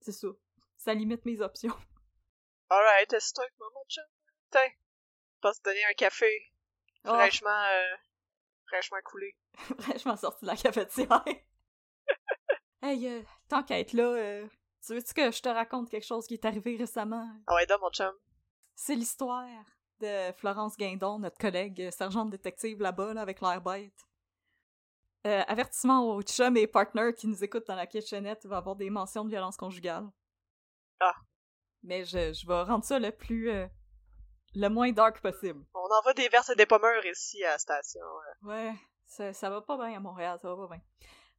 c'est 0.00 0.12
ça. 0.12 0.28
Ça 0.76 0.94
limite 0.94 1.24
mes 1.24 1.40
options. 1.40 1.76
Alright, 2.70 3.14
c'est 3.18 3.32
toi 3.34 3.44
avec 3.44 3.58
moi, 3.58 3.68
mon 3.74 3.84
chum. 3.88 4.04
Tiens, 4.50 4.70
te 5.42 5.62
donner 5.64 5.84
un 5.90 5.94
café 5.94 6.30
Oh, 7.06 7.14
fraîchement, 7.14 7.50
euh, 7.50 7.96
fraîchement 8.66 8.98
coulé. 9.04 9.36
fraîchement 9.80 10.16
sorti 10.16 10.44
de 10.44 10.50
la 10.50 10.56
cafetière. 10.56 11.24
hey, 12.82 13.06
euh, 13.08 13.22
tant 13.48 13.62
qu'à 13.62 13.78
être 13.78 13.92
là, 13.92 14.04
euh, 14.04 14.46
tu 14.84 14.94
veux-tu 14.94 15.14
que 15.14 15.30
je 15.30 15.42
te 15.42 15.48
raconte 15.48 15.90
quelque 15.90 16.06
chose 16.06 16.26
qui 16.26 16.34
est 16.34 16.44
arrivé 16.44 16.76
récemment? 16.76 17.28
Ah 17.46 17.54
ouais, 17.54 17.66
donc, 17.66 17.80
mon 17.82 17.90
chum. 17.90 18.12
C'est 18.74 18.94
l'histoire 18.94 19.46
de 20.00 20.32
Florence 20.32 20.76
Guindon, 20.76 21.18
notre 21.18 21.38
collègue 21.38 21.80
euh, 21.82 21.90
sergente 21.90 22.30
détective 22.30 22.80
là-bas, 22.80 23.14
là, 23.14 23.20
avec 23.20 23.40
l'air 23.40 23.60
bête. 23.60 23.92
Euh, 25.26 25.42
avertissement 25.46 26.06
aux 26.06 26.22
chums 26.22 26.56
et 26.56 26.66
partners 26.66 27.14
qui 27.16 27.26
nous 27.26 27.42
écoutent 27.44 27.66
dans 27.66 27.76
la 27.76 27.86
kitchenette, 27.86 28.42
il 28.44 28.48
va 28.48 28.56
y 28.56 28.58
avoir 28.58 28.76
des 28.76 28.90
mentions 28.90 29.24
de 29.24 29.30
violence 29.30 29.56
conjugale. 29.56 30.06
Ah. 31.00 31.14
Mais 31.82 32.04
je, 32.04 32.32
je 32.32 32.46
vais 32.46 32.62
rendre 32.62 32.84
ça 32.84 32.98
le 32.98 33.10
plus... 33.10 33.50
euh, 33.50 33.66
le 34.54 34.68
moins 34.68 34.92
dark 34.92 35.20
possible. 35.20 35.64
On 35.74 35.98
envoie 35.98 36.14
des 36.14 36.28
verses 36.28 36.50
et 36.50 36.54
des 36.54 36.66
pommeurs 36.66 37.04
ici 37.06 37.44
à 37.44 37.52
la 37.52 37.58
station. 37.58 38.00
Ouais, 38.42 38.74
ça, 39.06 39.32
ça 39.32 39.50
va 39.50 39.60
pas 39.60 39.76
bien 39.76 39.96
à 39.96 40.00
Montréal, 40.00 40.38
ça 40.40 40.54
va 40.54 40.66
pas 40.66 40.74
bien. 40.74 40.84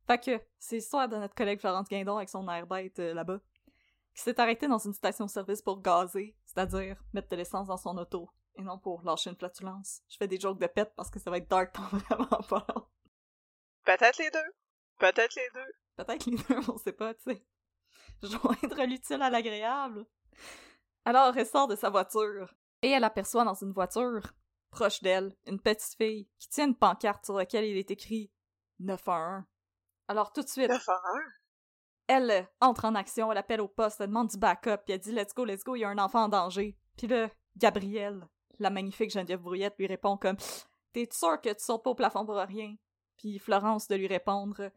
Fait 0.07 0.19
que, 0.19 0.45
c'est 0.59 0.75
l'histoire 0.75 1.09
de 1.09 1.17
notre 1.17 1.33
collègue 1.33 1.59
Florence 1.59 1.87
Guindon 1.89 2.17
avec 2.17 2.29
son 2.29 2.47
air 2.49 2.67
bête 2.67 2.99
euh, 2.99 3.13
là-bas, 3.13 3.39
qui 4.13 4.21
s'est 4.21 4.39
arrêté 4.39 4.67
dans 4.67 4.77
une 4.77 4.93
station-service 4.93 5.61
pour 5.61 5.81
gazer, 5.81 6.35
c'est-à-dire 6.45 6.97
mettre 7.13 7.29
de 7.29 7.35
l'essence 7.35 7.67
dans 7.67 7.77
son 7.77 7.97
auto, 7.97 8.29
et 8.55 8.61
non 8.61 8.77
pour 8.77 9.01
lâcher 9.03 9.31
une 9.31 9.35
flatulence. 9.35 10.01
Je 10.07 10.17
fais 10.17 10.27
des 10.27 10.39
jokes 10.39 10.59
de 10.59 10.67
pète 10.67 10.93
parce 10.95 11.09
que 11.09 11.19
ça 11.19 11.31
va 11.31 11.37
être 11.37 11.49
dark 11.49 11.73
dans 11.75 11.97
vraiment 11.97 12.43
pas 12.47 12.65
long. 12.73 12.85
Peut-être 13.83 14.17
les 14.19 14.29
deux. 14.29 14.53
Peut-être 14.99 15.35
les 15.35 15.49
deux. 15.53 15.73
Peut-être 15.97 16.25
les 16.25 16.37
deux, 16.37 16.71
on 16.71 16.77
sait 16.77 16.93
pas, 16.93 17.13
tu 17.15 17.31
sais. 17.31 17.45
Joindre 18.21 18.83
l'utile 18.85 19.21
à 19.21 19.29
l'agréable. 19.29 20.05
Alors, 21.03 21.35
elle 21.37 21.45
sort 21.45 21.67
de 21.67 21.75
sa 21.75 21.89
voiture, 21.89 22.53
et 22.85 22.91
elle 22.91 23.03
aperçoit 23.03 23.43
dans 23.43 23.55
une 23.55 23.71
voiture, 23.71 24.21
proche 24.69 25.01
d'elle, 25.01 25.35
une 25.47 25.59
petite 25.59 25.97
fille 25.97 26.29
qui 26.37 26.49
tient 26.49 26.67
une 26.67 26.75
pancarte 26.75 27.25
sur 27.25 27.33
laquelle 27.33 27.65
il 27.65 27.77
est 27.77 27.89
écrit 27.89 28.31
911. 28.79 29.43
Alors, 30.07 30.31
tout 30.31 30.43
de 30.43 30.47
suite, 30.47 30.69
9 30.69 30.89
à 30.89 30.93
1. 30.93 30.99
elle 32.07 32.47
entre 32.61 32.85
en 32.85 32.93
action, 32.93 33.31
elle 33.31 33.39
appelle 33.39 33.61
au 33.61 33.67
poste, 33.67 34.01
elle 34.01 34.09
demande 34.09 34.29
du 34.29 34.37
backup, 34.37 34.83
puis 34.85 34.93
elle 34.93 34.99
dit 34.99 35.11
Let's 35.11 35.33
go, 35.33 35.45
let's 35.45 35.63
go, 35.63 35.75
il 35.75 35.79
y 35.79 35.83
a 35.83 35.89
un 35.89 35.97
enfant 35.97 36.25
en 36.25 36.29
danger. 36.29 36.77
Puis 36.95 37.07
là, 37.07 37.27
Gabrielle, 37.57 38.27
la 38.59 38.69
magnifique 38.69 39.09
Geneviève 39.09 39.41
Brouillette, 39.41 39.79
lui 39.79 39.87
répond 39.87 40.15
comme 40.15 40.37
T'es 40.93 41.09
sûr 41.11 41.41
que 41.41 41.49
tu 41.49 41.63
sautes 41.63 41.83
pas 41.83 41.89
au 41.89 41.95
plafond 41.95 42.23
pour 42.23 42.35
rien? 42.35 42.75
Puis 43.17 43.39
Florence 43.39 43.87
de 43.87 43.95
lui 43.95 44.07
répondre 44.07 44.69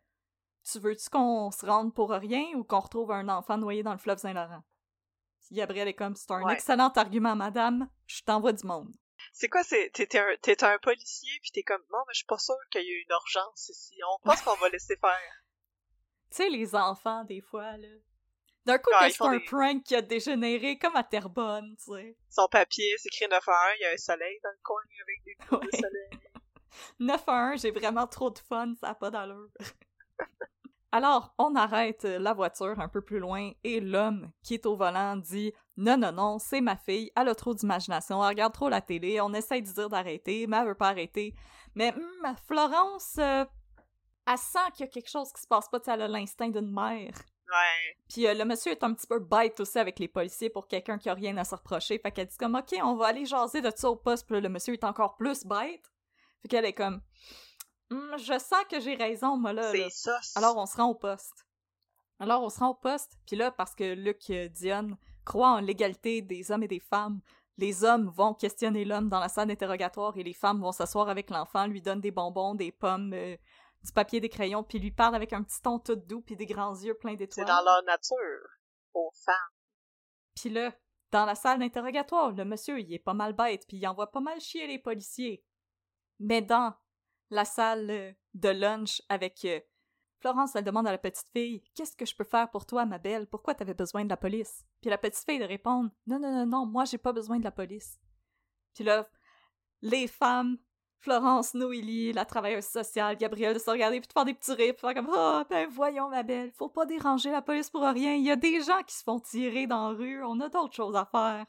Tu 0.64 0.78
veux-tu 0.78 1.10
qu'on 1.10 1.50
se 1.50 1.66
rende 1.66 1.92
pour 1.92 2.08
rien 2.08 2.46
ou 2.56 2.64
qu'on 2.64 2.80
retrouve 2.80 3.12
un 3.12 3.28
enfant 3.28 3.58
noyé 3.58 3.82
dans 3.82 3.92
le 3.92 3.98
fleuve 3.98 4.18
Saint-Laurent? 4.18 4.62
Puis 5.48 5.56
Gabrielle 5.56 5.88
est 5.88 5.94
comme 5.94 6.14
C'est 6.14 6.30
un 6.30 6.42
Ouais. 6.42 6.52
excellent 6.52 6.90
argument, 6.90 7.34
madame, 7.34 7.88
je 8.06 8.20
t'envoie 8.22 8.52
du 8.52 8.66
monde. 8.66 8.94
C'est 9.32 9.48
quoi, 9.48 9.62
c'est, 9.64 9.90
t'es, 9.94 10.18
un, 10.18 10.26
t'es 10.42 10.62
un 10.62 10.78
policier 10.78 11.30
pis 11.42 11.50
t'es 11.52 11.62
comme, 11.62 11.80
non, 11.90 11.98
mais 12.06 12.12
je 12.12 12.18
suis 12.18 12.26
pas 12.26 12.38
sûr 12.38 12.54
qu'il 12.70 12.82
y 12.82 12.90
ait 12.90 13.00
une 13.02 13.10
urgence 13.10 13.68
ici. 13.70 13.98
On 14.14 14.18
pense 14.22 14.42
qu'on 14.42 14.54
va 14.56 14.68
laisser 14.68 14.96
faire. 14.96 15.10
Tu 16.30 16.36
sais, 16.36 16.50
les 16.50 16.74
enfants, 16.74 17.24
des 17.24 17.40
fois, 17.40 17.78
là. 17.78 17.88
D'un 18.66 18.76
coup, 18.76 18.90
Ah, 18.98 19.08
c'est 19.08 19.22
un 19.24 19.38
des- 19.38 19.44
prank 19.46 19.82
qui 19.82 19.94
a 19.96 20.02
dégénéré 20.02 20.78
comme 20.78 20.94
à 20.94 21.02
Terrebonne, 21.02 21.74
tu 21.78 21.90
sais. 21.94 22.18
Son 22.28 22.46
papier, 22.48 22.94
c'est 22.98 23.08
écrit 23.08 23.26
9 23.30 23.48
à 23.48 23.52
1, 23.52 23.74
il 23.76 23.80
y 23.80 23.84
a 23.86 23.90
un 23.92 23.96
soleil 23.96 24.38
dans 24.44 24.50
le 24.50 24.58
coin 24.62 24.82
avec 25.02 25.24
des 25.24 25.34
coups 25.46 25.66
de 25.72 25.76
soleil. 25.78 26.10
911, 26.98 27.62
j'ai 27.62 27.70
vraiment 27.70 28.06
trop 28.06 28.28
de 28.30 28.38
fun, 28.40 28.74
ça 28.78 28.88
n'a 28.88 28.94
pas 28.94 29.10
d'allure. 29.10 29.48
Alors, 30.90 31.34
on 31.36 31.54
arrête 31.54 32.04
la 32.04 32.32
voiture 32.32 32.80
un 32.80 32.88
peu 32.88 33.02
plus 33.02 33.18
loin 33.18 33.50
et 33.62 33.80
l'homme 33.80 34.30
qui 34.42 34.54
est 34.54 34.64
au 34.64 34.74
volant 34.74 35.16
dit 35.16 35.52
Non, 35.76 35.98
non, 35.98 36.12
non, 36.12 36.38
c'est 36.38 36.62
ma 36.62 36.76
fille, 36.76 37.10
elle 37.14 37.28
a 37.28 37.34
trop 37.34 37.54
d'imagination, 37.54 38.22
elle 38.22 38.30
regarde 38.30 38.54
trop 38.54 38.70
la 38.70 38.80
télé, 38.80 39.20
on 39.20 39.34
essaie 39.34 39.60
de 39.60 39.70
dire 39.70 39.90
d'arrêter, 39.90 40.46
mais 40.46 40.56
elle 40.56 40.68
veut 40.68 40.74
pas 40.74 40.88
arrêter. 40.88 41.34
Mais 41.74 41.92
hum, 41.94 42.34
Florence, 42.46 43.16
euh, 43.18 43.44
elle 44.26 44.38
sent 44.38 44.58
qu'il 44.74 44.86
y 44.86 44.88
a 44.88 44.90
quelque 44.90 45.10
chose 45.10 45.30
qui 45.32 45.42
se 45.42 45.46
passe 45.46 45.68
pas, 45.68 45.78
elle 45.86 46.02
a 46.02 46.08
l'instinct 46.08 46.48
d'une 46.48 46.72
mère. 46.72 47.14
Ouais. 47.48 47.96
Puis 48.08 48.26
euh, 48.26 48.34
le 48.34 48.44
monsieur 48.44 48.72
est 48.72 48.82
un 48.82 48.92
petit 48.92 49.06
peu 49.06 49.18
bête 49.18 49.58
aussi 49.60 49.78
avec 49.78 49.98
les 49.98 50.08
policiers 50.08 50.50
pour 50.50 50.68
quelqu'un 50.68 50.98
qui 50.98 51.08
a 51.08 51.14
rien 51.14 51.36
à 51.38 51.44
se 51.44 51.54
reprocher. 51.54 51.98
Fait 51.98 52.10
qu'elle 52.12 52.26
dit 52.26 52.36
comme 52.36 52.54
OK, 52.54 52.74
on 52.82 52.96
va 52.96 53.06
aller 53.06 53.24
jaser 53.24 53.60
de 53.62 53.70
ça 53.74 53.90
au 53.90 53.96
poste. 53.96 54.26
Puis 54.26 54.34
là, 54.34 54.40
le 54.40 54.48
monsieur 54.48 54.74
est 54.74 54.84
encore 54.84 55.16
plus 55.16 55.44
bête. 55.44 55.90
Fait 56.42 56.48
qu'elle 56.48 56.66
est 56.66 56.74
comme 56.74 57.00
Hum, 57.90 58.16
je 58.18 58.38
sens 58.38 58.64
que 58.70 58.80
j'ai 58.80 58.94
raison, 58.94 59.36
moi 59.36 59.52
là. 59.52 59.70
C'est 59.72 59.88
ça. 59.90 60.18
c'est- 60.22 60.38
Alors 60.38 60.56
on 60.56 60.66
se 60.66 60.76
rend 60.76 60.88
au 60.90 60.94
poste. 60.94 61.46
Alors 62.18 62.42
on 62.42 62.48
se 62.48 62.58
rend 62.58 62.70
au 62.70 62.74
poste, 62.74 63.16
puis 63.26 63.36
là, 63.36 63.50
parce 63.50 63.74
que 63.74 63.94
Luc 63.94 64.28
euh, 64.30 64.48
Dionne 64.48 64.96
croit 65.24 65.50
en 65.52 65.60
l'égalité 65.60 66.20
des 66.22 66.50
hommes 66.50 66.62
et 66.64 66.68
des 66.68 66.80
femmes, 66.80 67.20
les 67.56 67.84
hommes 67.84 68.08
vont 68.08 68.34
questionner 68.34 68.84
l'homme 68.84 69.08
dans 69.08 69.20
la 69.20 69.28
salle 69.28 69.48
d'interrogatoire 69.48 70.16
et 70.16 70.22
les 70.22 70.32
femmes 70.32 70.60
vont 70.60 70.72
s'asseoir 70.72 71.08
avec 71.08 71.30
l'enfant, 71.30 71.66
lui 71.66 71.80
donnent 71.82 72.00
des 72.00 72.10
bonbons, 72.10 72.54
des 72.54 72.72
pommes, 72.72 73.12
euh, 73.14 73.36
du 73.84 73.92
papier, 73.92 74.20
des 74.20 74.28
crayons, 74.28 74.64
puis 74.64 74.78
lui 74.80 74.90
parlent 74.90 75.14
avec 75.14 75.32
un 75.32 75.42
petit 75.42 75.60
ton 75.62 75.78
tout 75.78 75.94
doux 75.96 76.20
puis 76.22 76.36
des 76.36 76.46
grands 76.46 76.74
yeux 76.74 76.94
pleins 76.94 77.12
C'est 77.12 77.16
d'étoiles. 77.18 77.46
dans 77.46 77.62
leur 77.64 77.82
nature. 77.84 78.48
Aux 78.94 79.10
femmes. 79.24 79.34
Puis 80.34 80.50
là, 80.50 80.72
dans 81.12 81.24
la 81.24 81.34
salle 81.36 81.60
d'interrogatoire, 81.60 82.32
le 82.32 82.44
monsieur, 82.44 82.80
il 82.80 82.92
est 82.92 82.98
pas 82.98 83.14
mal 83.14 83.32
bête, 83.32 83.64
puis 83.68 83.76
il 83.76 83.86
envoie 83.86 84.10
pas 84.10 84.20
mal 84.20 84.40
chier 84.40 84.66
les 84.66 84.78
policiers. 84.78 85.44
Mais 86.18 86.42
dans 86.42 86.74
la 87.30 87.44
salle 87.44 87.90
euh, 87.90 88.12
de 88.34 88.48
lunch 88.48 89.02
avec 89.08 89.44
euh, 89.44 89.60
Florence, 90.20 90.56
elle 90.56 90.64
demande 90.64 90.86
à 90.86 90.92
la 90.92 90.98
petite 90.98 91.28
fille 91.32 91.62
Qu'est-ce 91.74 91.96
que 91.96 92.06
je 92.06 92.14
peux 92.14 92.24
faire 92.24 92.50
pour 92.50 92.66
toi, 92.66 92.86
ma 92.86 92.98
belle? 92.98 93.26
Pourquoi 93.26 93.54
t'avais 93.54 93.74
besoin 93.74 94.04
de 94.04 94.08
la 94.08 94.16
police 94.16 94.64
Puis 94.80 94.90
la 94.90 94.98
petite 94.98 95.24
fille 95.24 95.38
de 95.38 95.44
répondre 95.44 95.90
Non, 96.06 96.18
non, 96.18 96.32
non, 96.32 96.46
non, 96.46 96.66
moi 96.66 96.84
j'ai 96.84 96.98
pas 96.98 97.12
besoin 97.12 97.38
de 97.38 97.44
la 97.44 97.52
police. 97.52 97.98
Puis 98.74 98.84
là, 98.84 99.08
les 99.80 100.08
femmes, 100.08 100.58
Florence 101.00 101.54
Noélie, 101.54 102.12
la 102.12 102.24
travailleuse 102.24 102.66
sociale, 102.66 103.16
Gabrielle, 103.16 103.54
de 103.54 103.60
se 103.60 103.70
regarder 103.70 104.00
puis 104.00 104.08
de 104.08 104.12
faire 104.12 104.24
des 104.24 104.34
petits 104.34 104.52
rires, 104.52 104.74
puis 104.74 104.80
faire 104.80 104.94
comme 104.94 105.10
Ah, 105.14 105.44
ben 105.48 105.68
voyons, 105.70 106.08
ma 106.08 106.24
belle, 106.24 106.52
faut 106.52 106.68
pas 106.68 106.86
déranger 106.86 107.30
la 107.30 107.42
police 107.42 107.70
pour 107.70 107.82
rien. 107.82 108.14
Il 108.14 108.24
y 108.24 108.30
a 108.30 108.36
des 108.36 108.60
gens 108.62 108.82
qui 108.84 108.96
se 108.96 109.04
font 109.04 109.20
tirer 109.20 109.66
dans 109.66 109.90
la 109.90 109.96
rue, 109.96 110.24
on 110.24 110.40
a 110.40 110.48
d'autres 110.48 110.74
choses 110.74 110.96
à 110.96 111.04
faire. 111.04 111.46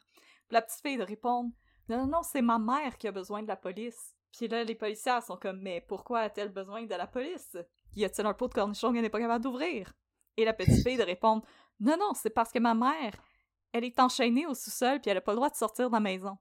Puis 0.48 0.54
la 0.54 0.62
petite 0.62 0.82
fille 0.82 0.98
de 0.98 1.04
répondre 1.04 1.50
Non, 1.88 1.98
non, 1.98 2.08
non, 2.08 2.22
c'est 2.22 2.44
ma 2.44 2.60
mère 2.60 2.98
qui 2.98 3.08
a 3.08 3.12
besoin 3.12 3.42
de 3.42 3.48
la 3.48 3.56
police. 3.56 4.16
Puis 4.32 4.48
là, 4.48 4.64
les 4.64 4.76
policiers 4.76 5.22
sont 5.26 5.38
comme 5.38 5.62
Mais 5.62 5.82
pourquoi 5.82 6.22
a-t-elle 6.22 6.50
besoin 6.50 6.84
de 6.84 6.96
la 6.96 7.08
police? 7.08 7.58
Y 7.96 8.06
a-t-il 8.06 8.28
un 8.28 8.34
pot 8.34 8.48
de 8.48 8.54
cornichon 8.54 8.94
qu'elle 8.94 9.02
n'est 9.02 9.10
pas 9.10 9.20
capable 9.20 9.44
d'ouvrir? 9.44 9.94
Et 10.38 10.46
la 10.46 10.54
petite 10.54 10.84
fille 10.84 10.98
de 10.98 11.04
répondre 11.04 11.44
Non, 11.80 11.98
non, 11.98 12.14
c'est 12.14 12.30
parce 12.30 12.52
que 12.52 12.60
ma 12.60 12.74
mère, 12.74 13.14
elle 13.72 13.84
est 13.84 14.00
enchaînée 14.00 14.46
au 14.46 14.54
sous-sol 14.54 15.02
puis 15.02 15.12
elle 15.12 15.18
a 15.18 15.22
pas 15.22 15.32
le 15.32 15.38
droit 15.38 15.50
de 15.50 15.56
sortir 15.56 15.90
de 15.90 15.94
la 15.94 16.00
maison. 16.00 16.38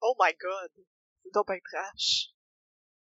Oh 0.00 0.14
my 0.20 0.32
god. 0.38 0.84
C'est 1.22 1.32
donc 1.34 1.48
ben 1.48 1.60
trash. 1.60 2.28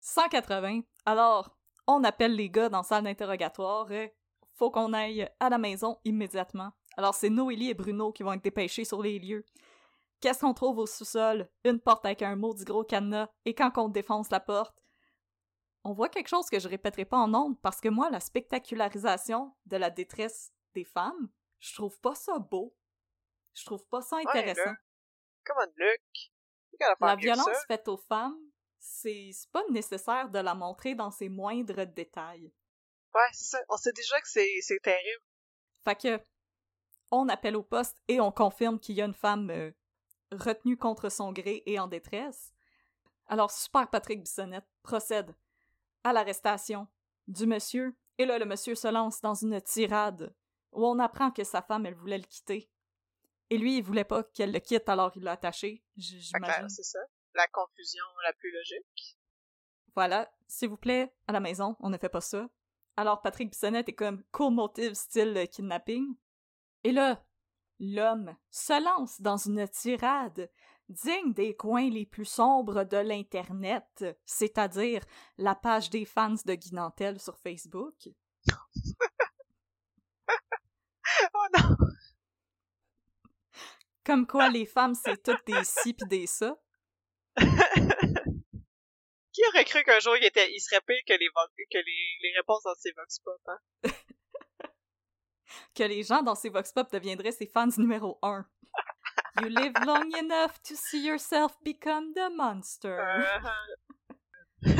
180. 0.01 0.81
Alors, 1.05 1.57
on 1.87 2.03
appelle 2.03 2.35
les 2.35 2.49
gars 2.49 2.69
dans 2.69 2.77
la 2.77 2.83
salle 2.83 3.03
d'interrogatoire. 3.03 3.89
faut 4.53 4.71
qu'on 4.71 4.93
aille 4.93 5.29
à 5.39 5.49
la 5.49 5.57
maison 5.57 5.99
immédiatement. 6.05 6.71
Alors, 6.97 7.13
c'est 7.13 7.29
Noélie 7.29 7.71
et 7.71 7.73
Bruno 7.73 8.11
qui 8.11 8.23
vont 8.23 8.33
être 8.33 8.43
dépêchés 8.43 8.85
sur 8.85 9.01
les 9.01 9.19
lieux. 9.19 9.45
Qu'est-ce 10.25 10.39
qu'on 10.39 10.55
trouve 10.55 10.79
au 10.79 10.87
sous-sol? 10.87 11.47
Une 11.65 11.79
porte 11.79 12.03
avec 12.03 12.23
un 12.23 12.35
maudit 12.35 12.63
gros 12.63 12.83
cadenas. 12.83 13.29
Et 13.45 13.53
quand 13.53 13.77
on 13.77 13.89
défonce 13.89 14.31
la 14.31 14.39
porte, 14.39 14.75
on 15.83 15.93
voit 15.93 16.09
quelque 16.09 16.29
chose 16.29 16.49
que 16.49 16.57
je 16.57 16.67
répéterai 16.67 17.05
pas 17.05 17.19
en 17.19 17.31
ondes 17.35 17.61
parce 17.61 17.79
que 17.79 17.89
moi, 17.89 18.09
la 18.09 18.19
spectacularisation 18.19 19.55
de 19.67 19.77
la 19.77 19.91
détresse 19.91 20.51
des 20.73 20.83
femmes, 20.83 21.29
je 21.59 21.75
trouve 21.75 21.99
pas 21.99 22.15
ça 22.15 22.39
beau. 22.39 22.75
Je 23.53 23.65
trouve 23.65 23.85
pas 23.85 24.01
ça 24.01 24.17
intéressant. 24.17 24.73
Come 25.45 25.57
on, 25.59 25.71
Luc. 25.75 26.31
La 27.01 27.15
violence 27.15 27.63
faite 27.67 27.87
aux 27.87 27.97
femmes, 27.97 28.39
c'est 28.79 29.29
pas 29.51 29.61
nécessaire 29.69 30.31
de 30.31 30.39
la 30.39 30.55
montrer 30.55 30.95
dans 30.95 31.11
ses 31.11 31.29
moindres 31.29 31.85
détails. 31.85 32.51
Ouais, 33.13 33.29
c'est 33.31 33.57
ça. 33.57 33.59
On 33.69 33.77
sait 33.77 33.93
déjà 33.93 34.19
que 34.21 34.27
c'est 34.27 34.49
c'est 34.61 34.79
terrible. 34.81 35.23
Fait 35.83 35.95
que 35.95 36.19
on 37.11 37.29
appelle 37.29 37.55
au 37.55 37.61
poste 37.61 38.01
et 38.07 38.19
on 38.19 38.31
confirme 38.31 38.79
qu'il 38.79 38.95
y 38.95 39.03
a 39.03 39.05
une 39.05 39.13
femme 39.13 39.51
euh, 39.51 39.71
retenue 40.31 40.77
contre 40.77 41.09
son 41.09 41.31
gré 41.31 41.63
et 41.65 41.79
en 41.79 41.87
détresse. 41.87 42.53
Alors 43.27 43.51
Super 43.51 43.89
Patrick 43.89 44.21
Bissonnette 44.21 44.67
procède 44.83 45.35
à 46.03 46.13
l'arrestation 46.13 46.87
du 47.27 47.45
monsieur 47.47 47.95
et 48.17 48.25
là 48.25 48.37
le 48.37 48.45
monsieur 48.45 48.75
se 48.75 48.87
lance 48.87 49.21
dans 49.21 49.33
une 49.33 49.59
tirade 49.61 50.33
où 50.71 50.85
on 50.85 50.99
apprend 50.99 51.31
que 51.31 51.43
sa 51.43 51.61
femme 51.61 51.85
elle 51.85 51.95
voulait 51.95 52.17
le 52.17 52.23
quitter. 52.25 52.69
Et 53.49 53.57
lui, 53.57 53.77
il 53.77 53.83
voulait 53.83 54.03
pas 54.03 54.23
qu'elle 54.23 54.51
le 54.51 54.59
quitte, 54.59 54.89
alors 54.89 55.11
il 55.15 55.23
l'a 55.23 55.33
attaché, 55.33 55.83
j'imagine. 55.95 56.65
euh, 56.65 56.67
c'est 56.67 56.83
ça. 56.83 56.99
La 57.35 57.45
confusion 57.47 58.03
la 58.23 58.33
plus 58.33 58.51
logique. 58.51 59.19
Voilà, 59.93 60.31
s'il 60.47 60.69
vous 60.69 60.77
plaît, 60.77 61.13
à 61.27 61.31
la 61.31 61.39
maison, 61.39 61.75
on 61.79 61.89
ne 61.89 61.97
fait 61.97 62.09
pas 62.09 62.21
ça. 62.21 62.49
Alors 62.97 63.21
Patrick 63.21 63.51
Bissonnette 63.51 63.89
est 63.89 63.93
comme 63.93 64.23
cool 64.31 64.53
motive 64.53 64.93
style 64.95 65.47
kidnapping. 65.51 66.15
Et 66.83 66.91
là, 66.91 67.23
l'homme 67.79 68.35
se 68.49 68.83
lance 68.83 69.21
dans 69.21 69.37
une 69.37 69.67
tirade 69.67 70.49
digne 70.89 71.33
des 71.33 71.55
coins 71.55 71.89
les 71.89 72.05
plus 72.05 72.25
sombres 72.25 72.83
de 72.83 72.97
l'Internet, 72.97 74.05
c'est-à-dire 74.25 75.03
la 75.37 75.55
page 75.55 75.89
des 75.89 76.05
fans 76.05 76.35
de 76.45 76.53
Guy 76.53 76.73
Nantel 76.73 77.19
sur 77.19 77.37
Facebook. 77.37 78.09
Oh 81.33 81.47
non! 81.57 81.77
Comme 84.05 84.27
quoi 84.27 84.49
les 84.49 84.65
femmes, 84.65 84.95
c'est 84.95 85.21
toutes 85.23 85.45
des 85.47 85.63
ci 85.63 85.93
pis 85.93 86.05
des 86.05 86.27
ça. 86.27 86.57
Qui 89.33 89.41
aurait 89.49 89.65
cru 89.65 89.83
qu'un 89.83 89.99
jour 89.99 90.15
il, 90.17 90.25
était, 90.25 90.51
il 90.53 90.59
serait 90.59 90.81
pire 90.81 91.01
que 91.07 91.13
les, 91.13 91.27
que 91.27 91.77
les, 91.77 92.17
les 92.21 92.33
réponses 92.37 92.63
dans 92.63 92.75
ses 92.75 92.91
vox 92.93 93.19
pop, 93.19 93.41
hein? 93.47 93.59
que 95.73 95.83
les 95.83 96.03
gens 96.03 96.23
dans 96.23 96.35
ces 96.35 96.49
vox 96.49 96.71
pop 96.71 96.91
deviendraient 96.91 97.31
ses 97.31 97.47
fans 97.47 97.67
numéro 97.77 98.19
un. 98.21 98.45
You 99.41 99.49
live 99.49 99.73
long 99.85 100.11
enough 100.17 100.61
to 100.63 100.75
see 100.75 101.05
yourself 101.05 101.57
become 101.63 102.13
the 102.13 102.29
monster. 102.35 102.97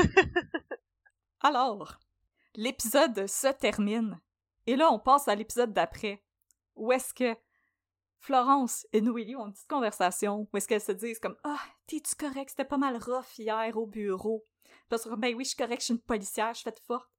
Alors, 1.42 2.00
l'épisode 2.56 3.28
se 3.28 3.52
termine. 3.54 4.20
Et 4.66 4.76
là, 4.76 4.92
on 4.92 5.00
passe 5.00 5.28
à 5.28 5.36
l'épisode 5.36 5.74
d'après. 5.74 6.24
Où 6.76 6.92
est-ce 6.92 7.14
que 7.14 7.36
Florence 8.20 8.88
et 8.94 9.02
Noélie 9.02 9.36
ont 9.36 9.46
une 9.46 9.54
petite 9.54 9.70
conversation 9.70 10.48
où 10.52 10.58
est-ce 10.58 10.68
qu'elles 10.68 10.82
se 10.82 10.92
disent 10.92 11.20
comme 11.20 11.38
Ah, 11.44 11.60
t'es-tu 11.86 12.16
correct? 12.16 12.50
C'était 12.50 12.66
pas 12.66 12.78
mal 12.78 12.98
rough 12.98 13.38
hier 13.38 13.78
au 13.78 13.86
bureau. 13.86 14.46
Parce 14.90 15.04
que, 15.04 15.16
ben 15.16 15.36
oui, 15.36 15.44
je 15.44 15.50
suis 15.50 15.58
correct, 15.58 15.82
je 15.82 15.86
suis 15.86 15.94
une 15.94 16.02
policière, 16.02 16.54
je 16.54 16.60
suis 16.60 16.64
faite 16.64 16.82
forte. 16.88 17.10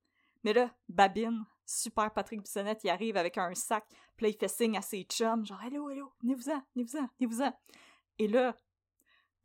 Mais 0.42 0.52
là, 0.52 0.74
Babine, 0.88 1.44
super 1.66 2.12
Patrick 2.12 2.40
Bissonnette, 2.40 2.84
il 2.84 2.90
arrive 2.90 3.16
avec 3.16 3.36
un 3.36 3.54
sac, 3.54 3.84
puis 4.16 4.32
fait 4.32 4.48
signe 4.48 4.76
à 4.76 4.82
ses 4.82 5.02
chums, 5.02 5.44
genre 5.44 5.62
Hello, 5.62 5.90
hello, 5.90 6.12
venez-vous-en, 6.22 6.62
venez-vous-en, 6.74 7.08
venez-vous-en. 7.18 7.52
Et 8.18 8.28
là, 8.28 8.56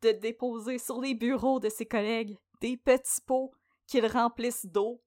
de 0.02 0.12
déposer 0.12 0.78
sur 0.78 1.00
les 1.00 1.14
bureaux 1.14 1.60
de 1.60 1.68
ses 1.68 1.86
collègues 1.86 2.38
des 2.60 2.76
petits 2.76 3.20
pots 3.26 3.52
qu'ils 3.86 4.06
remplissent 4.06 4.66
d'eau. 4.66 5.02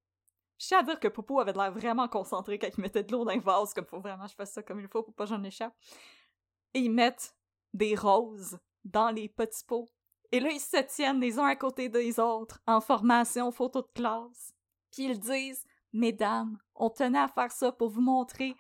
Je 0.58 0.68
tiens 0.68 0.80
à 0.80 0.84
dire 0.84 1.00
que 1.00 1.08
Popo 1.08 1.40
avait 1.40 1.54
l'air 1.54 1.72
vraiment 1.72 2.08
concentré 2.08 2.60
quand 2.60 2.70
il 2.78 2.82
mettait 2.82 3.04
de 3.04 3.12
l'eau 3.12 3.26
dans 3.26 3.32
un 3.32 3.40
vase, 3.40 3.74
comme 3.74 3.86
faut 3.86 4.00
vraiment 4.00 4.26
que 4.26 4.32
je 4.32 4.36
fasse 4.36 4.54
ça 4.54 4.64
comme 4.64 4.80
il 4.80 4.88
faut 4.88 5.04
pour 5.04 5.14
pas 5.14 5.26
j'en 5.26 5.44
échappe. 5.44 5.74
Et 6.74 6.80
ils 6.80 6.92
mettent 6.92 7.36
des 7.74 7.96
roses 7.96 8.58
dans 8.84 9.10
les 9.10 9.28
petits 9.28 9.66
pots. 9.66 9.90
Et 10.32 10.40
là, 10.40 10.50
ils 10.50 10.60
se 10.60 10.82
tiennent 10.84 11.20
les 11.20 11.40
uns 11.40 11.46
à 11.46 11.56
côté 11.56 11.90
des 11.90 12.20
autres, 12.20 12.60
en 12.68 12.82
formation 12.82 13.52
photo 13.52 13.82
de 13.82 13.92
classe. 13.94 14.54
Puis 14.92 15.06
ils 15.06 15.20
disent 15.20 15.66
Mesdames, 15.96 16.58
on 16.76 16.90
tenait 16.90 17.20
à 17.20 17.30
faire 17.30 17.52
ça 17.54 17.72
pour 17.72 17.90
vous 17.90 18.02
montrer 18.02 18.54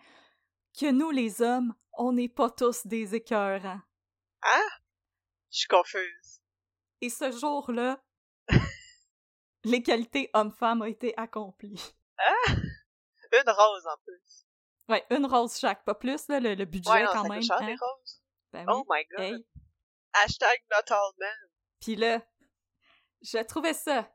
que 0.80 0.90
nous, 0.90 1.12
les 1.12 1.42
hommes, 1.42 1.76
on 1.98 2.14
n'est 2.14 2.30
pas 2.30 2.50
tous 2.50 2.88
des 2.88 3.14
écœurants. 3.14 3.82
Hein? 4.42 4.68
Je 5.52 5.60
suis 5.60 5.68
confuse. 5.68 6.42
Et 7.02 7.10
ce 7.10 7.32
jour-là, 7.32 8.02
l'égalité 9.66 10.30
homme-femme 10.34 10.82
a 10.84 10.88
été 10.90 11.14
accomplie. 11.18 11.94
Une 12.48 13.50
rose 13.50 13.86
en 13.86 13.98
plus. 14.06 14.46
Ouais, 14.88 15.06
une 15.10 15.26
rose 15.26 15.58
chaque, 15.60 15.84
pas 15.84 15.96
plus, 15.96 16.28
là, 16.30 16.40
le, 16.40 16.54
le 16.56 16.64
budget 16.66 16.90
Ouais, 16.90 17.04
non, 17.04 17.12
quand 17.12 17.24
ça 17.24 17.30
même. 17.30 17.42
cher, 17.42 17.58
hein. 17.62 17.76
roses. 17.78 18.22
Ben 18.54 18.66
Oh 18.70 18.86
oui. 18.88 18.98
my 18.98 19.06
god. 19.12 19.20
Hey. 19.26 19.46
Hashtag 20.14 20.62
not 20.72 20.94
all 20.94 21.12
men. 21.20 21.30
Puis 21.82 21.98
là, 21.98 22.22
je 23.22 23.40
trouvais 23.44 23.74
ça 23.74 24.10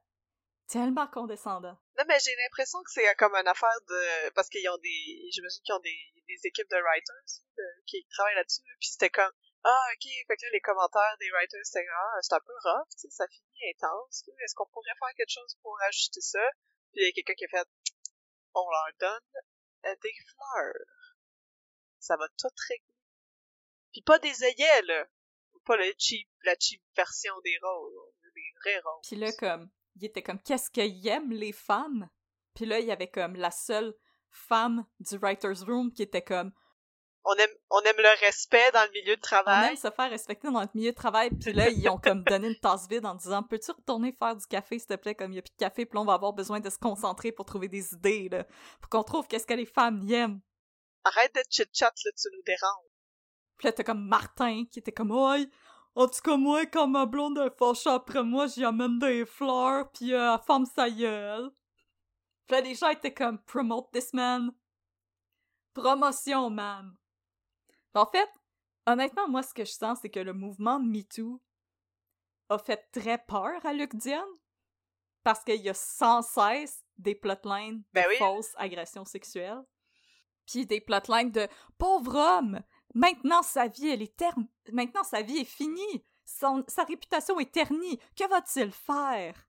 tellement 0.66 1.06
condescendant. 1.09 1.76
Non, 2.01 2.06
mais 2.09 2.18
j'ai 2.18 2.35
l'impression 2.35 2.82
que 2.82 2.90
c'est 2.90 3.14
comme 3.16 3.35
une 3.35 3.47
affaire 3.47 3.78
de... 3.86 4.31
Parce 4.31 4.48
qu'ils 4.48 4.66
ont 4.70 4.78
des... 4.78 5.28
J'imagine 5.32 5.62
qu'ils 5.62 5.74
ont 5.74 5.81
des... 5.81 6.01
des 6.27 6.40
équipes 6.44 6.70
de 6.70 6.81
writers 6.81 7.44
de- 7.59 7.85
qui 7.85 8.06
travaillent 8.09 8.36
là-dessus. 8.36 8.62
Puis 8.81 8.89
c'était 8.89 9.10
comme... 9.10 9.32
Ah, 9.64 9.86
ok, 9.93 10.09
fait 10.27 10.36
que 10.36 10.47
là, 10.47 10.51
les 10.52 10.60
commentaires 10.62 11.16
des 11.20 11.31
writers, 11.31 11.60
c'était 11.64 11.85
ah, 11.93 12.18
c'est 12.22 12.32
un 12.32 12.40
peu 12.40 12.55
rough, 12.64 12.89
tu 12.93 13.01
sais, 13.01 13.10
ça 13.10 13.28
finit 13.28 13.74
intense, 13.77 14.24
est-ce 14.43 14.55
qu'on 14.55 14.64
pourrait 14.72 14.97
faire 14.98 15.14
quelque 15.14 15.35
chose 15.35 15.55
pour 15.60 15.78
ajuster 15.82 16.22
ça? 16.22 16.40
Puis 16.93 17.02
il 17.02 17.05
y 17.05 17.09
a 17.10 17.12
quelqu'un 17.12 17.35
qui 17.35 17.44
a 17.44 17.48
fait, 17.48 17.68
on 18.55 18.66
leur 18.70 18.89
donne 18.98 19.43
euh, 19.85 19.97
des 20.02 20.14
fleurs. 20.32 20.86
Ça 21.98 22.16
va 22.16 22.27
tout 22.39 22.48
régler. 22.70 22.97
Puis 23.93 24.01
pas 24.01 24.18
des 24.18 24.44
œillets, 24.44 24.82
là. 24.82 25.06
Pas 25.66 25.77
le 25.77 25.93
cheap, 25.98 26.27
la 26.44 26.55
cheap 26.59 26.82
version 26.97 27.39
des 27.44 27.59
roses, 27.62 28.14
des 28.35 28.55
vrais 28.62 28.81
roses. 28.81 29.06
Puis 29.06 29.16
là, 29.16 29.31
comme, 29.39 29.70
il 30.01 30.06
était 30.06 30.22
comme, 30.22 30.40
qu'est-ce 30.40 30.70
qu'ils 30.70 31.06
aiment, 31.09 31.32
les 31.32 31.52
femmes? 31.52 32.09
Puis 32.55 32.66
là, 32.66 32.81
il 32.81 32.86
y 32.86 32.93
avait 32.93 33.10
comme 33.10 33.36
la 33.36 33.51
seule 33.51 33.94
femme 34.31 34.85
du 35.01 35.16
writer's 35.18 35.62
room 35.62 35.93
qui 35.93 36.02
était 36.02 36.22
comme, 36.22 36.52
on 37.24 37.35
aime, 37.35 37.51
on 37.68 37.81
aime 37.81 37.97
le 37.98 38.27
respect 38.27 38.70
dans 38.72 38.82
le 38.82 38.90
milieu 38.93 39.14
de 39.14 39.20
on 39.20 39.22
travail. 39.22 39.70
aime 39.70 39.77
se 39.77 39.90
faire 39.90 40.10
respecter 40.10 40.48
dans 40.48 40.60
notre 40.60 40.74
milieu 40.74 40.90
de 40.90 40.97
travail. 40.97 41.31
Puis 41.31 41.52
là, 41.52 41.68
ils 41.68 41.89
ont 41.89 41.98
comme 42.02 42.24
donné 42.24 42.48
une 42.48 42.59
tasse 42.59 42.89
vide 42.89 43.05
en 43.05 43.14
disant 43.14 43.43
Peux-tu 43.43 43.72
retourner 43.72 44.12
faire 44.12 44.36
du 44.36 44.47
café, 44.47 44.78
s'il 44.78 44.89
te 44.89 44.94
plaît, 44.94 45.14
comme 45.14 45.31
il 45.31 45.35
n'y 45.35 45.39
a 45.39 45.43
plus 45.43 45.52
de 45.52 45.59
café, 45.59 45.85
puis 45.85 45.97
là, 45.97 46.01
on 46.02 46.06
va 46.06 46.14
avoir 46.14 46.32
besoin 46.32 46.60
de 46.60 46.70
se 46.70 46.78
concentrer 46.78 47.32
pour 47.32 47.44
trouver 47.44 47.68
des 47.68 47.93
idées, 47.93 48.28
là, 48.31 48.44
pour 48.81 48.89
qu'on 48.89 49.02
trouve 49.02 49.27
qu'est-ce 49.27 49.47
que 49.47 49.55
les 49.55 49.66
femmes 49.66 50.01
y 50.02 50.14
aiment. 50.14 50.40
Arrête 51.05 51.35
d'être 51.35 51.51
chit-chat, 51.51 51.93
là, 52.05 52.10
tu 52.16 52.28
nous 52.32 52.43
déranges. 52.44 52.90
Puis 53.59 53.66
là, 53.66 53.72
t'as 53.72 53.85
comme 53.85 54.06
Martin 54.06 54.64
qui 54.70 54.78
était 54.78 54.93
comme 54.93 55.10
Ouais, 55.10 55.47
en 55.94 56.06
tout 56.06 56.20
cas, 56.22 56.36
moi, 56.36 56.66
quand 56.66 56.86
ma 56.86 57.06
blonde 57.06 57.38
est 57.38 57.56
fâchée 57.58 57.90
après 57.90 58.22
moi, 58.22 58.46
j'y 58.46 58.64
amène 58.64 58.98
des 58.98 59.26
fleurs, 59.26 59.90
puis 59.90 60.14
euh, 60.14 60.34
elle 60.34 60.40
ferme 60.46 60.66
sa 60.66 60.88
gueule. 60.88 61.50
Puis 62.46 62.56
là, 62.56 62.60
les 62.60 62.74
gens 62.74 62.88
étaient 62.90 63.14
comme 63.14 63.38
Promote 63.44 63.90
this 63.92 64.12
man. 64.12 64.52
Promotion, 65.74 66.50
man. 66.50 66.96
En 67.94 68.06
fait, 68.06 68.28
honnêtement, 68.86 69.28
moi, 69.28 69.42
ce 69.42 69.54
que 69.54 69.64
je 69.64 69.72
sens, 69.72 69.98
c'est 70.00 70.10
que 70.10 70.20
le 70.20 70.32
mouvement 70.32 70.78
MeToo 70.78 71.40
a 72.48 72.58
fait 72.58 72.88
très 72.92 73.18
peur 73.18 73.64
à 73.64 73.72
Luc 73.72 73.94
Dion 73.96 74.26
parce 75.22 75.44
qu'il 75.44 75.60
y 75.60 75.68
a 75.68 75.74
sans 75.74 76.22
cesse 76.22 76.84
des 76.98 77.14
plotlines 77.14 77.82
Ben 77.92 78.04
de 78.04 78.08
oui. 78.08 78.16
fausses 78.16 78.54
agressions 78.56 79.04
sexuelles. 79.04 79.62
Puis 80.46 80.66
des 80.66 80.80
plotlines 80.80 81.30
de 81.30 81.46
pauvre 81.78 82.16
homme, 82.16 82.60
maintenant 82.94 83.42
sa 83.42 83.68
vie 83.68 83.88
elle 83.88 84.02
est 84.02 84.24
maintenant 84.72 85.04
sa 85.04 85.22
vie 85.22 85.38
est 85.38 85.44
finie, 85.44 86.04
Son... 86.24 86.64
sa 86.68 86.84
réputation 86.84 87.38
est 87.40 87.52
ternie, 87.52 87.98
que 88.16 88.28
va-t-il 88.28 88.72
faire? 88.72 89.46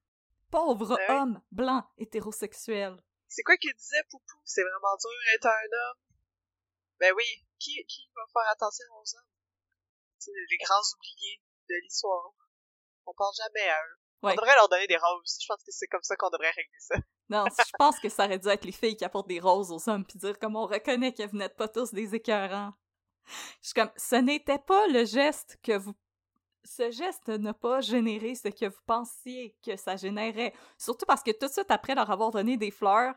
Pauvre 0.49 0.97
Ben 1.07 1.21
homme 1.21 1.41
blanc 1.51 1.83
hétérosexuel. 1.97 2.97
C'est 3.29 3.43
quoi 3.43 3.55
qu'il 3.55 3.73
disait, 3.73 4.03
Poupou? 4.09 4.41
C'est 4.43 4.61
vraiment 4.61 4.97
dur 4.99 5.09
d'être 5.31 5.45
un 5.45 5.77
homme? 5.77 5.97
Ben 6.99 7.13
oui, 7.15 7.23
qui, 7.57 7.85
qui 7.85 8.09
va 8.13 8.23
faire 8.33 8.51
attention 8.51 8.85
aux 8.91 9.15
hommes? 9.15 9.31
C'est 10.19 10.31
les 10.31 10.57
grands 10.57 10.81
oubliés 10.97 11.41
de 11.69 11.75
l'histoire. 11.81 12.33
On 13.05 13.13
pense 13.13 13.37
jamais 13.37 13.69
à 13.69 13.77
eux. 13.77 13.97
Ouais. 14.23 14.33
On 14.33 14.35
devrait 14.35 14.55
leur 14.55 14.69
donner 14.69 14.87
des 14.87 14.97
roses. 14.97 15.37
Je 15.41 15.47
pense 15.47 15.63
que 15.63 15.71
c'est 15.71 15.87
comme 15.87 16.03
ça 16.03 16.15
qu'on 16.15 16.29
devrait 16.29 16.51
régler 16.51 16.79
ça. 16.79 16.95
Non, 17.29 17.45
je 17.47 17.71
pense 17.79 17.97
que 17.97 18.09
ça 18.09 18.25
aurait 18.25 18.39
dû 18.39 18.49
être 18.49 18.65
les 18.65 18.73
filles 18.73 18.97
qui 18.97 19.05
apportent 19.05 19.29
des 19.29 19.39
roses 19.39 19.71
aux 19.71 19.89
hommes 19.89 20.05
puis 20.05 20.19
dire 20.19 20.37
comme 20.37 20.57
on 20.57 20.65
reconnaît 20.65 21.13
que 21.13 21.25
vous 21.25 21.37
n'êtes 21.37 21.55
pas 21.55 21.69
tous 21.69 21.93
des 21.93 22.13
écœurants. 22.13 22.73
Je 23.61 23.67
suis 23.67 23.73
comme 23.73 23.91
ce 23.95 24.15
n'était 24.15 24.59
pas 24.59 24.87
le 24.87 25.05
geste 25.05 25.57
que 25.63 25.77
vous 25.77 25.93
ce 26.63 26.91
geste 26.91 27.27
n'a 27.29 27.53
pas 27.53 27.81
généré 27.81 28.35
ce 28.35 28.49
que 28.49 28.67
vous 28.67 28.81
pensiez 28.85 29.57
que 29.65 29.75
ça 29.75 29.95
générait. 29.95 30.53
Surtout 30.77 31.05
parce 31.05 31.23
que 31.23 31.31
tout 31.31 31.47
de 31.47 31.51
suite 31.51 31.71
après 31.71 31.95
leur 31.95 32.11
avoir 32.11 32.31
donné 32.31 32.55
des 32.55 32.71
fleurs, 32.71 33.15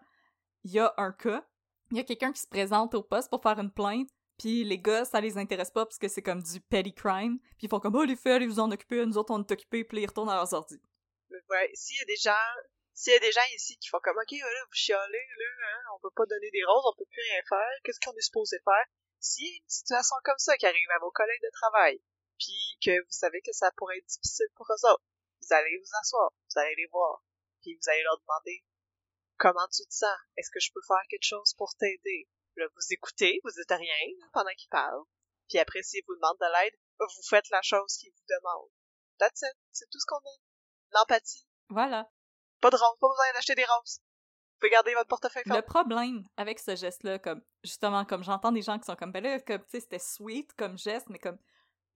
il 0.65 0.73
y 0.73 0.79
a 0.79 0.95
un 0.97 1.13
cas. 1.13 1.47
Il 1.91 1.99
y 1.99 2.01
a 2.01 2.05
quelqu'un 2.05 2.33
qui 2.33 2.41
se 2.41 2.47
présente 2.47 2.95
au 2.95 3.03
poste 3.03 3.29
pour 3.29 3.43
faire 3.43 3.59
une 3.59 3.71
plainte, 3.71 4.09
puis 4.39 4.65
les 4.65 4.79
gars, 4.79 5.05
ça 5.05 5.21
les 5.21 5.37
intéresse 5.39 5.71
pas 5.71 5.85
parce 5.85 5.99
que 5.99 6.09
c'est 6.09 6.23
comme 6.23 6.43
du 6.43 6.61
petty 6.61 6.95
crime. 6.95 7.39
Puis 7.59 7.67
ils 7.67 7.69
font 7.69 7.79
comme 7.79 7.95
«Oh, 7.97 8.05
les 8.05 8.17
filles, 8.17 8.33
allez 8.33 8.47
vous 8.47 8.59
en 8.59 8.71
occuper, 8.71 9.05
nous 9.05 9.19
autres, 9.19 9.33
on 9.33 9.41
est 9.41 9.51
occupés.» 9.53 9.85
Puis 9.85 9.99
là, 9.99 10.03
ils 10.03 10.07
retournent 10.07 10.31
à 10.31 10.35
leurs 10.35 10.53
ordi. 10.55 10.81
Ouais, 11.31 11.71
s'il 11.75 11.99
y 11.99 12.03
a 12.03 12.05
des 12.07 12.17
gens, 12.17 12.33
s'il 12.95 13.13
y 13.13 13.17
a 13.17 13.21
des 13.21 13.31
gens 13.31 13.47
ici 13.55 13.77
qui 13.79 13.89
font 13.89 14.01
comme, 14.03 14.17
ok, 14.17 14.35
voilà, 14.41 14.61
vous 14.65 14.73
chialez, 14.73 15.27
là, 15.39 15.69
hein, 15.69 15.81
on 15.95 16.01
peut 16.01 16.15
pas 16.17 16.27
donner 16.27 16.51
des 16.51 16.65
roses, 16.65 16.85
on 16.87 16.97
peut 16.97 17.09
plus 17.11 17.23
rien 17.31 17.43
faire, 17.49 17.79
qu'est-ce 17.85 18.01
qu'on 18.01 18.17
est 18.17 18.23
supposé 18.23 18.57
faire? 18.65 18.87
S'il 19.25 19.47
y 19.49 19.55
a 19.55 19.57
une 19.57 19.69
situation 19.71 20.17
comme 20.23 20.39
ça 20.39 20.55
qui 20.59 20.67
arrive 20.67 20.91
à 20.95 20.99
vos 20.99 21.11
collègues 21.11 21.43
de 21.43 21.51
travail, 21.51 21.99
puis 22.37 22.77
que 22.85 23.01
vous 23.01 23.11
savez 23.11 23.41
que 23.41 23.53
ça 23.53 23.73
pourrait 23.73 23.97
être 23.97 24.07
difficile 24.07 24.49
pour 24.55 24.67
eux 24.71 24.87
autres, 24.87 25.03
vous 25.41 25.55
allez 25.55 25.79
vous 25.79 25.97
asseoir, 25.99 26.31
vous 26.31 26.61
allez 26.61 26.75
les 26.77 26.89
voir, 26.93 27.25
puis 27.63 27.75
vous 27.75 27.89
allez 27.89 28.03
leur 28.03 28.21
demander, 28.21 28.63
comment 29.39 29.67
tu 29.73 29.83
te 29.87 29.95
sens? 29.95 30.19
Est-ce 30.37 30.51
que 30.51 30.61
je 30.61 30.71
peux 30.75 30.83
faire 30.87 31.03
quelque 31.09 31.25
chose 31.25 31.55
pour 31.55 31.75
t'aider? 31.79 32.29
Là, 32.57 32.67
vous 32.69 32.87
écoutez, 32.93 33.41
vous 33.43 33.51
dites 33.51 33.71
rien 33.71 34.29
pendant 34.35 34.55
qu'ils 34.59 34.69
parlent, 34.69 35.07
puis 35.49 35.59
après, 35.59 35.83
s'ils 35.83 36.05
vous 36.07 36.17
demandent 36.17 36.39
de 36.39 36.53
l'aide, 36.53 36.79
vous 36.99 37.27
faites 37.27 37.49
la 37.49 37.63
chose 37.63 37.97
qu'ils 37.97 38.13
vous 38.13 38.27
demandent. 38.29 38.73
That's 39.19 39.41
it. 39.41 39.57
C'est 39.73 39.89
tout 39.91 40.01
ce 40.01 40.07
qu'on 40.07 40.19
a. 40.19 40.37
L'empathie. 40.91 41.47
Voilà. 41.71 42.11
Pas 42.61 42.69
de 42.69 42.77
roses, 42.77 42.99
pas 43.01 43.09
besoin 43.09 43.33
d'acheter 43.33 43.55
des 43.55 43.65
roses. 43.65 44.03
Vous 44.55 44.61
pouvez 44.61 44.71
garder 44.71 44.95
votre 44.95 45.09
portefeuille 45.09 45.43
Le 45.47 45.53
ferme. 45.53 45.65
problème 45.65 46.25
avec 46.37 46.59
ce 46.59 46.77
geste-là, 46.77 47.19
comme 47.19 47.43
justement, 47.63 48.05
comme 48.05 48.25
j'entends 48.25 48.53
des 48.53 48.63
gens 48.63 48.79
qui 48.79 48.85
sont 48.85 48.97
comme 48.97 49.13
ben 49.13 49.23
là, 49.23 49.41
comme 49.41 49.61
tu 49.61 49.71
sais, 49.71 49.81
c'était 49.81 49.99
sweet 49.99 50.55
comme 50.57 50.79
geste, 50.79 51.09
mais 51.11 51.19
comme 51.19 51.39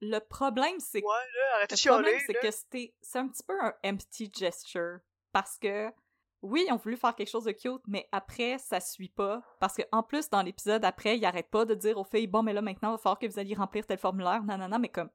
le 0.01 0.18
problème, 0.18 0.78
c'est 0.78 1.01
que 1.01 1.06
Ouais, 1.06 1.12
là, 1.12 1.56
arrêtez 1.56 1.74
de 1.74 1.80
le 1.80 1.93
problème, 1.94 2.20
c'est 2.26 2.35
que 2.35 2.51
c'était 2.51 2.94
c'est 3.01 3.18
un 3.18 3.28
petit 3.28 3.43
peu 3.43 3.59
un 3.60 3.74
empty 3.85 4.30
gesture 4.36 4.98
parce 5.32 5.59
que 5.59 5.90
oui, 6.43 6.64
ils 6.68 6.72
ont 6.72 6.76
voulu 6.76 6.97
faire 6.97 7.14
quelque 7.14 7.30
chose 7.30 7.44
de 7.44 7.52
cute, 7.52 7.82
mais 7.89 8.09
après, 8.12 8.59
ça 8.59 8.78
suit 8.78 9.09
pas. 9.09 9.43
Parce 9.59 9.74
que 9.74 9.82
en 9.90 10.05
plus, 10.05 10.30
dans 10.30 10.43
l'épisode 10.43 10.85
après, 10.85 11.18
ils 11.18 11.24
arrêtent 11.24 11.51
pas 11.51 11.64
de 11.64 11.74
dire 11.74 11.98
aux 11.98 12.05
filles 12.05 12.28
Bon, 12.28 12.44
mais 12.44 12.52
là, 12.52 12.62
maintenant, 12.62 12.90
il 12.90 12.93
va 12.93 12.98
falloir 12.98 13.18
que 13.18 13.26
vous 13.26 13.39
alliez 13.40 13.55
remplir 13.56 13.86
tel 13.86 13.98
formulaire, 13.98 14.43
nanana, 14.44 14.78
mais 14.78 14.89
comme. 14.89 15.10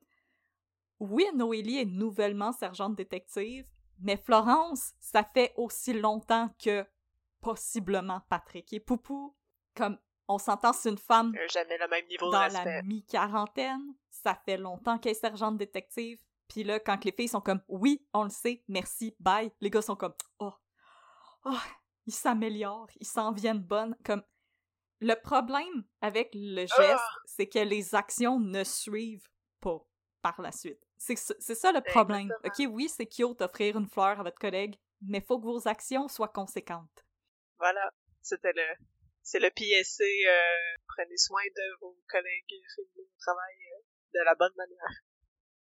Oui, 1.00 1.26
Noélie 1.34 1.80
est 1.80 1.86
nouvellement 1.86 2.52
sergente 2.52 2.96
détective, 2.96 3.66
mais 4.00 4.18
Florence, 4.18 4.94
ça 5.00 5.24
fait 5.24 5.54
aussi 5.56 5.94
longtemps 5.94 6.50
que 6.64 6.86
possiblement 7.44 8.22
Patrick 8.30 8.72
et 8.74 8.80
Poupou. 8.80 9.36
Comme, 9.76 9.98
on 10.28 10.38
s'entend, 10.38 10.74
c'est 10.74 10.90
une 10.90 10.98
femme 10.98 11.34
Euh, 11.36 11.48
Jamais 11.52 11.78
le 11.78 11.88
même 11.88 12.08
niveau 12.08 12.28
de 12.28 12.32
dans 12.32 12.48
la 12.54 12.82
mi-quarantaine. 12.84 13.94
Ça 14.10 14.36
fait 14.46 14.58
longtemps 14.58 14.98
qu'elle 14.98 15.12
est 15.12 15.16
sergente 15.16 15.58
détective. 15.58 16.20
Puis 16.48 16.64
là, 16.64 16.80
quand 16.80 17.04
les 17.06 17.12
filles 17.12 17.28
sont 17.28 17.42
comme 17.42 17.62
oui, 17.68 18.06
on 18.14 18.24
le 18.24 18.30
sait, 18.30 18.64
merci, 18.68 19.16
bye, 19.20 19.52
les 19.62 19.70
gars 19.70 19.82
sont 19.82 19.96
comme 19.96 20.14
oh, 20.40 20.54
oh, 21.46 21.58
ils 22.06 22.14
s'améliorent, 22.14 22.90
ils 23.00 23.08
s'en 23.08 23.32
viennent 23.32 23.62
bonnes. 23.62 23.96
Comme 24.06 24.24
le 25.00 25.16
problème 25.16 25.84
avec 26.02 26.30
le 26.34 26.62
geste, 26.62 26.80
Ah! 26.80 27.16
c'est 27.26 27.48
que 27.48 27.60
les 27.60 27.96
actions 27.96 28.40
ne 28.40 28.64
suivent 28.64 29.28
pas 29.60 29.80
par 30.22 30.40
la 30.42 30.52
suite. 30.52 30.80
C'est 30.98 31.16
ça- 31.18 31.34
c'est 31.40 31.56
ça 31.56 31.72
le 31.72 31.82
problème. 31.82 32.32
Exactement. 32.46 32.68
Ok, 32.70 32.76
oui, 32.76 32.88
c'est 32.90 33.08
cute 33.08 33.40
d'offrir 33.40 33.78
une 33.78 33.88
fleur 33.88 34.20
à 34.20 34.24
votre 34.24 34.40
collègue, 34.40 34.78
mais 35.02 35.20
faut 35.22 35.40
que 35.40 35.46
vos 35.46 35.68
actions 35.68 36.08
soient 36.08 36.30
conséquentes. 36.30 37.04
Voilà. 37.64 37.90
C'était 38.22 38.52
le, 38.52 38.76
c'est 39.22 39.40
le 39.40 39.50
PSC, 39.50 40.04
euh, 40.04 40.78
prenez 40.86 41.16
soin 41.16 41.42
de 41.56 41.80
vos 41.80 41.98
collègues 42.10 42.62
féminins 42.76 43.08
au 43.10 43.20
travail 43.20 43.56
euh, 43.72 44.20
de 44.20 44.26
la 44.26 44.36
bonne 44.36 44.52
manière. 44.58 45.02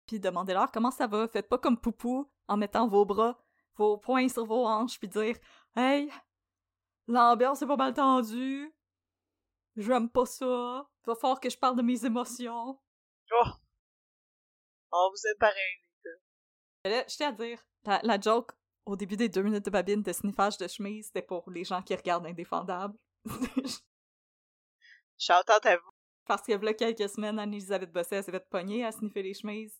puis 0.07 0.17
demandez-leur 0.21 0.71
comment 0.71 0.91
ça 0.91 1.07
va. 1.07 1.27
Faites 1.27 1.49
pas 1.49 1.57
comme 1.57 1.77
Poupou 1.77 2.31
en 2.47 2.55
mettant 2.55 2.87
vos 2.87 3.03
bras, 3.03 3.43
vos 3.75 3.97
poings 3.97 4.29
sur 4.29 4.45
vos 4.45 4.65
hanches, 4.65 4.99
puis 4.99 5.09
dire 5.09 5.35
Hey, 5.75 6.09
l'ambiance 7.07 7.61
est 7.61 7.67
pas 7.67 7.75
mal 7.75 7.93
tendue. 7.93 8.73
J'aime 9.75 10.09
pas 10.09 10.25
ça. 10.25 10.89
Va 11.05 11.15
falloir 11.15 11.41
que 11.41 11.49
je 11.49 11.57
parle 11.57 11.75
de 11.75 11.81
mes 11.81 12.05
émotions. 12.05 12.79
Oh! 13.33 13.49
On 14.93 15.09
vous 15.09 15.27
aime 15.27 15.37
pareil, 15.39 15.77
les 16.85 16.91
gars. 16.91 17.05
Je 17.09 17.23
à 17.25 17.31
dire, 17.33 17.59
la, 17.83 17.99
la 18.03 18.19
joke 18.19 18.51
au 18.85 18.95
début 18.95 19.17
des 19.17 19.29
deux 19.29 19.43
minutes 19.43 19.65
de 19.65 19.69
babine 19.69 20.01
de 20.01 20.13
sniffage 20.13 20.57
de 20.57 20.67
chemise, 20.67 21.07
c'était 21.07 21.21
pour 21.21 21.49
les 21.49 21.63
gens 21.63 21.81
qui 21.81 21.95
regardent 21.95 22.25
Indéfendable. 22.25 22.97
Out 25.29 25.65
à 25.65 25.77
vous. 25.77 25.91
Parce 26.25 26.41
que 26.43 26.53
là, 26.53 26.73
quelques 26.73 27.09
semaines, 27.09 27.39
Anne-Elisabeth 27.39 27.91
Bossé 27.91 28.21
s'est 28.21 28.31
fait 28.31 28.49
pogner 28.49 28.85
à 28.85 28.91
sniffer 28.91 29.21
les 29.21 29.33
chemises. 29.33 29.79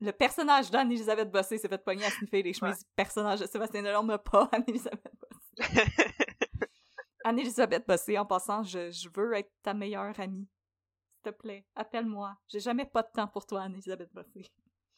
Le 0.00 0.10
personnage 0.12 0.70
d'Anne-Elisabeth 0.70 1.30
Bossé 1.30 1.58
s'est 1.58 1.68
fait 1.68 1.78
pogner 1.78 2.04
à 2.04 2.10
sniffer 2.10 2.42
les 2.42 2.52
chemises. 2.52 2.80
Le 2.80 2.94
personnage 2.96 3.40
de 3.40 3.46
Sébastien 3.46 3.82
Delorme 3.82 4.08
n'a 4.08 4.18
pas 4.18 4.48
Anne-Elisabeth 4.52 5.14
Bossé. 5.20 5.82
Anne-Elisabeth 7.24 7.86
Bossé, 7.86 8.18
en 8.18 8.26
passant, 8.26 8.62
je, 8.62 8.90
je 8.90 9.08
veux 9.14 9.34
être 9.34 9.52
ta 9.62 9.74
meilleure 9.74 10.18
amie. 10.18 10.48
S'il 11.14 11.32
te 11.32 11.38
plaît, 11.38 11.66
appelle-moi. 11.74 12.36
J'ai 12.48 12.60
jamais 12.60 12.86
pas 12.86 13.02
de 13.02 13.10
temps 13.14 13.28
pour 13.28 13.46
toi, 13.46 13.62
Anne-Elisabeth 13.62 14.12
Bossé. 14.12 14.50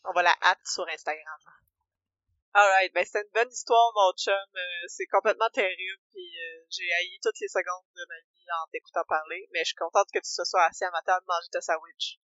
On 0.05 0.13
va 0.13 0.23
la 0.23 0.35
hâte 0.43 0.61
sur 0.65 0.87
Instagram. 0.89 1.39
Alright, 2.57 2.91
ben 2.95 3.05
c'est 3.05 3.21
une 3.21 3.31
bonne 3.35 3.53
histoire, 3.53 3.93
mon 3.95 4.17
chum. 4.17 4.33
Euh, 4.33 4.87
c'est 4.89 5.05
complètement 5.07 5.51
terrible, 5.53 6.01
puis 6.11 6.25
euh, 6.25 6.65
j'ai 6.71 6.91
haï 6.91 7.19
toutes 7.23 7.39
les 7.39 7.49
secondes 7.49 7.85
de 7.95 8.01
ma 8.09 8.15
vie 8.17 8.47
en 8.51 8.67
t'écoutant 8.73 9.05
parler, 9.07 9.47
mais 9.53 9.59
je 9.61 9.67
suis 9.67 9.75
contente 9.75 10.09
que 10.11 10.21
tu 10.21 10.31
te 10.35 10.43
sois 10.43 10.65
assis 10.65 10.85
à 10.85 10.91
ma 10.91 11.03
table 11.03 11.27
manger 11.29 11.49
ta 11.53 11.61
sandwich. 11.61 12.19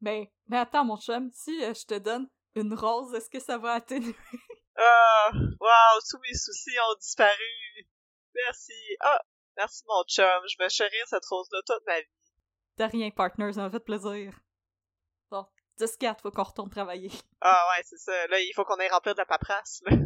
Mais, 0.00 0.32
mais 0.48 0.58
attends, 0.58 0.84
mon 0.84 0.96
chum, 0.96 1.30
si 1.32 1.62
euh, 1.62 1.72
je 1.74 1.86
te 1.86 1.94
donne 1.96 2.28
une 2.56 2.74
rose, 2.74 3.14
est-ce 3.14 3.30
que 3.30 3.38
ça 3.38 3.56
va 3.56 3.74
atténuer? 3.74 4.16
Ah, 4.76 5.30
wow, 5.32 6.00
tous 6.10 6.18
mes 6.18 6.34
soucis 6.34 6.76
ont 6.90 6.98
disparu. 6.98 7.86
Merci. 8.34 8.72
Ah, 8.98 9.22
merci 9.56 9.84
mon 9.86 10.02
chum. 10.08 10.42
Je 10.50 10.56
vais 10.58 10.68
chérir 10.68 11.06
cette 11.06 11.24
rose-là 11.26 11.60
toute 11.64 11.86
ma 11.86 12.00
vie. 12.00 12.08
De 12.78 12.84
rien, 12.84 13.10
partner, 13.12 13.52
ça 13.52 13.62
m'a 13.62 13.70
fait 13.70 13.78
plaisir. 13.78 14.34
10-4, 15.78 16.20
faut 16.20 16.30
qu'on 16.30 16.42
retourne 16.42 16.70
travailler. 16.70 17.10
Ah 17.46 17.68
ouais, 17.70 17.82
c'est 17.84 17.98
ça. 17.98 18.26
Là, 18.28 18.40
il 18.40 18.52
faut 18.54 18.64
qu'on 18.64 18.76
aille 18.76 18.88
remplir 18.88 19.14
de 19.14 19.18
la 19.20 19.26
paperasse. 19.26 19.82
Là. 19.84 19.96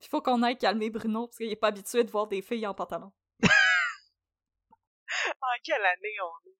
Il 0.00 0.08
faut 0.08 0.20
qu'on 0.20 0.42
aille 0.42 0.58
calmer 0.58 0.90
Bruno, 0.90 1.28
parce 1.28 1.36
qu'il 1.36 1.50
est 1.52 1.56
pas 1.56 1.68
habitué 1.68 2.02
de 2.02 2.10
voir 2.10 2.26
des 2.26 2.42
filles 2.42 2.66
en 2.66 2.74
pantalon. 2.74 3.12
En 5.42 5.56
quelle 5.64 5.84
année 5.84 6.16
on 6.22 6.48
est? 6.48 6.59